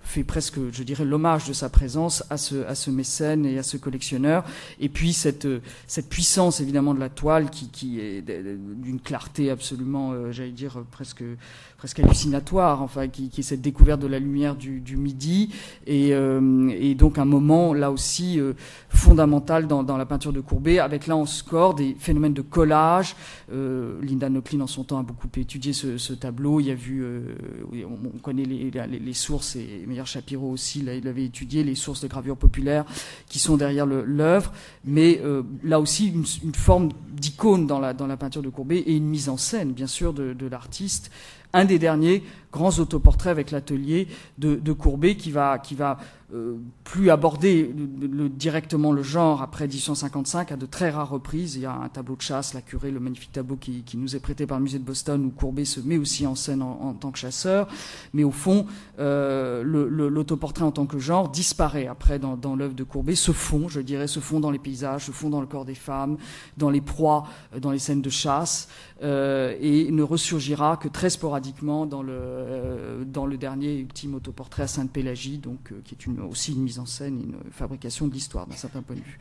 fait 0.01 0.23
presque, 0.23 0.59
je 0.71 0.83
dirais, 0.83 1.05
l'hommage 1.05 1.47
de 1.47 1.53
sa 1.53 1.69
présence 1.69 2.23
à 2.29 2.37
ce, 2.37 2.65
à 2.65 2.75
ce 2.75 2.91
mécène 2.91 3.45
et 3.45 3.57
à 3.57 3.63
ce 3.63 3.77
collectionneur. 3.77 4.43
Et 4.79 4.89
puis 4.89 5.11
cette, 5.13 5.47
cette 5.87 6.07
puissance 6.07 6.61
évidemment 6.61 6.93
de 6.93 6.99
la 6.99 7.09
toile 7.09 7.49
qui, 7.49 7.69
qui 7.69 7.99
est 7.99 8.21
d'une 8.21 8.99
clarté 8.99 9.49
absolument, 9.49 10.31
j'allais 10.31 10.51
dire 10.51 10.83
presque 10.91 11.14
presque 11.15 11.39
presque 11.85 11.99
hallucinatoire, 11.99 12.81
enfin, 12.81 13.07
qui, 13.07 13.29
qui, 13.29 13.41
est 13.41 13.43
cette 13.43 13.61
découverte 13.61 14.01
de 14.01 14.07
la 14.07 14.17
lumière 14.17 14.55
du, 14.55 14.79
du 14.79 14.97
midi, 14.97 15.53
et, 15.85 16.15
euh, 16.15 16.67
et, 16.69 16.95
donc 16.95 17.19
un 17.19 17.25
moment 17.25 17.75
là 17.75 17.91
aussi 17.91 18.39
euh, 18.39 18.53
fondamental 18.89 19.67
dans, 19.67 19.83
dans, 19.83 19.95
la 19.95 20.07
peinture 20.07 20.33
de 20.33 20.39
Courbet, 20.39 20.79
avec 20.79 21.05
là 21.05 21.15
en 21.15 21.27
score 21.27 21.75
des 21.75 21.95
phénomènes 21.99 22.33
de 22.33 22.41
collage. 22.41 23.15
Euh, 23.51 24.01
Linda 24.01 24.29
Nochlin 24.29 24.61
en 24.61 24.67
son 24.67 24.83
temps 24.83 24.97
a 24.97 25.03
beaucoup 25.03 25.27
étudié 25.37 25.73
ce, 25.73 25.99
ce 25.99 26.13
tableau. 26.13 26.59
Il 26.59 26.65
y 26.65 26.71
a 26.71 26.73
vu, 26.73 27.03
euh, 27.03 27.35
on, 27.71 28.07
on, 28.15 28.17
connaît 28.17 28.45
les, 28.45 28.71
les, 28.71 29.13
sources 29.13 29.55
et 29.55 29.83
Meilleur 29.85 30.07
Shapiro 30.07 30.49
aussi, 30.49 30.81
là, 30.81 30.95
il 30.95 31.07
avait 31.07 31.25
étudié 31.25 31.63
les 31.63 31.75
sources 31.75 32.01
de 32.01 32.07
gravure 32.07 32.35
populaire 32.35 32.85
qui 33.27 33.37
sont 33.37 33.57
derrière 33.57 33.85
l'œuvre, 33.85 34.51
mais 34.85 35.21
euh, 35.23 35.43
là 35.63 35.79
aussi 35.79 36.07
une, 36.07 36.25
une 36.43 36.55
forme 36.55 36.89
d'icône 37.11 37.67
dans 37.67 37.79
la, 37.79 37.93
dans 37.93 38.07
la 38.07 38.17
peinture 38.17 38.41
de 38.41 38.49
Courbet 38.49 38.79
et 38.79 38.95
une 38.95 39.05
mise 39.05 39.29
en 39.29 39.37
scène, 39.37 39.71
bien 39.71 39.85
sûr, 39.85 40.13
de, 40.13 40.33
de 40.33 40.47
l'artiste 40.47 41.11
un 41.55 41.65
des 41.65 41.79
derniers 41.79 42.23
grands 42.55 42.79
autoportraits 42.79 43.31
avec 43.31 43.51
l'atelier 43.51 44.07
de, 44.37 44.71
Courbet 44.71 45.15
qui 45.15 45.31
va, 45.31 45.61
va 45.75 45.97
euh, 46.33 46.55
plus 46.85 47.09
aborder 47.09 47.69
directement 47.75 48.91
le 48.91 49.03
genre 49.03 49.41
après 49.41 49.67
1855 49.67 50.53
à 50.53 50.55
de 50.55 50.65
très 50.65 50.89
rares 50.89 51.09
reprises. 51.09 51.55
Il 51.55 51.61
y 51.61 51.65
a 51.65 51.73
un 51.73 51.89
tableau 51.89 52.15
de 52.15 52.21
chasse, 52.21 52.53
La 52.53 52.61
Curée, 52.61 52.91
le 52.91 53.01
magnifique 53.01 53.33
tableau 53.33 53.57
qui, 53.57 53.83
nous 53.95 54.15
est 54.15 54.19
prêté 54.19 54.47
par 54.47 54.57
le 54.57 54.63
musée 54.63 54.79
de 54.79 54.83
Boston 54.83 55.25
où 55.25 55.29
Courbet 55.31 55.65
se 55.65 55.81
met 55.81 55.97
aussi 55.97 56.25
en 56.25 56.35
scène 56.35 56.61
en, 56.61 56.79
en 56.81 56.93
tant 56.93 57.11
que 57.11 57.19
chasseur. 57.19 57.67
Mais 58.13 58.23
au 58.23 58.31
fond, 58.31 58.65
euh, 58.99 59.61
l'autoportrait 59.63 60.63
en 60.63 60.71
tant 60.71 60.85
que 60.85 60.97
genre 60.97 61.29
disparaît 61.29 61.87
après 61.87 62.19
dans, 62.19 62.37
dans 62.37 62.55
l'œuvre 62.55 62.73
de 62.73 62.83
Courbet, 62.83 63.15
se 63.15 63.33
fond, 63.33 63.67
je 63.67 63.81
dirais, 63.81 64.07
se 64.07 64.21
fond 64.21 64.39
dans 64.39 64.51
les 64.51 64.59
paysages, 64.59 65.05
se 65.05 65.11
fond 65.11 65.29
dans 65.29 65.41
le 65.41 65.47
corps 65.47 65.65
des 65.65 65.75
femmes, 65.75 66.17
dans 66.57 66.69
les 66.69 66.81
proies, 66.81 67.27
euh, 67.53 67.59
dans 67.59 67.71
les 67.71 67.79
scènes 67.79 68.01
de 68.01 68.09
chasse, 68.09 68.69
euh, 69.03 69.55
et 69.59 69.91
ne 69.91 70.03
ressurgira 70.03 70.77
que 70.77 70.87
très 70.87 71.09
sporadiquement 71.09 71.85
dans 71.85 72.01
le, 72.01 72.13
euh, 72.13 73.03
dans 73.03 73.25
le 73.25 73.37
dernier 73.37 73.75
ultime 73.75 74.15
autoportrait 74.15 74.63
à 74.63 74.67
Sainte-Pélagie, 74.67 75.37
donc 75.37 75.71
euh, 75.71 75.81
qui 75.83 75.95
est 75.95 76.21
aussi 76.21 76.53
une 76.53 76.63
mise 76.63 76.79
en 76.79 76.85
scène, 76.85 77.21
une 77.21 77.51
fabrication 77.51 78.07
de 78.07 78.13
l'histoire 78.13 78.47
d'un 78.47 78.55
certain 78.55 78.81
point 78.81 78.95
de 78.95 79.01
vue 79.01 79.19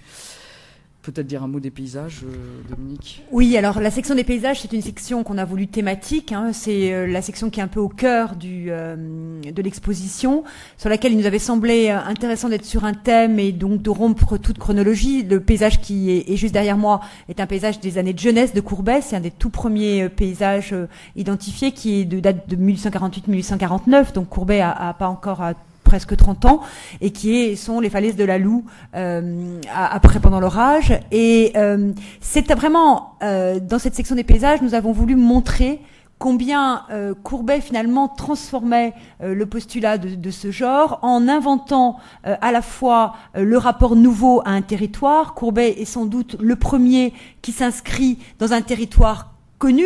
peut-être 1.04 1.26
dire 1.26 1.42
un 1.42 1.48
mot 1.48 1.60
des 1.60 1.70
paysages, 1.70 2.22
euh, 2.24 2.34
Dominique 2.68 3.22
Oui, 3.30 3.56
alors 3.56 3.80
la 3.80 3.90
section 3.90 4.14
des 4.14 4.24
paysages, 4.24 4.62
c'est 4.62 4.72
une 4.72 4.82
section 4.82 5.22
qu'on 5.22 5.38
a 5.38 5.44
voulu 5.44 5.66
thématique. 5.66 6.32
Hein, 6.32 6.52
c'est 6.52 6.92
euh, 6.92 7.06
la 7.06 7.20
section 7.20 7.50
qui 7.50 7.60
est 7.60 7.62
un 7.62 7.68
peu 7.68 7.80
au 7.80 7.88
cœur 7.88 8.34
euh, 8.44 8.96
de 9.42 9.62
l'exposition, 9.62 10.44
sur 10.78 10.88
laquelle 10.88 11.12
il 11.12 11.18
nous 11.18 11.26
avait 11.26 11.38
semblé 11.38 11.90
intéressant 11.90 12.48
d'être 12.48 12.64
sur 12.64 12.84
un 12.84 12.94
thème 12.94 13.38
et 13.38 13.52
donc 13.52 13.82
de 13.82 13.90
rompre 13.90 14.38
toute 14.38 14.58
chronologie. 14.58 15.22
Le 15.22 15.40
paysage 15.40 15.80
qui 15.80 16.10
est, 16.10 16.36
juste 16.36 16.54
derrière 16.54 16.78
moi 16.78 17.00
est 17.28 17.38
un 17.38 17.46
paysage 17.46 17.80
des 17.80 17.98
années 17.98 18.14
de 18.14 18.18
jeunesse 18.18 18.54
de 18.54 18.60
Courbet. 18.60 19.00
C'est 19.02 19.16
un 19.16 19.20
des 19.20 19.30
tout 19.30 19.50
premiers 19.50 20.08
paysages 20.08 20.74
identifiés 21.16 21.72
qui 21.72 22.00
est 22.00 22.04
de 22.04 22.18
date 22.18 22.48
de 22.48 22.56
1848-1849. 22.56 24.14
Donc 24.14 24.28
Courbet 24.30 24.60
a, 24.60 24.94
pas 24.98 25.08
encore 25.08 25.42
presque 25.84 26.16
30 26.16 26.44
ans 26.46 26.60
et 27.00 27.10
qui 27.10 27.56
sont 27.56 27.78
les 27.80 27.90
falaises 27.90 28.16
de 28.16 28.24
la 28.24 28.38
Loue 28.38 28.64
euh, 28.96 29.60
après 29.72 30.18
pendant 30.18 30.40
l'orage. 30.40 30.98
Et 31.12 31.52
euh, 31.56 31.92
c'est 32.20 32.52
vraiment 32.52 33.16
euh, 33.22 33.60
dans 33.60 33.78
cette 33.78 33.94
section 33.94 34.16
des 34.16 34.24
paysages, 34.24 34.62
nous 34.62 34.74
avons 34.74 34.92
voulu 34.92 35.14
montrer 35.14 35.80
combien 36.18 36.84
euh, 36.90 37.12
Courbet 37.22 37.60
finalement 37.60 38.08
transformait 38.08 38.94
le 39.20 39.46
postulat 39.46 39.98
de, 39.98 40.14
de, 40.14 40.30
ce 40.30 40.50
genre 40.50 40.98
en 41.02 41.28
inventant 41.28 41.98
à 42.22 42.50
la 42.52 42.62
fois 42.62 43.14
le 43.34 43.58
rapport 43.58 43.96
nouveau 43.96 44.40
à 44.44 44.50
un 44.50 44.62
territoire. 44.62 45.34
Courbet 45.34 45.74
est 45.78 45.84
sans 45.84 46.06
doute 46.06 46.36
le 46.40 46.56
premier 46.56 47.12
qui 47.42 47.52
s'inscrit 47.52 48.18
dans 48.38 48.52
un 48.52 48.62
territoire 48.62 49.33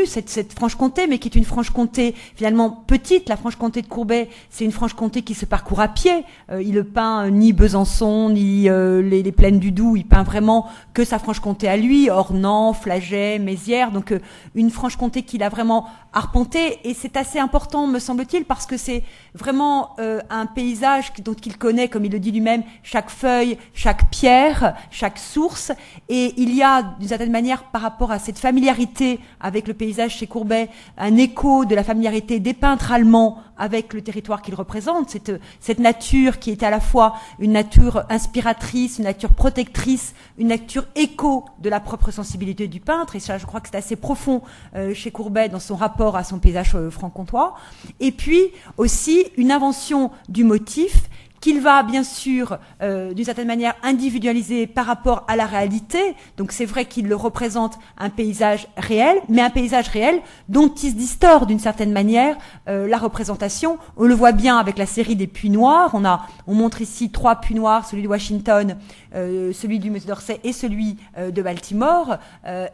cette, 0.06 0.52
Franche-Comté, 0.54 1.06
mais 1.06 1.18
qui 1.18 1.28
est 1.28 1.36
une 1.36 1.44
Franche-Comté 1.44 2.14
finalement 2.34 2.70
petite. 2.70 3.28
La 3.28 3.36
Franche-Comté 3.36 3.82
de 3.82 3.86
Courbet, 3.86 4.28
c'est 4.50 4.64
une 4.64 4.72
Franche-Comté 4.72 5.22
qui 5.22 5.34
se 5.34 5.46
parcourt 5.46 5.80
à 5.80 5.88
pied. 5.88 6.24
Euh, 6.50 6.60
il 6.62 6.74
ne 6.74 6.82
peint 6.82 7.26
euh, 7.26 7.30
ni 7.30 7.52
Besançon, 7.52 8.30
ni 8.30 8.68
euh, 8.68 9.02
les, 9.02 9.30
plaines 9.30 9.60
du 9.60 9.70
Doubs. 9.70 9.96
Il 9.96 10.04
peint 10.04 10.24
vraiment 10.24 10.66
que 10.94 11.04
sa 11.04 11.18
Franche-Comté 11.18 11.68
à 11.68 11.76
lui, 11.76 12.10
Ornans, 12.10 12.72
Flaget, 12.72 13.38
Mézières. 13.38 13.92
Donc 13.92 14.12
une 14.54 14.70
Franche-Comté 14.70 15.22
qu'il 15.22 15.42
a 15.42 15.48
vraiment 15.48 15.86
arpenté. 16.12 16.80
Et 16.82 16.94
c'est 16.94 17.16
assez 17.16 17.38
important, 17.38 17.86
me 17.86 18.00
semble-t-il, 18.00 18.44
parce 18.44 18.66
que 18.66 18.76
c'est 18.76 19.04
vraiment 19.34 19.96
un 19.98 20.46
paysage 20.46 21.12
dont 21.22 21.34
il 21.34 21.56
connaît, 21.58 21.88
comme 21.88 22.04
il 22.04 22.10
le 22.10 22.18
dit 22.18 22.32
lui-même, 22.32 22.62
chaque 22.82 23.10
feuille, 23.10 23.58
chaque 23.74 24.10
pierre, 24.10 24.74
chaque 24.90 25.18
source. 25.18 25.70
Et 26.08 26.34
il 26.38 26.54
y 26.54 26.62
a, 26.62 26.82
d'une 26.98 27.08
certaine 27.08 27.30
manière, 27.30 27.64
par 27.64 27.82
rapport 27.82 28.10
à 28.10 28.18
cette 28.18 28.38
familiarité 28.38 29.20
avec 29.40 29.67
le 29.68 29.74
paysage 29.74 30.16
chez 30.16 30.26
Courbet, 30.26 30.68
un 30.96 31.16
écho 31.16 31.64
de 31.64 31.74
la 31.74 31.84
familiarité 31.84 32.40
des 32.40 32.54
peintres 32.54 32.90
allemands 32.90 33.42
avec 33.56 33.92
le 33.92 34.02
territoire 34.02 34.42
qu'ils 34.42 34.54
représentent, 34.54 35.16
cette, 35.60 35.78
nature 35.78 36.38
qui 36.38 36.50
est 36.50 36.62
à 36.62 36.70
la 36.70 36.80
fois 36.80 37.14
une 37.38 37.52
nature 37.52 38.04
inspiratrice, 38.08 38.98
une 38.98 39.04
nature 39.04 39.30
protectrice, 39.30 40.14
une 40.38 40.48
nature 40.48 40.86
écho 40.96 41.44
de 41.60 41.68
la 41.68 41.80
propre 41.80 42.10
sensibilité 42.10 42.68
du 42.68 42.80
peintre, 42.80 43.16
et 43.16 43.20
ça 43.20 43.38
je 43.38 43.46
crois 43.46 43.60
que 43.60 43.68
c'est 43.70 43.76
assez 43.76 43.96
profond 43.96 44.42
euh, 44.74 44.94
chez 44.94 45.10
Courbet 45.10 45.48
dans 45.48 45.60
son 45.60 45.76
rapport 45.76 46.16
à 46.16 46.24
son 46.24 46.38
paysage 46.38 46.74
euh, 46.74 46.90
franc-comtois, 46.90 47.54
et 48.00 48.12
puis 48.12 48.42
aussi 48.76 49.26
une 49.36 49.52
invention 49.52 50.10
du 50.28 50.44
motif 50.44 51.08
qu'il 51.40 51.60
va 51.60 51.82
bien 51.82 52.02
sûr 52.02 52.58
euh, 52.82 53.12
d'une 53.14 53.24
certaine 53.24 53.46
manière 53.46 53.74
individualiser 53.82 54.66
par 54.66 54.86
rapport 54.86 55.24
à 55.28 55.36
la 55.36 55.46
réalité. 55.46 56.14
Donc 56.36 56.52
c'est 56.52 56.64
vrai 56.64 56.84
qu'il 56.84 57.12
représente 57.14 57.78
un 57.96 58.10
paysage 58.10 58.68
réel, 58.76 59.18
mais 59.28 59.42
un 59.42 59.50
paysage 59.50 59.88
réel 59.88 60.20
dont 60.48 60.68
il 60.68 60.90
se 60.90 60.96
distord 60.96 61.46
d'une 61.46 61.58
certaine 61.58 61.92
manière 61.92 62.36
euh, 62.68 62.88
la 62.88 62.98
représentation. 62.98 63.78
On 63.96 64.04
le 64.04 64.14
voit 64.14 64.32
bien 64.32 64.58
avec 64.58 64.78
la 64.78 64.86
série 64.86 65.16
des 65.16 65.26
puits 65.26 65.50
noirs. 65.50 65.90
On 65.94 66.04
a, 66.04 66.26
on 66.46 66.54
montre 66.54 66.80
ici 66.80 67.10
trois 67.10 67.36
puits 67.36 67.54
noirs, 67.54 67.86
celui 67.86 68.02
de 68.02 68.08
Washington, 68.08 68.76
euh, 69.14 69.52
celui 69.52 69.78
du 69.78 69.90
musée 69.90 70.06
d'Orsay 70.06 70.40
et 70.44 70.52
celui 70.52 70.96
de 71.18 71.42
Baltimore. 71.42 72.18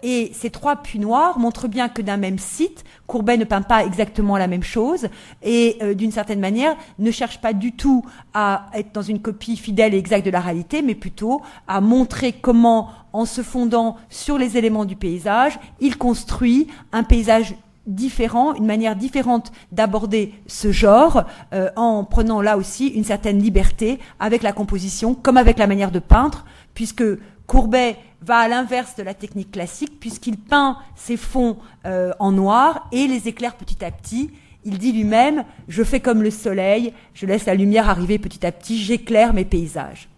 Et 0.03 0.31
ces 0.35 0.51
trois 0.51 0.77
puits 0.77 0.99
noirs 0.99 1.39
montrent 1.39 1.69
bien 1.69 1.89
que 1.89 2.03
d'un 2.03 2.17
même 2.17 2.39
site, 2.39 2.85
Courbet 3.07 3.37
ne 3.37 3.45
peint 3.45 3.63
pas 3.63 3.85
exactement 3.85 4.37
la 4.39 4.47
même 4.47 4.63
chose 4.63 5.09
et 5.43 5.77
euh, 5.83 5.95
d'une 5.95 6.11
certaine 6.11 6.41
manière 6.41 6.75
ne 6.99 7.11
cherche 7.11 7.41
pas 7.41 7.53
du 7.53 7.73
tout 7.73 8.05
à 8.33 8.67
être 8.75 8.93
dans 8.93 9.03
une 9.03 9.21
copie 9.21 9.57
fidèle 9.57 9.95
et 9.95 9.99
exacte 9.99 10.25
de 10.25 10.31
la 10.31 10.41
réalité, 10.41 10.81
mais 10.81 10.95
plutôt 10.95 11.43
à 11.69 11.81
montrer 11.81 12.33
comment, 12.33 12.91
en 13.13 13.27
se 13.27 13.43
fondant 13.43 13.97
sur 14.09 14.39
les 14.39 14.57
éléments 14.57 14.85
du 14.85 14.97
paysage, 14.97 15.59
il 15.81 15.99
construit 15.99 16.69
un 16.93 17.03
paysage 17.03 17.55
différent, 17.87 18.55
une 18.55 18.67
manière 18.67 18.97
différente 18.97 19.53
d'aborder 19.73 20.33
ce 20.47 20.73
genre, 20.73 21.25
euh, 21.53 21.69
en 21.77 22.05
prenant 22.05 22.41
là 22.41 22.57
aussi 22.57 22.89
une 22.89 23.05
certaine 23.05 23.39
liberté 23.39 23.99
avec 24.19 24.43
la 24.43 24.53
composition, 24.53 25.15
comme 25.15 25.37
avec 25.37 25.59
la 25.59 25.67
manière 25.67 25.91
de 25.91 25.99
peindre, 25.99 26.45
puisque 26.73 27.05
Courbet 27.47 27.97
va 28.25 28.39
à 28.39 28.49
l'inverse 28.49 28.97
de 28.97 29.03
la 29.03 29.15
technique 29.15 29.53
classique, 29.53 30.01
puisqu'il 30.01 30.37
peint 30.37 30.79
ses 30.97 31.17
fonds 31.17 31.59
euh, 31.87 32.13
en 32.19 32.33
noir 32.33 32.89
et 32.93 33.07
les 33.07 33.29
éclaire 33.29 33.55
petit 33.57 33.85
à 33.85 33.91
petit. 33.91 34.31
Il 34.65 34.79
dit 34.79 34.93
lui-même, 34.93 35.45
je 35.69 35.83
fais 35.83 36.01
comme 36.01 36.23
le 36.23 36.31
soleil, 36.31 36.95
je 37.13 37.27
laisse 37.27 37.45
la 37.45 37.55
lumière 37.55 37.89
arriver 37.89 38.19
petit 38.19 38.47
à 38.47 38.53
petit, 38.53 38.79
j'éclaire 38.79 39.35
mes 39.35 39.45
paysages. 39.45 40.09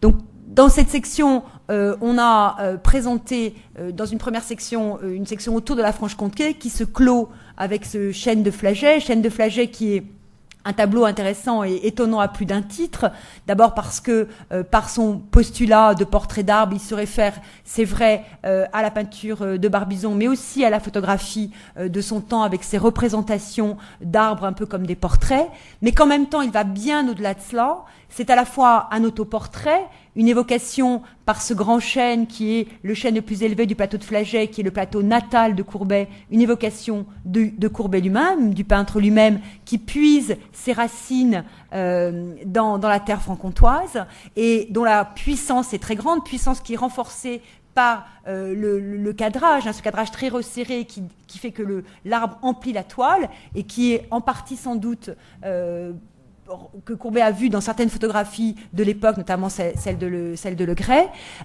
Donc 0.00 0.16
Dans 0.48 0.68
cette 0.68 0.88
section, 0.90 1.44
euh, 1.70 1.96
on 2.00 2.18
a 2.18 2.56
euh, 2.60 2.76
présenté 2.76 3.54
dans 3.92 4.04
une 4.04 4.18
première 4.18 4.42
section 4.42 5.00
une 5.02 5.24
section 5.26 5.54
autour 5.54 5.76
de 5.76 5.82
la 5.82 5.92
Franche-Comté 5.92 6.54
qui 6.54 6.68
se 6.70 6.84
clôt 6.84 7.30
avec 7.56 7.84
ce 7.84 8.12
chêne 8.12 8.42
de 8.42 8.50
Flaget, 8.50 9.00
chêne 9.00 9.22
de 9.22 9.30
Flaget 9.30 9.68
qui 9.68 9.94
est 9.94 10.04
un 10.64 10.72
tableau 10.72 11.04
intéressant 11.04 11.64
et 11.64 11.80
étonnant 11.84 12.20
à 12.20 12.28
plus 12.28 12.46
d'un 12.46 12.62
titre. 12.62 13.10
D'abord 13.46 13.74
parce 13.74 14.00
que 14.00 14.28
euh, 14.52 14.62
par 14.62 14.88
son 14.88 15.18
postulat 15.18 15.94
de 15.94 16.04
portrait 16.04 16.42
d'arbre, 16.42 16.74
il 16.74 16.80
se 16.80 16.94
réfère, 16.94 17.34
c'est 17.64 17.84
vrai, 17.84 18.24
euh, 18.44 18.66
à 18.72 18.82
la 18.82 18.90
peinture 18.90 19.42
euh, 19.42 19.58
de 19.58 19.68
Barbizon, 19.68 20.14
mais 20.14 20.28
aussi 20.28 20.64
à 20.64 20.70
la 20.70 20.80
photographie 20.80 21.50
de 21.78 22.00
son 22.00 22.20
temps 22.20 22.42
avec 22.42 22.64
ses 22.64 22.78
représentations 22.78 23.76
d'arbres 24.00 24.44
un 24.44 24.52
peu 24.52 24.66
comme 24.66 24.86
des 24.86 24.94
portraits, 24.94 25.48
mais 25.80 25.92
qu'en 25.92 26.06
même 26.06 26.26
temps 26.26 26.42
il 26.42 26.50
va 26.50 26.64
bien 26.64 27.08
au-delà 27.08 27.34
de 27.34 27.40
cela. 27.40 27.84
C'est 28.08 28.30
à 28.30 28.36
la 28.36 28.44
fois 28.44 28.88
un 28.90 29.04
autoportrait, 29.04 29.86
une 30.16 30.28
évocation 30.28 31.02
par 31.24 31.40
ce 31.40 31.54
grand 31.54 31.80
chêne 31.80 32.26
qui 32.26 32.58
est 32.58 32.68
le 32.82 32.94
chêne 32.94 33.14
le 33.14 33.22
plus 33.22 33.42
élevé 33.42 33.66
du 33.66 33.74
plateau 33.74 33.96
de 33.96 34.04
Flaget, 34.04 34.48
qui 34.48 34.60
est 34.60 34.64
le 34.64 34.70
plateau 34.70 35.02
natal 35.02 35.54
de 35.54 35.62
Courbet, 35.62 36.08
une 36.30 36.40
évocation 36.40 37.06
de, 37.24 37.68
Courbet 37.68 38.00
lui-même, 38.00 38.52
du 38.52 38.64
peintre 38.64 39.00
lui-même, 39.00 39.40
qui 39.64 39.78
puise 39.78 40.36
ses 40.52 40.72
racines 40.72 41.44
euh, 41.72 42.34
dans, 42.44 42.78
la 42.78 43.00
terre 43.00 43.22
franc-comtoise 43.22 44.04
et 44.36 44.66
dont 44.70 44.84
la 44.84 45.04
puissance 45.04 45.72
est 45.72 45.78
très 45.78 45.96
grande, 45.96 46.24
puissance 46.24 46.60
qui 46.60 46.74
est 46.74 46.76
renforcée 46.76 47.40
par 47.74 48.06
euh, 48.28 48.54
le, 48.54 49.12
cadrage, 49.12 49.66
hein, 49.66 49.72
ce 49.72 49.82
cadrage 49.82 50.10
très 50.10 50.28
resserré 50.28 50.84
qui, 50.84 51.08
fait 51.38 51.52
que 51.52 51.82
l'arbre 52.04 52.38
emplit 52.42 52.72
la 52.72 52.84
toile 52.84 53.30
et 53.54 53.62
qui 53.62 53.92
est 53.92 54.06
en 54.10 54.20
partie 54.20 54.56
sans 54.56 54.76
doute 54.76 55.10
euh, 55.44 55.92
que 56.84 56.92
Courbet 56.92 57.20
a 57.20 57.30
vu 57.30 57.48
dans 57.48 57.60
certaines 57.60 57.90
photographies 57.90 58.56
de 58.72 58.82
l'époque, 58.82 59.16
notamment 59.16 59.48
celle 59.48 59.98
de, 59.98 60.06
le, 60.06 60.36
celle 60.36 60.56
de. 60.56 60.66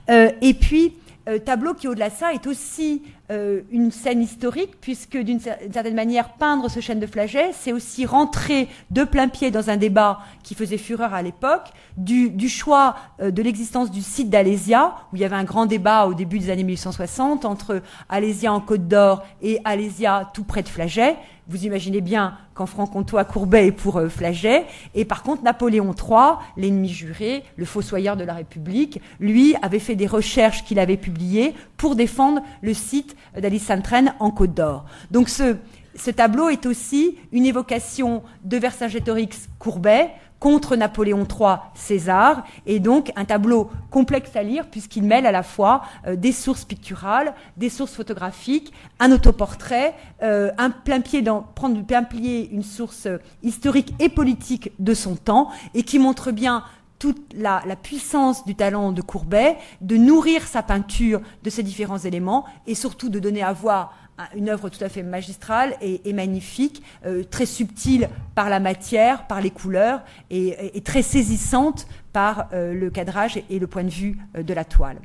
Euh, 0.10 0.32
et 0.42 0.54
puis, 0.54 0.94
euh, 1.28 1.40
tableau 1.40 1.74
qui, 1.74 1.88
au-delà 1.88 2.10
de 2.10 2.16
ça, 2.16 2.34
est 2.34 2.48
aussi 2.48 3.04
euh, 3.32 3.62
une 3.72 3.92
scène 3.92 4.22
historique, 4.22 4.80
puisque 4.80 5.18
d'une 5.18 5.40
certaine 5.40 5.96
manière, 5.96 6.34
peindre 6.34 6.70
ce 6.70 6.80
chêne 6.80 7.00
de 7.00 7.08
Flaget, 7.08 7.52
c'est 7.54 7.74
aussi 7.74 8.06
rentrer 8.06 8.68
de 8.92 9.04
plein 9.04 9.28
pied 9.28 9.52
dans 9.52 9.70
un 9.70 9.78
débat 9.78 10.20
qui 10.44 10.56
faisait 10.56 10.78
fureur 10.78 11.14
à 11.14 11.22
l'époque, 11.22 11.70
du, 11.98 12.30
du, 12.30 12.48
choix 12.50 12.96
de 13.20 13.42
l'existence 13.42 13.92
du 13.92 14.02
site 14.02 14.30
d'Alésia, 14.30 14.96
où 15.12 15.16
il 15.16 15.22
y 15.22 15.26
avait 15.26 15.36
un 15.36 15.44
grand 15.44 15.66
débat 15.66 16.06
au 16.06 16.14
début 16.14 16.40
des 16.40 16.50
années 16.50 16.64
1860 16.64 17.46
entre 17.46 17.82
Alésia 18.10 18.54
en 18.54 18.62
Côte 18.62 18.88
d'Or 18.88 19.24
et 19.42 19.60
Alésia 19.66 20.30
tout 20.34 20.44
près 20.44 20.64
de 20.64 20.70
Flaget. 20.70 21.16
Vous 21.50 21.66
imaginez 21.66 22.02
bien 22.02 22.38
qu'en 22.54 22.66
franc-comtois, 22.66 23.24
Courbet 23.24 23.68
est 23.68 23.72
pour 23.72 23.98
euh, 23.98 24.10
Flaget. 24.10 24.66
Et 24.96 25.06
par 25.06 25.24
contre, 25.24 25.44
Napoléon 25.44 25.94
III, 25.94 26.36
l'ennemi 26.58 26.90
juré, 26.90 27.44
le 27.56 27.64
fossoyeur 27.64 28.18
de 28.18 28.26
la 28.26 28.34
République, 28.34 29.00
lui 29.20 29.56
avait 29.62 29.80
fait 29.80 29.96
des 29.96 30.08
recherches 30.08 30.66
qu'il 30.66 30.78
avait 30.78 30.98
publiées 30.98 31.54
pour 31.78 31.96
défendre 31.96 32.42
le 32.62 32.74
site 32.74 33.16
d'Alice 33.40 33.66
Sainte-Reine 33.66 34.14
en 34.20 34.32
Côte 34.32 34.54
d'Or. 34.54 34.86
Donc 35.12 35.30
ce, 35.30 35.58
ce 35.96 36.12
tableau 36.12 36.50
est 36.50 36.66
aussi 36.66 37.18
une 37.32 37.46
évocation 37.46 38.24
de 38.44 38.58
Vercingétorix 38.58 39.50
Courbet, 39.60 40.12
contre 40.40 40.76
Napoléon 40.76 41.26
III 41.26 41.56
César, 41.74 42.44
et 42.66 42.80
donc 42.80 43.12
un 43.16 43.26
tableau 43.26 43.70
complexe 43.90 44.36
à 44.36 44.44
lire 44.44 44.68
puisqu'il 44.68 45.04
mêle 45.04 45.26
à 45.26 45.32
la 45.32 45.44
fois 45.44 45.82
euh, 46.06 46.16
des 46.16 46.32
sources 46.32 46.66
picturales, 46.66 47.34
des 47.58 47.70
sources 47.70 47.94
photographiques, 47.94 48.74
un 49.00 49.12
autoportrait, 49.12 49.96
euh, 50.22 50.52
un 50.58 50.70
plein 50.70 51.02
pied 51.02 51.22
dans, 51.22 51.42
prendre 51.42 51.84
plein 51.84 52.04
pied 52.04 52.50
une 52.52 52.64
source 52.64 53.08
euh, 53.08 53.18
historique 53.42 53.94
et 54.00 54.10
politique 54.10 54.72
de 54.80 54.94
son 54.94 55.16
temps, 55.16 55.50
et 55.74 55.84
qui 55.84 56.00
montre 56.00 56.32
bien 56.32 56.64
toute 57.00 57.34
la, 57.36 57.62
puissance 57.82 58.46
du 58.46 58.56
talent 58.56 58.92
de 58.92 59.02
Courbet, 59.02 59.58
de 59.82 59.98
nourrir 59.98 60.48
sa 60.48 60.64
peinture 60.64 61.22
de 61.44 61.50
ces 61.50 61.64
différents 61.64 62.00
éléments, 62.00 62.46
et 62.66 62.76
surtout 62.76 63.10
de 63.10 63.20
donner 63.20 63.44
à 63.44 63.54
voir 63.54 63.94
une 64.36 64.50
œuvre 64.50 64.70
tout 64.70 64.84
à 64.84 64.90
fait 64.90 65.04
magistrale 65.04 65.76
et, 65.82 66.12
magnifique, 66.12 66.82
euh, 67.06 67.24
très 67.24 67.46
subtile 67.46 68.10
par 68.34 68.50
la 68.50 68.60
matière, 68.60 69.28
par 69.28 69.42
les 69.42 69.52
couleurs, 69.52 70.02
et, 70.32 70.82
très 70.84 71.04
saisissante 71.04 71.88
par 72.14 72.48
euh, 72.54 72.74
le 72.74 72.90
cadrage 72.90 73.40
et, 73.50 73.60
le 73.60 73.68
point 73.68 73.84
de 73.84 73.90
vue 73.90 74.18
euh, 74.36 74.42
de 74.42 74.54
la 74.54 74.66
toile. 74.66 74.98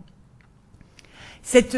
Cette, 1.44 1.76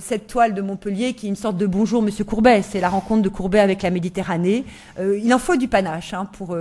cette, 0.00 0.26
toile 0.26 0.54
de 0.54 0.60
Montpellier 0.60 1.14
qui 1.14 1.26
est 1.26 1.28
une 1.28 1.36
sorte 1.36 1.56
de 1.56 1.66
bonjour 1.68 2.02
Monsieur 2.02 2.24
Courbet, 2.24 2.62
c'est 2.62 2.80
la 2.80 2.88
rencontre 2.88 3.22
de 3.22 3.28
Courbet 3.28 3.60
avec 3.60 3.82
la 3.82 3.90
Méditerranée. 3.90 4.64
il 4.98 5.32
en 5.32 5.38
faut 5.38 5.54
du 5.54 5.68
panache 5.68 6.12
hein, 6.12 6.24
pour 6.24 6.56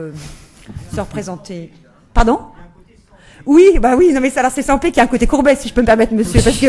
se 0.93 0.99
représenter. 0.99 1.72
Pardon? 2.14 2.41
Oui, 3.46 3.80
bah 3.82 3.96
oui, 3.98 4.14
non 4.14 4.22
mais 4.22 4.30
ça, 4.30 4.39
alors 4.41 4.52
c'est 4.52 4.62
sans 4.62 4.80
qui 4.80 5.00
a 5.00 5.04
un 5.04 5.08
côté 5.08 5.28
courbet, 5.28 5.56
si 5.56 5.68
je 5.68 5.74
peux 5.74 5.82
me 5.82 5.86
permettre, 5.86 6.14
monsieur, 6.14 6.41
parce 6.41 6.58
que 6.58 6.68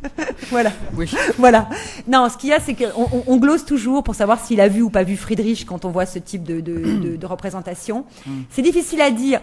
voilà, 0.50 0.70
oui. 0.96 1.10
voilà. 1.38 1.68
Non, 2.06 2.28
ce 2.28 2.36
qu'il 2.36 2.50
y 2.50 2.52
a, 2.52 2.60
c'est 2.60 2.74
qu'on 2.74 3.08
on, 3.12 3.24
on, 3.26 3.36
glose 3.38 3.64
toujours 3.64 4.02
pour 4.02 4.14
savoir 4.14 4.44
s'il 4.44 4.60
a 4.60 4.68
vu 4.68 4.82
ou 4.82 4.90
pas 4.90 5.02
vu 5.02 5.16
Friedrich 5.16 5.64
quand 5.66 5.84
on 5.84 5.90
voit 5.90 6.06
ce 6.06 6.18
type 6.18 6.42
de, 6.42 6.60
de, 6.60 7.16
de, 7.16 7.26
représentation. 7.26 8.04
Mm. 8.26 8.30
C'est 8.50 8.62
difficile 8.62 9.00
à 9.00 9.10
dire. 9.10 9.40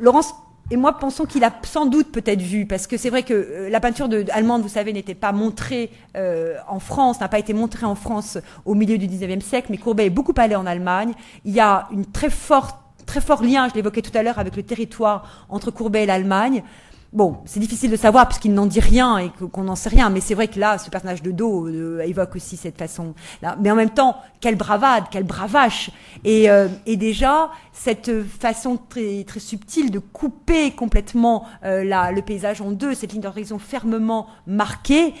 Laurence 0.00 0.34
et 0.70 0.76
moi 0.76 0.98
pensons 0.98 1.26
qu'il 1.26 1.44
a 1.44 1.52
sans 1.62 1.86
doute 1.86 2.10
peut-être 2.10 2.40
vu, 2.40 2.66
parce 2.66 2.86
que 2.86 2.96
c'est 2.96 3.10
vrai 3.10 3.22
que 3.22 3.34
euh, 3.34 3.70
la 3.70 3.80
peinture 3.80 4.08
de, 4.08 4.24
allemande, 4.32 4.62
vous 4.62 4.68
savez, 4.68 4.92
n'était 4.92 5.14
pas 5.14 5.32
montrée 5.32 5.90
euh, 6.16 6.56
en 6.68 6.80
France, 6.80 7.20
n'a 7.20 7.28
pas 7.28 7.38
été 7.38 7.52
montrée 7.52 7.86
en 7.86 7.94
France 7.94 8.38
au 8.64 8.74
milieu 8.74 8.96
du 8.96 9.06
19e 9.06 9.40
siècle, 9.40 9.68
mais 9.70 9.76
Courbet 9.76 10.06
est 10.06 10.10
beaucoup 10.10 10.34
allé 10.36 10.56
en 10.56 10.64
Allemagne. 10.64 11.12
Il 11.44 11.52
y 11.52 11.60
a 11.60 11.86
une 11.92 12.06
très 12.06 12.30
forte 12.30 12.76
très 13.06 13.20
fort 13.20 13.42
lien, 13.42 13.68
je 13.68 13.74
l'évoquais 13.74 14.02
tout 14.02 14.16
à 14.16 14.22
l'heure, 14.22 14.38
avec 14.38 14.56
le 14.56 14.62
territoire 14.62 15.46
entre 15.48 15.70
Courbet 15.70 16.04
et 16.04 16.06
l'Allemagne. 16.06 16.62
Bon, 17.14 17.36
c'est 17.44 17.60
difficile 17.60 17.92
de 17.92 17.96
savoir 17.96 18.26
puisqu'il 18.26 18.52
n'en 18.54 18.66
dit 18.66 18.80
rien 18.80 19.18
et 19.18 19.30
qu'on 19.52 19.62
n'en 19.62 19.76
sait 19.76 19.88
rien, 19.88 20.10
mais 20.10 20.20
c'est 20.20 20.34
vrai 20.34 20.48
que 20.48 20.58
là, 20.58 20.78
ce 20.78 20.90
personnage 20.90 21.22
de 21.22 21.30
dos 21.30 21.68
euh, 21.68 22.00
évoque 22.00 22.34
aussi 22.34 22.56
cette 22.56 22.76
façon-là. 22.76 23.56
Mais 23.60 23.70
en 23.70 23.76
même 23.76 23.90
temps, 23.90 24.16
quelle 24.40 24.56
bravade, 24.56 25.04
quelle 25.12 25.22
bravache 25.22 25.92
Et, 26.24 26.50
euh, 26.50 26.66
et 26.86 26.96
déjà, 26.96 27.52
cette 27.72 28.24
façon 28.24 28.80
très, 28.88 29.22
très 29.22 29.38
subtile 29.38 29.92
de 29.92 30.00
couper 30.00 30.72
complètement 30.72 31.46
euh, 31.64 31.84
le 31.84 32.20
paysage 32.20 32.60
en 32.60 32.72
deux, 32.72 32.94
cette 32.94 33.12
ligne 33.12 33.22
d'horizon 33.22 33.60
fermement 33.60 34.26
marquée, 34.48 35.14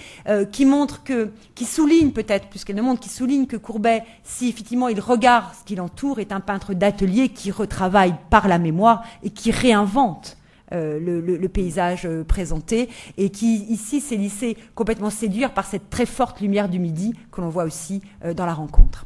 qui 0.50 0.66
montre 0.66 1.04
que, 1.04 1.30
qui 1.54 1.64
souligne 1.64 2.10
peut-être, 2.10 2.48
puisqu'elle 2.48 2.74
ne 2.74 2.82
montre, 2.82 3.00
qui 3.00 3.08
souligne 3.08 3.46
que 3.46 3.56
Courbet, 3.56 4.02
si 4.24 4.48
effectivement 4.48 4.88
il 4.88 4.98
regarde 4.98 5.54
ce 5.60 5.64
qui 5.64 5.76
l'entoure, 5.76 6.18
est 6.18 6.32
un 6.32 6.40
peintre 6.40 6.74
d'atelier 6.74 7.28
qui 7.28 7.52
retravaille 7.52 8.16
par 8.30 8.48
la 8.48 8.58
mémoire 8.58 9.04
et 9.22 9.30
qui 9.30 9.52
réinvente 9.52 10.36
euh, 10.72 10.98
le, 10.98 11.48
paysage 11.48 12.06
euh, 12.06 12.24
présenté 12.24 12.88
et 13.18 13.28
qui 13.28 13.64
ici 13.68 14.00
s'est 14.00 14.16
laissé 14.16 14.56
complètement 14.74 15.10
séduire 15.10 15.52
par 15.52 15.66
cette 15.66 15.90
très 15.90 16.06
forte 16.06 16.40
lumière 16.40 16.70
du 16.70 16.78
midi 16.78 17.12
que 17.30 17.42
l'on 17.42 17.50
voit 17.50 17.64
aussi 17.64 18.00
euh, 18.24 18.32
dans 18.32 18.46
la 18.46 18.54
rencontre. 18.54 19.04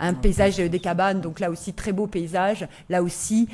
Un 0.00 0.14
paysage 0.14 0.56
des 0.56 0.78
cabanes, 0.80 1.20
donc 1.20 1.38
là 1.38 1.50
aussi 1.50 1.74
très 1.74 1.92
beau 1.92 2.06
paysage, 2.06 2.66
là 2.88 3.02
aussi 3.02 3.46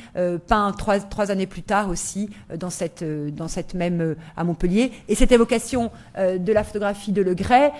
peint 0.47 0.71
trois, 0.71 1.01
trois, 1.01 1.33
années 1.33 1.49
plus 1.49 1.65
tard 1.65 1.89
aussi 1.89 2.31
dans 2.57 2.71
cette 2.71 3.03
dans 3.35 3.49
cette 3.49 3.75
même 3.75 4.15
à 4.37 4.45
Montpellier. 4.45 4.93
Et 5.09 5.17
cette 5.17 5.33
évocation 5.33 5.91
de 6.17 6.53
la 6.53 6.63
photographie 6.63 7.11
de 7.11 7.23
Le 7.23 7.35
Gray, 7.35 7.73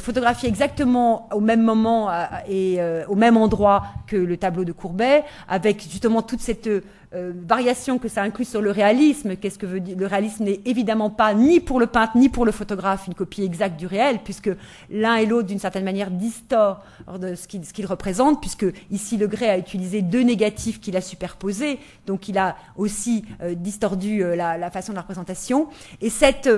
photographiée 0.00 0.48
exactement 0.48 1.28
au 1.34 1.40
même 1.40 1.62
moment 1.62 2.08
et 2.48 2.80
au 3.08 3.14
même 3.14 3.36
endroit 3.36 3.82
que 4.06 4.16
le 4.16 4.38
tableau 4.38 4.64
de 4.64 4.72
Courbet, 4.72 5.22
avec 5.46 5.82
justement 5.82 6.22
toute 6.22 6.40
cette 6.40 6.70
euh, 7.16 7.32
variation 7.34 7.98
que 7.98 8.08
ça 8.08 8.22
inclut 8.22 8.44
sur 8.44 8.60
le 8.60 8.70
réalisme. 8.70 9.36
Qu'est-ce 9.36 9.58
que 9.58 9.66
veut 9.66 9.80
dire 9.80 9.96
Le 9.96 10.06
réalisme 10.06 10.44
n'est 10.44 10.60
évidemment 10.66 11.08
pas 11.08 11.32
ni 11.34 11.60
pour 11.60 11.80
le 11.80 11.86
peintre 11.86 12.16
ni 12.16 12.28
pour 12.28 12.44
le 12.44 12.52
photographe 12.52 13.06
une 13.06 13.14
copie 13.14 13.42
exacte 13.42 13.78
du 13.78 13.86
réel, 13.86 14.20
puisque 14.22 14.50
l'un 14.90 15.16
et 15.16 15.26
l'autre, 15.26 15.48
d'une 15.48 15.58
certaine 15.58 15.84
manière, 15.84 16.10
distordent 16.10 16.78
de 17.18 17.34
ce 17.34 17.46
qu'il 17.46 17.86
représente, 17.86 18.40
puisque 18.40 18.66
ici 18.90 19.16
le 19.16 19.26
Gray 19.26 19.48
a 19.48 19.58
utilisé 19.58 20.02
deux 20.02 20.22
négatifs 20.22 20.80
qu'il 20.80 20.96
a 20.96 21.00
superposés, 21.00 21.78
donc 22.06 22.28
il 22.28 22.36
a 22.36 22.56
aussi 22.76 23.24
euh, 23.42 23.54
distordu 23.54 24.22
euh, 24.22 24.36
la, 24.36 24.58
la, 24.58 24.70
façon 24.70 24.92
de 24.92 24.96
la 24.96 25.02
représentation. 25.02 25.68
Et 26.00 26.10
cette 26.10 26.50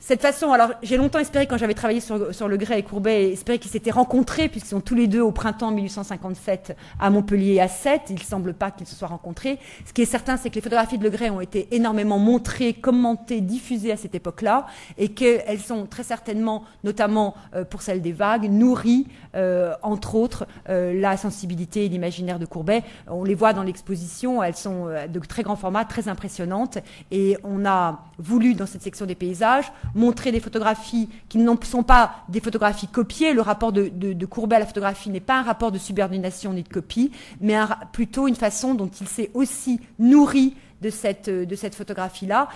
cette 0.00 0.22
façon, 0.22 0.52
alors 0.52 0.70
j'ai 0.82 0.96
longtemps 0.96 1.18
espéré 1.18 1.46
quand 1.48 1.58
j'avais 1.58 1.74
travaillé 1.74 1.98
sur, 1.98 2.32
sur, 2.32 2.46
Le 2.46 2.56
Gray 2.56 2.78
et 2.78 2.82
Courbet, 2.84 3.32
espéré 3.32 3.58
qu'ils 3.58 3.70
s'étaient 3.70 3.90
rencontrés 3.90 4.48
puisqu'ils 4.48 4.70
sont 4.70 4.80
tous 4.80 4.94
les 4.94 5.08
deux 5.08 5.20
au 5.20 5.32
printemps 5.32 5.72
1857 5.72 6.76
à 7.00 7.10
Montpellier 7.10 7.58
à 7.58 7.66
Sète. 7.66 8.02
Il 8.08 8.14
ne 8.14 8.20
semble 8.20 8.54
pas 8.54 8.70
qu'ils 8.70 8.86
se 8.86 8.94
soient 8.94 9.08
rencontrés. 9.08 9.58
Ce 9.84 9.92
qui 9.92 10.02
est 10.02 10.06
certain, 10.06 10.36
c'est 10.36 10.50
que 10.50 10.54
les 10.54 10.60
photographies 10.60 10.98
de 10.98 11.02
Le 11.02 11.10
Gray 11.10 11.30
ont 11.30 11.40
été 11.40 11.66
énormément 11.72 12.18
montrées, 12.18 12.74
commentées, 12.74 13.40
diffusées 13.40 13.90
à 13.90 13.96
cette 13.96 14.14
époque-là 14.14 14.66
et 14.98 15.08
qu'elles 15.08 15.60
sont 15.60 15.84
très 15.86 16.04
certainement, 16.04 16.62
notamment 16.84 17.34
euh, 17.56 17.64
pour 17.64 17.82
celle 17.82 18.00
des 18.00 18.12
vagues, 18.12 18.48
nourries, 18.48 19.08
euh, 19.34 19.74
entre 19.82 20.14
autres, 20.14 20.46
euh, 20.68 20.98
la 20.98 21.16
sensibilité 21.16 21.84
et 21.84 21.88
l'imaginaire 21.88 22.38
de 22.38 22.46
Courbet. 22.46 22.84
On 23.08 23.24
les 23.24 23.34
voit 23.34 23.52
dans 23.52 23.64
l'exposition, 23.64 24.44
elles 24.44 24.56
sont 24.56 24.86
de 24.86 25.18
très 25.18 25.42
grand 25.42 25.56
format, 25.56 25.84
très 25.84 26.08
impressionnantes 26.08 26.78
et 27.10 27.36
on 27.42 27.66
a 27.66 28.04
voulu 28.18 28.54
dans 28.54 28.66
cette 28.66 28.82
section 28.82 29.04
des 29.04 29.16
paysages 29.16 29.72
montrer 29.98 30.32
des 30.32 30.40
photographies 30.40 31.08
qui 31.28 31.38
ne 31.38 31.50
sont 31.62 31.82
pas 31.82 32.24
des 32.28 32.40
photographies 32.40 32.86
copiées. 32.86 33.34
Le 33.34 33.42
rapport 33.42 33.72
de, 33.72 34.24
Courbet 34.26 34.56
à 34.56 34.60
la 34.60 34.66
photographie 34.66 35.10
n'est 35.10 35.20
pas 35.20 35.40
un 35.40 35.42
rapport 35.42 35.72
de 35.72 35.78
subordination 35.78 36.52
ni 36.52 36.62
de 36.62 36.68
copie, 36.68 37.10
mais 37.40 37.56
plutôt 37.92 38.28
une 38.28 38.36
façon 38.36 38.74
dont 38.74 38.90
il 39.00 39.08
s'est 39.08 39.30
aussi 39.34 39.80
nourri 39.98 40.54
de 40.80 40.90
cette, 40.90 41.74
photographie-là 41.74 42.48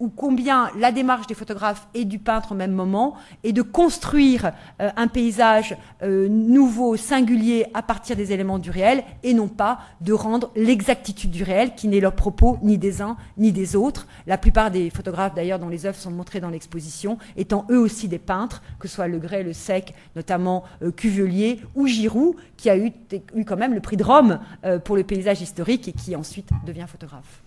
ou 0.00 0.08
combien 0.08 0.70
la 0.78 0.90
démarche 0.90 1.26
des 1.26 1.34
photographes 1.34 1.86
et 1.94 2.04
du 2.04 2.18
peintre 2.18 2.52
au 2.52 2.54
même 2.54 2.72
moment 2.72 3.14
est 3.44 3.52
de 3.52 3.62
construire 3.62 4.52
euh, 4.80 4.90
un 4.96 5.06
paysage 5.06 5.76
euh, 6.02 6.28
nouveau, 6.28 6.96
singulier 6.96 7.66
à 7.72 7.82
partir 7.82 8.16
des 8.16 8.32
éléments 8.32 8.58
du 8.58 8.70
réel 8.70 9.04
et 9.22 9.32
non 9.32 9.48
pas 9.48 9.78
de 10.00 10.12
rendre 10.12 10.50
l'exactitude 10.56 11.30
du 11.30 11.44
réel 11.44 11.74
qui 11.76 11.86
n'est 11.86 12.00
leur 12.00 12.16
propos 12.16 12.58
ni 12.62 12.78
des 12.78 13.00
uns 13.00 13.16
ni 13.38 13.52
des 13.52 13.76
autres. 13.76 14.08
La 14.26 14.38
plupart 14.38 14.70
des 14.70 14.90
photographes 14.90 15.34
d'ailleurs 15.34 15.58
dont 15.60 15.68
les 15.68 15.86
œuvres 15.86 15.98
sont 15.98 16.10
montrées 16.10 16.40
dans 16.40 16.50
l'exposition 16.50 17.18
étant 17.36 17.64
eux 17.70 17.78
aussi 17.78 18.08
des 18.08 18.18
peintres, 18.18 18.62
que 18.80 18.88
ce 18.88 18.96
soit 18.96 19.06
Le 19.06 19.18
Gray, 19.18 19.44
Le 19.44 19.52
Sec, 19.52 19.94
notamment 20.16 20.64
euh, 20.82 20.90
Cuvelier 20.90 21.60
ou 21.76 21.86
Giroud 21.86 22.34
qui 22.56 22.70
a 22.70 22.76
eu, 22.76 22.92
eu, 23.34 23.44
quand 23.44 23.56
même 23.56 23.74
le 23.74 23.80
prix 23.80 23.96
de 23.96 24.04
Rome 24.04 24.38
pour 24.84 24.96
le 24.96 25.02
paysage 25.02 25.40
historique 25.40 25.88
et 25.88 25.92
qui 25.92 26.14
ensuite 26.14 26.50
devient 26.64 26.86
photographe. 26.86 27.42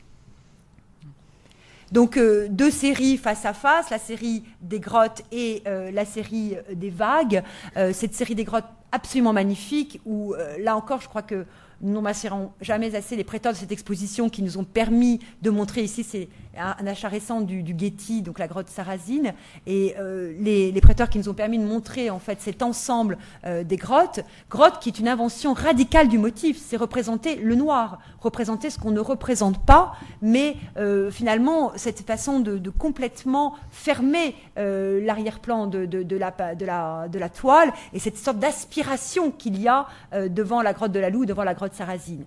Donc 1.96 2.18
euh, 2.18 2.48
deux 2.50 2.72
séries 2.72 3.16
face 3.16 3.46
à 3.46 3.54
face, 3.54 3.90
la 3.90 4.00
série 4.00 4.44
des 4.60 4.82
grottes 4.82 5.22
et 5.32 5.64
euh, 5.66 5.92
la 5.92 6.04
série 6.04 6.58
des 6.74 6.90
vagues. 6.90 7.42
Euh, 7.78 7.94
cette 7.94 8.14
série 8.14 8.36
des 8.36 8.44
grottes 8.44 8.66
absolument 8.92 9.32
magnifique 9.32 10.02
où 10.06 10.34
là 10.60 10.76
encore 10.78 11.02
je 11.02 11.10
crois 11.10 11.22
que 11.22 11.46
nous 11.82 11.92
n'embrassierons 11.92 12.52
jamais 12.62 12.96
assez 12.96 13.16
les 13.16 13.24
prêteurs 13.26 13.52
de 13.52 13.58
cette 13.58 13.72
exposition 13.72 14.30
qui 14.30 14.42
nous 14.42 14.58
ont 14.58 14.64
permis 14.64 15.20
de 15.42 15.50
montrer 15.50 15.84
ici, 15.84 16.04
c'est 16.04 16.30
un, 16.58 16.88
achat 16.88 17.08
récent 17.08 17.42
du, 17.42 17.64
Getty, 17.78 18.22
donc 18.22 18.40
la 18.40 18.48
grotte 18.48 18.70
Sarrazine, 18.70 19.34
et 19.66 19.96
euh, 20.00 20.34
les, 20.40 20.80
prêteurs 20.82 21.10
qui 21.10 21.18
nous 21.18 21.30
ont 21.30 21.34
permis 21.34 21.58
de 21.58 21.64
montrer 21.64 22.10
en 22.10 22.20
fait 22.20 22.42
cet 22.42 22.62
ensemble 22.62 23.18
euh, 23.46 23.64
des 23.64 23.78
grottes, 23.78 24.20
grotte 24.50 24.80
qui 24.80 24.90
est 24.90 25.00
une 25.00 25.08
invention 25.08 25.54
radicale 25.54 26.08
du 26.08 26.18
motif, 26.18 26.62
c'est 26.64 26.78
représenter 26.78 27.38
le 27.38 27.56
noir, 27.56 28.00
représenter 28.20 28.70
ce 28.70 28.78
qu'on 28.78 28.92
ne 28.92 29.00
représente 29.00 29.66
pas, 29.66 29.94
mais 30.22 30.56
euh, 30.78 31.10
finalement 31.10 31.72
cette 31.76 32.02
façon 32.06 32.40
de, 32.40 32.70
complètement 32.70 33.56
fermer 33.70 34.36
l'arrière-plan 34.56 35.68
de, 35.68 35.86
de, 35.86 36.18
la, 36.18 36.32
de, 36.56 36.66
la, 36.66 37.08
de 37.08 37.20
la 37.20 37.30
toile 37.30 37.72
et 37.94 38.00
cette 38.00 38.18
sorte 38.18 38.40
d'aspiration 38.40 39.32
qu'il 39.32 39.62
y 39.62 39.68
a 39.68 39.88
devant 40.30 40.62
la 40.62 40.74
grotte 40.74 40.92
de 40.92 41.00
la 41.00 41.10
Loue, 41.10 41.26
devant 41.26 41.44
la 41.44 41.54
grotte 41.54 41.74
Sarrazine, 41.74 42.26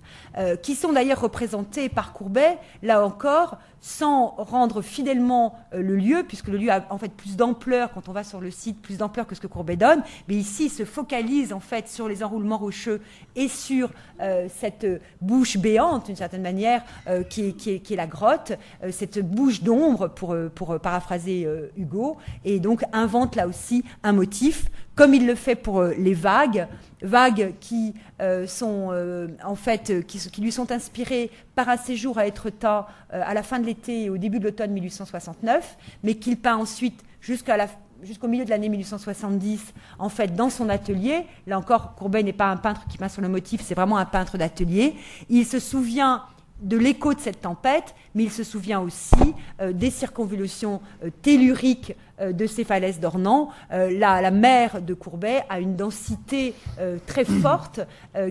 qui 0.62 0.74
sont 0.74 0.92
d'ailleurs 0.92 1.20
représentés 1.20 1.88
par 1.88 2.12
Courbet, 2.12 2.58
là 2.82 3.04
encore, 3.04 3.58
sans 3.80 4.17
rendre 4.26 4.82
fidèlement 4.82 5.54
euh, 5.72 5.82
le 5.82 5.96
lieu, 5.96 6.24
puisque 6.26 6.48
le 6.48 6.58
lieu 6.58 6.70
a 6.70 6.86
en 6.90 6.98
fait 6.98 7.12
plus 7.12 7.36
d'ampleur 7.36 7.92
quand 7.92 8.08
on 8.08 8.12
va 8.12 8.24
sur 8.24 8.40
le 8.40 8.50
site, 8.50 8.80
plus 8.80 8.98
d'ampleur 8.98 9.26
que 9.26 9.34
ce 9.34 9.40
que 9.40 9.46
Courbet 9.46 9.76
donne. 9.76 10.02
Mais 10.28 10.34
ici, 10.34 10.66
il 10.66 10.70
se 10.70 10.84
focalise 10.84 11.52
en 11.52 11.60
fait 11.60 11.88
sur 11.88 12.08
les 12.08 12.22
enroulements 12.22 12.58
rocheux 12.58 13.00
et 13.36 13.48
sur 13.48 13.90
euh, 14.20 14.48
cette 14.54 14.86
bouche 15.20 15.56
béante, 15.56 16.06
d'une 16.06 16.16
certaine 16.16 16.42
manière, 16.42 16.82
euh, 17.08 17.22
qui, 17.22 17.54
est, 17.66 17.96
la 17.96 18.06
grotte, 18.06 18.52
cette 18.90 19.18
bouche 19.18 19.62
d'ombre, 19.62 20.08
pour, 20.08 20.36
pour 20.54 20.78
paraphraser 20.78 21.48
Hugo, 21.76 22.16
et 22.44 22.60
donc 22.60 22.84
invente 22.92 23.34
là 23.34 23.48
aussi 23.48 23.82
un 24.02 24.12
motif, 24.12 24.70
comme 24.98 25.14
il 25.14 25.28
le 25.28 25.36
fait 25.36 25.54
pour 25.54 25.84
les 25.84 26.12
vagues 26.12 26.66
vagues 27.02 27.54
qui 27.60 27.94
euh, 28.20 28.48
euh, 28.62 29.28
euh, 29.40 30.02
qui, 30.02 30.40
lui 30.40 30.50
sont 30.50 30.72
inspirées 30.72 31.30
par 31.54 31.68
un 31.68 31.76
séjour 31.76 32.18
à 32.18 32.26
Etretat 32.26 32.88
à 33.10 33.32
la 33.32 33.44
fin 33.44 33.60
de 33.60 33.66
l'été 33.66 34.04
et 34.04 34.10
au 34.10 34.18
début 34.18 34.40
de 34.40 34.44
l'automne 34.44 34.72
1869, 34.72 35.76
mais 36.02 36.14
qu'il 36.14 36.36
peint 36.36 36.56
ensuite 36.56 37.04
jusqu'à 37.20 37.56
la 37.56 37.68
jusqu'au 38.02 38.26
milieu 38.26 38.44
de 38.44 38.50
l'année 38.50 38.68
1870, 38.68 39.72
en 40.00 40.08
fait, 40.08 40.34
dans 40.34 40.50
son 40.50 40.68
atelier. 40.68 41.26
Là 41.46 41.58
encore, 41.58 41.94
Courbet 41.94 42.24
n'est 42.24 42.32
pas 42.32 42.46
un 42.46 42.56
peintre 42.56 42.86
qui 42.88 42.98
peint 42.98 43.08
sur 43.08 43.22
le 43.22 43.28
motif, 43.28 43.60
c'est 43.60 43.74
vraiment 43.74 43.98
un 43.98 44.04
peintre 44.04 44.36
d'atelier. 44.36 44.96
Il 45.28 45.46
se 45.46 45.60
souvient 45.60 46.24
de 46.60 46.76
l'écho 46.76 47.14
de 47.14 47.20
cette 47.20 47.40
tempête, 47.40 47.94
mais 48.16 48.24
il 48.24 48.32
se 48.32 48.42
souvient 48.42 48.80
aussi 48.80 49.34
des 49.72 49.90
circonvolutions 49.90 50.80
telluriques 51.22 51.92
euh, 51.92 52.07
de 52.20 52.46
ces 52.46 52.64
falaises 52.64 53.00
d'Ornans. 53.00 53.50
Euh, 53.72 53.96
la, 53.98 54.30
mer 54.30 54.82
de 54.82 54.94
Courbet 54.94 55.42
a 55.48 55.60
une 55.60 55.76
densité 55.76 56.54
euh, 56.78 56.98
très 57.06 57.24
forte 57.24 57.80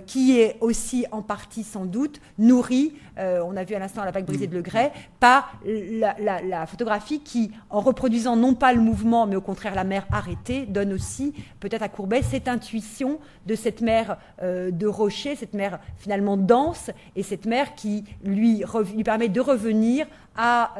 qui 0.05 0.39
est 0.39 0.57
aussi 0.61 1.05
en 1.11 1.21
partie 1.21 1.63
sans 1.63 1.85
doute 1.85 2.19
nourrie, 2.37 2.93
on 3.17 3.55
a 3.57 3.63
vu 3.63 3.73
à 3.73 3.79
l'instant 3.79 4.03
la 4.03 4.11
vague 4.11 4.25
brisée 4.25 4.47
de 4.47 4.53
Le 4.53 4.61
Gray, 4.61 4.91
par 5.19 5.59
la, 5.65 6.65
photographie 6.67 7.21
qui, 7.21 7.51
en 7.69 7.79
reproduisant 7.79 8.35
non 8.35 8.53
pas 8.53 8.73
le 8.73 8.81
mouvement, 8.81 9.25
mais 9.25 9.35
au 9.35 9.41
contraire 9.41 9.73
la 9.73 9.83
mer 9.83 10.05
arrêtée, 10.11 10.65
donne 10.65 10.93
aussi 10.93 11.33
peut-être 11.59 11.81
à 11.81 11.89
Courbet 11.89 12.21
cette 12.21 12.47
intuition 12.47 13.19
de 13.45 13.55
cette 13.55 13.81
mer 13.81 14.17
de 14.43 14.87
rochers, 14.87 15.35
cette 15.35 15.53
mer 15.53 15.79
finalement 15.97 16.37
dense, 16.37 16.91
et 17.15 17.23
cette 17.23 17.45
mer 17.45 17.75
qui 17.75 18.03
lui 18.23 18.63
permet 19.03 19.29
de 19.29 19.41
revenir 19.41 20.05
à, 20.37 20.75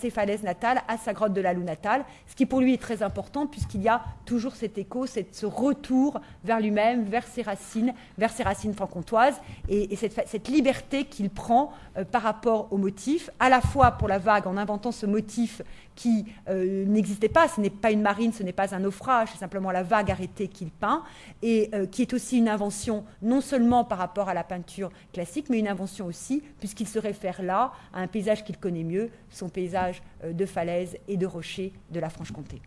ses 0.00 0.10
falaises 0.10 0.42
natales, 0.42 0.82
à 0.88 0.96
sa 0.96 1.12
grotte 1.12 1.32
de 1.32 1.40
la 1.40 1.52
Loue 1.52 1.64
natale, 1.64 2.04
ce 2.26 2.34
qui 2.34 2.46
pour 2.46 2.60
lui 2.60 2.74
est 2.74 2.80
très 2.80 3.02
important 3.02 3.46
puisqu'il 3.46 3.82
y 3.82 3.88
a 3.88 4.02
toujours 4.24 4.54
cet 4.54 4.78
écho, 4.78 5.06
ce 5.06 5.46
retour 5.46 6.20
vers 6.44 6.60
lui-même, 6.60 7.04
vers 7.04 7.26
ses 7.26 7.42
racines, 7.42 7.92
vers 8.16 8.30
ses 8.30 8.44
racines 8.44 8.72
franc-comtoises, 8.72 9.40
et, 9.68 9.94
cette, 9.96 10.48
liberté 10.48 11.04
qu'il 11.04 11.30
prend 11.30 11.72
euh, 11.96 12.04
par 12.04 12.22
rapport 12.22 12.68
au 12.70 12.76
motif, 12.76 13.30
à 13.40 13.48
la 13.48 13.60
fois 13.60 13.92
pour 13.92 14.08
la 14.08 14.18
vague 14.18 14.46
en 14.46 14.56
inventant 14.56 14.92
ce 14.92 15.06
motif 15.06 15.62
qui 15.94 16.26
euh, 16.48 16.84
n'existait 16.86 17.28
pas, 17.28 17.48
ce 17.48 17.60
n'est 17.60 17.70
pas 17.70 17.90
une 17.90 18.02
marine, 18.02 18.32
ce 18.32 18.42
n'est 18.42 18.52
pas 18.52 18.74
un 18.74 18.80
naufrage, 18.80 19.28
c'est 19.32 19.38
simplement 19.38 19.70
la 19.70 19.82
vague 19.82 20.10
arrêtée 20.10 20.48
qu'il 20.48 20.70
peint, 20.70 21.02
et 21.42 21.70
euh, 21.74 21.86
qui 21.86 22.02
est 22.02 22.12
aussi 22.12 22.38
une 22.38 22.48
invention 22.48 23.04
non 23.22 23.40
seulement 23.40 23.84
par 23.84 23.98
rapport 23.98 24.28
à 24.28 24.34
la 24.34 24.44
peinture 24.44 24.90
classique, 25.12 25.46
mais 25.48 25.58
une 25.58 25.68
invention 25.68 26.06
aussi, 26.06 26.42
puisqu'il 26.58 26.88
se 26.88 26.98
réfère 26.98 27.42
là 27.42 27.72
à 27.92 28.00
un 28.00 28.06
paysage 28.06 28.44
qu'il 28.44 28.58
connaît 28.58 28.83
mieux, 28.84 29.10
son 29.30 29.48
paysage 29.48 30.02
de 30.24 30.46
falaises 30.46 30.96
et 31.08 31.16
de 31.16 31.26
rochers 31.26 31.72
de 31.90 32.00
la 32.00 32.08
Franche-Comté. 32.08 32.60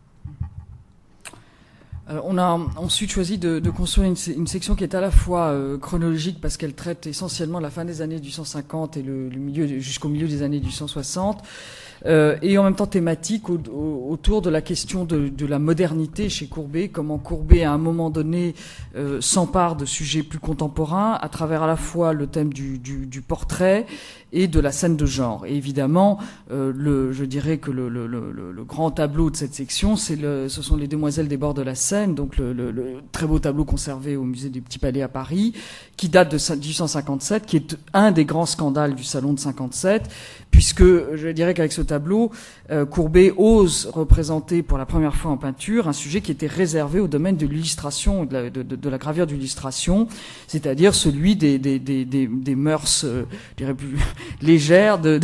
Euh, 2.10 2.22
on 2.24 2.38
a 2.38 2.58
ensuite 2.78 3.12
choisi 3.12 3.38
de, 3.38 3.60
construire 3.70 4.08
une, 4.08 4.48
section 4.48 4.76
qui 4.76 4.84
est 4.84 4.96
à 4.96 5.02
la 5.02 5.12
fois 5.12 5.48
euh, 5.48 5.78
chronologique 5.78 6.40
parce 6.42 6.56
qu'elle 6.56 6.74
traite 6.74 7.06
essentiellement 7.06 7.60
la 7.60 7.70
fin 7.70 7.84
des 7.84 8.02
années 8.02 8.20
du 8.20 8.32
150 8.32 8.98
et 8.98 9.02
le, 9.02 9.30
milieu 9.30 9.68
jusqu'au 9.80 10.08
milieu 10.08 10.28
des 10.28 10.42
années 10.42 10.62
du 10.62 10.72
160 10.72 11.44
euh, 12.06 12.38
et 12.42 12.58
en 12.58 12.64
même 12.64 12.76
temps 12.76 12.86
thématique 12.86 13.50
autour 13.50 14.42
de 14.42 14.50
la 14.50 14.62
question 14.62 15.04
de, 15.04 15.46
la 15.46 15.60
modernité 15.60 16.30
chez 16.30 16.48
Courbet, 16.48 16.88
comment 16.88 17.18
Courbet 17.18 17.64
à 17.64 17.74
un 17.74 17.78
moment 17.78 18.10
donné 18.10 18.56
s'empare 19.20 19.76
de 19.76 19.86
sujets 19.86 20.24
plus 20.24 20.40
contemporains 20.40 21.18
à 21.20 21.28
travers 21.28 21.64
à 21.64 21.68
la 21.68 21.76
fois 21.76 22.14
le 22.14 22.28
thème 22.28 22.54
du, 22.54 22.78
du 22.80 23.22
portrait 23.22 23.86
et 24.34 24.48
de 24.48 24.60
la 24.60 24.72
scène 24.72 24.98
de 24.98 25.06
genre. 25.06 25.46
Et 25.46 25.56
évidemment, 25.56 26.20
euh, 26.52 26.72
le, 26.76 27.14
je 27.14 27.24
dirais 27.24 27.58
que 27.58 27.72
le, 27.72 27.88
le, 27.90 28.08
le, 28.08 28.64
grand 28.64 28.92
tableau 28.92 29.30
de 29.30 29.36
cette 29.36 29.54
section, 29.54 29.96
c'est 29.96 30.18
ce 30.18 30.62
sont 30.62 30.76
les 30.76 30.88
demoiselles 30.88 31.28
des 31.28 31.38
bords 31.38 31.54
de 31.54 31.62
la 31.62 31.76
Seine, 31.76 32.16
donc 32.16 32.38
le, 32.38 32.74
très 33.12 33.26
beau 33.26 33.40
tableau 33.40 33.64
conservé 33.64 34.18
au 34.18 34.24
musée 34.24 34.50
du 34.50 34.62
Petit 34.62 34.80
Palais 34.80 35.02
à 35.02 35.08
Paris, 35.08 35.54
qui 35.96 36.10
date 36.10 36.32
de 36.32 36.38
1857, 36.38 37.46
qui 37.46 37.58
est 37.58 37.78
un 37.94 38.12
des 38.12 38.26
grands 38.26 38.46
scandales 38.46 38.96
du 38.96 39.04
salon 39.04 39.34
de 39.34 39.40
57, 39.40 40.10
puisque 40.52 40.84
je 40.84 41.30
dirais 41.30 41.54
qu'avec 41.54 41.72
ce 41.72 41.82
tableau, 41.82 42.32
euh, 42.72 42.86
Courbet 42.86 43.34
ose 43.38 43.90
représenter 43.94 44.64
pour 44.64 44.78
la 44.78 44.86
première 44.86 45.16
fois 45.16 45.32
en 45.32 45.38
peinture 45.38 45.88
un 45.88 45.94
sujet 45.94 46.22
qui 46.22 46.32
était 46.32 46.48
réservé 46.48 47.00
au 47.00 47.08
domaine 47.08 47.38
de 47.38 47.46
l'illustration, 47.46 48.26
de 48.26 48.34
la, 48.34 48.50
de, 48.50 48.64
de, 48.64 48.90
la 48.90 48.98
gravure 48.98 49.28
d'illustration, 49.28 50.08
c'est-à-dire 50.48 50.94
celui 50.94 51.36
des, 51.36 51.60
des, 51.60 51.80
des, 51.80 52.06
des, 52.06 52.56
mœurs, 52.56 53.04
euh, 53.06 53.24
je 53.52 53.64
dirais 53.64 53.74
plus 53.74 53.98
légères, 54.42 55.00
de, 55.00 55.20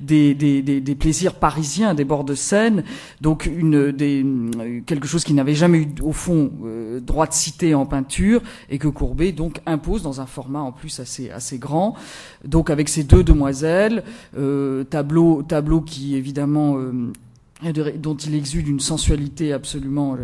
des, 0.00 0.96
plaisirs 0.98 1.34
parisiens 1.34 1.94
des 1.94 2.04
bords 2.04 2.24
de 2.24 2.34
Seine, 2.34 2.84
donc 3.20 3.46
une, 3.46 3.92
quelque 4.86 5.06
chose 5.06 5.24
qui 5.24 5.34
n'avait 5.34 5.54
jamais 5.54 5.78
eu 5.78 5.88
au 6.02 6.12
fond 6.12 6.50
euh, 6.64 7.00
droit 7.00 7.26
de 7.26 7.32
citer 7.32 7.74
en 7.74 7.86
peinture 7.86 8.42
et 8.70 8.78
que 8.78 8.88
Courbet 8.88 9.32
donc 9.32 9.60
impose 9.66 10.02
dans 10.02 10.20
un 10.20 10.26
format 10.26 10.60
en 10.60 10.72
plus 10.72 11.00
assez 11.00 11.30
assez 11.30 11.58
grand. 11.58 11.94
Donc 12.44 12.70
avec 12.70 12.88
ces 12.88 13.04
deux 13.04 13.24
demoiselles, 13.24 14.04
euh, 14.36 14.84
tableau 14.84 15.42
tableau 15.42 15.80
qui 15.80 16.16
évidemment 16.16 16.78
euh, 16.78 17.12
dont 17.96 18.14
il 18.14 18.36
exude 18.36 18.68
une 18.68 18.78
sensualité 18.78 19.52
absolument 19.52 20.16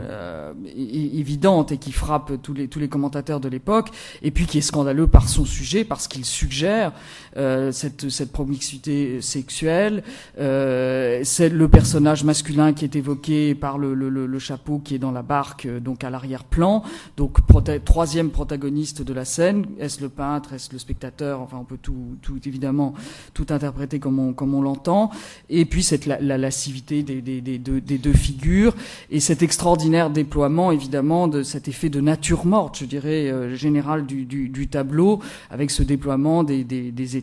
évidente 0.76 1.72
et 1.72 1.78
qui 1.78 1.90
frappe 1.90 2.40
tous 2.40 2.54
les 2.54 2.68
tous 2.68 2.78
les 2.78 2.86
commentateurs 2.86 3.40
de 3.40 3.48
l'époque, 3.48 3.90
et 4.22 4.30
puis 4.30 4.46
qui 4.46 4.58
est 4.58 4.60
scandaleux 4.60 5.08
par 5.08 5.28
son 5.28 5.44
sujet 5.44 5.82
parce 5.82 6.06
qu'il 6.06 6.24
suggère 6.24 6.92
cette 7.36 8.10
cette 8.10 8.32
promiscuité 8.32 9.20
sexuelle. 9.20 10.02
Euh, 10.38 11.20
c'est 11.24 11.48
le 11.48 11.68
personnage 11.68 12.24
masculin 12.24 12.72
qui 12.72 12.84
est 12.84 12.96
évoqué 12.96 13.54
par 13.54 13.78
le, 13.78 13.94
le, 13.94 14.08
le, 14.08 14.38
chapeau 14.38 14.78
qui 14.78 14.94
est 14.94 14.98
dans 14.98 15.10
la 15.12 15.22
barque, 15.22 15.66
euh, 15.66 15.80
donc 15.80 16.04
à 16.04 16.10
l'arrière-plan. 16.10 16.82
Donc 17.16 17.38
troisième 17.84 18.30
protagoniste 18.30 19.02
de 19.02 19.12
la 19.12 19.24
scène. 19.24 19.66
Est-ce 19.78 20.00
le 20.00 20.08
peintre 20.08 20.52
Est-ce 20.52 20.72
le 20.72 20.78
spectateur 20.78 21.40
Enfin, 21.40 21.58
on 21.60 21.64
peut 21.64 21.78
tout 21.80 22.16
tout 22.22 22.40
évidemment 22.46 22.94
tout 23.32 23.46
interpréter 23.50 23.98
comme 23.98 24.18
on 24.18 24.32
comme 24.32 24.54
on 24.54 24.62
l'entend. 24.62 25.10
Et 25.48 25.64
puis 25.64 25.82
cette 25.82 26.06
la, 26.06 26.20
la 26.20 26.38
lascivité 26.38 27.02
des 27.02 27.20
des, 27.40 27.98
deux, 27.98 28.12
figures, 28.12 28.74
et 29.10 29.20
cet 29.20 29.42
extraordinaire 29.42 30.10
déploiement, 30.10 30.72
évidemment, 30.72 31.28
de 31.28 31.42
cet 31.42 31.68
effet 31.68 31.88
de 31.88 32.00
nature 32.00 32.46
morte, 32.46 32.78
je 32.78 32.84
dirais, 32.84 33.30
euh, 33.30 33.54
général 33.54 34.06
du, 34.06 34.68
tableau, 34.68 35.20
avec 35.50 35.70
ce 35.70 35.82
déploiement 35.82 36.42
des, 36.42 36.64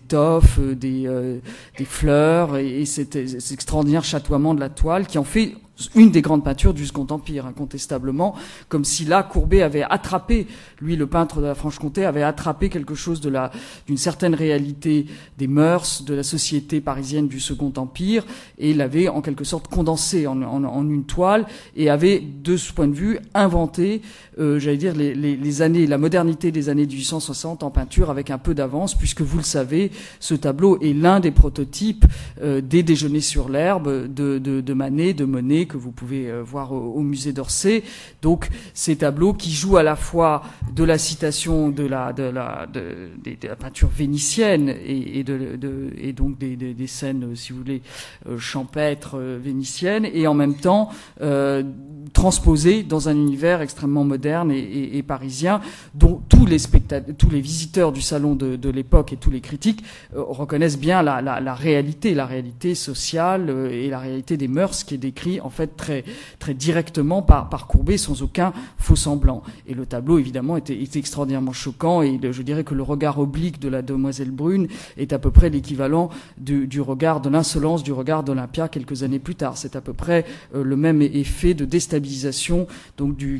étoffes, 0.06 0.60
des, 0.60 1.40
fleurs, 1.86 2.58
et, 2.58 2.86
cet, 2.86 3.14
cet 3.40 3.52
extraordinaire 3.52 4.04
chatoiement 4.04 4.54
de 4.54 4.60
la 4.60 4.70
toile 4.70 5.08
qui 5.08 5.18
en 5.18 5.24
fait 5.24 5.56
une 5.96 6.12
des 6.12 6.22
grandes 6.22 6.44
peintures 6.44 6.74
du 6.74 6.86
Second 6.86 7.08
Empire, 7.10 7.46
incontestablement, 7.46 8.36
comme 8.70 8.86
si 8.86 9.06
là 9.06 9.24
Courbet 9.24 9.62
avait 9.62 9.84
attrapé, 9.84 10.48
lui 10.82 10.96
le 10.96 11.08
peintre 11.08 11.42
de 11.42 11.46
la 11.46 11.56
Franche-Comté, 11.56 12.06
avait 12.06 12.24
attrapé 12.24 12.70
quelque 12.70 12.96
chose 12.96 13.22
d'une 13.22 13.98
certaine 13.98 14.36
réalité 14.36 15.06
des 15.38 15.48
mœurs, 15.48 16.04
de 16.04 16.14
la 16.14 16.24
société 16.24 16.82
parisienne 16.82 17.28
du 17.28 17.40
Second 17.40 17.74
Empire, 17.78 18.26
et 18.58 18.74
l'avait 18.74 19.08
en 19.08 19.22
quelque 19.22 19.44
sorte 19.44 19.68
condensé 19.68 20.28
en, 20.28 20.42
une 20.84 21.06
toile, 21.06 21.46
et 21.76 21.90
avait, 21.90 22.20
de 22.20 22.58
ce 22.58 22.74
point 22.74 22.88
de 22.88 22.96
vue, 22.96 23.20
inventé, 23.34 24.02
euh, 24.40 24.60
j'allais 24.60 24.78
dire, 24.78 24.96
les, 24.96 25.62
années, 25.62 25.88
la 25.88 25.98
modernité 25.98 26.52
des 26.52 26.70
années 26.70 26.86
1860 26.86 27.64
en 27.64 27.72
peinture 27.72 28.10
avec 28.10 28.30
un 28.30 28.38
peu 28.38 28.54
d'avance, 28.54 28.96
puisque 28.96 29.22
vous 29.22 29.38
le 29.38 29.44
savez, 29.44 29.92
ce 30.20 30.34
tableau 30.34 30.80
est 30.82 30.94
l'un 30.94 31.20
des 31.20 31.32
prototypes 31.32 32.06
euh, 32.42 32.62
des 32.62 32.84
déjeuners 32.84 33.22
sur 33.22 33.50
l'herbe 33.50 34.08
de 34.12 34.74
Manet, 34.74 35.14
de 35.14 35.26
Monet, 35.26 35.66
que 35.66 35.78
vous 35.78 35.92
pouvez 35.92 36.30
euh, 36.30 36.42
voir 36.44 36.72
au, 36.72 37.02
musée 37.02 37.34
d'Orsay. 37.34 37.84
Donc 38.22 38.50
ces 38.74 38.98
tableaux 38.98 39.34
qui 39.34 39.52
jouent 39.52 39.78
à 39.78 39.84
la 39.84 39.96
fois 39.96 40.44
de 40.74 40.84
la 40.84 40.98
citation 40.98 41.70
de 41.70 41.84
la, 41.84 42.14
de 42.14 42.24
la, 42.24 42.68
de, 42.72 43.10
la 43.44 43.56
peinture 43.56 43.90
vénitienne 43.90 44.70
et, 44.70 45.24
de, 45.24 45.58
et 45.98 46.14
donc 46.14 46.38
des, 46.38 46.56
des, 46.56 46.88
scènes, 46.88 47.36
si 47.36 47.52
vous 47.52 47.60
voulez, 47.60 47.82
euh, 48.28 48.38
champêtres 48.38 49.18
euh, 49.18 49.40
vénitiennes, 49.42 50.06
et 50.06 50.28
en 50.28 50.34
même 50.34 50.56
temps 50.56 50.90
euh, 51.22 51.64
dans 52.88 53.10
un 53.10 53.16
univers 53.16 53.62
extrêmement 53.62 54.04
moderne 54.04 54.52
et, 54.52 54.98
et, 54.98 55.04
parisien, 55.04 55.62
dont 55.96 56.22
tous 56.30 56.46
les 56.46 56.58
tous 57.18 57.30
les 57.30 57.42
visiteurs 57.42 57.92
du 57.92 58.02
salon 58.02 58.36
de, 58.36 58.70
l'époque 58.70 59.14
et 59.14 59.18
tous 59.18 59.32
les 59.32 59.42
critiques 59.42 59.84
reconnaissent 60.14 60.80
bien 60.80 61.02
la, 61.02 61.22
la, 61.22 61.40
la, 61.40 61.56
réalité, 61.56 62.14
la 62.14 62.26
réalité 62.26 62.76
sociale 62.76 63.50
et 63.72 63.90
la 63.90 64.00
réalité 64.00 64.38
des 64.38 64.48
mœurs 64.48 64.84
qui 64.84 64.96
est 64.96 64.98
décrit 64.98 65.42
en 65.42 65.50
fait 65.50 65.76
très, 65.76 66.04
très 66.40 66.54
directement 66.54 67.22
par, 67.22 67.50
par 67.50 67.68
Courbet 67.68 67.98
sans 67.98 68.22
aucun 68.22 68.54
faux 68.78 68.96
semblant. 68.96 69.42
Et 69.68 69.74
le 69.74 69.86
tableau, 69.86 70.20
évidemment, 70.20 70.58
était, 70.62 70.82
était 70.82 71.00
extraordinairement 71.00 71.54
choquant 71.54 72.02
et 72.02 72.20
je 72.32 72.42
dirais 72.42 72.64
que 72.64 72.74
le 72.74 72.84
regard 72.84 73.20
oblique 73.20 73.60
de 73.60 73.68
la 73.68 73.82
demoiselle 73.82 74.32
brune 74.32 74.68
est 74.98 75.14
à 75.14 75.20
peu 75.20 75.32
près 75.32 75.50
l'équivalent 75.50 76.10
du, 76.38 76.82
regard 76.82 77.22
de 77.22 77.30
l'insolence 77.30 77.84
du 77.84 77.92
regard 77.92 78.24
d'Olympia 78.24 78.68
quelques 78.68 79.04
années 79.04 79.20
plus 79.20 79.36
tard. 79.36 79.58
C'est 79.58 79.76
à 79.76 79.82
peu 79.82 79.94
près 79.94 80.26
euh, 80.56 80.64
le 80.64 80.76
même 80.76 81.02
effet 81.02 81.54
de 81.54 81.66
déstabilisation 81.66 82.68
donc 82.98 83.16
du, 83.16 83.40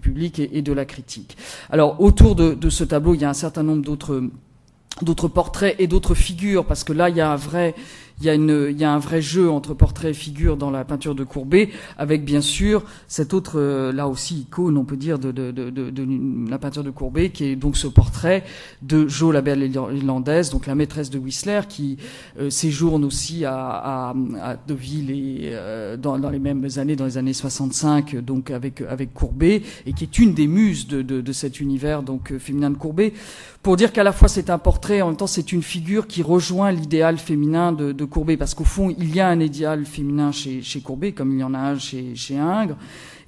public 0.00 0.38
et, 0.38 0.62
de 0.62 0.72
la 0.72 0.84
critique. 0.84 1.36
Alors 1.70 2.00
autour 2.00 2.34
de, 2.34 2.70
ce 2.70 2.84
tableau, 2.84 3.14
il 3.14 3.22
y 3.22 3.24
a 3.24 3.30
un 3.30 3.34
certain 3.34 3.62
nombre 3.62 3.82
d'autres 3.82 5.28
portraits 5.28 5.76
et 5.78 5.86
d'autres 5.86 6.14
figures, 6.14 6.64
parce 6.64 6.84
que 6.84 6.92
là, 6.92 7.08
il 7.08 7.16
y 7.16 7.20
a 7.20 7.30
un 7.30 7.36
vrai, 7.36 7.74
il 8.20 8.26
y, 8.26 8.28
a 8.28 8.34
une, 8.34 8.68
il 8.70 8.78
y 8.78 8.84
a 8.84 8.92
un 8.92 8.98
vrai 8.98 9.22
jeu 9.22 9.50
entre 9.50 9.72
portrait 9.72 10.10
et 10.10 10.14
figure 10.14 10.56
dans 10.56 10.70
la 10.70 10.84
peinture 10.84 11.14
de 11.14 11.24
Courbet, 11.24 11.70
avec 11.96 12.24
bien 12.24 12.42
sûr 12.42 12.82
cette 13.08 13.32
autre, 13.32 13.58
euh, 13.58 13.92
là 13.92 14.08
aussi, 14.08 14.40
icône, 14.40 14.76
on 14.76 14.84
peut 14.84 14.96
dire, 14.96 15.18
de, 15.18 15.32
de, 15.32 15.50
de, 15.50 15.70
de, 15.70 16.50
la 16.50 16.58
peinture 16.58 16.84
de 16.84 16.90
Courbet, 16.90 17.30
qui 17.30 17.44
est 17.44 17.56
donc 17.56 17.76
ce 17.76 17.86
portrait 17.86 18.44
de 18.82 19.08
Jo, 19.08 19.32
la 19.32 19.40
belle 19.40 19.62
irlandaise, 19.62 20.50
donc 20.50 20.66
la 20.66 20.74
maîtresse 20.74 21.08
de 21.08 21.18
Whistler, 21.18 21.62
qui 21.68 21.96
euh, 22.38 22.50
séjourne 22.50 23.04
aussi 23.04 23.44
à, 23.44 23.56
à, 23.56 24.14
à 24.42 24.56
Deauville 24.56 25.10
et, 25.10 25.50
euh, 25.52 25.96
dans, 25.96 26.18
dans, 26.18 26.30
les 26.30 26.38
mêmes 26.38 26.68
années, 26.76 26.96
dans 26.96 27.06
les 27.06 27.16
années 27.16 27.32
65, 27.32 28.16
donc 28.16 28.50
avec, 28.50 28.82
avec 28.82 29.14
Courbet, 29.14 29.62
et 29.86 29.92
qui 29.94 30.04
est 30.04 30.18
une 30.18 30.34
des 30.34 30.46
muses 30.46 30.86
de, 30.86 31.00
de, 31.00 31.20
de 31.20 31.32
cet 31.32 31.60
univers 31.60 32.02
donc 32.02 32.36
féminin 32.38 32.70
de 32.70 32.76
Courbet, 32.76 33.14
pour 33.62 33.76
dire 33.76 33.92
qu'à 33.92 34.02
la 34.02 34.12
fois 34.12 34.28
c'est 34.28 34.50
un 34.50 34.58
portrait, 34.58 35.02
en 35.02 35.08
même 35.08 35.16
temps 35.16 35.26
c'est 35.26 35.52
une 35.52 35.62
figure 35.62 36.06
qui 36.06 36.22
rejoint 36.22 36.72
l'idéal 36.72 37.18
féminin 37.18 37.72
de, 37.72 38.04
Courbet, 38.04 38.36
parce 38.36 38.54
qu'au 38.54 38.64
fond, 38.64 38.94
il 38.96 39.14
y 39.14 39.20
a 39.20 39.28
un 39.28 39.40
idéal 39.40 39.84
féminin 39.84 40.32
chez, 40.32 40.80
Courbet, 40.82 41.12
comme 41.12 41.32
il 41.32 41.40
y 41.40 41.44
en 41.44 41.54
a 41.54 41.58
un 41.58 41.78
chez, 41.78 42.14
Ingres, 42.38 42.76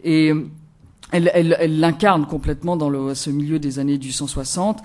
et 0.05 0.33
elle 1.13 1.79
l'incarne 1.79 2.27
complètement 2.27 2.77
dans 2.77 3.15
ce 3.15 3.31
milieu 3.31 3.59
des 3.59 3.79
années 3.79 3.99
du 3.99 4.13
160, 4.13 4.83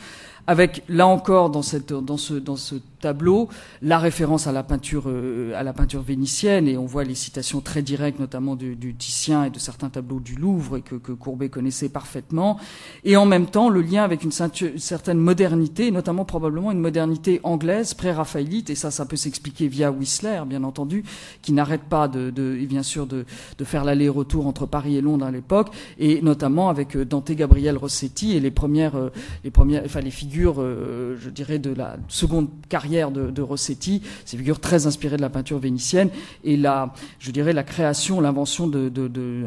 avec 0.47 0.83
là 0.87 1.07
encore 1.07 1.49
dans, 1.49 1.61
cette, 1.61 1.93
dans, 1.93 2.17
ce, 2.17 2.33
dans 2.33 2.55
ce 2.55 2.75
tableau, 2.99 3.49
la 3.81 3.99
référence 3.99 4.47
à 4.47 4.51
la 4.51 4.63
peinture, 4.63 5.03
euh, 5.07 5.53
à 5.55 5.63
la 5.63 5.73
peinture 5.73 6.01
vénitienne, 6.01 6.67
et 6.67 6.77
on 6.77 6.85
voit 6.85 7.03
les 7.03 7.15
citations 7.15 7.61
très 7.61 7.81
directes, 7.81 8.19
notamment 8.19 8.55
du, 8.55 8.75
du 8.75 8.95
Titien 8.95 9.45
et 9.45 9.49
de 9.49 9.59
certains 9.59 9.89
tableaux 9.89 10.19
du 10.19 10.35
Louvre, 10.35 10.77
et 10.77 10.81
que, 10.81 10.95
que, 10.95 11.11
Courbet 11.11 11.49
connaissait 11.49 11.89
parfaitement, 11.89 12.57
et 13.03 13.17
en 13.17 13.25
même 13.25 13.47
temps 13.47 13.69
le 13.69 13.81
lien 13.81 14.03
avec 14.03 14.23
une, 14.23 14.31
certaine 14.31 15.19
modernité, 15.19 15.91
notamment 15.91 16.25
probablement 16.25 16.71
une 16.71 16.79
modernité 16.79 17.39
anglaise, 17.43 17.93
pré-raphaélite, 17.93 18.69
et 18.69 18.75
ça, 18.75 18.91
ça 18.91 19.05
peut 19.05 19.15
s'expliquer 19.15 19.67
via 19.67 19.91
Whistler, 19.91 20.41
bien 20.47 20.63
entendu, 20.63 21.03
qui 21.41 21.53
n'arrête 21.53 21.83
pas 21.83 22.07
de, 22.07 22.29
de, 22.29 22.57
bien 22.67 22.83
sûr, 22.83 23.07
de, 23.07 23.25
de 23.57 23.63
faire 23.63 23.83
l'aller-retour 23.83 24.47
entre 24.47 24.65
Paris 24.65 24.97
et 24.97 25.01
Londres 25.01 25.25
à 25.25 25.31
l'époque, 25.31 25.69
et 25.99 26.21
notamment 26.21 26.69
avec 26.69 26.95
euh, 26.95 27.05
Dante 27.05 27.31
Gabriel 27.31 27.77
Rossetti 27.77 28.35
et 28.35 28.39
les 28.39 28.51
premières, 28.51 28.95
euh, 28.95 29.09
les 29.43 29.51
premières, 29.51 29.83
enfin 29.85 30.01
les 30.01 30.11
figures, 30.11 30.55
je 30.57 31.29
dirais, 31.29 31.59
de 31.59 31.73
la 31.73 31.97
seconde 32.07 32.49
carrière 32.69 32.86
de, 32.87 33.41
Rossetti, 33.41 34.01
ces 34.25 34.37
figures 34.37 34.59
très 34.59 34.87
inspirées 34.87 35.17
de 35.17 35.21
la 35.21 35.29
peinture 35.29 35.59
vénitienne, 35.59 36.09
et 36.43 36.57
la, 36.57 36.93
je 37.19 37.31
dirais, 37.31 37.53
la 37.53 37.63
création, 37.63 38.21
l'invention 38.21 38.67
de, 38.67 38.91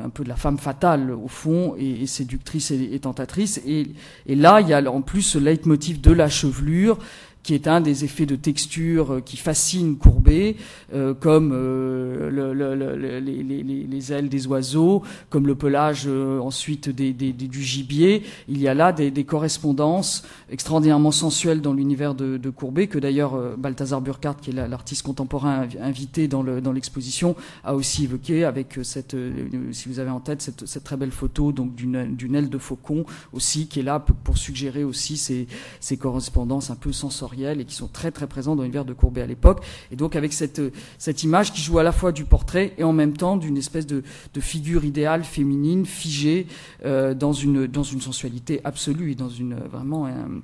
un 0.05 0.09
peu 0.09 0.25
de 0.25 0.29
la 0.29 0.37
femme 0.37 0.59
fatale 0.59 1.11
au 1.11 1.29
fond, 1.29 1.75
et, 1.79 2.07
séductrice 2.07 2.71
et, 2.71 2.99
tentatrice. 2.99 3.61
Et, 3.67 3.89
et, 4.27 4.35
là, 4.35 4.61
il 4.61 4.69
y 4.69 4.75
a 4.75 4.91
en 4.91 5.03
plus 5.03 5.23
ce 5.23 5.39
leitmotiv 5.39 6.01
de 6.01 6.13
la 6.13 6.29
chevelure 6.29 6.99
qui 7.43 7.55
est 7.55 7.69
un 7.69 7.81
des 7.81 8.05
effets 8.05 8.27
de 8.27 8.37
texture 8.37 9.15
euh, 9.15 9.21
qui 9.21 9.37
fascine 9.37 9.97
Courbet, 9.97 10.57
euh, 10.93 11.15
comme 11.15 11.53
euh, 11.55 12.31
les, 13.21 14.13
ailes 14.13 14.29
des 14.29 14.47
oiseaux, 14.47 15.03
comme 15.29 15.47
le 15.47 15.55
pelage 15.55 16.07
ensuite 16.07 16.89
des, 16.89 17.13
du 17.13 17.63
gibier. 17.63 18.23
Il 18.49 18.61
y 18.61 18.69
a 18.69 18.75
là 18.75 18.93
des, 18.93 19.25
correspondances 19.25 20.25
extraordinairement 20.51 21.13
sensuelles 21.13 21.61
dans 21.61 21.73
l'univers 21.73 22.15
de, 22.15 22.51
Courbet, 22.51 22.89
que 22.89 22.99
d'ailleurs 22.99 23.57
Balthazar 23.59 24.01
Burkhardt, 24.01 24.41
qui 24.41 24.51
est 24.51 24.55
l'artiste 24.55 25.03
contemporain 25.03 25.69
invité 25.81 26.27
dans 26.27 26.73
l'exposition, 26.73 27.37
a 27.63 27.75
aussi 27.75 28.05
évoqué 28.05 28.45
avec 28.45 28.79
cette, 28.83 29.15
si 29.73 29.89
vous 29.89 29.99
avez 29.99 30.11
en 30.11 30.21
tête, 30.21 30.43
cette, 30.43 30.67
cette 30.67 30.85
très 30.85 30.97
belle 30.97 31.13
photo 31.13 31.53
donc 31.53 31.75
d'une 31.75 32.35
aile 32.35 32.49
de 32.49 32.59
faucon 32.59 33.05
aussi, 33.33 33.67
qui 33.67 33.81
est 33.81 33.85
là 33.85 34.01
pour 34.01 34.39
suggérer 34.39 34.83
aussi 34.83 35.17
ces, 35.17 35.47
ces 35.79 35.97
correspondances 35.97 36.71
un 36.71 36.77
peu 36.77 36.93
sensorielles 36.93 37.30
et 37.33 37.65
qui 37.65 37.75
sont 37.75 37.89
très 37.89 38.11
très 38.11 38.27
présents 38.27 38.57
dans 38.57 38.63
l'univers 38.63 38.85
de 38.85 38.93
Courbet 38.93 39.23
à 39.23 39.27
l'époque. 39.27 39.65
Et 39.91 39.97
donc 39.97 40.17
avec 40.17 40.33
cette, 40.33 40.61
cette 40.99 41.23
image 41.23 41.53
qui 41.53 41.61
joue 41.61 41.79
à 41.79 41.83
la 41.83 41.93
fois 41.93 42.13
du 42.13 42.25
portrait 42.25 42.73
et 42.79 42.85
en 42.85 42.93
même 42.93 43.17
temps 43.17 43.37
d'une 43.37 43.57
espèce 43.57 43.87
de, 43.87 44.03
de, 44.35 44.41
figure 44.41 44.85
idéale 44.85 45.25
féminine 45.25 45.87
figée 45.87 46.47
euh, 46.85 47.15
dans, 47.15 47.33
une, 47.33 47.67
dans 47.67 47.83
une 47.83 48.01
sensualité 48.01 48.61
absolue 48.65 49.13
et 49.13 49.15
dans 49.15 49.29
une 49.29 49.55
vraiment 49.55 50.07
un, 50.07 50.41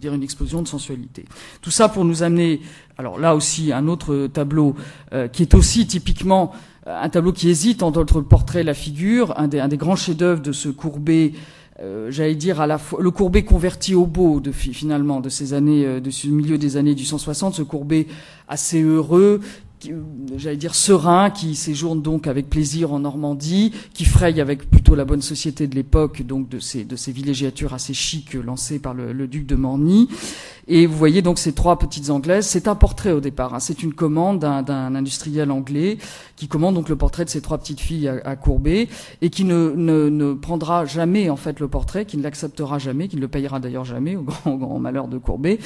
dire 0.00 0.14
une 0.14 0.22
explosion 0.22 0.62
de 0.62 0.68
sensualité. 0.68 1.26
Tout 1.60 1.70
ça 1.70 1.88
pour 1.88 2.04
nous 2.04 2.22
amener, 2.22 2.60
alors 2.96 3.18
là 3.18 3.36
aussi 3.36 3.72
un 3.72 3.86
autre 3.86 4.28
tableau 4.32 4.74
euh, 5.12 5.28
qui 5.28 5.42
est 5.42 5.54
aussi 5.54 5.86
typiquement 5.86 6.52
euh, 6.86 7.02
un 7.02 7.08
tableau 7.08 7.32
qui 7.32 7.50
hésite 7.50 7.82
entre 7.82 8.18
le 8.18 8.24
portrait 8.24 8.60
et 8.60 8.64
la 8.64 8.74
figure, 8.74 9.38
un 9.38 9.48
des, 9.48 9.60
un 9.60 9.68
des 9.68 9.76
grands 9.76 9.96
chefs-d'œuvre 9.96 10.40
de 10.40 10.52
ce 10.52 10.68
Courbet 10.68 11.32
euh, 11.82 12.10
j'allais 12.10 12.34
dire 12.34 12.60
à 12.60 12.66
la 12.66 12.76
fois 12.76 13.00
le 13.02 13.10
Courbet 13.10 13.42
converti 13.42 13.94
au 13.94 14.04
beau 14.04 14.40
de 14.40 14.52
finalement 14.52 15.20
de 15.20 15.30
ces 15.30 15.54
années 15.54 15.86
euh, 15.86 16.00
de 16.00 16.10
ce 16.10 16.26
milieu 16.28 16.58
des 16.58 16.76
années 16.76 16.94
du 16.94 17.06
160 17.06 17.54
ce 17.54 17.62
Courbet 17.62 18.06
assez 18.48 18.82
heureux 18.82 19.40
j'allais 20.36 20.56
dire 20.56 20.74
serein, 20.74 21.30
qui 21.30 21.54
séjourne 21.54 22.02
donc 22.02 22.26
avec 22.26 22.48
plaisir 22.48 22.92
en 22.92 23.00
Normandie, 23.00 23.72
qui 23.94 24.04
fraye 24.04 24.40
avec 24.40 24.70
plutôt 24.70 24.94
la 24.94 25.04
bonne 25.04 25.22
société 25.22 25.66
de 25.66 25.74
l'époque, 25.74 26.22
donc 26.22 26.48
de 26.48 26.58
ces, 26.58 26.84
de 26.84 26.96
ces 26.96 27.12
villégiatures 27.12 27.74
assez 27.74 27.94
chics 27.94 28.34
lancées 28.34 28.78
par 28.78 28.94
le, 28.94 29.12
le 29.12 29.26
duc 29.26 29.46
de 29.46 29.56
Morny. 29.56 30.08
Et 30.68 30.86
vous 30.86 30.96
voyez 30.96 31.20
donc 31.20 31.38
ces 31.38 31.52
trois 31.52 31.78
petites 31.78 32.10
anglaises. 32.10 32.46
C'est 32.46 32.68
un 32.68 32.76
portrait 32.76 33.10
au 33.10 33.20
départ. 33.20 33.54
Hein. 33.54 33.60
C'est 33.60 33.82
une 33.82 33.92
commande 33.92 34.38
d'un 34.38 34.94
industriel 34.94 35.50
anglais 35.50 35.98
qui 36.36 36.48
commande 36.48 36.76
donc 36.76 36.88
le 36.88 36.96
portrait 36.96 37.24
de 37.24 37.30
ces 37.30 37.40
trois 37.40 37.58
petites 37.58 37.80
filles 37.80 38.08
à, 38.08 38.20
à 38.24 38.36
Courbet 38.36 38.88
et 39.20 39.30
qui 39.30 39.44
ne, 39.44 39.72
ne, 39.76 40.08
ne, 40.08 40.32
prendra 40.32 40.84
jamais 40.84 41.28
en 41.28 41.36
fait 41.36 41.60
le 41.60 41.68
portrait, 41.68 42.04
qui 42.04 42.16
ne 42.16 42.22
l'acceptera 42.22 42.78
jamais, 42.78 43.08
qui 43.08 43.16
ne 43.16 43.20
le 43.20 43.28
payera 43.28 43.60
d'ailleurs 43.60 43.84
jamais 43.84 44.16
au 44.16 44.22
grand, 44.22 44.54
grand 44.54 44.78
malheur 44.78 45.08
de 45.08 45.18
Courbet, 45.18 45.58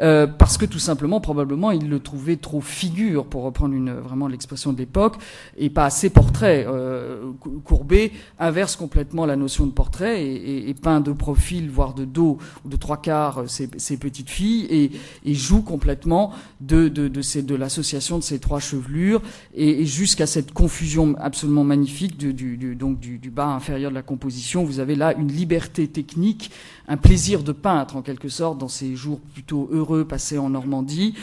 euh, 0.00 0.26
parce 0.26 0.56
que 0.56 0.66
tout 0.66 0.78
simplement 0.78 1.20
probablement 1.20 1.70
il 1.72 1.88
le 1.88 2.00
trouvait 2.00 2.36
trop 2.36 2.60
figure 2.60 3.26
pour 3.26 3.42
reprendre 3.54 4.00
vraiment 4.00 4.26
l'expression 4.26 4.72
de 4.72 4.78
l'époque 4.78 5.16
et 5.56 5.70
pas 5.70 5.84
assez 5.84 6.10
portrait. 6.10 6.66
Euh, 6.66 7.30
Courbet 7.64 8.12
inverse 8.38 8.76
complètement 8.76 9.26
la 9.26 9.36
notion 9.36 9.66
de 9.66 9.70
portrait 9.70 10.24
et, 10.24 10.34
et, 10.34 10.70
et, 10.70 10.74
peint 10.74 11.00
de 11.00 11.12
profil, 11.12 11.70
voire 11.70 11.94
de 11.94 12.04
dos 12.04 12.38
ou 12.64 12.68
de 12.68 12.76
trois 12.76 12.96
quarts 12.96 13.44
ces, 13.46 13.70
ces 13.76 13.96
petites 13.96 14.28
fille 14.28 14.66
et, 14.70 14.90
et 15.24 15.34
joue 15.34 15.62
complètement 15.62 16.32
de, 16.60 16.88
de, 16.88 17.08
de, 17.08 17.22
ces, 17.22 17.42
de 17.42 17.54
l'association 17.54 18.18
de 18.18 18.24
ces 18.24 18.40
trois 18.40 18.60
chevelures 18.60 19.22
et, 19.54 19.86
jusqu'à 19.86 20.26
cette 20.26 20.52
confusion 20.52 21.14
absolument 21.18 21.64
magnifique 21.64 22.16
du, 22.16 22.32
du, 22.32 22.74
donc 22.74 22.98
du, 22.98 23.18
du, 23.18 23.30
bas 23.30 23.46
inférieur 23.46 23.90
de 23.90 23.94
la 23.94 24.02
composition. 24.02 24.64
Vous 24.64 24.80
avez 24.80 24.96
là 24.96 25.14
une 25.14 25.30
liberté 25.30 25.86
technique, 25.86 26.50
un 26.88 26.96
plaisir 26.96 27.42
de 27.42 27.52
peintre 27.52 27.96
en 27.96 28.02
quelque 28.02 28.28
sorte 28.28 28.58
dans 28.58 28.68
ces 28.68 28.96
jours 28.96 29.20
plutôt 29.32 29.68
heureux 29.70 30.04
passés 30.04 30.38
en 30.38 30.50
Normandie 30.50 31.14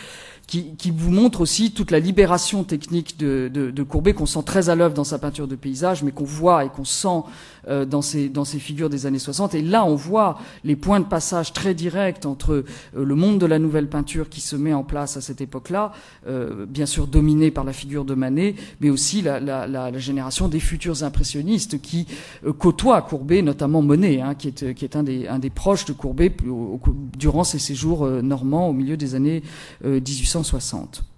qui, 0.48 0.92
vous 0.92 1.12
montre 1.12 1.40
aussi 1.40 1.72
toute 1.72 1.92
la 1.92 2.00
libération 2.00 2.66
technique 2.66 3.18
de, 3.18 3.50
de, 3.54 3.84
Courbet 3.84 4.14
qu'on 4.14 4.26
sent 4.26 4.44
très 4.46 4.70
à 4.70 4.76
l'œuvre 4.76 4.94
dans 4.94 5.06
sa 5.06 5.18
peinture 5.18 5.48
de 5.48 5.56
paysage, 5.56 6.04
mais 6.04 6.12
qu'on 6.12 6.26
voit 6.26 6.66
et 6.66 6.70
qu'on 6.70 6.84
sent 6.84 7.24
euh, 7.68 7.86
dans, 7.86 8.02
ses, 8.02 8.28
dans 8.28 8.44
ses 8.44 8.60
figures 8.60 8.90
des 8.90 9.06
années 9.06 9.20
60. 9.20 9.56
Et 9.56 9.62
là, 9.62 9.86
on 9.86 9.96
voit 9.96 10.40
les 10.64 10.76
points 10.76 11.00
de 11.00 11.06
passage 11.06 11.54
très 11.54 11.74
directs 11.74 12.26
entre 12.26 12.54
euh, 12.54 12.66
le 12.96 13.16
monde 13.16 13.40
de 13.40 13.46
la 13.46 13.60
nouvelle 13.60 13.88
peinture 13.88 14.30
qui 14.30 14.42
se 14.42 14.56
met 14.56 14.74
en 14.74 14.84
place 14.84 15.16
à 15.16 15.22
cette 15.22 15.42
époque-là, 15.42 15.94
euh, 16.28 16.66
bien 16.66 16.86
sûr 16.86 17.08
dominé 17.08 17.50
par 17.50 17.64
la 17.64 17.74
figure 17.74 18.04
de 18.04 18.14
Manet, 18.14 18.56
mais 18.82 18.90
aussi 18.90 19.22
la, 19.22 19.40
la, 19.40 19.68
la, 19.68 19.98
génération 20.00 20.48
des 20.48 20.60
futurs 20.60 21.04
impressionnistes 21.04 21.82
qui 21.82 22.08
côtoient 22.58 23.02
Courbet, 23.04 23.42
notamment 23.42 23.82
Monet, 23.82 24.22
hein, 24.22 24.36
qui 24.36 24.50
est, 24.50 24.74
qui 24.74 24.84
est 24.84 24.96
un, 24.96 25.04
des, 25.04 25.28
un 25.28 25.40
des 25.40 25.50
proches 25.50 25.86
de 25.86 25.94
Courbet 25.94 26.36
durant 27.18 27.44
ses 27.44 27.60
séjours 27.60 28.08
normands 28.08 28.70
au 28.70 28.74
milieu 28.74 28.98
des 28.98 29.16
années 29.16 29.44
1800 29.84 30.31
1960. 30.36 31.11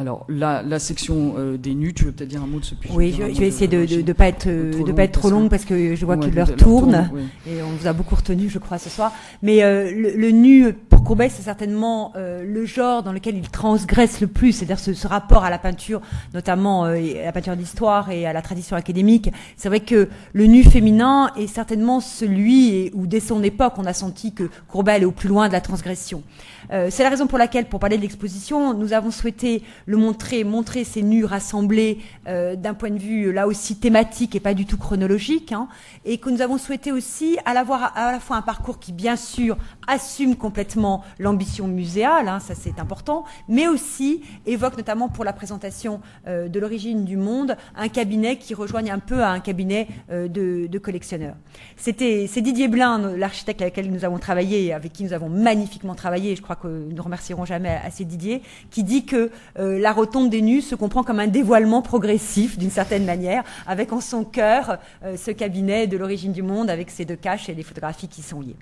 Alors, 0.00 0.24
la, 0.30 0.62
la 0.62 0.78
section 0.78 1.34
euh, 1.36 1.58
des 1.58 1.74
nus, 1.74 1.92
tu 1.92 2.06
veux 2.06 2.12
peut-être 2.12 2.30
dire 2.30 2.42
un 2.42 2.46
mot 2.46 2.58
de 2.58 2.64
ce 2.64 2.74
sujet 2.74 2.88
Oui, 2.94 3.14
je, 3.14 3.38
vais 3.38 3.48
essayer 3.48 3.68
de 3.68 4.00
ne 4.00 4.12
pas 4.14 4.28
être, 4.28 4.48
de 4.48 4.92
pas 4.92 5.02
être 5.02 5.20
trop 5.20 5.28
longue 5.28 5.50
parce 5.50 5.66
que 5.66 5.94
je 5.94 6.06
vois 6.06 6.16
qu'il 6.16 6.34
leur 6.34 6.56
tourne, 6.56 7.10
et 7.46 7.62
on 7.62 7.68
vous 7.68 7.86
a 7.86 7.92
beaucoup 7.92 8.14
retenu, 8.14 8.48
je 8.48 8.58
crois, 8.58 8.78
ce 8.78 8.88
soir. 8.88 9.12
Mais 9.42 9.62
euh, 9.62 9.92
le, 9.92 10.30
nu, 10.30 10.72
pour 10.72 11.04
Courbet, 11.04 11.28
c'est 11.28 11.42
certainement 11.42 12.14
euh, 12.16 12.42
le 12.46 12.64
genre 12.64 13.02
dans 13.02 13.12
lequel 13.12 13.36
il 13.36 13.50
transgresse 13.50 14.22
le 14.22 14.26
plus, 14.26 14.52
c'est-à-dire 14.52 14.78
ce, 14.78 14.94
ce, 14.94 15.06
rapport 15.06 15.44
à 15.44 15.50
la 15.50 15.58
peinture, 15.58 16.00
notamment 16.32 16.84
à 16.84 16.94
la 16.94 17.32
peinture 17.32 17.54
d'histoire 17.54 18.10
et 18.10 18.24
à 18.24 18.32
la 18.32 18.40
tradition 18.40 18.76
académique. 18.76 19.30
C'est 19.58 19.68
vrai 19.68 19.80
que 19.80 20.08
le 20.32 20.46
nu 20.46 20.64
féminin 20.64 21.30
est 21.36 21.46
certainement 21.46 22.00
celui 22.00 22.90
où, 22.94 23.06
dès 23.06 23.20
son 23.20 23.42
époque, 23.42 23.74
on 23.76 23.84
a 23.84 23.92
senti 23.92 24.32
que 24.32 24.48
Courbet 24.66 24.92
allait 24.92 25.04
au 25.04 25.12
plus 25.12 25.28
loin 25.28 25.48
de 25.48 25.52
la 25.52 25.60
transgression. 25.60 26.22
c'est 26.70 27.02
la 27.02 27.10
raison 27.10 27.26
pour 27.26 27.36
laquelle, 27.36 27.66
pour 27.66 27.80
parler 27.80 27.98
de 27.98 28.02
l'exposition, 28.02 28.72
nous 28.72 28.94
avons 28.94 29.10
souhaité 29.10 29.62
le 29.90 29.96
montrer, 29.96 30.44
montrer 30.44 30.84
ces 30.84 31.02
nus 31.02 31.24
rassemblés 31.24 31.98
euh, 32.28 32.54
d'un 32.54 32.74
point 32.74 32.90
de 32.90 32.98
vue 32.98 33.32
là 33.32 33.48
aussi 33.48 33.74
thématique 33.74 34.36
et 34.36 34.40
pas 34.40 34.54
du 34.54 34.64
tout 34.64 34.78
chronologique, 34.78 35.50
hein, 35.50 35.66
et 36.04 36.18
que 36.18 36.30
nous 36.30 36.42
avons 36.42 36.58
souhaité 36.58 36.92
aussi 36.92 37.38
à 37.44 37.54
la, 37.54 37.62
à 37.62 38.12
la 38.12 38.20
fois 38.20 38.36
un 38.36 38.42
parcours 38.42 38.78
qui 38.78 38.92
bien 38.92 39.16
sûr 39.16 39.56
assume 39.90 40.36
complètement 40.36 41.02
l'ambition 41.18 41.66
muséale, 41.66 42.28
hein, 42.28 42.40
ça 42.40 42.54
c'est 42.54 42.78
important, 42.78 43.24
mais 43.48 43.68
aussi 43.68 44.22
évoque 44.46 44.76
notamment 44.76 45.08
pour 45.08 45.24
la 45.24 45.32
présentation 45.32 46.00
euh, 46.26 46.48
de 46.48 46.60
l'origine 46.60 47.04
du 47.04 47.16
monde 47.16 47.56
un 47.76 47.88
cabinet 47.88 48.36
qui 48.36 48.54
rejoigne 48.54 48.90
un 48.90 48.98
peu 48.98 49.22
à 49.22 49.30
un 49.30 49.40
cabinet 49.40 49.88
euh, 50.10 50.28
de, 50.28 50.78
collectionneurs. 50.78 51.36
C'était 51.76 52.26
c'est 52.28 52.40
Didier 52.40 52.68
Blin, 52.68 53.16
l'architecte 53.16 53.60
avec 53.60 53.76
lequel 53.76 53.92
nous 53.92 54.04
avons 54.04 54.18
travaillé, 54.18 54.72
avec 54.72 54.92
qui 54.92 55.04
nous 55.04 55.12
avons 55.12 55.28
magnifiquement 55.28 55.94
travaillé, 55.94 56.36
je 56.36 56.42
crois 56.42 56.56
que 56.56 56.68
nous 56.68 56.94
ne 56.94 57.00
remercierons 57.00 57.44
jamais 57.44 57.80
assez 57.84 58.04
Didier, 58.04 58.42
qui 58.70 58.82
dit 58.82 59.04
que 59.04 59.30
la 59.56 59.92
rotonde 59.92 60.30
des 60.30 60.40
nus 60.40 60.62
se 60.62 60.74
comprend 60.74 61.02
comme 61.02 61.20
un 61.20 61.26
dévoilement 61.26 61.82
progressif, 61.82 62.58
d'une 62.58 62.70
certaine 62.70 63.04
manière, 63.04 63.44
avec 63.66 63.92
en 63.92 64.00
son 64.00 64.24
cœur 64.24 64.78
euh, 65.04 65.16
ce 65.16 65.30
cabinet 65.30 65.86
de 65.86 65.96
l'origine 65.96 66.32
du 66.32 66.42
monde, 66.42 66.70
avec 66.70 66.90
ses 66.90 67.04
deux 67.04 67.16
caches 67.16 67.48
et 67.48 67.54
les 67.54 67.62
photographies 67.62 68.08
qui 68.08 68.22
sont 68.22 68.40
liées. 68.40 68.56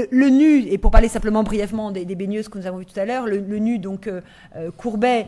Euh, 0.00 0.06
le, 0.10 0.28
nu, 0.28 0.66
et 0.66 0.78
pour 0.78 0.90
parler 0.90 1.08
simplement 1.08 1.42
brièvement 1.42 1.90
des, 1.90 2.04
baigneuses 2.14 2.48
que 2.48 2.58
nous 2.58 2.66
avons 2.66 2.78
vues 2.78 2.86
tout 2.86 2.98
à 2.98 3.04
l'heure, 3.04 3.26
le, 3.26 3.38
nu, 3.38 3.78
donc 3.78 4.06
euh, 4.06 4.20
Courbet, 4.76 5.26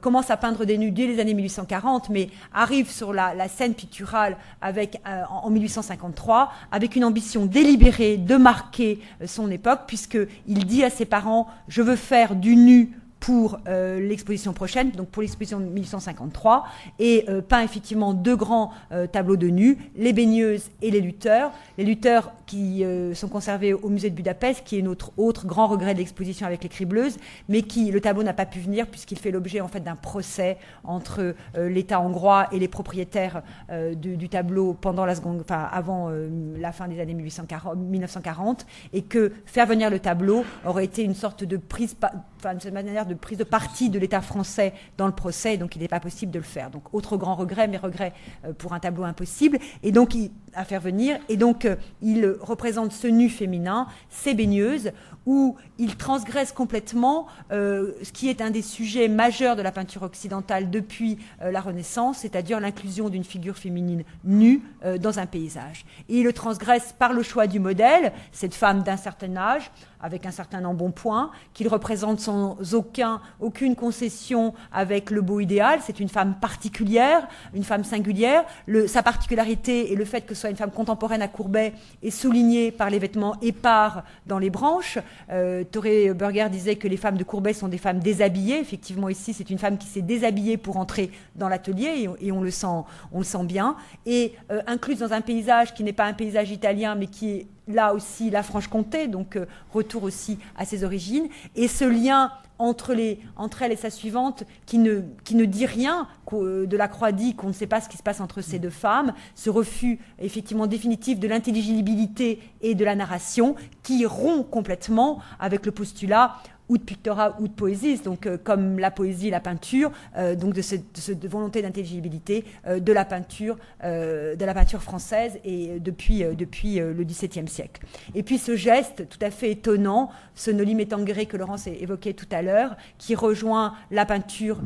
commence 0.00 0.30
à 0.30 0.36
peindre 0.36 0.64
des 0.64 0.78
nus 0.78 0.90
dès 0.90 1.06
les 1.06 1.20
années 1.20 1.34
1840, 1.34 2.10
mais 2.10 2.28
arrive 2.52 2.90
sur 2.90 3.12
la, 3.12 3.48
scène 3.48 3.74
picturale 3.74 4.36
avec, 4.60 5.00
en 5.30 5.50
1853, 5.50 6.52
avec 6.70 6.96
une 6.96 7.04
ambition 7.04 7.46
délibérée 7.46 8.16
de 8.16 8.36
marquer 8.36 9.00
son 9.24 9.50
époque, 9.50 9.80
puisqu'il 9.86 10.66
dit 10.66 10.84
à 10.84 10.90
ses 10.90 11.04
parents, 11.04 11.48
je 11.68 11.82
veux 11.82 11.96
faire 11.96 12.34
du 12.34 12.56
nu 12.56 12.92
pour 13.20 13.58
euh, 13.66 14.00
l'exposition 14.00 14.52
prochaine, 14.52 14.90
donc 14.90 15.08
pour 15.08 15.22
l'exposition 15.22 15.60
de 15.60 15.66
1853, 15.66 16.66
et 16.98 17.24
euh, 17.28 17.40
peint 17.40 17.62
effectivement 17.62 18.14
deux 18.14 18.36
grands 18.36 18.72
euh, 18.92 19.06
tableaux 19.06 19.36
de 19.36 19.48
nus, 19.48 19.78
les 19.96 20.12
baigneuses 20.12 20.70
et 20.82 20.90
les 20.90 21.00
lutteurs. 21.00 21.52
Les 21.76 21.84
lutteurs 21.84 22.32
qui 22.48 22.84
sont 23.14 23.28
conservés 23.28 23.74
au 23.74 23.88
musée 23.88 24.10
de 24.10 24.14
Budapest, 24.14 24.64
qui 24.64 24.78
est 24.78 24.82
notre 24.82 25.12
autre 25.16 25.46
grand 25.46 25.66
regret 25.66 25.94
de 25.94 25.98
l'exposition 25.98 26.46
avec 26.46 26.62
les 26.62 26.68
cribleuses, 26.68 27.16
mais 27.48 27.62
qui 27.62 27.90
le 27.90 28.00
tableau 28.00 28.22
n'a 28.22 28.32
pas 28.32 28.46
pu 28.46 28.58
venir 28.58 28.86
puisqu'il 28.86 29.18
fait 29.18 29.30
l'objet 29.30 29.60
en 29.60 29.68
fait 29.68 29.80
d'un 29.80 29.96
procès 29.96 30.56
entre 30.84 31.34
l'État 31.56 32.00
hongrois 32.00 32.48
et 32.52 32.58
les 32.58 32.68
propriétaires 32.68 33.42
du, 33.70 34.16
du, 34.16 34.28
tableau 34.28 34.74
pendant 34.74 35.04
la 35.04 35.14
seconde, 35.14 35.40
enfin 35.40 35.68
avant 35.70 36.10
la 36.56 36.72
fin 36.72 36.88
des 36.88 37.00
années 37.00 37.14
1840, 37.14 37.76
1940, 37.76 38.66
et 38.92 39.02
que 39.02 39.32
faire 39.46 39.66
venir 39.66 39.90
le 39.90 39.98
tableau 39.98 40.44
aurait 40.64 40.84
été 40.84 41.02
une 41.02 41.14
sorte 41.14 41.44
de 41.44 41.56
prise, 41.56 41.96
enfin 42.36 42.54
cette 42.58 42.72
manière 42.72 43.06
de 43.06 43.14
prise 43.14 43.38
de 43.38 43.44
parti 43.44 43.90
de 43.90 43.98
l'État 43.98 44.20
français 44.20 44.72
dans 44.96 45.06
le 45.06 45.12
procès, 45.12 45.56
donc 45.56 45.76
il 45.76 45.82
n'est 45.82 45.88
pas 45.88 46.00
possible 46.00 46.32
de 46.32 46.38
le 46.38 46.44
faire. 46.44 46.70
Donc 46.70 46.82
autre 46.92 47.16
grand 47.16 47.34
regret, 47.34 47.68
mais 47.68 47.76
regret 47.76 48.12
euh, 48.44 48.52
pour 48.52 48.72
un 48.72 48.80
tableau 48.80 49.04
impossible, 49.04 49.58
et 49.82 49.92
donc 49.92 50.14
à 50.58 50.64
faire 50.64 50.80
venir, 50.80 51.18
et 51.28 51.36
donc 51.36 51.64
euh, 51.64 51.76
il 52.02 52.26
représente 52.40 52.92
ce 52.92 53.06
nu 53.06 53.28
féminin, 53.28 53.86
ces 54.10 54.34
baigneuses, 54.34 54.90
où 55.24 55.56
il 55.78 55.96
transgresse 55.96 56.52
complètement 56.52 57.26
euh, 57.52 57.92
ce 58.02 58.12
qui 58.12 58.28
est 58.28 58.40
un 58.40 58.50
des 58.50 58.62
sujets 58.62 59.08
majeurs 59.08 59.56
de 59.56 59.62
la 59.62 59.72
peinture 59.72 60.02
occidentale 60.02 60.70
depuis 60.70 61.18
la 61.40 61.60
Renaissance, 61.60 62.18
c'est-à-dire 62.18 62.60
l'inclusion 62.60 63.08
d'une 63.10 63.24
figure 63.24 63.56
féminine 63.56 64.04
nue 64.24 64.62
dans 65.00 65.18
un 65.18 65.26
paysage. 65.26 65.84
Et 66.08 66.18
il 66.18 66.24
le 66.24 66.32
transgresse 66.32 66.94
par 66.98 67.12
le 67.12 67.22
choix 67.22 67.46
du 67.46 67.60
modèle, 67.60 68.12
cette 68.32 68.54
femme 68.54 68.82
d'un 68.82 68.96
certain 68.96 69.36
âge, 69.36 69.70
avec 70.00 70.26
un 70.26 70.30
certain 70.30 70.64
embonpoint, 70.64 71.30
qu'il 71.54 71.68
représente 71.68 72.20
sans 72.20 72.56
aucun, 72.74 73.20
aucune 73.40 73.74
concession 73.74 74.54
avec 74.72 75.10
le 75.10 75.22
beau 75.22 75.40
idéal. 75.40 75.80
C'est 75.82 76.00
une 76.00 76.08
femme 76.08 76.36
particulière, 76.40 77.26
une 77.54 77.64
femme 77.64 77.84
singulière. 77.84 78.44
Sa 78.86 79.02
particularité 79.02 79.92
et 79.92 79.96
le 79.96 80.04
fait 80.04 80.22
que 80.22 80.34
ce 80.34 80.42
soit 80.42 80.50
une 80.50 80.56
femme 80.56 80.70
contemporaine 80.70 81.22
à 81.22 81.28
Courbet 81.28 81.72
est 82.02 82.10
souligné 82.10 82.70
par 82.70 82.90
les 82.90 82.98
vêtements 82.98 83.36
épars 83.42 84.04
dans 84.26 84.38
les 84.38 84.50
branches. 84.50 84.98
Euh, 85.30 85.64
Toré 85.64 86.12
Burger 86.14 86.48
disait 86.50 86.76
que 86.76 86.88
les 86.88 86.96
femmes 86.96 87.16
de 87.16 87.24
Courbet 87.24 87.52
sont 87.52 87.68
des 87.68 87.78
femmes 87.78 87.98
déshabillées. 87.98 88.60
Effectivement, 88.60 89.08
ici, 89.08 89.32
c'est 89.32 89.50
une 89.50 89.58
femme 89.58 89.78
qui 89.78 89.86
s'est 89.86 90.02
déshabillée 90.02 90.56
pour 90.56 90.76
entrer 90.76 91.10
dans 91.34 91.48
l'atelier 91.48 92.08
et, 92.20 92.32
on, 92.32 92.40
le 92.40 92.50
sent, 92.50 92.66
on 93.12 93.18
le 93.18 93.24
sent 93.24 93.44
bien. 93.44 93.76
Et 94.06 94.34
euh, 94.50 94.60
incluse 94.66 94.98
dans 94.98 95.12
un 95.12 95.20
paysage 95.20 95.74
qui 95.74 95.84
n'est 95.84 95.92
pas 95.92 96.06
un 96.06 96.14
paysage 96.14 96.50
italien, 96.50 96.94
mais 96.94 97.06
qui 97.06 97.30
est 97.30 97.46
là 97.68 97.94
aussi 97.94 98.30
la 98.30 98.42
Franche-Comté, 98.42 99.08
donc 99.08 99.36
euh, 99.36 99.46
retour 99.72 100.02
aussi 100.02 100.38
à 100.56 100.64
ses 100.64 100.84
origines, 100.84 101.28
et 101.54 101.68
ce 101.68 101.84
lien 101.84 102.32
entre, 102.58 102.90
elle 102.90 103.72
et 103.72 103.76
sa 103.76 103.90
suivante 103.90 104.44
qui 104.66 104.78
ne, 104.78 105.02
qui 105.24 105.36
ne 105.36 105.44
dit 105.44 105.66
rien 105.66 106.08
euh, 106.32 106.66
de 106.66 106.76
la 106.76 106.88
croix 106.88 107.12
dit 107.12 107.34
qu'on 107.34 107.48
ne 107.48 107.52
sait 107.52 107.66
pas 107.66 107.80
ce 107.80 107.88
qui 107.88 107.96
se 107.96 108.02
passe 108.02 108.20
entre 108.20 108.40
ces 108.40 108.58
deux 108.58 108.70
femmes, 108.70 109.14
ce 109.34 109.50
refus 109.50 110.00
effectivement 110.18 110.66
définitif 110.66 111.20
de 111.20 111.28
l'intelligibilité 111.28 112.40
et 112.60 112.74
de 112.74 112.84
la 112.84 112.96
narration 112.96 113.54
qui 113.82 114.04
rompt 114.06 114.50
complètement 114.50 115.20
avec 115.38 115.66
le 115.66 115.72
postulat 115.72 116.36
ou 116.68 116.78
de 116.78 116.82
pictorat 116.82 117.36
ou 117.40 117.48
de 117.48 117.52
poésie, 117.52 117.98
donc 117.98 118.26
euh, 118.26 118.36
comme 118.42 118.78
la 118.78 118.90
poésie, 118.90 119.30
la 119.30 119.40
peinture, 119.40 119.90
euh, 120.16 120.34
donc 120.34 120.54
de 120.54 120.62
cette, 120.62 121.24
volonté 121.26 121.62
d'intelligibilité 121.62 122.44
euh, 122.66 122.80
de 122.80 122.92
la 122.92 123.04
peinture, 123.04 123.56
de 123.82 124.44
la 124.44 124.54
peinture 124.54 124.82
française 124.82 125.38
et 125.44 125.80
depuis 125.80 126.24
depuis 126.36 126.76
le 126.76 127.04
XVIIe 127.04 127.48
siècle. 127.48 127.82
Et 128.14 128.22
puis 128.22 128.38
ce 128.38 128.56
geste 128.56 129.08
tout 129.08 129.18
à 129.20 129.30
fait 129.30 129.52
étonnant, 129.52 130.10
ce 130.34 130.50
Noli 130.50 130.74
Me 130.74 130.84
Tangere 130.84 131.26
que 131.26 131.36
Laurence 131.36 131.66
évoquait 131.66 132.12
tout 132.12 132.26
à 132.30 132.42
l'heure, 132.42 132.76
qui 132.98 133.14
rejoint 133.14 133.74
la 133.90 134.04
peinture 134.06 134.60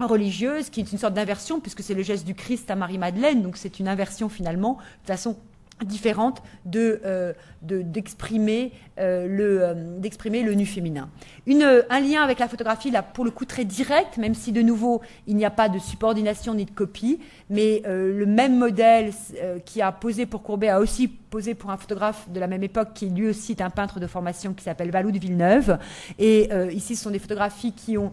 religieuse, 0.00 0.70
qui 0.70 0.80
est 0.80 0.92
une 0.92 0.98
sorte 0.98 1.14
d'inversion, 1.14 1.60
puisque 1.60 1.82
c'est 1.82 1.94
le 1.94 2.02
geste 2.02 2.26
du 2.26 2.34
Christ 2.34 2.70
à 2.70 2.76
Marie-Madeleine, 2.76 3.42
donc 3.42 3.56
c'est 3.56 3.78
une 3.78 3.88
inversion 3.88 4.28
finalement, 4.28 4.78
de 5.02 5.08
façon 5.08 5.36
différente 5.84 6.42
de 6.64 7.00
euh, 7.04 7.32
d'exprimer 7.62 8.72
euh, 8.98 9.26
le 9.26 9.62
euh, 9.62 9.98
d'exprimer 9.98 10.42
le 10.42 10.54
nu 10.54 10.66
féminin. 10.66 11.08
Un 11.46 12.00
lien 12.00 12.22
avec 12.22 12.38
la 12.38 12.48
photographie 12.48 12.90
là 12.90 13.02
pour 13.02 13.24
le 13.24 13.30
coup 13.30 13.44
très 13.44 13.64
direct, 13.64 14.16
même 14.18 14.34
si 14.34 14.52
de 14.52 14.62
nouveau 14.62 15.00
il 15.26 15.36
n'y 15.36 15.44
a 15.44 15.50
pas 15.50 15.68
de 15.68 15.78
subordination 15.78 16.54
ni 16.54 16.64
de 16.64 16.70
copie, 16.70 17.20
mais 17.50 17.82
le 17.86 18.26
même 18.26 18.58
modèle 18.58 19.12
qui 19.64 19.82
a 19.82 19.92
posé 19.92 20.26
pour 20.26 20.42
Courbet 20.42 20.68
a 20.68 20.80
aussi 20.80 21.08
posé 21.08 21.54
pour 21.54 21.70
un 21.70 21.76
photographe 21.76 22.28
de 22.30 22.40
la 22.40 22.46
même 22.46 22.62
époque 22.62 22.90
qui 22.94 23.08
lui 23.08 23.28
aussi 23.28 23.52
est 23.52 23.60
un 23.60 23.70
peintre 23.70 24.00
de 24.00 24.06
formation 24.06 24.54
qui 24.54 24.64
s'appelle 24.64 24.90
Valou 24.90 25.10
de 25.10 25.18
Villeneuve. 25.18 25.78
Et 26.18 26.50
ici 26.72 26.96
ce 26.96 27.04
sont 27.04 27.10
des 27.10 27.18
photographies 27.18 27.72
qui 27.72 27.98
ont 27.98 28.12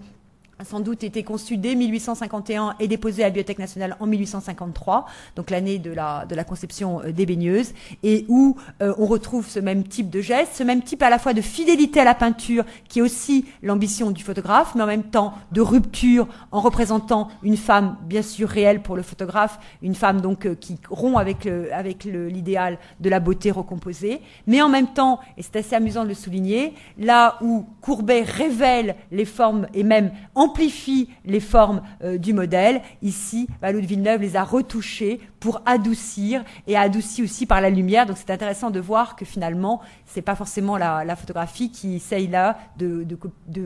sans 0.63 0.79
doute 0.81 1.03
été 1.03 1.23
conçu 1.23 1.57
dès 1.57 1.75
1851 1.75 2.75
et 2.79 2.87
déposé 2.87 3.23
à 3.23 3.27
la 3.27 3.29
Bibliothèque 3.29 3.59
nationale 3.59 3.95
en 3.99 4.05
1853, 4.05 5.05
donc 5.35 5.49
l'année 5.49 5.79
de 5.79 5.91
la, 5.91 6.25
de 6.25 6.35
la 6.35 6.43
conception 6.43 7.01
euh, 7.01 7.11
des 7.11 7.25
baigneuses, 7.25 7.73
et 8.03 8.25
où 8.27 8.57
euh, 8.81 8.93
on 8.97 9.05
retrouve 9.05 9.47
ce 9.47 9.59
même 9.59 9.83
type 9.83 10.09
de 10.09 10.21
geste, 10.21 10.53
ce 10.55 10.63
même 10.63 10.81
type 10.81 11.01
à 11.01 11.09
la 11.09 11.17
fois 11.17 11.33
de 11.33 11.41
fidélité 11.41 12.01
à 12.01 12.03
la 12.03 12.15
peinture, 12.15 12.65
qui 12.89 12.99
est 12.99 13.01
aussi 13.01 13.45
l'ambition 13.63 14.11
du 14.11 14.23
photographe, 14.23 14.75
mais 14.75 14.83
en 14.83 14.87
même 14.87 15.03
temps 15.03 15.33
de 15.51 15.61
rupture 15.61 16.27
en 16.51 16.59
représentant 16.59 17.29
une 17.41 17.57
femme 17.57 17.95
bien 18.03 18.21
sûr 18.21 18.49
réelle 18.49 18.81
pour 18.81 18.95
le 18.95 19.01
photographe, 19.01 19.59
une 19.81 19.95
femme 19.95 20.19
donc 20.19 20.45
euh, 20.45 20.55
qui 20.55 20.77
rompt 20.89 21.17
avec 21.17 21.45
le, 21.45 21.73
avec 21.73 22.03
l'idéal 22.03 22.79
de 22.99 23.09
la 23.09 23.19
beauté 23.19 23.51
recomposée, 23.51 24.21
mais 24.45 24.61
en 24.61 24.69
même 24.69 24.87
temps, 24.87 25.19
et 25.37 25.41
c'est 25.41 25.55
assez 25.55 25.75
amusant 25.75 26.03
de 26.03 26.09
le 26.09 26.15
souligner, 26.15 26.73
là 26.97 27.37
où 27.41 27.65
Courbet 27.81 28.23
révèle 28.23 28.95
les 29.11 29.25
formes 29.25 29.67
et 29.73 29.83
même 29.83 30.11
en 30.35 30.48
amplifie 30.49 31.09
les 31.25 31.39
formes 31.39 31.81
euh, 32.03 32.17
du 32.17 32.33
modèle. 32.33 32.81
Ici, 33.01 33.47
Valou 33.61 33.81
de 33.81 33.85
Villeneuve 33.85 34.21
les 34.21 34.35
a 34.35 34.43
retouchées 34.43 35.19
pour 35.39 35.61
adoucir 35.65 36.43
et 36.67 36.75
adouci 36.75 37.23
aussi 37.23 37.45
par 37.45 37.61
la 37.61 37.69
lumière. 37.69 38.05
Donc 38.05 38.17
c'est 38.17 38.31
intéressant 38.31 38.71
de 38.71 38.79
voir 38.79 39.15
que 39.15 39.25
finalement, 39.25 39.79
c'est 40.05 40.23
pas 40.23 40.35
forcément 40.35 40.77
la, 40.77 41.15
photographie 41.15 41.71
qui 41.71 41.95
essaye 41.95 42.27
là 42.27 42.57
de, 42.77 43.05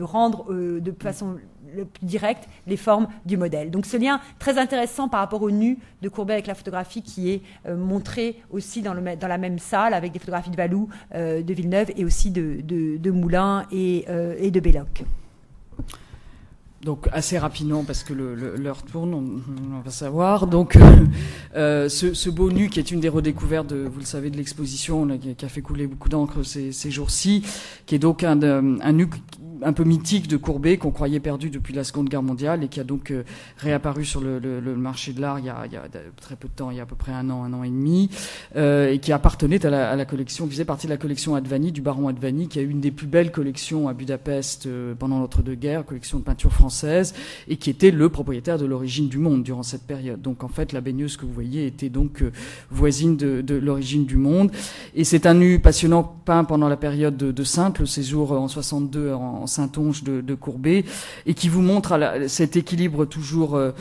rendre 0.02 0.52
euh, 0.52 0.80
de 0.80 0.94
façon 1.02 1.36
le 1.74 1.86
plus 1.86 2.04
directe 2.06 2.48
les 2.66 2.76
formes 2.76 3.08
du 3.24 3.36
modèle. 3.36 3.70
Donc 3.70 3.86
ce 3.86 3.96
lien 3.96 4.20
très 4.38 4.58
intéressant 4.58 5.08
par 5.08 5.20
rapport 5.20 5.42
au 5.42 5.50
nu 5.50 5.78
de 6.02 6.08
Courbet 6.08 6.34
avec 6.34 6.46
la 6.46 6.54
photographie 6.54 7.02
qui 7.02 7.30
est 7.30 7.42
euh, 7.66 7.76
montré 7.76 8.42
aussi 8.50 8.82
dans, 8.82 8.94
la 8.94 9.38
même 9.38 9.58
salle 9.58 9.94
avec 9.94 10.12
des 10.12 10.18
photographies 10.18 10.50
de 10.50 10.56
Valou, 10.56 10.88
de 11.14 11.54
Villeneuve 11.54 11.90
et 11.96 12.04
aussi 12.04 12.30
de, 12.30 12.60
de 12.62 13.10
Moulin 13.10 13.64
et 13.72 14.04
de 14.50 14.60
Belloc. 14.60 15.04
Donc 16.84 17.08
assez 17.12 17.38
rapidement 17.38 17.82
parce 17.82 18.04
que 18.04 18.12
l'heure 18.12 18.82
tourne, 18.82 19.14
on, 19.14 19.80
va 19.80 19.90
savoir. 19.90 20.46
Donc 20.46 20.76
euh, 20.76 20.80
euh, 21.56 21.88
ce, 21.88 22.12
ce, 22.12 22.28
beau 22.28 22.50
nu 22.50 22.68
qui 22.68 22.78
est 22.78 22.90
une 22.90 23.00
des 23.00 23.08
redécouvertes, 23.08 23.68
de, 23.68 23.88
vous 23.90 24.00
le 24.00 24.04
savez, 24.04 24.28
de 24.28 24.36
l'exposition, 24.36 25.08
qui, 25.18 25.44
a 25.44 25.48
fait 25.48 25.62
couler 25.62 25.86
beaucoup 25.86 26.10
d'encre 26.10 26.42
ces, 26.42 26.72
ces 26.72 26.90
jours-ci, 26.90 27.42
qui 27.86 27.94
est 27.94 27.98
donc 27.98 28.22
un, 28.22 28.42
un 28.42 28.92
nu 28.92 29.08
un 29.62 29.72
peu 29.72 29.84
mythique 29.84 30.28
de 30.28 30.36
Courbet 30.36 30.78
qu'on 30.78 30.90
croyait 30.90 31.20
perdu 31.20 31.50
depuis 31.50 31.74
la 31.74 31.84
Seconde 31.84 32.08
Guerre 32.08 32.22
mondiale 32.22 32.64
et 32.64 32.68
qui 32.68 32.80
a 32.80 32.84
donc 32.84 33.10
euh, 33.10 33.24
réapparu 33.58 34.04
sur 34.04 34.20
le, 34.20 34.40
marché 34.76 35.12
de 35.12 35.20
l'art 35.20 35.38
il, 35.38 35.46
y 35.46 35.48
a 35.48 35.64
très 36.20 36.36
peu 36.36 36.48
de 36.48 36.52
temps, 36.52 36.70
il 36.70 36.76
y 36.76 36.80
a 36.80 36.82
à 36.82 36.86
peu 36.86 36.96
près 36.96 37.12
un 37.12 37.30
an, 37.30 37.44
un 37.44 37.52
an 37.52 37.62
et 37.62 37.68
demi, 37.68 38.10
euh, 38.56 38.90
et 38.90 38.98
qui 38.98 39.12
appartenait 39.12 39.64
à 39.64 39.96
la, 39.96 40.04
collection, 40.04 40.46
qui 40.46 40.52
faisait 40.52 40.64
partie 40.64 40.86
de 40.86 40.92
la 40.92 40.96
collection 40.96 41.34
Advani, 41.34 41.72
du 41.72 41.80
baron 41.80 42.08
Advani, 42.08 42.48
qui 42.48 42.58
a 42.58 42.62
eu 42.62 42.68
une 42.68 42.80
des 42.80 42.90
plus 42.90 43.06
belles 43.06 43.32
collections 43.32 43.88
à 43.88 43.94
Budapest 43.94 44.66
euh, 44.66 44.94
pendant 44.94 45.18
l'entre-deux-guerres, 45.20 45.84
collection 45.84 46.18
de 46.18 46.24
peinture 46.24 46.52
française, 46.52 47.14
et 47.48 47.56
qui 47.56 47.70
était 47.70 47.90
le 47.90 48.08
propriétaire 48.08 48.58
de 48.58 48.66
l'origine 48.66 49.08
du 49.08 49.18
monde 49.18 49.42
durant 49.42 49.62
cette 49.62 49.86
période. 49.86 50.20
Donc 50.20 50.44
en 50.44 50.48
fait, 50.48 50.72
la 50.72 50.80
baigneuse 50.80 51.16
que 51.16 51.24
vous 51.24 51.32
voyez 51.32 51.66
était 51.66 51.88
donc 51.88 52.22
voisine 52.70 53.16
de, 53.16 53.54
l'origine 53.54 54.04
du 54.04 54.16
monde. 54.16 54.50
Et 54.94 55.04
c'est 55.04 55.26
un 55.26 55.34
nu 55.34 55.58
passionnant 55.58 56.02
peint 56.24 56.44
pendant 56.44 56.68
la 56.68 56.76
période 56.76 57.16
de, 57.16 57.32
de 57.32 57.44
Sainte, 57.44 57.78
le 57.78 57.86
séjour 57.86 58.32
en 58.32 58.48
62 58.48 59.12
en 59.12 59.46
Saint-Onge 59.54 60.02
de, 60.02 60.34
Courbet, 60.34 60.84
et 61.26 61.34
qui 61.34 61.48
vous 61.48 61.62
montre 61.62 61.98
cet 62.28 62.56
équilibre 62.56 63.04
toujours 63.04 63.56
euh, 63.56 63.72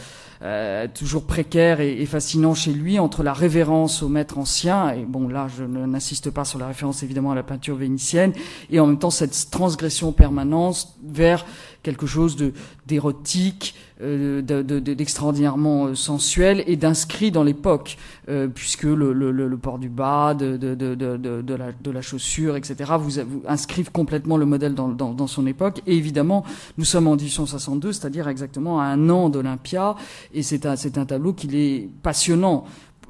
euh, 0.44 0.88
toujours 0.94 1.24
précaire 1.24 1.80
et, 1.80 2.06
fascinant 2.06 2.54
chez 2.54 2.74
lui 2.74 3.00
entre 3.00 3.24
la 3.24 3.32
révérence 3.32 4.04
au 4.04 4.10
maître 4.10 4.38
ancien, 4.38 4.90
et 4.90 5.06
bon 5.06 5.30
là 5.30 5.48
je 5.48 5.64
n'insiste 5.64 6.32
pas 6.32 6.44
sur 6.44 6.60
la 6.60 6.68
référence 6.68 7.02
évidemment 7.02 7.32
à 7.32 7.36
la 7.36 7.44
peinture 7.44 7.78
vénitienne, 7.78 8.34
et 8.70 8.82
en 8.82 8.88
même 8.88 9.00
temps 9.00 9.10
cette 9.10 9.50
transgression 9.52 10.12
permanente 10.12 10.96
vers 11.02 11.46
quelque 11.84 12.08
chose 12.08 12.36
de 12.36 12.54
d'érotique, 12.88 13.76
euh, 14.02 14.42
d'extraordinairement 14.42 15.86
euh, 15.86 15.96
sensuel 15.96 16.64
et 16.68 16.76
d'inscrit 16.76 17.32
dans 17.32 17.44
l'époque, 17.44 17.98
euh, 18.28 18.48
puisque 18.48 18.84
le, 18.84 19.14
le, 19.14 19.32
le, 19.32 19.58
port 19.58 19.80
du 19.80 19.88
bas, 19.88 20.34
de, 20.34 20.58
de, 20.58 20.76
de, 20.76 21.54
la, 21.56 21.72
de 21.72 21.92
la 21.92 22.02
chaussure, 22.02 22.58
etc., 22.58 22.94
vous, 23.00 23.12
vous 23.26 23.42
inscrivent 23.48 23.92
complètement 23.92 24.36
le 24.38 24.46
modèle 24.46 24.74
dans, 24.74 24.90
dans, 24.90 25.14
dans, 25.14 25.28
son 25.28 25.48
époque. 25.48 25.82
Et 25.88 25.96
évidemment, 25.96 26.44
nous 26.78 26.86
sommes 26.86 27.08
en 27.08 27.16
1862, 27.16 27.94
c'est-à-dire 27.94 28.28
exactement 28.28 28.82
à 28.82 28.86
un 28.86 29.10
an 29.10 29.30
d'Olympia, 29.30 29.96
et 30.34 30.44
c'est 30.44 30.66
un, 30.66 30.74
un 30.74 31.06
tableau 31.06 31.34
qui 31.34 31.48
est 31.56 31.90
passionnant 32.02 32.66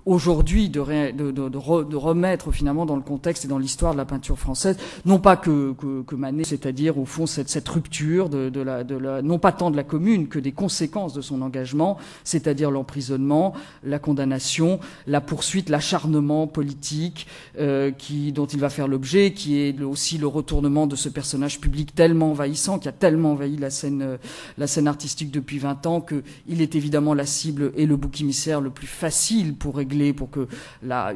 aujourd'hui 0.06 0.70
de, 0.70 0.82
de, 1.12 1.32
de, 1.32 1.50
de, 1.50 1.96
remettre 1.96 2.52
finalement 2.52 2.86
dans 2.86 2.96
le 2.96 3.02
contexte 3.02 3.46
et 3.46 3.48
dans 3.48 3.58
l'histoire 3.58 3.94
de 3.94 3.98
la 3.98 4.06
peinture 4.06 4.38
française, 4.38 4.78
non 5.06 5.20
pas 5.20 5.38
que, 5.38 5.74
que, 5.74 6.02
que 6.02 6.16
Manet, 6.16 6.44
c'est-à-dire 6.44 6.98
au 6.98 7.06
fond 7.06 7.26
cette, 7.26 7.50
cette 7.50 7.68
rupture 7.70 8.30
de, 8.30 8.50
de, 8.50 8.62
la, 8.62 8.84
de 8.84 8.96
la, 8.96 9.22
non 9.22 9.40
pas 9.40 9.52
tant 9.52 9.72
de 9.72 9.78
la 9.78 9.84
commune 9.84 10.28
que 10.28 10.40
des 10.40 10.52
conséquences 10.52 11.14
de 11.14 11.22
son 11.22 11.42
engagement, 11.42 11.98
c'est-à-dire 12.24 12.72
l'emprisonnement, 12.72 13.54
la 13.84 14.00
condamnation, 14.00 14.80
la 15.08 15.22
poursuite, 15.22 15.70
l'acharnement 15.70 16.48
politique 16.48 17.28
euh, 17.60 17.92
qui, 17.92 18.32
dont 18.32 18.46
il 18.46 18.60
va 18.60 18.70
faire 18.70 18.88
l'objet, 18.88 19.32
qui 19.32 19.60
est 19.60 19.82
aussi 19.82 20.18
le 20.18 20.28
retournement 20.28 20.88
de 20.88 20.96
ce 20.96 21.10
personnage 21.10 21.62
public 21.62 21.96
tellement 21.96 22.32
envahissant, 22.32 22.80
qui 22.80 22.90
a 22.90 22.92
tellement 22.92 23.34
envahi 23.34 23.58
la 23.58 23.70
scène, 23.70 24.02
euh, 24.02 24.18
la 24.58 24.68
scène 24.68 24.88
artistique 24.88 25.32
depuis 25.32 25.60
20 25.60 25.86
ans, 25.86 26.02
qu'il 26.02 26.62
est 26.62 26.76
évidemment 26.76 27.14
la 27.14 27.26
cible 27.26 27.72
et 27.78 27.86
le 27.86 27.96
bouc 27.96 28.20
émissaire 28.20 28.60
le 28.60 28.70
plus 28.70 28.88
facile 28.88 29.56
pour 29.56 29.78
régler 29.78 29.93
pour 30.14 30.32
que 30.32 30.48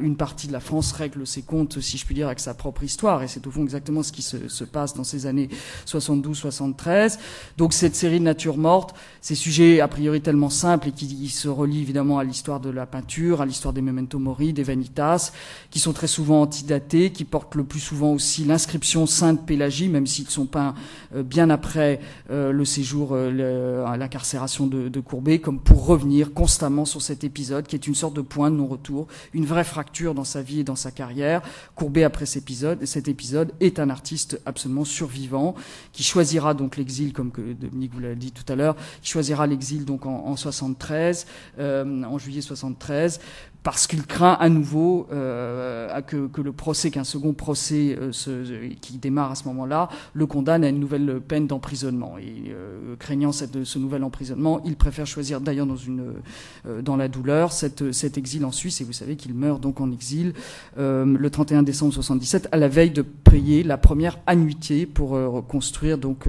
une 0.00 0.16
partie 0.16 0.46
de 0.46 0.52
la 0.52 0.60
France 0.60 0.92
règle 0.92 1.26
ses 1.26 1.42
comptes, 1.42 1.80
si 1.80 1.98
je 1.98 2.06
puis 2.06 2.14
dire, 2.14 2.26
avec 2.26 2.40
sa 2.40 2.54
propre 2.54 2.84
histoire. 2.84 3.22
Et 3.22 3.28
c'est 3.28 3.46
au 3.46 3.50
fond 3.50 3.62
exactement 3.62 4.02
ce 4.02 4.12
qui 4.12 4.22
se, 4.22 4.48
se 4.48 4.64
passe 4.64 4.94
dans 4.94 5.04
ces 5.04 5.26
années 5.26 5.48
72-73. 5.86 7.18
Donc 7.56 7.72
cette 7.72 7.96
série 7.96 8.20
de 8.20 8.24
nature 8.24 8.56
morte, 8.56 8.94
ces 9.20 9.34
sujets 9.34 9.80
a 9.80 9.88
priori 9.88 10.20
tellement 10.20 10.50
simples 10.50 10.88
et 10.88 10.92
qui 10.92 11.28
se 11.28 11.48
relient 11.48 11.82
évidemment 11.82 12.18
à 12.18 12.24
l'histoire 12.24 12.60
de 12.60 12.70
la 12.70 12.86
peinture, 12.86 13.40
à 13.40 13.46
l'histoire 13.46 13.74
des 13.74 13.82
memento 13.88 14.18
mori, 14.18 14.52
des 14.52 14.62
vanitas, 14.62 15.32
qui 15.70 15.80
sont 15.80 15.92
très 15.92 16.06
souvent 16.06 16.42
antidatés, 16.42 17.10
qui 17.10 17.24
portent 17.24 17.54
le 17.54 17.64
plus 17.64 17.80
souvent 17.80 18.12
aussi 18.12 18.44
l'inscription 18.44 19.06
Sainte 19.06 19.46
Pélagie, 19.46 19.88
même 19.88 20.06
s'ils 20.06 20.28
sont 20.28 20.46
peints 20.46 20.74
euh, 21.14 21.22
bien 21.22 21.50
après 21.50 22.00
euh, 22.30 22.52
le 22.52 22.64
séjour, 22.64 23.10
euh, 23.12 23.96
l'incarcération 23.96 24.66
de, 24.66 24.88
de 24.88 25.00
Courbet, 25.00 25.40
comme 25.40 25.60
pour 25.60 25.86
revenir 25.86 26.32
constamment 26.32 26.84
sur 26.84 27.02
cet 27.02 27.24
épisode 27.24 27.66
qui 27.66 27.76
est 27.76 27.86
une 27.86 27.94
sorte 27.94 28.14
de 28.14 28.20
point 28.20 28.50
de 28.50 28.56
non 28.56 28.66
retour, 28.68 29.08
une 29.32 29.46
vraie 29.46 29.64
fracture 29.64 30.14
dans 30.14 30.24
sa 30.24 30.42
vie 30.42 30.60
et 30.60 30.64
dans 30.64 30.76
sa 30.76 30.90
carrière. 30.90 31.42
Courbet, 31.74 32.04
après 32.04 32.26
cet 32.26 32.42
épisode, 32.42 32.84
cet 32.84 33.08
épisode 33.08 33.52
est 33.60 33.78
un 33.78 33.90
artiste 33.90 34.40
absolument 34.46 34.84
survivant, 34.84 35.54
qui 35.92 36.02
choisira 36.02 36.54
donc 36.54 36.76
l'exil, 36.76 37.12
comme 37.12 37.30
que 37.30 37.52
Dominique 37.52 37.92
vous 37.94 38.00
l'a 38.00 38.14
dit 38.14 38.32
tout 38.32 38.50
à 38.52 38.56
l'heure, 38.56 38.76
qui 39.02 39.10
choisira 39.10 39.46
l'exil 39.46 39.84
donc 39.84 40.06
en, 40.06 40.26
en 40.26 40.36
73, 40.36 41.26
euh, 41.58 42.02
en 42.04 42.18
juillet 42.18 42.40
73, 42.40 43.20
parce 43.68 43.86
qu'il 43.86 44.06
craint 44.06 44.32
à 44.40 44.48
nouveau 44.48 45.06
euh, 45.12 46.00
que, 46.00 46.26
que, 46.28 46.40
le 46.40 46.52
procès, 46.52 46.90
qu'un 46.90 47.04
second 47.04 47.34
procès 47.34 47.98
euh, 48.00 48.70
qui 48.80 48.96
démarre 48.96 49.32
à 49.32 49.34
ce 49.34 49.44
moment-là, 49.48 49.90
le 50.14 50.24
condamne 50.24 50.64
à 50.64 50.70
une 50.70 50.80
nouvelle 50.80 51.20
peine 51.20 51.46
d'emprisonnement. 51.46 52.16
Et 52.16 52.50
euh, 52.50 52.96
craignant 52.98 53.30
cette, 53.30 53.64
ce 53.64 53.78
nouvel 53.78 54.04
emprisonnement, 54.04 54.62
il 54.64 54.74
préfère 54.76 55.06
choisir 55.06 55.42
d'ailleurs 55.42 55.66
dans, 55.66 55.76
euh, 55.76 56.80
dans 56.80 56.96
la 56.96 57.08
douleur 57.08 57.52
cette, 57.52 57.92
cet 57.92 58.16
exil 58.16 58.46
en 58.46 58.52
Suisse. 58.52 58.80
Et 58.80 58.84
vous 58.84 58.94
savez 58.94 59.16
qu'il 59.16 59.34
meurt 59.34 59.60
donc 59.60 59.82
en 59.82 59.92
exil 59.92 60.32
euh, 60.78 61.04
le 61.04 61.28
31 61.28 61.62
décembre 61.62 61.92
77, 61.92 62.48
à 62.50 62.56
la 62.56 62.68
veille 62.68 62.92
de 62.92 63.02
payer 63.02 63.64
la 63.64 63.76
première 63.76 64.18
annuité 64.26 64.86
pour 64.86 65.10
reconstruire 65.10 65.98
donc 65.98 66.26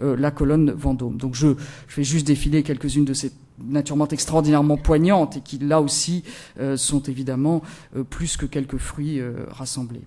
la 0.00 0.32
colonne 0.32 0.72
Vendôme. 0.72 1.18
Donc 1.18 1.36
je, 1.36 1.54
je 1.86 1.96
vais 1.96 2.04
juste 2.04 2.26
défiler 2.26 2.64
quelques-unes 2.64 3.04
de 3.04 3.14
ces 3.14 3.30
naturellement 3.64 4.08
extraordinairement 4.08 4.76
poignantes 4.76 5.36
et 5.36 5.40
qui 5.40 5.58
là 5.58 5.80
aussi 5.80 6.24
euh, 6.58 6.76
sont 6.76 7.00
évidemment 7.02 7.62
euh, 7.96 8.04
plus 8.04 8.36
que 8.36 8.46
quelques 8.46 8.78
fruits 8.78 9.20
euh, 9.20 9.44
rassemblés. 9.50 10.02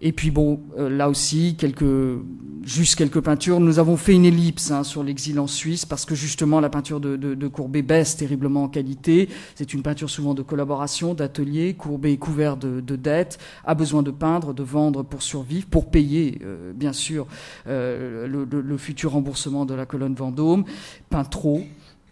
Et 0.00 0.12
puis 0.12 0.30
bon, 0.30 0.60
là 0.76 1.08
aussi, 1.08 1.54
quelques, 1.56 2.18
juste 2.62 2.96
quelques 2.96 3.20
peintures. 3.20 3.58
Nous 3.58 3.78
avons 3.78 3.96
fait 3.96 4.12
une 4.12 4.26
ellipse 4.26 4.70
hein, 4.70 4.82
sur 4.82 5.02
l'exil 5.02 5.38
en 5.40 5.46
Suisse 5.46 5.86
parce 5.86 6.04
que 6.04 6.14
justement 6.14 6.60
la 6.60 6.68
peinture 6.68 7.00
de, 7.00 7.16
de, 7.16 7.34
de 7.34 7.48
Courbet 7.48 7.80
baisse 7.80 8.16
terriblement 8.16 8.64
en 8.64 8.68
qualité. 8.68 9.30
C'est 9.54 9.72
une 9.72 9.82
peinture 9.82 10.10
souvent 10.10 10.34
de 10.34 10.42
collaboration, 10.42 11.14
d'atelier. 11.14 11.72
Courbet 11.72 12.12
est 12.12 12.18
couvert 12.18 12.58
de, 12.58 12.80
de, 12.80 12.96
dettes, 12.96 13.38
a 13.64 13.74
besoin 13.74 14.02
de 14.02 14.10
peindre, 14.10 14.52
de 14.52 14.64
vendre 14.64 15.04
pour 15.04 15.22
survivre, 15.22 15.66
pour 15.68 15.90
payer 15.90 16.38
bien 16.74 16.92
sûr 16.92 17.26
le, 17.64 18.26
le, 18.26 18.60
le, 18.60 18.76
futur 18.76 19.12
remboursement 19.12 19.64
de 19.64 19.74
la 19.74 19.86
colonne 19.86 20.14
Vendôme. 20.14 20.64
Peint 21.08 21.24
trop 21.24 21.62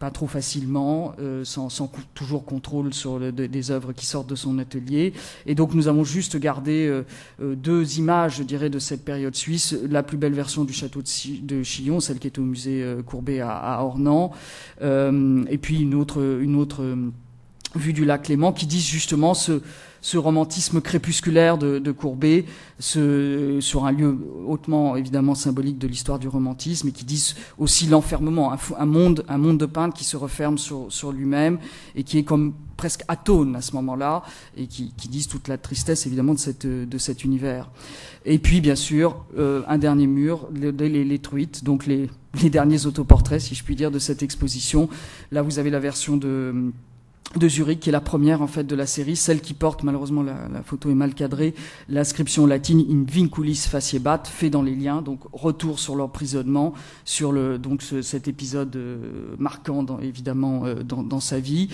pas 0.03 0.11
trop 0.11 0.27
facilement, 0.27 1.15
euh, 1.21 1.45
sans, 1.45 1.69
toujours 2.13 2.45
contrôle 2.45 2.93
sur 2.93 3.21
le, 3.21 3.31
des 3.31 3.71
œuvres 3.71 3.93
qui 3.93 4.05
sortent 4.05 4.29
de 4.29 4.35
son 4.35 4.59
atelier. 4.59 5.13
Et 5.47 5.55
donc 5.55 5.75
nous 5.75 5.87
avons 5.87 6.03
juste 6.03 6.37
gardé 6.39 6.89
euh, 6.89 7.05
euh, 7.41 7.55
deux 7.55 8.01
images, 8.01 8.39
je 8.39 8.43
dirais, 8.43 8.69
de 8.69 8.81
cette 8.81 9.05
période 9.05 9.37
suisse. 9.37 9.77
La 9.89 10.03
plus 10.03 10.17
belle 10.17 10.33
version 10.33 10.65
du 10.65 10.73
château 10.73 11.03
de, 11.03 11.47
de 11.47 11.63
Chillon, 11.63 12.01
celle 12.01 12.19
qui 12.19 12.27
est 12.27 12.37
au 12.41 12.43
musée 12.43 12.85
Courbet 13.07 13.39
à, 13.39 13.79
Ornans, 13.85 14.33
et 14.81 15.59
puis 15.59 15.79
une 15.79 15.95
autre, 15.95 16.97
vue 17.77 17.93
du 17.93 18.05
lac 18.05 18.27
Léman, 18.27 18.53
qui 18.53 18.67
disent 18.67 18.89
justement 18.89 19.35
ce, 19.35 19.63
ce 20.03 20.19
romantisme 20.19 20.81
crépusculaire 20.81 21.57
de, 21.57 21.79
de 21.79 21.93
Courbet, 21.93 22.45
ce, 22.79 23.59
sur 23.61 23.87
un 23.87 23.93
lieu 23.93 24.19
hautement 24.47 24.97
évidemment 24.97 25.37
symbolique 25.37 25.79
de 25.79 25.87
l'histoire 25.87 26.19
du 26.19 26.29
romantisme, 26.29 26.89
et 26.89 26.93
qui 26.93 27.05
disent 27.05 27.37
aussi 27.57 27.87
l'enfermement, 27.87 28.53
un, 28.53 28.59
un, 28.79 28.87
monde, 28.87 29.25
un 29.29 29.39
monde 29.39 29.59
de 29.59 29.67
peintre 29.67 29.97
qui 29.97 30.05
se 30.05 30.17
referme 30.17 30.59
sur, 30.59 30.87
sur 30.91 31.13
lui-même 31.13 31.59
et 31.95 32.03
qui 32.03 32.19
est 32.19 32.25
comme 32.25 32.53
presque 32.77 33.05
atone 33.07 33.55
à 33.55 33.63
ce 33.63 33.77
moment-là, 33.77 34.25
et 34.57 34.67
qui, 34.67 34.93
qui, 34.97 35.09
disent 35.09 35.29
toute 35.29 35.47
la 35.47 35.57
tristesse 35.57 36.05
évidemment 36.05 36.35
de, 36.35 36.39
cette, 36.41 36.67
de 36.67 36.99
cet 36.99 37.23
univers. 37.23 37.71
Et 38.25 38.41
puis 38.41 38.61
bien 38.61 38.75
sûr, 38.75 39.25
euh, 39.39 39.63
un 39.69 39.79
dernier 39.79 40.09
mur, 40.09 40.49
les, 40.53 40.73
les, 40.73 41.05
les 41.05 41.19
truites, 41.21 41.63
donc 41.63 41.87
les, 41.87 42.11
les 42.43 42.51
derniers 42.51 42.87
autoportraits, 42.87 43.41
si 43.41 43.55
je 43.55 43.63
puis 43.63 43.77
dire, 43.77 43.93
de 43.93 44.01
cette 44.01 44.25
exposition. 44.25 44.89
Là, 45.31 45.43
vous 45.43 45.61
avez 45.61 45.71
la 45.71 45.79
version 45.79 46.17
de 46.17 46.73
de 47.37 47.49
Zurich, 47.49 47.81
qui 47.81 47.89
est 47.89 47.93
la 47.93 48.01
première 48.01 48.43
en 48.43 48.47
fait 48.47 48.65
de 48.65 48.75
la 48.75 48.87
série, 48.87 49.17
celle 49.17 49.41
qui 49.41 49.55
porte 49.55 49.83
malheureusement 49.83 50.23
la, 50.23 50.63
photo 50.65 50.91
est 50.91 50.95
mal 50.95 51.15
cadrée, 51.15 51.55
l'inscription 51.89 52.47
latine 52.47 52.85
in 52.89 53.05
vinculis 53.09 53.67
faciebat, 53.69 54.23
fait 54.25 54.51
dans 54.51 54.63
les 54.63 54.75
liens, 54.75 55.03
donc 55.03 55.21
retour 55.33 55.79
sur 55.79 55.97
l'emprisonnement, 55.97 56.75
sur 57.05 57.33
le 57.33 57.59
donc 57.59 57.83
ce, 57.83 58.03
cet 58.03 58.29
épisode 58.29 58.75
euh, 58.77 59.35
marquant 59.39 59.85
évidemment 60.01 60.65
euh, 60.67 60.83
dans, 60.83 61.21
sa 61.21 61.41
vie, 61.41 61.69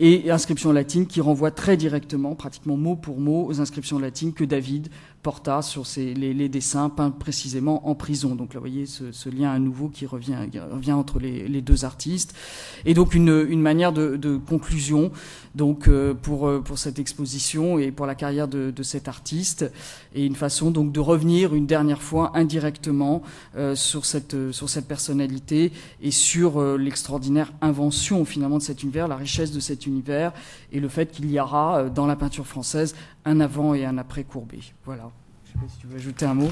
et 0.00 0.30
inscription 0.30 0.72
latine 0.72 1.06
qui 1.06 1.20
renvoie 1.20 1.50
très 1.50 1.76
directement, 1.76 2.34
pratiquement 2.34 2.76
mot 2.76 2.96
pour 2.96 3.20
mot, 3.20 3.46
aux 3.46 3.60
inscriptions 3.60 3.98
latines 3.98 4.32
que 4.32 4.44
David 4.44 4.88
porta 5.24 5.62
sur 5.62 5.86
ces, 5.86 6.12
les, 6.12 6.34
les, 6.34 6.50
dessins 6.50 6.90
peints 6.90 7.10
précisément 7.10 7.88
en 7.88 7.94
prison. 7.94 8.34
Donc 8.34 8.52
là, 8.52 8.60
vous 8.60 8.66
voyez 8.68 8.84
ce, 8.84 9.10
ce 9.10 9.30
lien 9.30 9.50
à 9.50 9.58
nouveau 9.58 9.88
qui 9.88 10.04
revient, 10.04 10.36
revient 10.70 10.92
entre 10.92 11.18
les, 11.18 11.48
les, 11.48 11.62
deux 11.62 11.86
artistes. 11.86 12.36
Et 12.84 12.92
donc 12.92 13.14
une, 13.14 13.46
une 13.48 13.62
manière 13.62 13.92
de, 13.92 14.16
de 14.16 14.36
conclusion 14.36 15.10
donc 15.54 15.88
euh, 15.88 16.12
pour, 16.12 16.62
pour 16.62 16.78
cette 16.78 16.98
exposition 16.98 17.78
et 17.78 17.90
pour 17.90 18.04
la 18.04 18.14
carrière 18.14 18.48
de, 18.48 18.70
de, 18.70 18.82
cet 18.82 19.08
artiste. 19.08 19.72
Et 20.14 20.26
une 20.26 20.36
façon 20.36 20.70
donc 20.70 20.92
de 20.92 21.00
revenir 21.00 21.54
une 21.54 21.66
dernière 21.66 22.02
fois 22.02 22.32
indirectement 22.34 23.22
euh, 23.56 23.74
sur, 23.74 24.04
cette, 24.04 24.52
sur 24.52 24.68
cette 24.68 24.86
personnalité 24.86 25.72
et 26.02 26.10
sur 26.10 26.60
euh, 26.60 26.76
l'extraordinaire 26.76 27.50
invention 27.62 28.26
finalement 28.26 28.58
de 28.58 28.62
cet 28.62 28.82
univers, 28.82 29.08
la 29.08 29.16
richesse 29.16 29.52
de 29.52 29.60
cet 29.60 29.86
univers 29.86 30.34
et 30.70 30.80
le 30.80 30.88
fait 30.88 31.10
qu'il 31.10 31.30
y 31.30 31.40
aura 31.40 31.84
dans 31.84 32.06
la 32.06 32.14
peinture 32.14 32.46
française 32.46 32.94
un 33.24 33.40
avant 33.40 33.72
et 33.72 33.86
un 33.86 33.96
après 33.96 34.24
Courbet. 34.24 34.60
Voilà. 34.84 35.13
Je 35.54 35.60
sais 35.60 35.66
pas 35.66 35.72
si 35.72 35.78
tu 35.78 35.86
veux 35.86 35.96
ajouter 35.96 36.26
un 36.26 36.34
mot. 36.34 36.50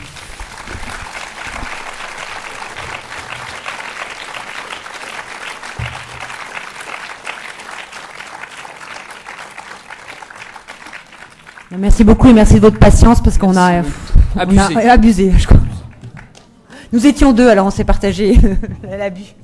Merci 11.78 12.04
beaucoup 12.04 12.28
et 12.28 12.32
merci 12.32 12.54
de 12.56 12.60
votre 12.60 12.78
patience 12.78 13.22
parce 13.22 13.38
qu'on 13.38 13.56
a, 13.56 13.82
abusé. 14.36 14.60
On 14.74 14.76
a 14.76 14.92
abusé 14.92 15.32
je 15.36 15.46
crois. 15.46 15.60
Nous 16.92 17.06
étions 17.06 17.32
deux, 17.32 17.48
alors 17.48 17.66
on 17.66 17.70
s'est 17.70 17.84
partagé 17.84 18.38
l'abus. 18.84 19.34